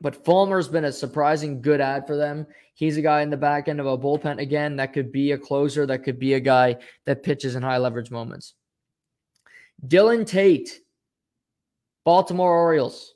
But 0.00 0.24
Fulmer's 0.24 0.68
been 0.68 0.84
a 0.84 0.92
surprising 0.92 1.62
good 1.62 1.80
ad 1.80 2.06
for 2.06 2.16
them. 2.16 2.46
He's 2.74 2.96
a 2.96 3.02
guy 3.02 3.22
in 3.22 3.30
the 3.30 3.36
back 3.36 3.68
end 3.68 3.80
of 3.80 3.86
a 3.86 3.96
bullpen 3.96 4.38
again 4.38 4.76
that 4.76 4.92
could 4.92 5.10
be 5.10 5.32
a 5.32 5.38
closer, 5.38 5.86
that 5.86 6.02
could 6.02 6.18
be 6.18 6.34
a 6.34 6.40
guy 6.40 6.76
that 7.06 7.22
pitches 7.22 7.54
in 7.54 7.62
high 7.62 7.78
leverage 7.78 8.10
moments. 8.10 8.54
Dylan 9.86 10.26
Tate 10.26 10.80
Baltimore 12.04 12.56
Orioles. 12.56 13.14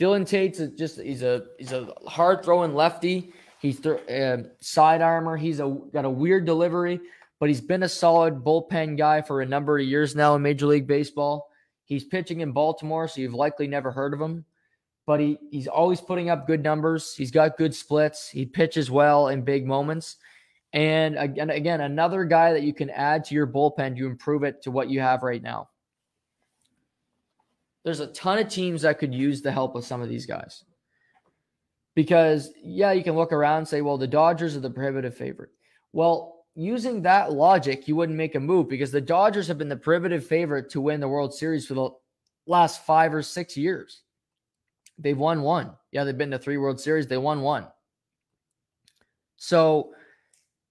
Dylan 0.00 0.26
Tate's 0.26 0.58
just 0.76 1.00
he's 1.00 1.22
a 1.22 1.44
he's 1.58 1.72
a 1.72 1.92
hard 2.06 2.44
throwing 2.44 2.74
lefty. 2.74 3.32
He's 3.60 3.80
th- 3.80 4.08
uh, 4.08 4.48
side 4.60 5.02
armor. 5.02 5.36
He's 5.36 5.60
a 5.60 5.76
got 5.92 6.06
a 6.06 6.10
weird 6.10 6.46
delivery, 6.46 7.00
but 7.38 7.48
he's 7.48 7.60
been 7.60 7.82
a 7.82 7.88
solid 7.88 8.42
bullpen 8.42 8.96
guy 8.96 9.20
for 9.20 9.42
a 9.42 9.46
number 9.46 9.78
of 9.78 9.84
years 9.84 10.16
now 10.16 10.34
in 10.34 10.42
Major 10.42 10.66
League 10.66 10.86
Baseball. 10.86 11.48
He's 11.84 12.04
pitching 12.04 12.40
in 12.40 12.52
Baltimore, 12.52 13.08
so 13.08 13.20
you've 13.20 13.34
likely 13.34 13.66
never 13.66 13.90
heard 13.90 14.14
of 14.14 14.20
him. 14.20 14.44
But 15.06 15.20
he 15.20 15.38
he's 15.50 15.68
always 15.68 16.00
putting 16.00 16.30
up 16.30 16.46
good 16.46 16.62
numbers. 16.62 17.14
He's 17.14 17.30
got 17.30 17.58
good 17.58 17.74
splits. 17.74 18.28
He 18.28 18.46
pitches 18.46 18.90
well 18.90 19.28
in 19.28 19.42
big 19.42 19.66
moments. 19.66 20.16
And 20.72 21.18
again, 21.18 21.50
again, 21.50 21.80
another 21.82 22.24
guy 22.24 22.52
that 22.52 22.62
you 22.62 22.72
can 22.72 22.90
add 22.90 23.24
to 23.24 23.34
your 23.34 23.46
bullpen 23.46 23.96
to 23.98 24.06
improve 24.06 24.44
it 24.44 24.62
to 24.62 24.70
what 24.70 24.88
you 24.88 25.00
have 25.00 25.22
right 25.22 25.42
now 25.42 25.69
there's 27.84 28.00
a 28.00 28.08
ton 28.08 28.38
of 28.38 28.48
teams 28.48 28.82
that 28.82 28.98
could 28.98 29.14
use 29.14 29.42
the 29.42 29.52
help 29.52 29.74
of 29.74 29.84
some 29.84 30.02
of 30.02 30.08
these 30.08 30.26
guys. 30.26 30.64
Because, 31.94 32.52
yeah, 32.62 32.92
you 32.92 33.02
can 33.02 33.16
look 33.16 33.32
around 33.32 33.58
and 33.58 33.68
say, 33.68 33.80
well, 33.80 33.98
the 33.98 34.06
Dodgers 34.06 34.56
are 34.56 34.60
the 34.60 34.70
prohibitive 34.70 35.16
favorite. 35.16 35.50
Well, 35.92 36.44
using 36.54 37.02
that 37.02 37.32
logic, 37.32 37.88
you 37.88 37.96
wouldn't 37.96 38.18
make 38.18 38.34
a 38.34 38.40
move 38.40 38.68
because 38.68 38.92
the 38.92 39.00
Dodgers 39.00 39.48
have 39.48 39.58
been 39.58 39.68
the 39.68 39.76
prohibitive 39.76 40.26
favorite 40.26 40.70
to 40.70 40.80
win 40.80 41.00
the 41.00 41.08
World 41.08 41.34
Series 41.34 41.66
for 41.66 41.74
the 41.74 41.90
last 42.46 42.84
five 42.84 43.14
or 43.14 43.22
six 43.22 43.56
years. 43.56 44.02
They've 44.98 45.18
won 45.18 45.42
one. 45.42 45.72
Yeah, 45.92 46.04
they've 46.04 46.16
been 46.16 46.30
to 46.30 46.38
three 46.38 46.58
World 46.58 46.80
Series. 46.80 47.06
They 47.06 47.16
won 47.16 47.40
one. 47.40 47.66
So, 49.36 49.92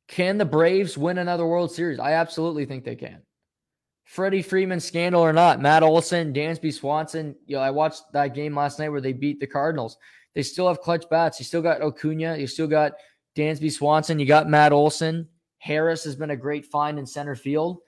can 0.08 0.38
the 0.38 0.46
Braves 0.46 0.98
win 0.98 1.18
another 1.18 1.46
World 1.46 1.72
Series? 1.72 2.00
I 2.00 2.14
absolutely 2.14 2.66
think 2.66 2.84
they 2.84 2.96
can. 2.96 3.22
Freddie 4.10 4.42
Freeman 4.42 4.80
scandal 4.80 5.22
or 5.22 5.32
not, 5.32 5.62
Matt 5.62 5.84
Olson, 5.84 6.34
Dansby 6.34 6.74
Swanson. 6.74 7.36
You 7.46 7.58
know, 7.58 7.62
I 7.62 7.70
watched 7.70 8.12
that 8.12 8.34
game 8.34 8.56
last 8.56 8.80
night 8.80 8.90
where 8.90 9.02
they 9.02 9.14
beat 9.14 9.40
the 9.40 9.46
Cardinals. 9.46 10.00
They 10.34 10.42
still 10.42 10.68
have 10.68 10.82
clutch 10.82 11.08
bats. 11.12 11.40
You 11.40 11.46
still 11.46 11.62
got 11.62 11.84
Acuna. 11.84 12.36
You 12.36 12.48
still 12.48 12.66
got 12.66 12.94
Dansby 13.36 13.72
Swanson. 13.72 14.18
You 14.18 14.26
got 14.26 14.50
Matt 14.50 14.72
Olson. 14.72 15.28
Harris 15.60 16.04
has 16.06 16.16
been 16.16 16.32
a 16.32 16.36
great 16.36 16.66
find 16.66 16.98
in 16.98 17.06
center 17.06 17.36
field. 17.36 17.82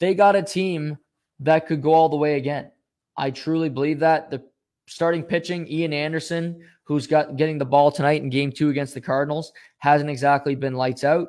They 0.00 0.16
got 0.16 0.34
a 0.34 0.42
team 0.42 0.98
that 1.38 1.68
could 1.68 1.80
go 1.80 1.92
all 1.92 2.08
the 2.08 2.16
way 2.16 2.38
again. 2.38 2.72
I 3.16 3.30
truly 3.30 3.68
believe 3.68 4.00
that. 4.00 4.32
The 4.32 4.42
starting 4.88 5.22
pitching, 5.22 5.68
Ian 5.68 5.92
Anderson, 5.92 6.60
who's 6.82 7.06
got 7.06 7.36
getting 7.36 7.58
the 7.58 7.64
ball 7.64 7.92
tonight 7.92 8.20
in 8.20 8.30
game 8.30 8.50
two 8.50 8.70
against 8.70 8.94
the 8.94 9.00
Cardinals, 9.00 9.52
hasn't 9.78 10.10
exactly 10.10 10.56
been 10.56 10.74
lights 10.74 11.04
out. 11.04 11.28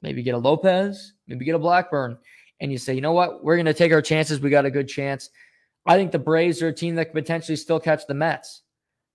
Maybe 0.00 0.22
get 0.22 0.34
a 0.34 0.38
Lopez, 0.38 1.12
maybe 1.26 1.44
get 1.44 1.54
a 1.54 1.58
Blackburn 1.58 2.16
and 2.60 2.70
you 2.70 2.78
say, 2.78 2.94
you 2.94 3.00
know 3.00 3.12
what, 3.12 3.42
we're 3.42 3.56
going 3.56 3.66
to 3.66 3.74
take 3.74 3.92
our 3.92 4.02
chances. 4.02 4.40
We 4.40 4.50
got 4.50 4.66
a 4.66 4.70
good 4.70 4.88
chance. 4.88 5.30
I 5.86 5.96
think 5.96 6.12
the 6.12 6.18
Braves 6.18 6.62
are 6.62 6.68
a 6.68 6.72
team 6.72 6.94
that 6.96 7.06
could 7.06 7.14
potentially 7.14 7.56
still 7.56 7.80
catch 7.80 8.06
the 8.06 8.14
Mets. 8.14 8.62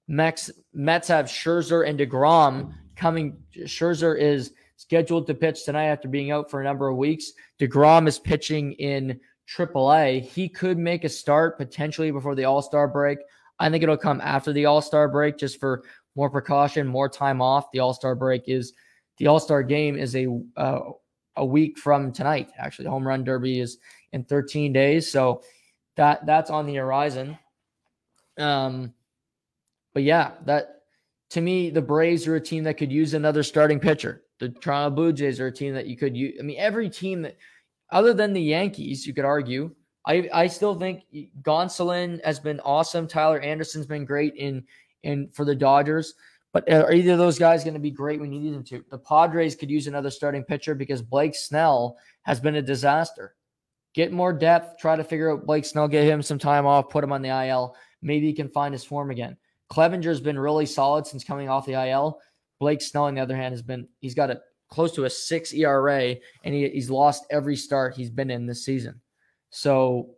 Mets, 0.07 0.51
Mets 0.73 1.07
have 1.07 1.25
Scherzer 1.25 1.87
and 1.87 1.99
DeGrom 1.99 2.73
coming. 2.95 3.37
Scherzer 3.55 4.19
is 4.19 4.53
scheduled 4.77 5.27
to 5.27 5.33
pitch 5.33 5.63
tonight 5.65 5.87
after 5.87 6.07
being 6.07 6.31
out 6.31 6.49
for 6.49 6.61
a 6.61 6.63
number 6.63 6.87
of 6.87 6.97
weeks. 6.97 7.31
DeGrom 7.59 8.07
is 8.07 8.19
pitching 8.19 8.73
in 8.73 9.19
AAA. 9.49 10.21
He 10.23 10.49
could 10.49 10.77
make 10.77 11.03
a 11.03 11.09
start 11.09 11.57
potentially 11.57 12.11
before 12.11 12.35
the 12.35 12.45
All 12.45 12.61
Star 12.61 12.87
break. 12.87 13.19
I 13.59 13.69
think 13.69 13.83
it'll 13.83 13.97
come 13.97 14.21
after 14.21 14.51
the 14.51 14.65
All 14.65 14.81
Star 14.81 15.07
break 15.07 15.37
just 15.37 15.59
for 15.59 15.83
more 16.15 16.29
precaution, 16.29 16.87
more 16.87 17.09
time 17.09 17.41
off. 17.41 17.71
The 17.71 17.79
All 17.79 17.93
Star 17.93 18.15
break 18.15 18.43
is 18.47 18.73
the 19.17 19.27
All 19.27 19.39
Star 19.39 19.63
game 19.63 19.97
is 19.97 20.15
a 20.15 20.27
uh, 20.57 20.79
a 21.37 21.45
week 21.45 21.77
from 21.77 22.11
tonight. 22.11 22.51
Actually, 22.57 22.87
home 22.87 23.07
run 23.07 23.23
derby 23.23 23.59
is 23.59 23.77
in 24.11 24.23
13 24.23 24.73
days, 24.73 25.11
so 25.11 25.41
that 25.95 26.25
that's 26.25 26.49
on 26.49 26.65
the 26.65 26.75
horizon. 26.75 27.37
Um, 28.37 28.93
but 29.93 30.03
yeah, 30.03 30.31
that 30.45 30.83
to 31.31 31.41
me, 31.41 31.69
the 31.69 31.81
Braves 31.81 32.27
are 32.27 32.35
a 32.35 32.41
team 32.41 32.63
that 32.65 32.77
could 32.77 32.91
use 32.91 33.13
another 33.13 33.43
starting 33.43 33.79
pitcher. 33.79 34.23
The 34.39 34.49
Toronto 34.49 34.93
Blue 34.95 35.13
Jays 35.13 35.39
are 35.39 35.47
a 35.47 35.51
team 35.51 35.73
that 35.73 35.87
you 35.87 35.97
could 35.97 36.15
use. 36.15 36.37
I 36.39 36.43
mean, 36.43 36.57
every 36.59 36.89
team 36.89 37.21
that, 37.21 37.37
other 37.91 38.13
than 38.13 38.33
the 38.33 38.41
Yankees, 38.41 39.07
you 39.07 39.13
could 39.13 39.25
argue. 39.25 39.73
I 40.05 40.29
I 40.33 40.47
still 40.47 40.75
think 40.75 41.03
Gonsolin 41.41 42.23
has 42.23 42.39
been 42.39 42.59
awesome. 42.59 43.07
Tyler 43.07 43.39
Anderson's 43.39 43.87
been 43.87 44.05
great 44.05 44.35
in 44.35 44.63
in 45.03 45.29
for 45.33 45.45
the 45.45 45.55
Dodgers. 45.55 46.13
But 46.55 46.71
uh, 46.71 46.83
are 46.83 46.93
either 46.93 47.11
of 47.11 47.17
those 47.17 47.37
guys 47.37 47.65
going 47.65 47.73
to 47.73 47.81
be 47.81 47.91
great 47.91 48.21
when 48.21 48.31
you 48.31 48.39
need 48.39 48.53
them 48.53 48.63
to? 48.63 48.81
The 48.89 48.97
Padres 48.97 49.57
could 49.57 49.69
use 49.69 49.87
another 49.87 50.09
starting 50.09 50.41
pitcher 50.41 50.73
because 50.73 51.01
Blake 51.01 51.35
Snell 51.35 51.97
has 52.21 52.39
been 52.39 52.55
a 52.55 52.61
disaster. 52.61 53.35
Get 53.93 54.13
more 54.13 54.31
depth. 54.31 54.79
Try 54.79 54.95
to 54.95 55.03
figure 55.03 55.29
out 55.29 55.45
Blake 55.45 55.65
Snell, 55.65 55.89
get 55.89 56.05
him 56.05 56.21
some 56.21 56.39
time 56.39 56.65
off, 56.65 56.87
put 56.87 57.03
him 57.03 57.11
on 57.11 57.21
the 57.21 57.47
IL. 57.47 57.75
Maybe 58.01 58.27
he 58.27 58.31
can 58.31 58.47
find 58.47 58.73
his 58.73 58.85
form 58.85 59.11
again. 59.11 59.35
Clevinger's 59.69 60.21
been 60.21 60.39
really 60.39 60.65
solid 60.65 61.05
since 61.05 61.25
coming 61.25 61.49
off 61.49 61.65
the 61.65 61.73
IL. 61.89 62.21
Blake 62.57 62.81
Snell, 62.81 63.03
on 63.03 63.15
the 63.15 63.21
other 63.21 63.35
hand, 63.35 63.51
has 63.51 63.61
been 63.61 63.89
he's 63.99 64.15
got 64.15 64.31
a 64.31 64.39
close 64.69 64.93
to 64.93 65.03
a 65.03 65.09
six 65.09 65.51
ERA, 65.51 66.15
and 66.45 66.55
he, 66.55 66.69
he's 66.69 66.89
lost 66.89 67.25
every 67.31 67.57
start 67.57 67.97
he's 67.97 68.09
been 68.09 68.31
in 68.31 68.45
this 68.45 68.63
season. 68.63 69.01
So 69.49 70.11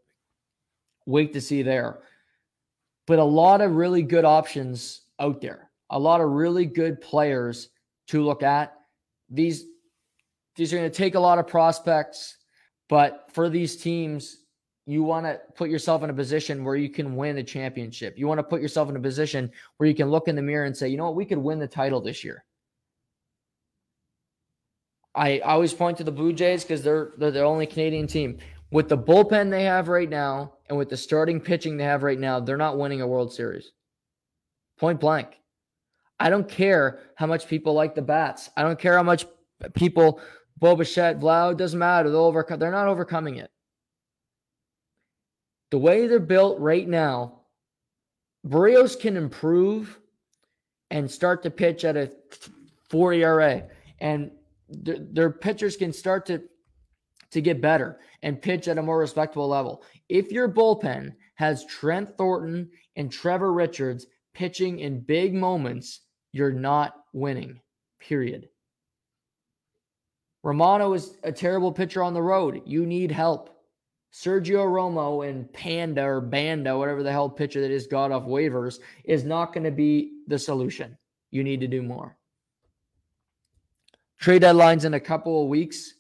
wait 1.08 1.34
to 1.34 1.42
see 1.42 1.64
there. 1.64 2.02
But 3.08 3.18
a 3.18 3.24
lot 3.24 3.62
of 3.62 3.72
really 3.72 4.04
good 4.04 4.24
options 4.24 5.02
out 5.20 5.42
there 5.42 5.67
a 5.90 6.00
lot 6.00 6.22
of 6.22 6.30
really 6.30 6.66
good 6.66 7.02
players 7.02 7.70
to 8.08 8.24
look 8.24 8.44
at. 8.44 8.74
These 9.30 9.66
these 10.56 10.74
are 10.74 10.78
going 10.78 10.90
to 10.90 10.98
take 10.98 11.16
a 11.16 11.20
lot 11.20 11.38
of 11.38 11.48
prospects, 11.48 12.38
but 12.90 13.30
for 13.32 13.48
these 13.48 13.78
teams, 13.78 14.38
you 14.88 15.04
want 15.04 15.26
to 15.26 15.40
put 15.56 15.70
yourself 15.70 16.02
in 16.04 16.10
a 16.10 16.14
position 16.14 16.64
where 16.64 16.76
you 16.76 16.90
can 16.90 17.16
win 17.16 17.38
a 17.38 17.44
championship. 17.44 18.18
You 18.18 18.26
want 18.26 18.40
to 18.40 18.44
put 18.44 18.62
yourself 18.62 18.90
in 18.90 18.96
a 18.96 19.00
position 19.00 19.52
where 19.78 19.88
you 19.88 19.94
can 19.94 20.10
look 20.10 20.28
in 20.28 20.36
the 20.36 20.42
mirror 20.42 20.66
and 20.66 20.76
say, 20.76 20.88
you 20.88 20.98
know 20.98 21.06
what, 21.06 21.16
we 21.16 21.26
could 21.26 21.38
win 21.38 21.60
the 21.60 21.68
title 21.68 22.02
this 22.02 22.24
year. 22.24 22.44
I, 25.14 25.40
I 25.40 25.54
always 25.54 25.74
point 25.74 25.98
to 25.98 26.04
the 26.04 26.12
Blue 26.12 26.32
Jays 26.32 26.64
because 26.64 26.84
they're 26.84 27.12
they're 27.18 27.32
the 27.32 27.44
only 27.44 27.66
Canadian 27.66 28.08
team. 28.08 28.38
With 28.72 28.88
the 28.88 28.98
bullpen 28.98 29.50
they 29.50 29.64
have 29.64 29.88
right 29.88 30.10
now 30.10 30.54
and 30.70 30.78
with 30.78 30.90
the 30.90 30.98
starting 30.98 31.40
pitching 31.40 31.78
they 31.78 31.84
have 31.84 32.04
right 32.04 32.20
now, 32.20 32.40
they're 32.40 32.58
not 32.58 32.78
winning 32.78 33.02
a 33.02 33.08
World 33.08 33.34
Series. 33.34 33.72
Point 34.78 35.00
blank. 35.00 35.40
I 36.20 36.30
don't 36.30 36.48
care 36.48 37.00
how 37.16 37.28
much 37.28 37.48
people 37.48 37.74
like 37.74 37.96
the 37.96 38.02
bats. 38.02 38.50
I 38.58 38.64
don't 38.64 38.80
care 38.80 38.96
how 38.96 39.04
much 39.04 39.26
people, 39.74 40.20
Bo 40.58 40.76
Bichette, 40.76 41.20
Vlad, 41.20 41.58
doesn't 41.58 41.78
matter. 41.78 42.10
They'll 42.10 42.22
overcome. 42.22 42.60
They're 42.60 42.72
not 42.72 42.88
overcoming 42.88 43.36
it. 43.36 43.52
The 45.70 45.78
way 45.78 46.08
they're 46.08 46.20
built 46.20 46.60
right 46.60 46.88
now, 46.88 47.42
Berrios 48.46 49.00
can 49.00 49.18
improve 49.18 50.00
and 50.90 51.10
start 51.10 51.44
to 51.44 51.52
pitch 51.52 51.84
at 51.84 51.98
a 51.98 52.12
4 52.90 53.14
ERA. 53.14 53.64
And 54.00 54.32
th- 54.86 55.02
their 55.12 55.30
pitchers 55.30 55.76
can 55.76 55.92
start 55.92 56.26
to 56.28 56.44
to 57.30 57.42
get 57.42 57.62
better 57.62 58.00
and 58.24 58.42
pitch 58.42 58.70
at 58.70 58.78
a 58.78 58.82
more 58.82 59.00
respectable 59.00 59.50
level. 59.50 59.84
If 60.08 60.32
your 60.32 60.48
bullpen 60.48 61.14
has 61.36 61.66
Trent 61.66 62.16
Thornton 62.18 62.70
and 62.96 63.12
Trevor 63.12 63.52
Richards 63.52 64.08
pitching 64.34 64.80
in 64.80 65.02
big 65.02 65.34
moments, 65.34 66.02
you're 66.32 66.52
not 66.52 66.94
winning. 67.14 67.60
Period. 68.00 68.50
Romano 70.44 70.94
is 70.94 71.18
a 71.24 71.32
terrible 71.32 71.72
pitcher 71.72 72.04
on 72.04 72.14
the 72.14 72.22
road. 72.22 72.62
You 72.66 72.86
need 72.86 73.12
help. 73.12 73.50
Sergio 74.14 74.66
Romo 74.66 75.28
and 75.28 75.52
Panda 75.52 76.04
or 76.04 76.22
Banda, 76.22 76.78
whatever 76.78 77.04
the 77.04 77.12
hell 77.12 77.30
pitcher 77.30 77.62
that 77.62 77.72
is 77.72 77.88
got 77.88 78.12
off 78.12 78.24
waivers, 78.24 78.80
is 79.04 79.24
not 79.24 79.54
going 79.54 79.66
to 79.66 79.72
be 79.72 80.22
the 80.28 80.40
solution. 80.40 80.98
You 81.32 81.44
need 81.44 81.60
to 81.60 81.68
do 81.68 81.84
more. 81.84 82.18
Trade 84.20 84.42
deadlines 84.42 84.86
in 84.86 84.94
a 84.94 85.00
couple 85.00 85.44
of 85.44 85.50
weeks. 85.50 85.94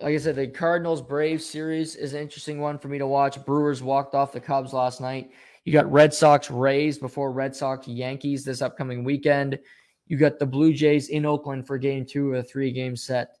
Like 0.00 0.14
I 0.14 0.18
said, 0.18 0.36
the 0.36 0.48
Cardinals 0.48 1.00
Braves 1.00 1.44
series 1.44 1.96
is 1.96 2.12
an 2.12 2.20
interesting 2.20 2.60
one 2.60 2.78
for 2.78 2.88
me 2.88 2.98
to 2.98 3.06
watch. 3.06 3.44
Brewers 3.44 3.82
walked 3.82 4.14
off 4.14 4.32
the 4.32 4.40
Cubs 4.40 4.72
last 4.72 5.00
night. 5.00 5.30
You 5.64 5.72
got 5.72 5.90
Red 5.90 6.12
Sox 6.12 6.50
Rays 6.50 6.98
before 6.98 7.30
Red 7.30 7.54
Sox 7.54 7.86
Yankees 7.86 8.44
this 8.44 8.62
upcoming 8.62 9.04
weekend. 9.04 9.58
You 10.06 10.16
got 10.16 10.38
the 10.38 10.46
Blue 10.46 10.72
Jays 10.72 11.08
in 11.08 11.24
Oakland 11.24 11.66
for 11.66 11.78
game 11.78 12.04
two 12.04 12.34
of 12.34 12.40
a 12.40 12.42
three 12.42 12.72
game 12.72 12.96
set 12.96 13.36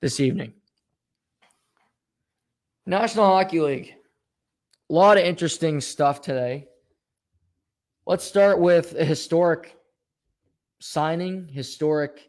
this 0.00 0.18
evening. 0.18 0.52
National 2.86 3.26
Hockey 3.26 3.60
League. 3.60 3.94
A 4.88 4.92
lot 4.92 5.16
of 5.16 5.24
interesting 5.24 5.80
stuff 5.80 6.20
today. 6.20 6.66
Let's 8.06 8.24
start 8.24 8.58
with 8.58 8.96
a 8.98 9.04
historic 9.04 9.76
signing, 10.80 11.46
historic 11.46 12.28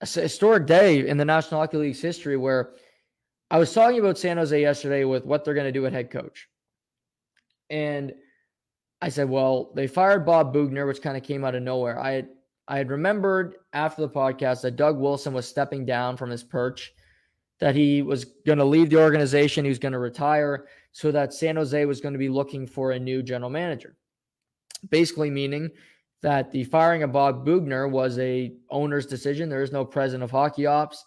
historic 0.00 0.64
day 0.66 1.06
in 1.06 1.18
the 1.18 1.24
National 1.24 1.60
Hockey 1.60 1.76
League's 1.76 2.00
history 2.00 2.36
where 2.36 2.70
I 3.50 3.58
was 3.58 3.72
talking 3.74 3.98
about 3.98 4.16
San 4.16 4.36
Jose 4.36 4.58
yesterday 4.58 5.04
with 5.04 5.24
what 5.24 5.44
they're 5.44 5.54
going 5.54 5.66
to 5.66 5.72
do 5.72 5.84
at 5.86 5.92
head 5.92 6.10
coach. 6.10 6.48
And 7.68 8.14
I 9.00 9.08
said, 9.08 9.28
well, 9.28 9.70
they 9.74 9.86
fired 9.86 10.26
Bob 10.26 10.52
Boughner, 10.52 10.86
which 10.86 11.02
kind 11.02 11.16
of 11.16 11.22
came 11.22 11.44
out 11.44 11.54
of 11.54 11.62
nowhere. 11.62 12.00
I 12.00 12.12
had 12.12 12.28
I 12.66 12.76
had 12.76 12.90
remembered 12.90 13.56
after 13.72 14.02
the 14.02 14.10
podcast 14.10 14.60
that 14.62 14.76
Doug 14.76 14.98
Wilson 14.98 15.32
was 15.32 15.48
stepping 15.48 15.86
down 15.86 16.18
from 16.18 16.28
his 16.28 16.44
perch, 16.44 16.92
that 17.60 17.74
he 17.74 18.02
was 18.02 18.24
going 18.24 18.58
to 18.58 18.64
leave 18.64 18.90
the 18.90 19.00
organization, 19.00 19.64
he 19.64 19.70
was 19.70 19.78
going 19.78 19.92
to 19.92 19.98
retire, 19.98 20.66
so 20.92 21.10
that 21.10 21.32
San 21.32 21.56
Jose 21.56 21.84
was 21.86 22.00
going 22.02 22.12
to 22.12 22.18
be 22.18 22.28
looking 22.28 22.66
for 22.66 22.90
a 22.90 22.98
new 22.98 23.22
general 23.22 23.50
manager. 23.50 23.96
Basically, 24.90 25.30
meaning 25.30 25.70
that 26.20 26.50
the 26.50 26.64
firing 26.64 27.02
of 27.04 27.12
Bob 27.12 27.46
Boughner 27.46 27.88
was 27.88 28.18
a 28.18 28.52
owner's 28.70 29.06
decision. 29.06 29.48
There 29.48 29.62
is 29.62 29.72
no 29.72 29.84
president 29.84 30.24
of 30.24 30.30
hockey 30.30 30.66
ops, 30.66 31.06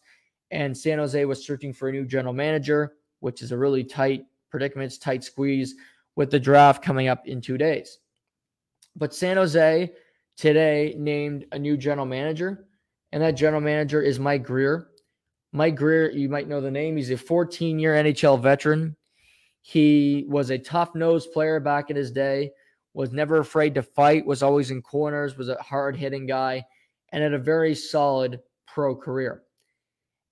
and 0.50 0.76
San 0.76 0.98
Jose 0.98 1.26
was 1.26 1.46
searching 1.46 1.74
for 1.74 1.90
a 1.90 1.92
new 1.92 2.06
general 2.06 2.34
manager, 2.34 2.94
which 3.20 3.44
is 3.44 3.52
a 3.52 3.58
really 3.58 3.84
tight 3.84 4.26
predicament, 4.50 5.00
tight 5.00 5.24
squeeze 5.24 5.76
with 6.16 6.32
the 6.32 6.40
draft 6.40 6.84
coming 6.84 7.08
up 7.08 7.28
in 7.28 7.42
two 7.42 7.58
days. 7.58 8.00
But 8.96 9.14
San 9.14 9.38
Jose 9.38 9.92
today 10.38 10.96
named 10.98 11.46
a 11.52 11.60
new 11.60 11.78
general 11.78 12.06
manager, 12.06 12.68
and 13.12 13.22
that 13.22 13.32
general 13.32 13.62
manager 13.62 14.02
is 14.02 14.20
Mike 14.20 14.44
Grier. 14.44 14.88
Mike 15.54 15.76
Grier, 15.76 16.10
you 16.12 16.30
might 16.30 16.48
know 16.48 16.62
the 16.62 16.72
name. 16.72 16.98
He's 16.98 17.12
a 17.12 17.18
14 17.18 17.80
year 17.80 17.94
NHL 17.94 18.42
veteran. 18.42 18.96
He 19.62 20.26
was 20.28 20.50
a 20.50 20.58
tough 20.58 20.96
nosed 20.96 21.32
player 21.32 21.60
back 21.60 21.90
in 21.90 21.96
his 21.96 22.12
day, 22.12 22.52
was 22.94 23.12
never 23.12 23.38
afraid 23.38 23.76
to 23.76 23.84
fight, 23.84 24.26
was 24.26 24.42
always 24.42 24.72
in 24.72 24.82
corners, 24.82 25.38
was 25.38 25.50
a 25.50 25.62
hard 25.62 25.96
hitting 25.96 26.26
guy, 26.26 26.66
and 27.12 27.22
had 27.22 27.34
a 27.34 27.40
very 27.40 27.76
solid 27.76 28.40
pro 28.66 28.96
career. 28.96 29.44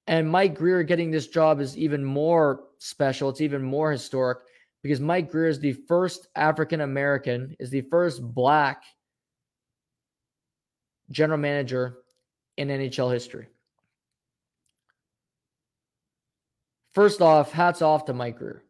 And 0.07 0.29
Mike 0.29 0.55
Grier 0.55 0.83
getting 0.83 1.11
this 1.11 1.27
job 1.27 1.59
is 1.59 1.77
even 1.77 2.03
more 2.03 2.63
special. 2.79 3.29
It's 3.29 3.41
even 3.41 3.61
more 3.61 3.91
historic 3.91 4.39
because 4.81 4.99
Mike 4.99 5.31
Grier 5.31 5.47
is 5.47 5.59
the 5.59 5.73
first 5.73 6.27
African 6.35 6.81
American, 6.81 7.55
is 7.59 7.69
the 7.69 7.81
first 7.81 8.21
black 8.21 8.83
general 11.11 11.39
manager 11.39 11.97
in 12.57 12.69
NHL 12.69 13.11
history. 13.11 13.47
First 16.93 17.21
off, 17.21 17.51
hats 17.51 17.81
off 17.81 18.05
to 18.05 18.13
Mike 18.13 18.37
Grier. 18.37 18.63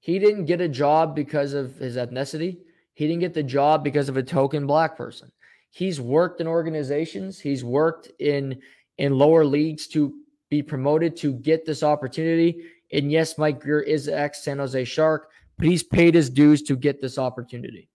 He 0.00 0.18
didn't 0.18 0.46
get 0.46 0.60
a 0.60 0.68
job 0.68 1.14
because 1.14 1.54
of 1.54 1.76
his 1.76 1.96
ethnicity. 1.96 2.58
He 2.94 3.06
didn't 3.06 3.20
get 3.20 3.34
the 3.34 3.42
job 3.42 3.84
because 3.84 4.08
of 4.08 4.16
a 4.16 4.22
token 4.22 4.66
black 4.66 4.96
person. 4.96 5.30
He's 5.70 6.00
worked 6.00 6.40
in 6.40 6.46
organizations, 6.46 7.40
he's 7.40 7.64
worked 7.64 8.10
in 8.18 8.60
in 8.98 9.16
lower 9.16 9.44
leagues 9.44 9.86
to 9.88 10.12
be 10.50 10.62
promoted 10.62 11.16
to 11.16 11.32
get 11.32 11.64
this 11.64 11.82
opportunity. 11.82 12.66
And 12.92 13.10
yes, 13.10 13.38
Mike 13.38 13.60
Grier 13.60 13.80
is 13.80 14.08
ex 14.08 14.44
San 14.44 14.58
Jose 14.58 14.84
Shark, 14.84 15.30
but 15.56 15.66
he's 15.66 15.82
paid 15.82 16.14
his 16.14 16.28
dues 16.28 16.62
to 16.62 16.76
get 16.76 17.00
this 17.00 17.18
opportunity. 17.18 17.88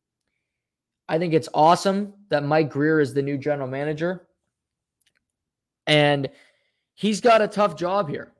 I 1.07 1.19
think 1.19 1.33
it's 1.33 1.49
awesome 1.53 2.13
that 2.29 2.43
Mike 2.43 2.69
Grier 2.69 2.99
is 2.99 3.13
the 3.13 3.21
new 3.21 3.37
general 3.37 3.67
manager. 3.67 4.27
And 5.85 6.29
he's 6.95 7.21
got 7.21 7.41
a 7.41 7.47
tough 7.47 7.77
job 7.77 8.09
here. 8.09 8.33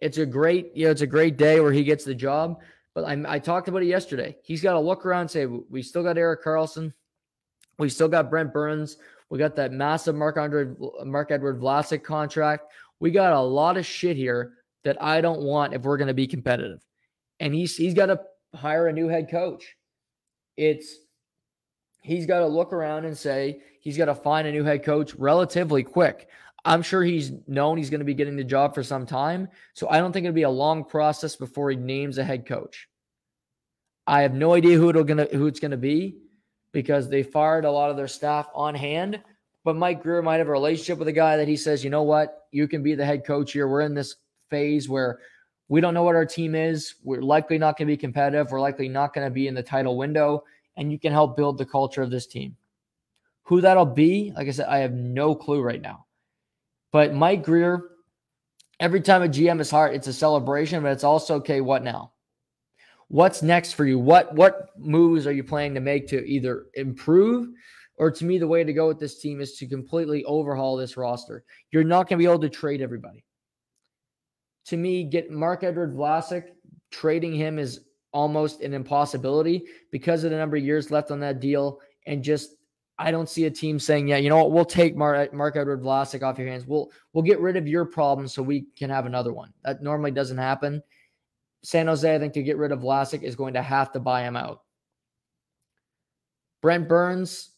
It's 0.00 0.18
a 0.18 0.26
great, 0.26 0.70
you 0.74 0.86
know, 0.86 0.90
it's 0.90 1.02
a 1.02 1.06
great 1.06 1.36
day 1.36 1.60
where 1.60 1.72
he 1.72 1.84
gets 1.84 2.04
the 2.04 2.14
job. 2.14 2.60
But 2.94 3.04
I, 3.04 3.22
I 3.26 3.38
talked 3.38 3.68
about 3.68 3.82
it 3.82 3.86
yesterday. 3.86 4.36
He's 4.42 4.62
got 4.62 4.72
to 4.72 4.80
look 4.80 5.04
around 5.04 5.22
and 5.22 5.30
say, 5.30 5.44
we 5.44 5.82
still 5.82 6.02
got 6.02 6.16
Erik 6.16 6.42
Karlsson. 6.42 6.94
We 7.78 7.90
still 7.90 8.08
got 8.08 8.30
Brent 8.30 8.54
Burns. 8.54 8.96
We 9.28 9.38
got 9.38 9.56
that 9.56 9.72
massive 9.72 10.14
Mark 10.14 10.38
Andre, 10.38 10.68
Marc-Edouard 11.04 11.60
Vlasic 11.60 12.02
contract. 12.02 12.72
We 13.00 13.10
got 13.10 13.34
a 13.34 13.40
lot 13.40 13.76
of 13.76 13.84
shit 13.84 14.16
here 14.16 14.54
that 14.86 15.02
I 15.02 15.20
don't 15.20 15.42
want 15.42 15.74
if 15.74 15.82
we're 15.82 15.96
going 15.96 16.08
to 16.08 16.14
be 16.14 16.28
competitive. 16.28 16.80
And 17.40 17.52
he's 17.52 17.76
he's 17.76 17.92
got 17.92 18.06
to 18.06 18.20
hire 18.54 18.86
a 18.86 18.92
new 18.92 19.08
head 19.08 19.28
coach. 19.30 19.76
It's 20.56 20.96
he's 22.02 22.24
got 22.24 22.38
to 22.38 22.46
look 22.46 22.72
around 22.72 23.04
and 23.04 23.18
say 23.18 23.60
he's 23.80 23.98
got 23.98 24.06
to 24.06 24.14
find 24.14 24.46
a 24.46 24.52
new 24.52 24.62
head 24.62 24.84
coach 24.84 25.14
relatively 25.16 25.82
quick. 25.82 26.28
I'm 26.64 26.82
sure 26.82 27.02
he's 27.02 27.32
known 27.48 27.78
he's 27.78 27.90
going 27.90 28.00
to 28.00 28.06
be 28.06 28.14
getting 28.14 28.36
the 28.36 28.44
job 28.44 28.74
for 28.74 28.84
some 28.84 29.06
time. 29.06 29.48
So 29.74 29.88
I 29.88 29.98
don't 29.98 30.12
think 30.12 30.24
it'll 30.24 30.34
be 30.34 30.42
a 30.42 30.50
long 30.50 30.84
process 30.84 31.34
before 31.34 31.70
he 31.70 31.76
names 31.76 32.18
a 32.18 32.24
head 32.24 32.46
coach. 32.46 32.88
I 34.06 34.22
have 34.22 34.34
no 34.34 34.54
idea 34.54 34.78
who 34.78 34.88
it'll 34.88 35.02
gonna 35.02 35.26
who 35.32 35.48
it's 35.48 35.58
gonna 35.58 35.76
be 35.76 36.18
because 36.72 37.08
they 37.08 37.24
fired 37.24 37.64
a 37.64 37.70
lot 37.72 37.90
of 37.90 37.96
their 37.96 38.06
staff 38.06 38.48
on 38.54 38.76
hand. 38.76 39.20
But 39.64 39.74
Mike 39.74 40.04
Grier 40.04 40.22
might 40.22 40.36
have 40.36 40.46
a 40.46 40.52
relationship 40.52 40.98
with 40.98 41.08
a 41.08 41.12
guy 41.12 41.38
that 41.38 41.48
he 41.48 41.56
says, 41.56 41.82
you 41.82 41.90
know 41.90 42.04
what, 42.04 42.46
you 42.52 42.68
can 42.68 42.84
be 42.84 42.94
the 42.94 43.04
head 43.04 43.26
coach 43.26 43.50
here. 43.50 43.66
We're 43.66 43.80
in 43.80 43.94
this 43.94 44.14
phase 44.50 44.88
where 44.88 45.18
we 45.68 45.80
don't 45.80 45.94
know 45.94 46.02
what 46.02 46.14
our 46.14 46.26
team 46.26 46.54
is. 46.54 46.94
We're 47.02 47.22
likely 47.22 47.58
not 47.58 47.76
going 47.76 47.88
to 47.88 47.92
be 47.92 47.96
competitive. 47.96 48.50
We're 48.50 48.60
likely 48.60 48.88
not 48.88 49.14
going 49.14 49.26
to 49.26 49.30
be 49.30 49.48
in 49.48 49.54
the 49.54 49.62
title 49.62 49.96
window 49.96 50.44
and 50.76 50.92
you 50.92 50.98
can 50.98 51.12
help 51.12 51.36
build 51.36 51.58
the 51.58 51.66
culture 51.66 52.02
of 52.02 52.10
this 52.10 52.26
team. 52.26 52.56
Who 53.44 53.60
that'll 53.60 53.86
be, 53.86 54.32
like 54.34 54.48
I 54.48 54.50
said, 54.50 54.68
I 54.68 54.78
have 54.78 54.92
no 54.92 55.34
clue 55.34 55.62
right 55.62 55.80
now. 55.80 56.06
But 56.92 57.14
Mike 57.14 57.44
Grier, 57.44 57.82
every 58.80 59.00
time 59.00 59.22
a 59.22 59.28
GM 59.28 59.60
is 59.60 59.70
hired, 59.70 59.94
it's 59.94 60.08
a 60.08 60.12
celebration, 60.12 60.82
but 60.82 60.92
it's 60.92 61.04
also 61.04 61.36
okay, 61.36 61.60
what 61.60 61.82
now? 61.82 62.12
What's 63.08 63.42
next 63.42 63.72
for 63.72 63.84
you? 63.84 64.00
What 64.00 64.34
what 64.34 64.70
moves 64.76 65.28
are 65.28 65.32
you 65.32 65.44
planning 65.44 65.74
to 65.74 65.80
make 65.80 66.08
to 66.08 66.26
either 66.26 66.66
improve 66.74 67.48
or 67.98 68.10
to 68.10 68.24
me 68.24 68.38
the 68.38 68.48
way 68.48 68.64
to 68.64 68.72
go 68.72 68.88
with 68.88 68.98
this 68.98 69.20
team 69.20 69.40
is 69.40 69.56
to 69.58 69.66
completely 69.66 70.24
overhaul 70.24 70.76
this 70.76 70.96
roster. 70.96 71.44
You're 71.70 71.84
not 71.84 72.08
going 72.08 72.18
to 72.18 72.22
be 72.22 72.30
able 72.30 72.40
to 72.40 72.50
trade 72.50 72.82
everybody. 72.82 73.24
To 74.66 74.76
me, 74.76 75.04
get 75.04 75.30
Marc-Edouard 75.30 75.94
Vlasic, 75.94 76.48
trading 76.90 77.34
him 77.34 77.58
is 77.58 77.80
almost 78.12 78.62
an 78.62 78.74
impossibility 78.74 79.64
because 79.92 80.24
of 80.24 80.30
the 80.30 80.36
number 80.36 80.56
of 80.56 80.64
years 80.64 80.90
left 80.90 81.10
on 81.10 81.20
that 81.20 81.40
deal. 81.40 81.80
And 82.06 82.22
just, 82.22 82.56
I 82.98 83.10
don't 83.10 83.28
see 83.28 83.44
a 83.44 83.50
team 83.50 83.78
saying, 83.78 84.08
yeah, 84.08 84.16
you 84.16 84.28
know 84.28 84.38
what, 84.38 84.52
we'll 84.52 84.64
take 84.64 84.96
Mark, 84.96 85.32
Marc-Edouard 85.32 85.82
Vlasic 85.82 86.22
off 86.22 86.38
your 86.38 86.48
hands. 86.48 86.66
We'll, 86.66 86.90
we'll 87.12 87.24
get 87.24 87.40
rid 87.40 87.56
of 87.56 87.68
your 87.68 87.84
problem 87.84 88.26
so 88.26 88.42
we 88.42 88.66
can 88.76 88.90
have 88.90 89.06
another 89.06 89.32
one. 89.32 89.52
That 89.64 89.82
normally 89.82 90.12
doesn't 90.12 90.38
happen. 90.38 90.82
San 91.62 91.86
Jose, 91.88 92.14
I 92.14 92.18
think, 92.18 92.32
to 92.34 92.42
get 92.42 92.56
rid 92.56 92.72
of 92.72 92.80
Vlasic 92.80 93.22
is 93.22 93.36
going 93.36 93.54
to 93.54 93.62
have 93.62 93.92
to 93.92 94.00
buy 94.00 94.22
him 94.22 94.36
out. 94.36 94.62
Brent 96.62 96.88
Burns, 96.88 97.50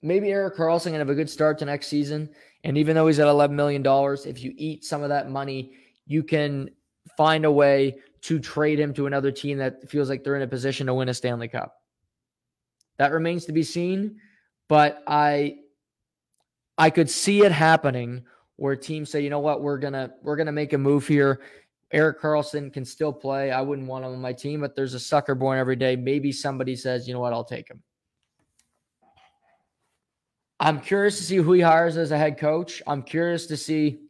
maybe 0.00 0.30
Erik 0.30 0.56
Karlsson 0.56 0.90
can 0.90 0.94
have 0.94 1.10
a 1.10 1.14
good 1.14 1.28
start 1.30 1.58
to 1.58 1.64
next 1.64 1.88
season. 1.88 2.30
And 2.64 2.76
even 2.76 2.94
though 2.94 3.06
he's 3.06 3.18
at 3.20 3.26
$11 3.26 3.50
million, 3.52 3.82
if 4.26 4.42
you 4.42 4.52
eat 4.56 4.84
some 4.84 5.02
of 5.02 5.08
that 5.10 5.30
money, 5.30 5.72
you 6.06 6.22
can 6.22 6.70
find 7.16 7.44
a 7.44 7.50
way 7.50 7.96
to 8.22 8.38
trade 8.38 8.80
him 8.80 8.92
to 8.94 9.06
another 9.06 9.30
team 9.30 9.58
that 9.58 9.88
feels 9.88 10.08
like 10.08 10.24
they're 10.24 10.36
in 10.36 10.42
a 10.42 10.48
position 10.48 10.86
to 10.86 10.94
win 10.94 11.08
a 11.08 11.14
Stanley 11.14 11.48
Cup. 11.48 11.74
That 12.98 13.12
remains 13.12 13.44
to 13.44 13.52
be 13.52 13.62
seen, 13.62 14.18
but 14.68 15.02
I 15.06 15.58
I 16.76 16.90
could 16.90 17.08
see 17.08 17.42
it 17.42 17.52
happening 17.52 18.24
where 18.56 18.74
teams 18.74 19.10
say, 19.10 19.20
"You 19.20 19.30
know 19.30 19.38
what? 19.38 19.62
We're 19.62 19.78
to 19.78 20.12
we're 20.22 20.36
to 20.36 20.52
make 20.52 20.72
a 20.72 20.78
move 20.78 21.06
here. 21.06 21.40
Erik 21.92 22.20
Karlsson 22.20 22.72
can 22.72 22.84
still 22.84 23.12
play. 23.12 23.50
I 23.52 23.62
wouldn't 23.62 23.86
want 23.86 24.04
him 24.04 24.12
on 24.12 24.20
my 24.20 24.32
team, 24.32 24.60
but 24.60 24.74
there's 24.74 24.94
a 24.94 25.00
sucker 25.00 25.34
born 25.34 25.58
every 25.58 25.76
day. 25.76 25.94
Maybe 25.94 26.32
somebody 26.32 26.74
says, 26.74 27.06
"You 27.06 27.14
know 27.14 27.20
what? 27.20 27.32
I'll 27.32 27.44
take 27.44 27.70
him." 27.70 27.82
I'm 30.60 30.80
curious 30.80 31.16
to 31.18 31.22
see 31.22 31.36
who 31.36 31.52
he 31.52 31.60
hires 31.60 31.96
as 31.96 32.10
a 32.10 32.18
head 32.18 32.38
coach. 32.38 32.82
I'm 32.86 33.02
curious 33.02 33.46
to 33.46 33.56
see 33.56 34.00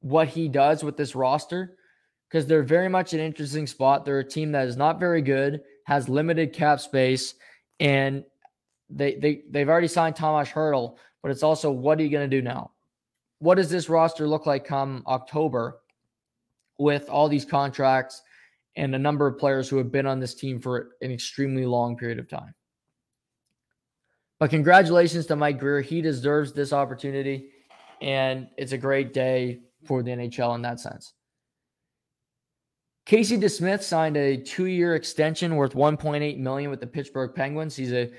what 0.00 0.28
he 0.28 0.48
does 0.48 0.82
with 0.82 0.96
this 0.96 1.14
roster 1.14 1.76
because 2.28 2.46
they're 2.46 2.64
very 2.64 2.88
much 2.88 3.12
an 3.12 3.20
interesting 3.20 3.66
spot. 3.66 4.04
They're 4.04 4.18
a 4.18 4.28
team 4.28 4.52
that 4.52 4.66
is 4.66 4.76
not 4.76 4.98
very 4.98 5.22
good, 5.22 5.62
has 5.86 6.08
limited 6.08 6.52
cap 6.52 6.80
space, 6.80 7.34
and 7.78 8.24
they 8.90 9.14
they 9.14 9.42
they've 9.48 9.68
already 9.68 9.88
signed 9.88 10.16
Tomas 10.16 10.48
Hertl, 10.48 10.96
but 11.22 11.30
it's 11.30 11.44
also 11.44 11.70
what 11.70 11.98
are 11.98 12.02
you 12.02 12.10
going 12.10 12.28
to 12.28 12.36
do 12.36 12.42
now? 12.42 12.72
What 13.38 13.54
does 13.54 13.70
this 13.70 13.88
roster 13.88 14.26
look 14.26 14.46
like 14.46 14.64
come 14.64 15.04
October 15.06 15.80
with 16.78 17.08
all 17.08 17.28
these 17.28 17.44
contracts 17.44 18.22
and 18.76 18.94
a 18.94 18.98
number 18.98 19.26
of 19.28 19.38
players 19.38 19.68
who 19.68 19.76
have 19.78 19.92
been 19.92 20.06
on 20.06 20.18
this 20.18 20.34
team 20.34 20.60
for 20.60 20.96
an 21.00 21.12
extremely 21.12 21.64
long 21.64 21.96
period 21.96 22.18
of 22.18 22.28
time? 22.28 22.54
But 24.40 24.50
congratulations 24.50 25.26
to 25.26 25.36
Mike 25.36 25.58
Grier. 25.58 25.80
He 25.80 26.02
deserves 26.02 26.52
this 26.52 26.72
opportunity, 26.72 27.50
and 28.00 28.48
it's 28.56 28.72
a 28.72 28.78
great 28.78 29.12
day 29.12 29.60
for 29.86 30.02
the 30.02 30.10
NHL 30.10 30.54
in 30.54 30.62
that 30.62 30.80
sense. 30.80 31.14
Casey 33.06 33.36
DeSmith 33.36 33.82
signed 33.82 34.16
a 34.16 34.36
two-year 34.36 34.94
extension 34.94 35.56
worth 35.56 35.74
1.8 35.74 36.38
million 36.38 36.70
with 36.70 36.80
the 36.80 36.86
Pittsburgh 36.86 37.34
Penguins. 37.34 37.76
He's 37.76 37.92
a 37.92 38.10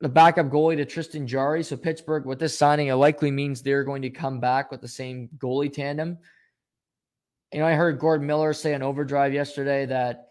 the 0.00 0.08
backup 0.08 0.48
goalie 0.48 0.76
to 0.76 0.84
Tristan 0.84 1.26
Jarry. 1.26 1.62
So 1.62 1.76
Pittsburgh, 1.76 2.24
with 2.24 2.38
this 2.38 2.56
signing, 2.56 2.88
it 2.88 2.94
likely 2.94 3.30
means 3.30 3.62
they're 3.62 3.84
going 3.84 4.02
to 4.02 4.10
come 4.10 4.40
back 4.40 4.70
with 4.70 4.80
the 4.80 4.88
same 4.88 5.28
goalie 5.36 5.72
tandem. 5.72 6.18
You 7.52 7.60
know, 7.60 7.66
I 7.66 7.74
heard 7.74 7.98
Gord 7.98 8.22
Miller 8.22 8.52
say 8.54 8.74
on 8.74 8.82
Overdrive 8.82 9.34
yesterday 9.34 9.84
that 9.86 10.28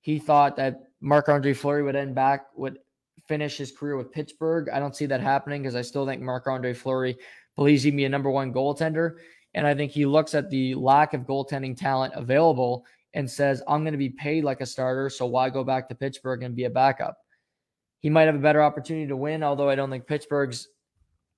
he 0.00 0.18
thought 0.18 0.56
that 0.56 0.80
Marc 1.00 1.28
Andre 1.28 1.52
Fleury 1.52 1.82
would 1.82 1.96
end 1.96 2.14
back 2.14 2.46
would 2.56 2.78
finish 3.28 3.56
his 3.56 3.72
career 3.72 3.96
with 3.96 4.12
Pittsburgh. 4.12 4.68
I 4.68 4.78
don't 4.78 4.96
see 4.96 5.06
that 5.06 5.20
happening 5.20 5.62
because 5.62 5.76
I 5.76 5.82
still 5.82 6.06
think 6.06 6.22
Marc 6.22 6.46
Andre 6.46 6.74
Fleury 6.74 7.16
believes 7.56 7.82
he'd 7.82 7.96
be 7.96 8.04
a 8.04 8.08
number 8.08 8.30
one 8.30 8.52
goaltender. 8.52 9.16
And 9.54 9.66
I 9.66 9.74
think 9.74 9.92
he 9.92 10.06
looks 10.06 10.34
at 10.34 10.50
the 10.50 10.74
lack 10.74 11.14
of 11.14 11.22
goaltending 11.22 11.76
talent 11.76 12.14
available 12.16 12.84
and 13.14 13.30
says, 13.30 13.62
I'm 13.68 13.82
going 13.82 13.92
to 13.92 13.98
be 13.98 14.08
paid 14.08 14.44
like 14.44 14.60
a 14.60 14.66
starter. 14.66 15.10
So 15.10 15.26
why 15.26 15.50
go 15.50 15.64
back 15.64 15.88
to 15.88 15.94
Pittsburgh 15.94 16.42
and 16.42 16.56
be 16.56 16.64
a 16.64 16.70
backup? 16.70 17.18
He 18.00 18.10
might 18.10 18.24
have 18.24 18.34
a 18.34 18.38
better 18.38 18.62
opportunity 18.62 19.06
to 19.06 19.16
win, 19.16 19.42
although 19.42 19.68
I 19.68 19.74
don't 19.74 19.90
think 19.90 20.06
Pittsburgh's 20.06 20.68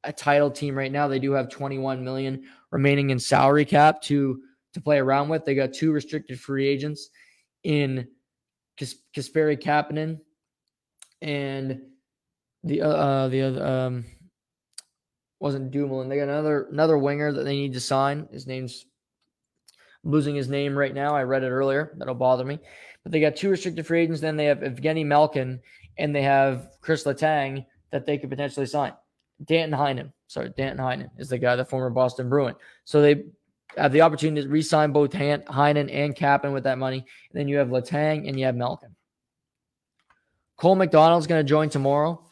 a 0.04 0.12
title 0.12 0.50
team 0.50 0.76
right 0.76 0.92
now. 0.92 1.08
They 1.08 1.18
do 1.18 1.32
have 1.32 1.48
21 1.48 2.04
million 2.04 2.44
remaining 2.70 3.10
in 3.10 3.18
salary 3.18 3.64
cap 3.64 4.00
to 4.02 4.40
to 4.74 4.80
play 4.80 4.98
around 4.98 5.28
with. 5.28 5.44
They 5.44 5.54
got 5.54 5.72
two 5.72 5.92
restricted 5.92 6.40
free 6.40 6.66
agents 6.66 7.10
in 7.62 8.08
Kasperi 8.78 9.60
Kapanen 9.60 10.18
and 11.24 11.80
the 12.62 12.82
uh, 12.82 12.88
uh 12.88 13.28
the 13.28 13.42
other 13.42 13.66
um 13.66 14.04
wasn't 15.40 15.70
Dumoulin. 15.70 16.08
They 16.08 16.16
got 16.16 16.28
another 16.28 16.68
another 16.70 16.98
winger 16.98 17.32
that 17.32 17.42
they 17.42 17.56
need 17.56 17.72
to 17.72 17.80
sign. 17.80 18.28
His 18.30 18.46
name's 18.46 18.86
I'm 20.04 20.10
losing 20.10 20.34
his 20.34 20.48
name 20.48 20.76
right 20.76 20.94
now. 20.94 21.16
I 21.16 21.22
read 21.22 21.42
it 21.42 21.50
earlier. 21.50 21.94
That'll 21.96 22.14
bother 22.14 22.44
me. 22.44 22.58
But 23.02 23.12
they 23.12 23.20
got 23.20 23.36
two 23.36 23.50
restricted 23.50 23.86
free 23.86 24.02
agents. 24.02 24.20
Then 24.20 24.36
they 24.36 24.44
have 24.44 24.60
Evgeny 24.60 25.04
Malkin 25.04 25.60
and 25.96 26.14
they 26.14 26.22
have 26.22 26.68
Chris 26.80 27.04
Letang 27.04 27.64
that 27.90 28.06
they 28.06 28.18
could 28.18 28.30
potentially 28.30 28.66
sign. 28.66 28.92
Danton 29.44 29.78
Heinen. 29.78 30.12
Sorry, 30.26 30.50
Danton 30.56 30.84
Heinen 30.84 31.10
is 31.18 31.28
the 31.28 31.38
guy, 31.38 31.56
the 31.56 31.64
former 31.64 31.90
Boston 31.90 32.28
Bruin. 32.28 32.54
So 32.84 33.00
they 33.00 33.24
have 33.76 33.92
the 33.92 34.02
opportunity 34.02 34.42
to 34.42 34.48
re-sign 34.48 34.92
both 34.92 35.10
Heinen 35.10 35.92
and 35.92 36.14
Kapanen 36.14 36.52
with 36.52 36.64
that 36.64 36.78
money. 36.78 36.98
And 36.98 37.40
then 37.40 37.48
you 37.48 37.58
have 37.58 37.68
Letang 37.68 38.28
and 38.28 38.38
you 38.38 38.46
have 38.46 38.56
Malkin. 38.56 38.93
Cole 40.56 40.76
McDonald's 40.76 41.26
going 41.26 41.44
to 41.44 41.48
join 41.48 41.68
tomorrow. 41.68 42.24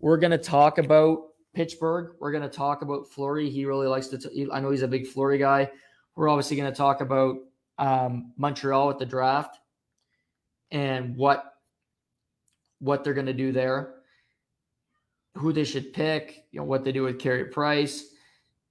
We're 0.00 0.16
going 0.18 0.32
to 0.32 0.38
talk 0.38 0.78
about 0.78 1.22
Pittsburgh. 1.54 2.14
We're 2.20 2.32
going 2.32 2.42
to 2.42 2.48
talk 2.48 2.82
about 2.82 3.08
Fleury. 3.08 3.50
He 3.50 3.64
really 3.64 3.86
likes 3.86 4.08
to. 4.08 4.18
T- 4.18 4.48
I 4.52 4.60
know 4.60 4.70
he's 4.70 4.82
a 4.82 4.88
big 4.88 5.06
Fleury 5.06 5.38
guy. 5.38 5.70
We're 6.14 6.28
obviously 6.28 6.56
going 6.56 6.70
to 6.70 6.76
talk 6.76 7.00
about 7.00 7.36
um, 7.78 8.32
Montreal 8.36 8.88
with 8.88 8.98
the 8.98 9.06
draft 9.06 9.58
and 10.70 11.16
what 11.16 11.54
what 12.80 13.02
they're 13.02 13.14
going 13.14 13.26
to 13.26 13.32
do 13.32 13.50
there, 13.50 13.94
who 15.34 15.52
they 15.52 15.64
should 15.64 15.92
pick, 15.92 16.44
you 16.52 16.60
know, 16.60 16.64
what 16.64 16.84
they 16.84 16.92
do 16.92 17.02
with 17.02 17.18
Carey 17.18 17.46
Price, 17.46 18.04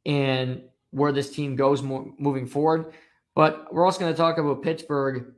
and 0.06 0.62
where 0.92 1.12
this 1.12 1.30
team 1.30 1.56
goes 1.56 1.84
mo- 1.84 2.14
moving 2.18 2.48
forward. 2.48 2.94
But 3.36 3.74
we're 3.74 3.86
also 3.86 4.00
going 4.00 4.14
to 4.14 4.18
talk 4.18 4.38
about 4.38 4.64
Pittsburgh 4.64 5.34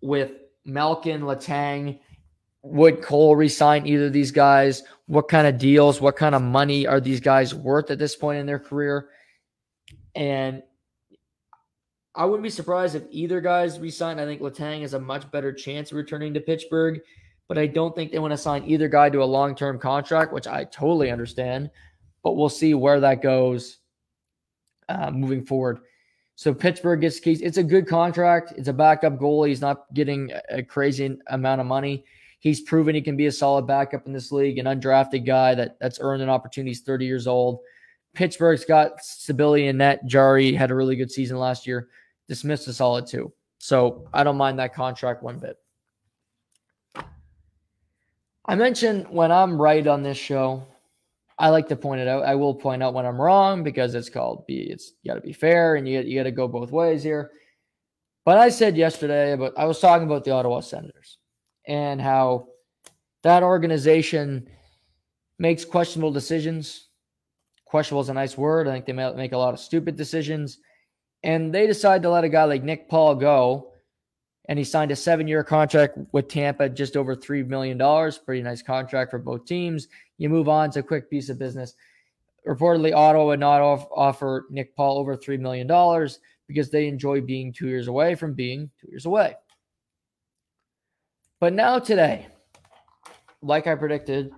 with 0.00 0.32
Malkin, 0.64 1.22
Letang, 1.22 1.98
would 2.62 3.02
Cole 3.02 3.36
resign 3.36 3.86
either 3.86 4.06
of 4.06 4.12
these 4.12 4.30
guys? 4.30 4.82
What 5.06 5.28
kind 5.28 5.46
of 5.46 5.58
deals, 5.58 6.00
what 6.00 6.16
kind 6.16 6.34
of 6.34 6.42
money 6.42 6.86
are 6.86 7.00
these 7.00 7.20
guys 7.20 7.54
worth 7.54 7.90
at 7.90 7.98
this 7.98 8.14
point 8.14 8.38
in 8.38 8.46
their 8.46 8.58
career? 8.58 9.08
And 10.14 10.62
I 12.14 12.24
wouldn't 12.24 12.42
be 12.42 12.50
surprised 12.50 12.94
if 12.94 13.04
either 13.10 13.40
guys 13.40 13.80
resign. 13.80 14.18
I 14.18 14.26
think 14.26 14.40
Letang 14.40 14.82
has 14.82 14.94
a 14.94 15.00
much 15.00 15.30
better 15.30 15.52
chance 15.52 15.90
of 15.90 15.96
returning 15.96 16.34
to 16.34 16.40
Pittsburgh, 16.40 17.00
but 17.48 17.58
I 17.58 17.66
don't 17.66 17.96
think 17.96 18.12
they 18.12 18.18
want 18.18 18.32
to 18.32 18.38
sign 18.38 18.64
either 18.66 18.88
guy 18.88 19.08
to 19.10 19.22
a 19.22 19.24
long 19.24 19.54
term 19.54 19.78
contract, 19.78 20.32
which 20.32 20.46
I 20.46 20.64
totally 20.64 21.10
understand. 21.10 21.70
But 22.22 22.32
we'll 22.32 22.48
see 22.48 22.74
where 22.74 23.00
that 23.00 23.22
goes 23.22 23.78
uh, 24.88 25.10
moving 25.10 25.44
forward. 25.44 25.80
So 26.36 26.54
Pittsburgh 26.54 27.00
gets 27.00 27.18
keys. 27.18 27.40
It's 27.40 27.56
a 27.56 27.62
good 27.62 27.88
contract. 27.88 28.52
It's 28.56 28.68
a 28.68 28.72
backup 28.72 29.18
goalie. 29.18 29.48
He's 29.48 29.60
not 29.60 29.92
getting 29.94 30.32
a 30.50 30.62
crazy 30.62 31.18
amount 31.28 31.60
of 31.60 31.66
money. 31.66 32.04
He's 32.42 32.60
proven 32.60 32.96
he 32.96 33.00
can 33.00 33.16
be 33.16 33.26
a 33.26 33.32
solid 33.32 33.68
backup 33.68 34.04
in 34.08 34.12
this 34.12 34.32
league, 34.32 34.58
an 34.58 34.66
undrafted 34.66 35.24
guy 35.24 35.54
that 35.54 35.78
that's 35.78 36.00
earned 36.00 36.24
an 36.24 36.28
opportunity. 36.28 36.70
He's 36.70 36.80
30 36.80 37.06
years 37.06 37.28
old. 37.28 37.60
Pittsburgh's 38.14 38.64
got 38.64 39.00
stability 39.00 39.68
in 39.68 39.76
net. 39.76 40.04
Jarry 40.06 40.52
had 40.52 40.72
a 40.72 40.74
really 40.74 40.96
good 40.96 41.12
season 41.12 41.36
last 41.36 41.68
year. 41.68 41.88
DeSmith's 42.28 42.66
a 42.66 42.74
solid 42.74 43.06
two. 43.06 43.32
So 43.58 44.08
I 44.12 44.24
don't 44.24 44.36
mind 44.36 44.58
that 44.58 44.74
contract 44.74 45.22
one 45.22 45.38
bit. 45.38 45.56
I 48.44 48.56
mentioned 48.56 49.06
when 49.08 49.30
I'm 49.30 49.62
right 49.62 49.86
on 49.86 50.02
this 50.02 50.18
show, 50.18 50.66
I 51.38 51.50
like 51.50 51.68
to 51.68 51.76
point 51.76 52.00
it 52.00 52.08
out. 52.08 52.24
I 52.24 52.34
will 52.34 52.56
point 52.56 52.82
out 52.82 52.92
when 52.92 53.06
I'm 53.06 53.22
wrong 53.22 53.62
because 53.62 53.94
it's 53.94 54.10
called 54.10 54.48
be 54.48 54.62
it's 54.62 54.94
you 55.04 55.12
got 55.12 55.14
to 55.14 55.20
be 55.20 55.32
fair 55.32 55.76
and 55.76 55.88
you 55.88 56.00
you 56.00 56.18
got 56.18 56.24
to 56.24 56.32
go 56.32 56.48
both 56.48 56.72
ways 56.72 57.04
here. 57.04 57.30
But 58.24 58.38
I 58.38 58.48
said 58.48 58.76
yesterday, 58.76 59.36
but 59.36 59.56
I 59.56 59.64
was 59.66 59.78
talking 59.78 60.08
about 60.08 60.24
the 60.24 60.32
Ottawa 60.32 60.58
Senators 60.58 61.18
and 61.66 62.00
how 62.00 62.48
that 63.22 63.42
organization 63.42 64.48
makes 65.38 65.64
questionable 65.64 66.12
decisions. 66.12 66.88
Questionable 67.64 68.02
is 68.02 68.08
a 68.08 68.14
nice 68.14 68.36
word. 68.36 68.68
I 68.68 68.72
think 68.72 68.86
they 68.86 68.92
make 68.92 69.32
a 69.32 69.38
lot 69.38 69.54
of 69.54 69.60
stupid 69.60 69.96
decisions. 69.96 70.58
And 71.22 71.54
they 71.54 71.66
decide 71.66 72.02
to 72.02 72.10
let 72.10 72.24
a 72.24 72.28
guy 72.28 72.44
like 72.44 72.64
Nick 72.64 72.88
Paul 72.88 73.14
go. 73.14 73.72
And 74.48 74.58
he 74.58 74.64
signed 74.64 74.90
a 74.90 74.96
seven 74.96 75.28
year 75.28 75.44
contract 75.44 75.96
with 76.10 76.28
Tampa, 76.28 76.68
just 76.68 76.96
over 76.96 77.14
$3 77.14 77.46
million. 77.46 77.78
Pretty 78.24 78.42
nice 78.42 78.60
contract 78.60 79.10
for 79.10 79.18
both 79.18 79.46
teams. 79.46 79.88
You 80.18 80.28
move 80.28 80.48
on 80.48 80.70
to 80.72 80.80
a 80.80 80.82
quick 80.82 81.08
piece 81.08 81.28
of 81.28 81.38
business. 81.38 81.74
Reportedly, 82.46 82.92
Ottawa 82.92 83.26
would 83.26 83.40
not 83.40 83.60
off- 83.60 83.88
offer 83.94 84.46
Nick 84.50 84.74
Paul 84.74 84.98
over 84.98 85.16
$3 85.16 85.38
million 85.38 85.68
because 86.48 86.70
they 86.70 86.88
enjoy 86.88 87.20
being 87.20 87.52
two 87.52 87.68
years 87.68 87.86
away 87.86 88.16
from 88.16 88.34
being 88.34 88.68
two 88.80 88.88
years 88.90 89.06
away. 89.06 89.34
But 91.42 91.54
now, 91.54 91.80
today, 91.80 92.28
like 93.42 93.66
I 93.66 93.74
predicted, 93.74 94.30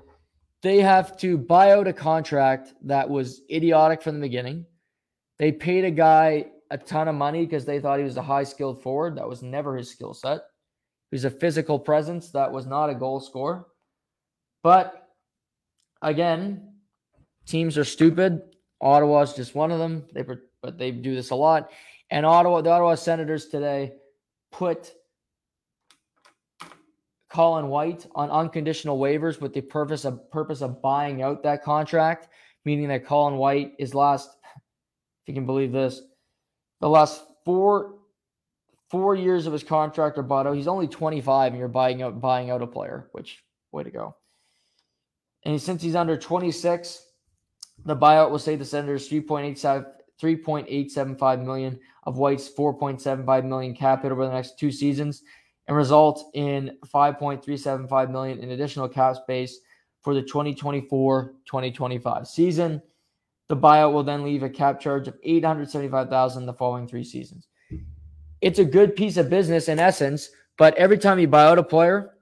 they 0.62 0.80
have 0.80 1.18
to 1.18 1.36
buy 1.36 1.72
out 1.72 1.86
a 1.86 1.92
contract 1.92 2.72
that 2.84 3.10
was 3.10 3.42
idiotic 3.50 4.00
from 4.00 4.14
the 4.14 4.26
beginning. 4.26 4.64
They 5.38 5.52
paid 5.52 5.84
a 5.84 5.90
guy 5.90 6.46
a 6.70 6.78
ton 6.78 7.08
of 7.08 7.14
money 7.14 7.44
because 7.44 7.66
they 7.66 7.78
thought 7.78 7.98
he 7.98 8.06
was 8.06 8.16
a 8.16 8.22
high 8.22 8.44
skilled 8.44 8.82
forward. 8.82 9.18
That 9.18 9.28
was 9.28 9.42
never 9.42 9.76
his 9.76 9.90
skill 9.90 10.14
set. 10.14 10.44
He's 11.10 11.26
a 11.26 11.30
physical 11.30 11.78
presence 11.78 12.30
that 12.30 12.50
was 12.50 12.64
not 12.64 12.88
a 12.88 12.94
goal 12.94 13.20
scorer. 13.20 13.66
But 14.62 15.06
again, 16.00 16.72
teams 17.44 17.76
are 17.76 17.84
stupid. 17.84 18.40
Ottawa's 18.80 19.36
just 19.36 19.54
one 19.54 19.70
of 19.70 19.78
them. 19.78 20.06
They 20.14 20.24
but 20.62 20.78
they 20.78 20.90
do 20.90 21.14
this 21.14 21.28
a 21.28 21.34
lot. 21.34 21.70
And 22.08 22.24
Ottawa, 22.24 22.62
the 22.62 22.70
Ottawa 22.70 22.94
Senators 22.94 23.48
today 23.48 23.92
put 24.50 24.94
Colin 27.34 27.66
White 27.66 28.06
on 28.14 28.30
unconditional 28.30 28.96
waivers 28.96 29.40
with 29.40 29.52
the 29.52 29.60
purpose 29.60 30.04
of 30.04 30.30
purpose 30.30 30.62
of 30.62 30.80
buying 30.80 31.20
out 31.20 31.42
that 31.42 31.64
contract, 31.64 32.28
meaning 32.64 32.86
that 32.88 33.04
Colin 33.04 33.34
White 33.34 33.72
is 33.76 33.92
last, 33.92 34.30
if 34.54 35.26
you 35.26 35.34
can 35.34 35.44
believe 35.44 35.72
this, 35.72 36.00
the 36.80 36.88
last 36.88 37.24
four 37.44 37.96
four 38.88 39.16
years 39.16 39.48
of 39.48 39.52
his 39.52 39.64
contract 39.64 40.16
are 40.16 40.22
bought 40.22 40.46
out. 40.46 40.54
He's 40.54 40.68
only 40.68 40.86
25 40.86 41.52
and 41.52 41.58
you're 41.58 41.66
buying 41.66 42.02
out 42.02 42.20
buying 42.20 42.50
out 42.50 42.62
a 42.62 42.68
player, 42.68 43.08
which 43.10 43.42
way 43.72 43.82
to 43.82 43.90
go. 43.90 44.14
And 45.44 45.60
since 45.60 45.82
he's 45.82 45.96
under 45.96 46.16
26, 46.16 47.04
the 47.84 47.96
buyout 47.96 48.30
will 48.30 48.38
save 48.38 48.60
the 48.60 48.64
Senators 48.64 49.08
3.87 49.08 49.86
3.875 50.22 51.44
million 51.44 51.80
of 52.04 52.16
White's 52.16 52.48
4.75 52.48 53.44
million 53.44 53.74
cap 53.74 54.02
hit 54.02 54.12
over 54.12 54.24
the 54.24 54.32
next 54.32 54.56
two 54.56 54.70
seasons 54.70 55.24
and 55.66 55.76
result 55.76 56.30
in 56.34 56.76
5.375 56.86 58.10
million 58.10 58.38
in 58.38 58.50
additional 58.50 58.88
cap 58.88 59.16
space 59.16 59.60
for 60.02 60.14
the 60.14 60.22
2024 60.22 61.34
2025 61.46 62.26
season. 62.28 62.82
The 63.48 63.56
buyout 63.56 63.92
will 63.92 64.02
then 64.02 64.24
leave 64.24 64.42
a 64.42 64.48
cap 64.48 64.80
charge 64.80 65.08
of 65.08 65.16
875,000 65.22 66.46
the 66.46 66.52
following 66.52 66.86
three 66.86 67.04
seasons. 67.04 67.48
It's 68.40 68.58
a 68.58 68.64
good 68.64 68.96
piece 68.96 69.16
of 69.16 69.30
business 69.30 69.68
in 69.68 69.78
essence, 69.78 70.30
but 70.58 70.74
every 70.76 70.98
time 70.98 71.18
you 71.18 71.28
buy 71.28 71.44
out 71.44 71.58
a 71.58 71.62
player 71.62 72.14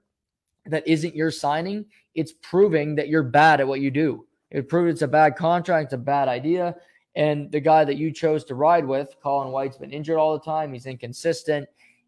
that 0.65 0.87
isn't 0.87 1.15
your 1.15 1.31
signing, 1.31 1.85
it's 2.15 2.33
proving 2.41 2.95
that 2.95 3.09
you're 3.09 3.23
bad 3.23 3.59
at 3.59 3.67
what 3.67 3.81
you 3.81 3.91
do. 3.91 4.25
It 4.51 4.69
proves 4.69 4.93
it's 4.93 5.01
a 5.01 5.07
bad 5.07 5.35
contract, 5.35 5.87
it's 5.87 5.93
a 5.93 5.97
bad 5.97 6.27
idea. 6.27 6.75
And 7.15 7.51
the 7.51 7.59
guy 7.59 7.83
that 7.83 7.97
you 7.97 8.11
chose 8.11 8.43
to 8.45 8.55
ride 8.55 8.85
with, 8.85 9.15
Colin 9.21 9.51
White's 9.51 9.77
been 9.77 9.91
injured 9.91 10.17
all 10.17 10.37
the 10.37 10.43
time. 10.43 10.73
He's 10.73 10.85
inconsistent, 10.85 11.67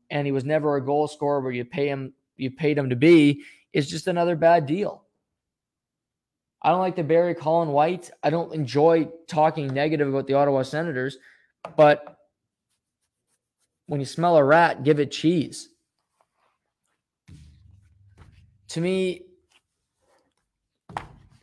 and 0.09 0.25
he 0.25 0.31
was 0.31 0.45
never 0.45 0.75
a 0.75 0.85
goal 0.85 1.07
scorer 1.07 1.41
where 1.41 1.51
you 1.51 1.65
pay 1.65 1.87
him, 1.87 2.13
you 2.37 2.51
paid 2.51 2.77
him 2.77 2.89
to 2.89 2.95
be. 2.95 3.43
Is 3.73 3.89
just 3.89 4.07
another 4.07 4.35
bad 4.35 4.65
deal. 4.65 5.03
I 6.61 6.69
don't 6.69 6.79
like 6.79 6.95
to 6.95 7.03
bury 7.03 7.35
Colin 7.35 7.69
White. 7.69 8.09
I 8.23 8.29
don't 8.29 8.53
enjoy 8.53 9.09
talking 9.27 9.67
negative 9.67 10.07
about 10.07 10.27
the 10.27 10.33
Ottawa 10.33 10.63
Senators, 10.63 11.17
but 11.75 12.17
when 13.87 13.99
you 13.99 14.05
smell 14.05 14.37
a 14.37 14.43
rat, 14.43 14.83
give 14.83 14.99
it 14.99 15.11
cheese. 15.11 15.69
To 18.69 18.81
me, 18.81 19.25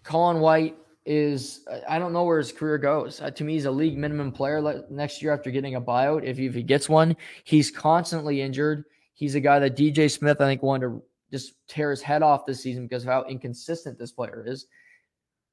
Colin 0.03 0.41
White 0.41 0.77
is 1.05 1.67
I 1.89 1.99
don't 1.99 2.13
know 2.13 2.25
where 2.25 2.39
his 2.39 2.53
career 2.53 2.79
goes. 2.79 3.21
Uh, 3.21 3.31
to 3.31 3.45
me, 3.45 3.55
he's 3.55 3.65
a 3.65 3.71
league 3.71 3.99
minimum 3.99 4.33
player 4.33 4.85
next 4.91 5.23
year 5.23 5.33
after 5.33 5.51
getting 5.51 5.75
a 5.75 5.81
buyout. 5.81 6.25
If 6.25 6.39
he, 6.39 6.47
if 6.47 6.55
he 6.55 6.63
gets 6.63 6.89
one, 6.89 7.17
he's 7.45 7.71
constantly 7.71 8.41
injured. 8.41 8.85
He's 9.15 9.35
a 9.35 9.41
guy 9.41 9.59
that 9.59 9.77
DJ 9.77 10.11
Smith 10.11 10.41
I 10.41 10.47
think 10.47 10.63
wanted 10.63 10.87
to 10.87 11.03
just 11.31 11.55
tear 11.67 11.91
his 11.91 12.03
head 12.03 12.23
off 12.23 12.47
this 12.47 12.63
season 12.63 12.87
because 12.87 13.03
of 13.03 13.09
how 13.09 13.25
inconsistent 13.25 13.99
this 13.99 14.13
player 14.13 14.45
is. 14.47 14.67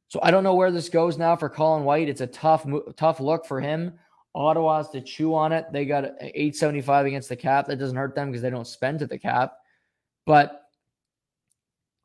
So 0.09 0.19
I 0.23 0.31
don't 0.31 0.43
know 0.43 0.55
where 0.55 0.71
this 0.71 0.89
goes 0.89 1.17
now 1.17 1.35
for 1.35 1.49
Colin 1.49 1.83
White. 1.83 2.09
It's 2.09 2.21
a 2.21 2.27
tough, 2.27 2.65
tough 2.95 3.19
look 3.19 3.45
for 3.45 3.61
him. 3.61 3.93
Ottawa 4.35 4.77
has 4.77 4.89
to 4.91 5.01
chew 5.01 5.35
on 5.35 5.51
it. 5.51 5.65
They 5.71 5.85
got 5.85 6.05
875 6.05 7.05
against 7.05 7.29
the 7.29 7.35
cap. 7.35 7.67
That 7.67 7.77
doesn't 7.77 7.97
hurt 7.97 8.15
them 8.15 8.29
because 8.29 8.41
they 8.41 8.49
don't 8.49 8.67
spend 8.67 8.99
to 8.99 9.07
the 9.07 9.17
cap. 9.17 9.53
But 10.25 10.68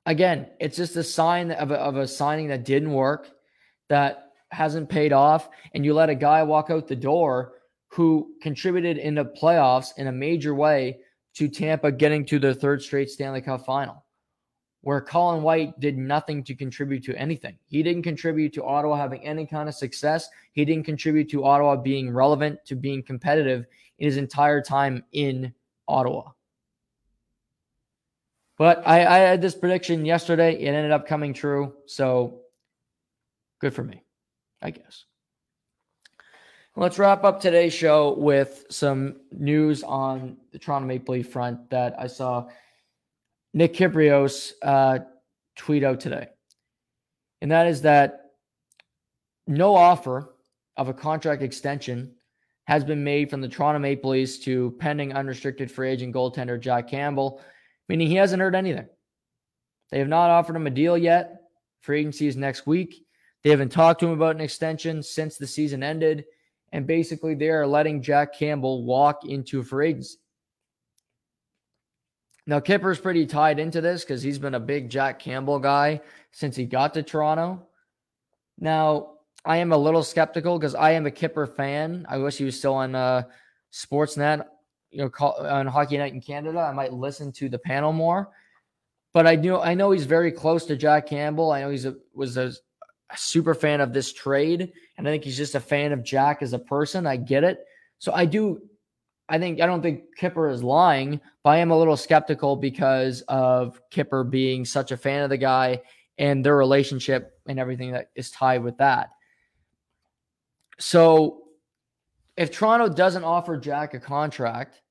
again, 0.06 0.48
it's 0.60 0.76
just 0.76 0.97
a 0.97 1.02
sign 1.02 1.51
of 1.52 1.70
a, 1.70 1.76
of 1.76 1.97
a 1.97 2.06
signing 2.06 2.48
that 2.48 2.64
didn't 2.64 2.93
work, 2.93 3.31
that 3.89 4.32
hasn't 4.51 4.89
paid 4.89 5.12
off. 5.12 5.48
And 5.74 5.85
you 5.85 5.94
let 5.94 6.10
a 6.10 6.14
guy 6.14 6.43
walk 6.43 6.70
out 6.70 6.89
the 6.89 6.97
door 6.97 7.52
who 7.89 8.32
contributed 8.43 8.98
in 8.98 9.14
the 9.14 9.24
playoffs 9.24 9.89
in 9.97 10.06
a 10.06 10.12
major 10.12 10.55
way 10.55 10.98
to 11.35 11.48
Tampa 11.48 11.90
getting 11.93 12.24
to 12.26 12.39
their 12.39 12.55
third 12.55 12.82
straight 12.82 13.10
Stanley 13.10 13.40
Cup 13.40 13.64
final 13.64 14.05
where 14.85 15.01
Colin 15.01 15.43
White 15.43 15.81
did 15.81 15.97
nothing 15.97 16.44
to 16.44 16.55
contribute 16.55 17.02
to 17.05 17.18
anything. 17.18 17.56
He 17.64 17.82
didn't 17.82 18.02
contribute 18.02 18.52
to 18.52 18.64
Ottawa 18.64 18.97
having 18.97 19.24
any 19.24 19.47
kind 19.47 19.66
of 19.66 19.74
success. 19.74 20.28
He 20.52 20.62
didn't 20.66 20.85
contribute 20.85 21.31
to 21.31 21.43
Ottawa 21.43 21.76
being 21.76 22.10
relevant, 22.10 22.59
to 22.66 22.76
being 22.76 23.02
competitive 23.02 23.64
in 23.98 24.05
his 24.05 24.18
entire 24.18 24.60
time 24.60 25.02
in 25.12 25.55
Ottawa. 25.89 26.32
But 28.56 28.86
I, 28.86 29.05
I 29.05 29.18
had 29.18 29.43
this 29.43 29.55
prediction 29.55 30.05
yesterday. 30.05 30.55
It 30.55 30.68
ended 30.68 30.93
up 30.93 31.06
coming 31.06 31.35
true. 31.35 31.74
So 31.86 32.40
good 33.60 33.74
for 33.74 33.82
me, 33.82 34.02
I 34.62 34.70
guess. 34.70 35.05
Let's 36.76 36.98
wrap 36.98 37.22
up 37.22 37.40
today's 37.40 37.72
show 37.72 38.14
with 38.18 38.64
some 38.68 39.20
news 39.31 39.85
on 39.85 40.36
the 40.51 40.59
Toronto 40.59 40.89
Maple 40.89 41.14
Leaf 41.14 41.31
front 41.31 41.70
that 41.70 41.94
I 41.98 42.09
saw 42.09 42.48
Nick 43.52 43.74
Kypreos 43.74 44.52
uh, 44.60 44.98
tweet 45.55 45.85
out 45.85 46.01
today. 46.01 46.28
And 47.40 47.51
that 47.52 47.68
is 47.68 47.82
that 47.82 48.32
no 49.47 49.76
offer 49.76 50.35
of 50.76 50.89
a 50.89 50.94
contract 50.94 51.43
extension 51.43 52.12
has 52.64 52.82
been 52.82 53.05
made 53.05 53.31
from 53.31 53.40
the 53.40 53.48
Toronto 53.48 53.78
Maple 53.78 54.10
Leafs 54.10 54.39
to 54.39 54.74
pending 54.81 55.12
unrestricted 55.12 55.70
free 55.70 55.90
agent 55.90 56.14
goaltender 56.14 56.59
Jack 56.59 56.89
Campbell, 56.89 57.40
meaning 57.89 58.09
he 58.09 58.16
hasn't 58.16 58.43
heard 58.43 58.55
anything. 58.55 58.89
They 59.90 59.98
have 59.98 60.09
not 60.09 60.31
offered 60.31 60.56
him 60.56 60.66
a 60.66 60.70
deal 60.70 60.98
yet. 60.98 61.43
Free 61.81 62.01
agency 62.01 62.27
is 62.27 62.36
next 62.36 62.66
week. 62.66 63.06
They 63.43 63.51
haven't 63.51 63.73
talked 63.73 64.01
to 64.01 64.06
him 64.06 64.12
about 64.12 64.35
an 64.35 64.40
extension 64.40 65.02
since 65.02 65.36
the 65.36 65.47
season 65.47 65.82
ended. 65.82 66.24
And 66.73 66.86
basically, 66.86 67.35
they 67.35 67.51
are 67.51 67.66
letting 67.66 68.02
Jack 68.02 68.35
Campbell 68.35 68.85
walk 68.85 69.24
into 69.24 69.62
free 69.62 69.90
agency. 69.90 70.16
Now, 72.47 72.61
Kipper's 72.61 72.98
pretty 72.98 73.27
tied 73.27 73.59
into 73.59 73.81
this 73.81 74.02
because 74.02 74.23
he's 74.23 74.39
been 74.39 74.55
a 74.55 74.61
big 74.61 74.90
Jack 74.90 75.19
Campbell 75.19 75.59
guy 75.59 76.01
since 76.32 76.56
he 76.56 76.66
got 76.66 76.94
to 76.94 77.02
Toronto. 77.02 77.66
Now, 78.59 79.12
I 79.44 79.59
am 79.59 79.73
a 79.73 79.78
little 79.78 80.02
skeptical 80.02 80.59
because 80.59 80.74
I 80.74 80.93
am 80.93 81.06
a 81.06 81.11
Kipper 81.11 81.47
fan. 81.47 82.06
I 82.09 82.19
wish 82.19 82.36
he 82.36 82.44
was 82.44 82.59
still 82.59 82.74
on 82.74 82.94
uh, 82.94 83.24
Sportsnet, 83.73 84.47
you 84.94 85.00
know, 85.00 85.26
on 85.26 85.66
Hockey 85.66 85.98
Night 85.98 86.12
in 86.12 86.20
Canada. 86.20 86.60
I 86.60 86.72
might 86.72 86.92
listen 86.92 87.32
to 87.32 87.48
the 87.48 87.58
panel 87.58 87.92
more. 87.92 88.30
But 89.12 89.26
I 89.26 89.34
know 89.34 89.60
I 89.60 89.74
know 89.74 89.90
he's 89.90 90.06
very 90.06 90.32
close 90.32 90.64
to 90.66 90.76
Jack 90.76 91.06
Campbell. 91.06 91.52
I 91.52 91.60
know 91.60 91.70
he's 91.70 91.84
a 91.84 91.96
was 92.14 92.36
a, 92.36 92.52
a 93.10 93.16
super 93.16 93.54
fan 93.54 93.80
of 93.80 93.92
this 93.92 94.12
trade, 94.12 94.72
and 94.96 95.06
I 95.06 95.10
think 95.10 95.24
he's 95.24 95.36
just 95.36 95.54
a 95.54 95.60
fan 95.60 95.92
of 95.92 96.04
Jack 96.04 96.42
as 96.42 96.52
a 96.52 96.58
person. 96.58 97.06
I 97.06 97.16
get 97.16 97.44
it. 97.44 97.64
So 97.98 98.12
I 98.12 98.24
do 98.24 98.60
I 99.28 99.38
think 99.38 99.60
I 99.60 99.66
don't 99.66 99.82
think 99.82 100.16
Kipper 100.16 100.48
is 100.48 100.62
lying, 100.62 101.20
but 101.42 101.50
I 101.50 101.58
am 101.58 101.70
a 101.70 101.78
little 101.78 101.96
skeptical 101.96 102.56
because 102.56 103.22
of 103.22 103.80
Kipper 103.90 104.22
being 104.22 104.64
such 104.64 104.92
a 104.92 104.96
fan 104.96 105.22
of 105.22 105.30
the 105.30 105.38
guy 105.38 105.82
and 106.18 106.44
their 106.44 106.56
relationship 106.56 107.38
and 107.48 107.58
everything 107.58 107.92
that 107.92 108.10
is 108.14 108.30
tied 108.30 108.62
with 108.62 108.78
that. 108.78 109.10
So 110.78 111.42
if 112.36 112.50
Toronto 112.50 112.88
doesn't 112.88 113.24
offer 113.24 113.56
Jack 113.56 113.94
a 113.94 114.00
contract, 114.00 114.82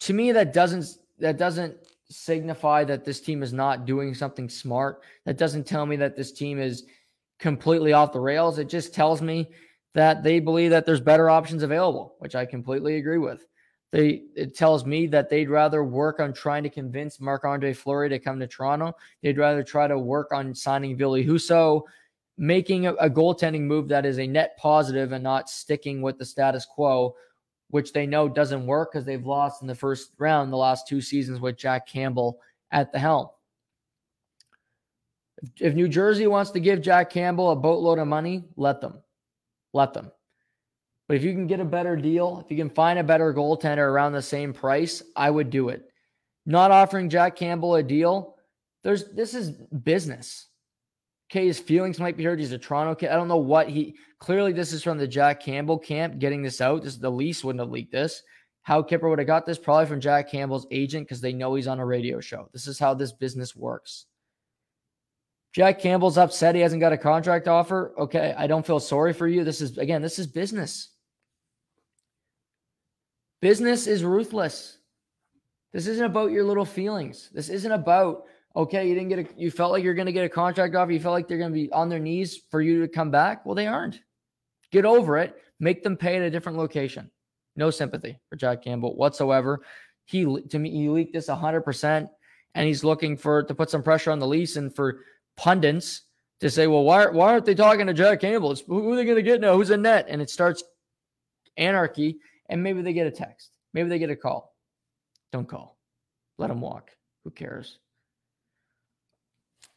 to 0.00 0.12
me 0.12 0.32
that 0.32 0.52
doesn't 0.52 0.86
that 1.18 1.38
doesn't 1.38 1.76
signify 2.08 2.84
that 2.84 3.04
this 3.04 3.20
team 3.20 3.42
is 3.42 3.52
not 3.52 3.86
doing 3.86 4.14
something 4.14 4.48
smart. 4.48 5.02
That 5.24 5.38
doesn't 5.38 5.66
tell 5.66 5.86
me 5.86 5.96
that 5.96 6.16
this 6.16 6.32
team 6.32 6.58
is 6.58 6.84
completely 7.38 7.92
off 7.92 8.12
the 8.12 8.20
rails. 8.20 8.58
It 8.58 8.68
just 8.68 8.94
tells 8.94 9.22
me 9.22 9.50
that 9.94 10.22
they 10.22 10.40
believe 10.40 10.70
that 10.70 10.86
there's 10.86 11.00
better 11.00 11.30
options 11.30 11.62
available, 11.62 12.16
which 12.18 12.34
I 12.34 12.46
completely 12.46 12.96
agree 12.96 13.18
with. 13.18 13.46
They 13.92 14.24
it 14.34 14.56
tells 14.56 14.84
me 14.84 15.06
that 15.08 15.30
they'd 15.30 15.48
rather 15.48 15.84
work 15.84 16.18
on 16.18 16.32
trying 16.32 16.64
to 16.64 16.68
convince 16.70 17.20
Marc 17.20 17.44
Andre 17.44 17.72
Fleury 17.72 18.08
to 18.08 18.18
come 18.18 18.40
to 18.40 18.46
Toronto. 18.46 18.92
They'd 19.22 19.38
rather 19.38 19.62
try 19.62 19.86
to 19.86 19.98
work 19.98 20.32
on 20.32 20.54
signing 20.54 20.96
Ville 20.96 21.12
Husso, 21.12 21.82
making 22.36 22.86
a, 22.86 22.94
a 22.94 23.08
goaltending 23.08 23.62
move 23.62 23.88
that 23.88 24.04
is 24.04 24.18
a 24.18 24.26
net 24.26 24.56
positive 24.56 25.12
and 25.12 25.22
not 25.22 25.48
sticking 25.48 26.02
with 26.02 26.18
the 26.18 26.24
status 26.24 26.66
quo, 26.66 27.14
which 27.74 27.92
they 27.92 28.06
know 28.06 28.28
doesn't 28.28 28.66
work 28.66 28.92
because 28.92 29.04
they've 29.04 29.26
lost 29.26 29.60
in 29.60 29.66
the 29.66 29.74
first 29.74 30.12
round 30.18 30.52
the 30.52 30.56
last 30.56 30.86
two 30.86 31.00
seasons 31.00 31.40
with 31.40 31.56
Jack 31.56 31.88
Campbell 31.88 32.38
at 32.70 32.92
the 32.92 33.00
helm. 33.00 33.30
If 35.58 35.74
New 35.74 35.88
Jersey 35.88 36.28
wants 36.28 36.52
to 36.52 36.60
give 36.60 36.80
Jack 36.80 37.10
Campbell 37.10 37.50
a 37.50 37.56
boatload 37.56 37.98
of 37.98 38.06
money, 38.06 38.44
let 38.54 38.80
them 38.80 39.02
let 39.72 39.92
them. 39.92 40.12
But 41.08 41.16
if 41.16 41.24
you 41.24 41.32
can 41.32 41.48
get 41.48 41.58
a 41.58 41.64
better 41.64 41.96
deal, 41.96 42.40
if 42.44 42.48
you 42.48 42.56
can 42.56 42.70
find 42.70 42.96
a 42.96 43.02
better 43.02 43.34
goaltender 43.34 43.78
around 43.78 44.12
the 44.12 44.22
same 44.22 44.52
price, 44.52 45.02
I 45.16 45.28
would 45.28 45.50
do 45.50 45.70
it. 45.70 45.90
Not 46.46 46.70
offering 46.70 47.10
Jack 47.10 47.34
Campbell 47.34 47.74
a 47.74 47.82
deal, 47.82 48.36
there's 48.84 49.12
this 49.14 49.34
is 49.34 49.50
business. 49.50 50.46
Okay, 51.30 51.46
his 51.46 51.58
feelings 51.58 51.98
might 51.98 52.16
be 52.16 52.24
hurt. 52.24 52.38
He's 52.38 52.52
a 52.52 52.58
Toronto 52.58 52.94
kid. 52.94 53.10
I 53.10 53.16
don't 53.16 53.28
know 53.28 53.36
what 53.36 53.68
he 53.68 53.96
clearly 54.18 54.52
this 54.52 54.72
is 54.72 54.82
from 54.82 54.98
the 54.98 55.08
Jack 55.08 55.40
Campbell 55.40 55.78
camp 55.78 56.18
getting 56.18 56.42
this 56.42 56.60
out. 56.60 56.82
This 56.82 56.96
the 56.96 57.10
Leafs 57.10 57.42
wouldn't 57.42 57.60
have 57.60 57.70
leaked 57.70 57.92
this. 57.92 58.22
How 58.62 58.82
Kipper 58.82 59.08
would 59.08 59.18
have 59.18 59.26
got 59.26 59.44
this 59.44 59.58
probably 59.58 59.86
from 59.86 60.00
Jack 60.00 60.30
Campbell's 60.30 60.66
agent 60.70 61.06
because 61.06 61.20
they 61.20 61.32
know 61.32 61.54
he's 61.54 61.66
on 61.66 61.80
a 61.80 61.86
radio 61.86 62.20
show. 62.20 62.48
This 62.52 62.66
is 62.66 62.78
how 62.78 62.94
this 62.94 63.12
business 63.12 63.54
works. 63.54 64.06
Jack 65.52 65.80
Campbell's 65.80 66.18
upset 66.18 66.54
he 66.54 66.60
hasn't 66.62 66.80
got 66.80 66.92
a 66.92 66.98
contract 66.98 67.46
offer. 67.46 67.94
Okay, 67.98 68.34
I 68.36 68.46
don't 68.46 68.66
feel 68.66 68.80
sorry 68.80 69.12
for 69.12 69.28
you. 69.28 69.44
This 69.44 69.60
is 69.60 69.78
again, 69.78 70.02
this 70.02 70.18
is 70.18 70.26
business. 70.26 70.90
Business 73.40 73.86
is 73.86 74.02
ruthless. 74.02 74.78
This 75.72 75.86
isn't 75.86 76.06
about 76.06 76.30
your 76.30 76.44
little 76.44 76.64
feelings. 76.64 77.30
This 77.32 77.50
isn't 77.50 77.72
about 77.72 78.24
okay, 78.56 78.88
you 78.88 78.94
didn't 78.94 79.08
get 79.08 79.18
a 79.18 79.26
you 79.36 79.50
felt 79.50 79.72
like 79.72 79.82
you're 79.82 79.94
going 79.94 80.06
to 80.06 80.12
get 80.12 80.24
a 80.24 80.28
contract 80.28 80.74
offer, 80.74 80.92
you 80.92 81.00
felt 81.00 81.14
like 81.14 81.28
they're 81.28 81.38
going 81.38 81.52
to 81.52 81.54
be 81.54 81.70
on 81.72 81.88
their 81.88 81.98
knees 81.98 82.40
for 82.50 82.60
you 82.60 82.80
to 82.82 82.88
come 82.88 83.10
back. 83.10 83.44
Well, 83.44 83.54
they 83.54 83.66
aren't. 83.66 84.00
Get 84.70 84.84
over 84.84 85.18
it. 85.18 85.36
Make 85.60 85.82
them 85.82 85.96
pay 85.96 86.16
at 86.16 86.22
a 86.22 86.30
different 86.30 86.58
location. 86.58 87.10
No 87.56 87.70
sympathy 87.70 88.18
for 88.28 88.36
Jack 88.36 88.62
Campbell 88.62 88.96
whatsoever. 88.96 89.60
He 90.04 90.24
to 90.24 90.58
me 90.58 90.70
he 90.70 90.88
leaked 90.88 91.12
this 91.12 91.28
100% 91.28 92.08
and 92.54 92.66
he's 92.66 92.84
looking 92.84 93.16
for 93.16 93.42
to 93.42 93.54
put 93.54 93.70
some 93.70 93.82
pressure 93.82 94.10
on 94.10 94.18
the 94.18 94.26
lease 94.26 94.56
and 94.56 94.74
for 94.74 95.00
pundits 95.36 96.02
to 96.40 96.50
say, 96.50 96.66
well, 96.66 96.82
why, 96.82 97.06
why 97.06 97.32
aren't 97.32 97.44
they 97.44 97.54
talking 97.54 97.86
to 97.86 97.94
Jack 97.94 98.20
Campbell? 98.20 98.52
It's, 98.52 98.60
who 98.60 98.92
are 98.92 98.96
they 98.96 99.04
going 99.04 99.16
to 99.16 99.22
get 99.22 99.40
now? 99.40 99.54
Who's 99.54 99.70
in 99.70 99.82
net? 99.82 100.06
And 100.08 100.20
it 100.20 100.30
starts 100.30 100.62
anarchy. 101.56 102.18
And 102.48 102.62
maybe 102.62 102.82
they 102.82 102.92
get 102.92 103.06
a 103.06 103.10
text. 103.10 103.50
Maybe 103.72 103.88
they 103.88 103.98
get 103.98 104.10
a 104.10 104.16
call. 104.16 104.54
Don't 105.32 105.48
call. 105.48 105.78
Let 106.38 106.48
them 106.48 106.60
walk. 106.60 106.90
Who 107.24 107.30
cares? 107.30 107.78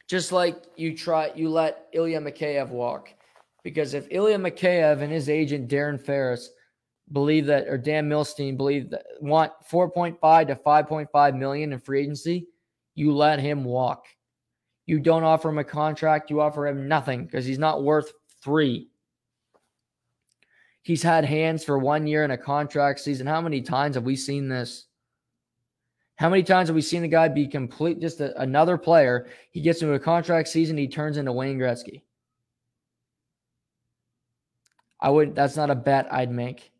Just 0.08 0.32
like 0.32 0.64
you 0.76 0.96
try, 0.96 1.30
you 1.34 1.50
let 1.50 1.88
Ilya 1.92 2.20
Mikheyev 2.20 2.70
walk. 2.70 3.10
Because 3.62 3.92
if 3.92 4.08
Ilya 4.10 4.38
Mikheyev 4.38 5.02
and 5.02 5.12
his 5.12 5.28
agent 5.28 5.68
Darren 5.68 6.00
Ferris 6.00 6.50
believe 7.12 7.46
that, 7.46 7.68
or 7.68 7.76
Dan 7.76 8.08
Milstein 8.08 8.56
believe 8.56 8.90
that 8.90 9.04
want 9.20 9.52
4.5 9.70 10.46
to 10.46 10.54
5.5 10.56 11.38
million 11.38 11.72
in 11.72 11.78
free 11.78 12.00
agency, 12.00 12.48
you 12.94 13.14
let 13.14 13.38
him 13.38 13.64
walk. 13.64 14.06
You 14.86 14.98
don't 14.98 15.24
offer 15.24 15.50
him 15.50 15.58
a 15.58 15.64
contract, 15.64 16.30
you 16.30 16.40
offer 16.40 16.66
him 16.66 16.88
nothing 16.88 17.26
because 17.26 17.44
he's 17.44 17.58
not 17.58 17.84
worth 17.84 18.12
three. 18.42 18.88
He's 20.82 21.02
had 21.02 21.26
hands 21.26 21.64
for 21.64 21.78
one 21.78 22.06
year 22.06 22.24
in 22.24 22.30
a 22.30 22.38
contract 22.38 23.00
season. 23.00 23.26
How 23.26 23.42
many 23.42 23.60
times 23.60 23.96
have 23.96 24.04
we 24.04 24.16
seen 24.16 24.48
this? 24.48 24.87
How 26.18 26.28
many 26.28 26.42
times 26.42 26.68
have 26.68 26.74
we 26.74 26.82
seen 26.82 27.02
the 27.02 27.08
guy 27.08 27.28
be 27.28 27.46
complete, 27.46 28.00
just 28.00 28.20
a, 28.20 28.36
another 28.40 28.76
player? 28.76 29.28
He 29.52 29.60
gets 29.60 29.82
into 29.82 29.94
a 29.94 30.00
contract 30.00 30.48
season, 30.48 30.76
he 30.76 30.88
turns 30.88 31.16
into 31.16 31.32
Wayne 31.32 31.58
Gretzky. 31.58 32.02
I 35.00 35.10
would. 35.10 35.36
That's 35.36 35.56
not 35.56 35.70
a 35.70 35.76
bet 35.76 36.12
I'd 36.12 36.32
make. 36.32 36.72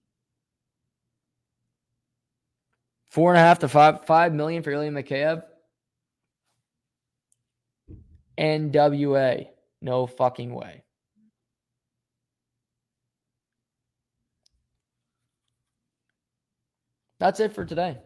Four 3.10 3.30
and 3.30 3.38
a 3.38 3.42
half 3.42 3.60
to 3.60 3.68
five 3.68 4.06
five 4.06 4.34
million 4.34 4.64
for 4.64 4.72
Ilya 4.72 4.90
Mikheyev. 4.90 5.44
NWA. 8.36 9.46
No 9.80 10.08
fucking 10.08 10.52
way. 10.52 10.82
That's 17.20 17.38
it 17.38 17.52
for 17.52 17.64
today. 17.64 17.98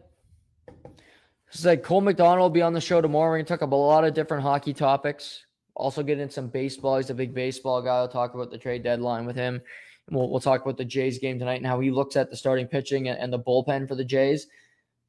So 1.53 1.69
like 1.69 1.83
Cole 1.83 2.01
McDonald 2.01 2.39
will 2.39 2.49
be 2.49 2.63
on 2.63 2.73
the 2.73 2.81
show 2.81 2.99
tomorrow. 2.99 3.29
We're 3.29 3.37
going 3.37 3.45
to 3.45 3.53
talk 3.53 3.61
about 3.61 3.77
a 3.77 3.77
lot 3.77 4.03
of 4.03 4.15
different 4.15 4.41
hockey 4.41 4.73
topics. 4.73 5.45
Also 5.75 6.01
get 6.01 6.19
in 6.19 6.29
some 6.29 6.47
baseball. 6.47 6.97
He's 6.97 7.11
a 7.11 7.13
big 7.13 7.33
baseball 7.33 7.79
guy. 7.79 7.95
I'll 7.95 8.07
talk 8.07 8.33
about 8.33 8.49
the 8.49 8.57
trade 8.57 8.81
deadline 8.81 9.27
with 9.27 9.35
him. 9.35 9.61
We'll, 10.09 10.31
we'll 10.31 10.39
talk 10.39 10.63
about 10.63 10.77
the 10.77 10.85
Jays 10.85 11.19
game 11.19 11.37
tonight 11.37 11.57
and 11.57 11.67
how 11.67 11.79
he 11.79 11.91
looks 11.91 12.15
at 12.15 12.31
the 12.31 12.35
starting 12.35 12.65
pitching 12.65 13.07
and, 13.07 13.19
and 13.19 13.31
the 13.31 13.39
bullpen 13.39 13.87
for 13.87 13.93
the 13.93 14.03
Jays. 14.03 14.47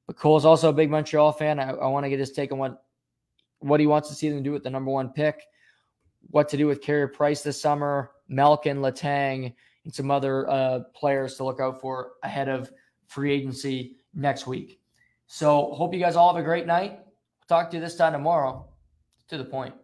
But 0.06 0.16
Cole's 0.16 0.44
also 0.44 0.68
a 0.68 0.72
big 0.72 0.90
Montreal 0.90 1.32
fan. 1.32 1.58
I, 1.58 1.70
I 1.70 1.86
want 1.86 2.04
to 2.04 2.10
get 2.10 2.18
his 2.18 2.32
take 2.32 2.52
on 2.52 2.58
what 2.58 2.82
what 3.60 3.80
he 3.80 3.86
wants 3.86 4.10
to 4.10 4.14
see 4.14 4.28
them 4.28 4.42
do 4.42 4.52
with 4.52 4.62
the 4.62 4.70
number 4.70 4.90
one 4.90 5.08
pick, 5.08 5.42
what 6.28 6.50
to 6.50 6.58
do 6.58 6.66
with 6.66 6.82
Carey 6.82 7.08
Price 7.08 7.42
this 7.42 7.58
summer, 7.58 8.10
Malkin, 8.28 8.80
Letang, 8.80 9.54
and 9.84 9.94
some 9.94 10.10
other 10.10 10.46
uh, 10.50 10.80
players 10.94 11.36
to 11.36 11.44
look 11.44 11.60
out 11.60 11.80
for 11.80 12.12
ahead 12.22 12.50
of 12.50 12.70
free 13.06 13.32
agency 13.32 13.96
next 14.12 14.46
week. 14.46 14.78
So 15.34 15.74
hope 15.74 15.92
you 15.92 15.98
guys 15.98 16.14
all 16.14 16.32
have 16.32 16.40
a 16.40 16.46
great 16.46 16.64
night. 16.64 17.00
talk 17.48 17.68
to 17.70 17.76
you 17.76 17.82
this 17.82 17.96
time 17.96 18.12
tomorrow. 18.12 18.68
To 19.30 19.36
the 19.36 19.44
point. 19.44 19.74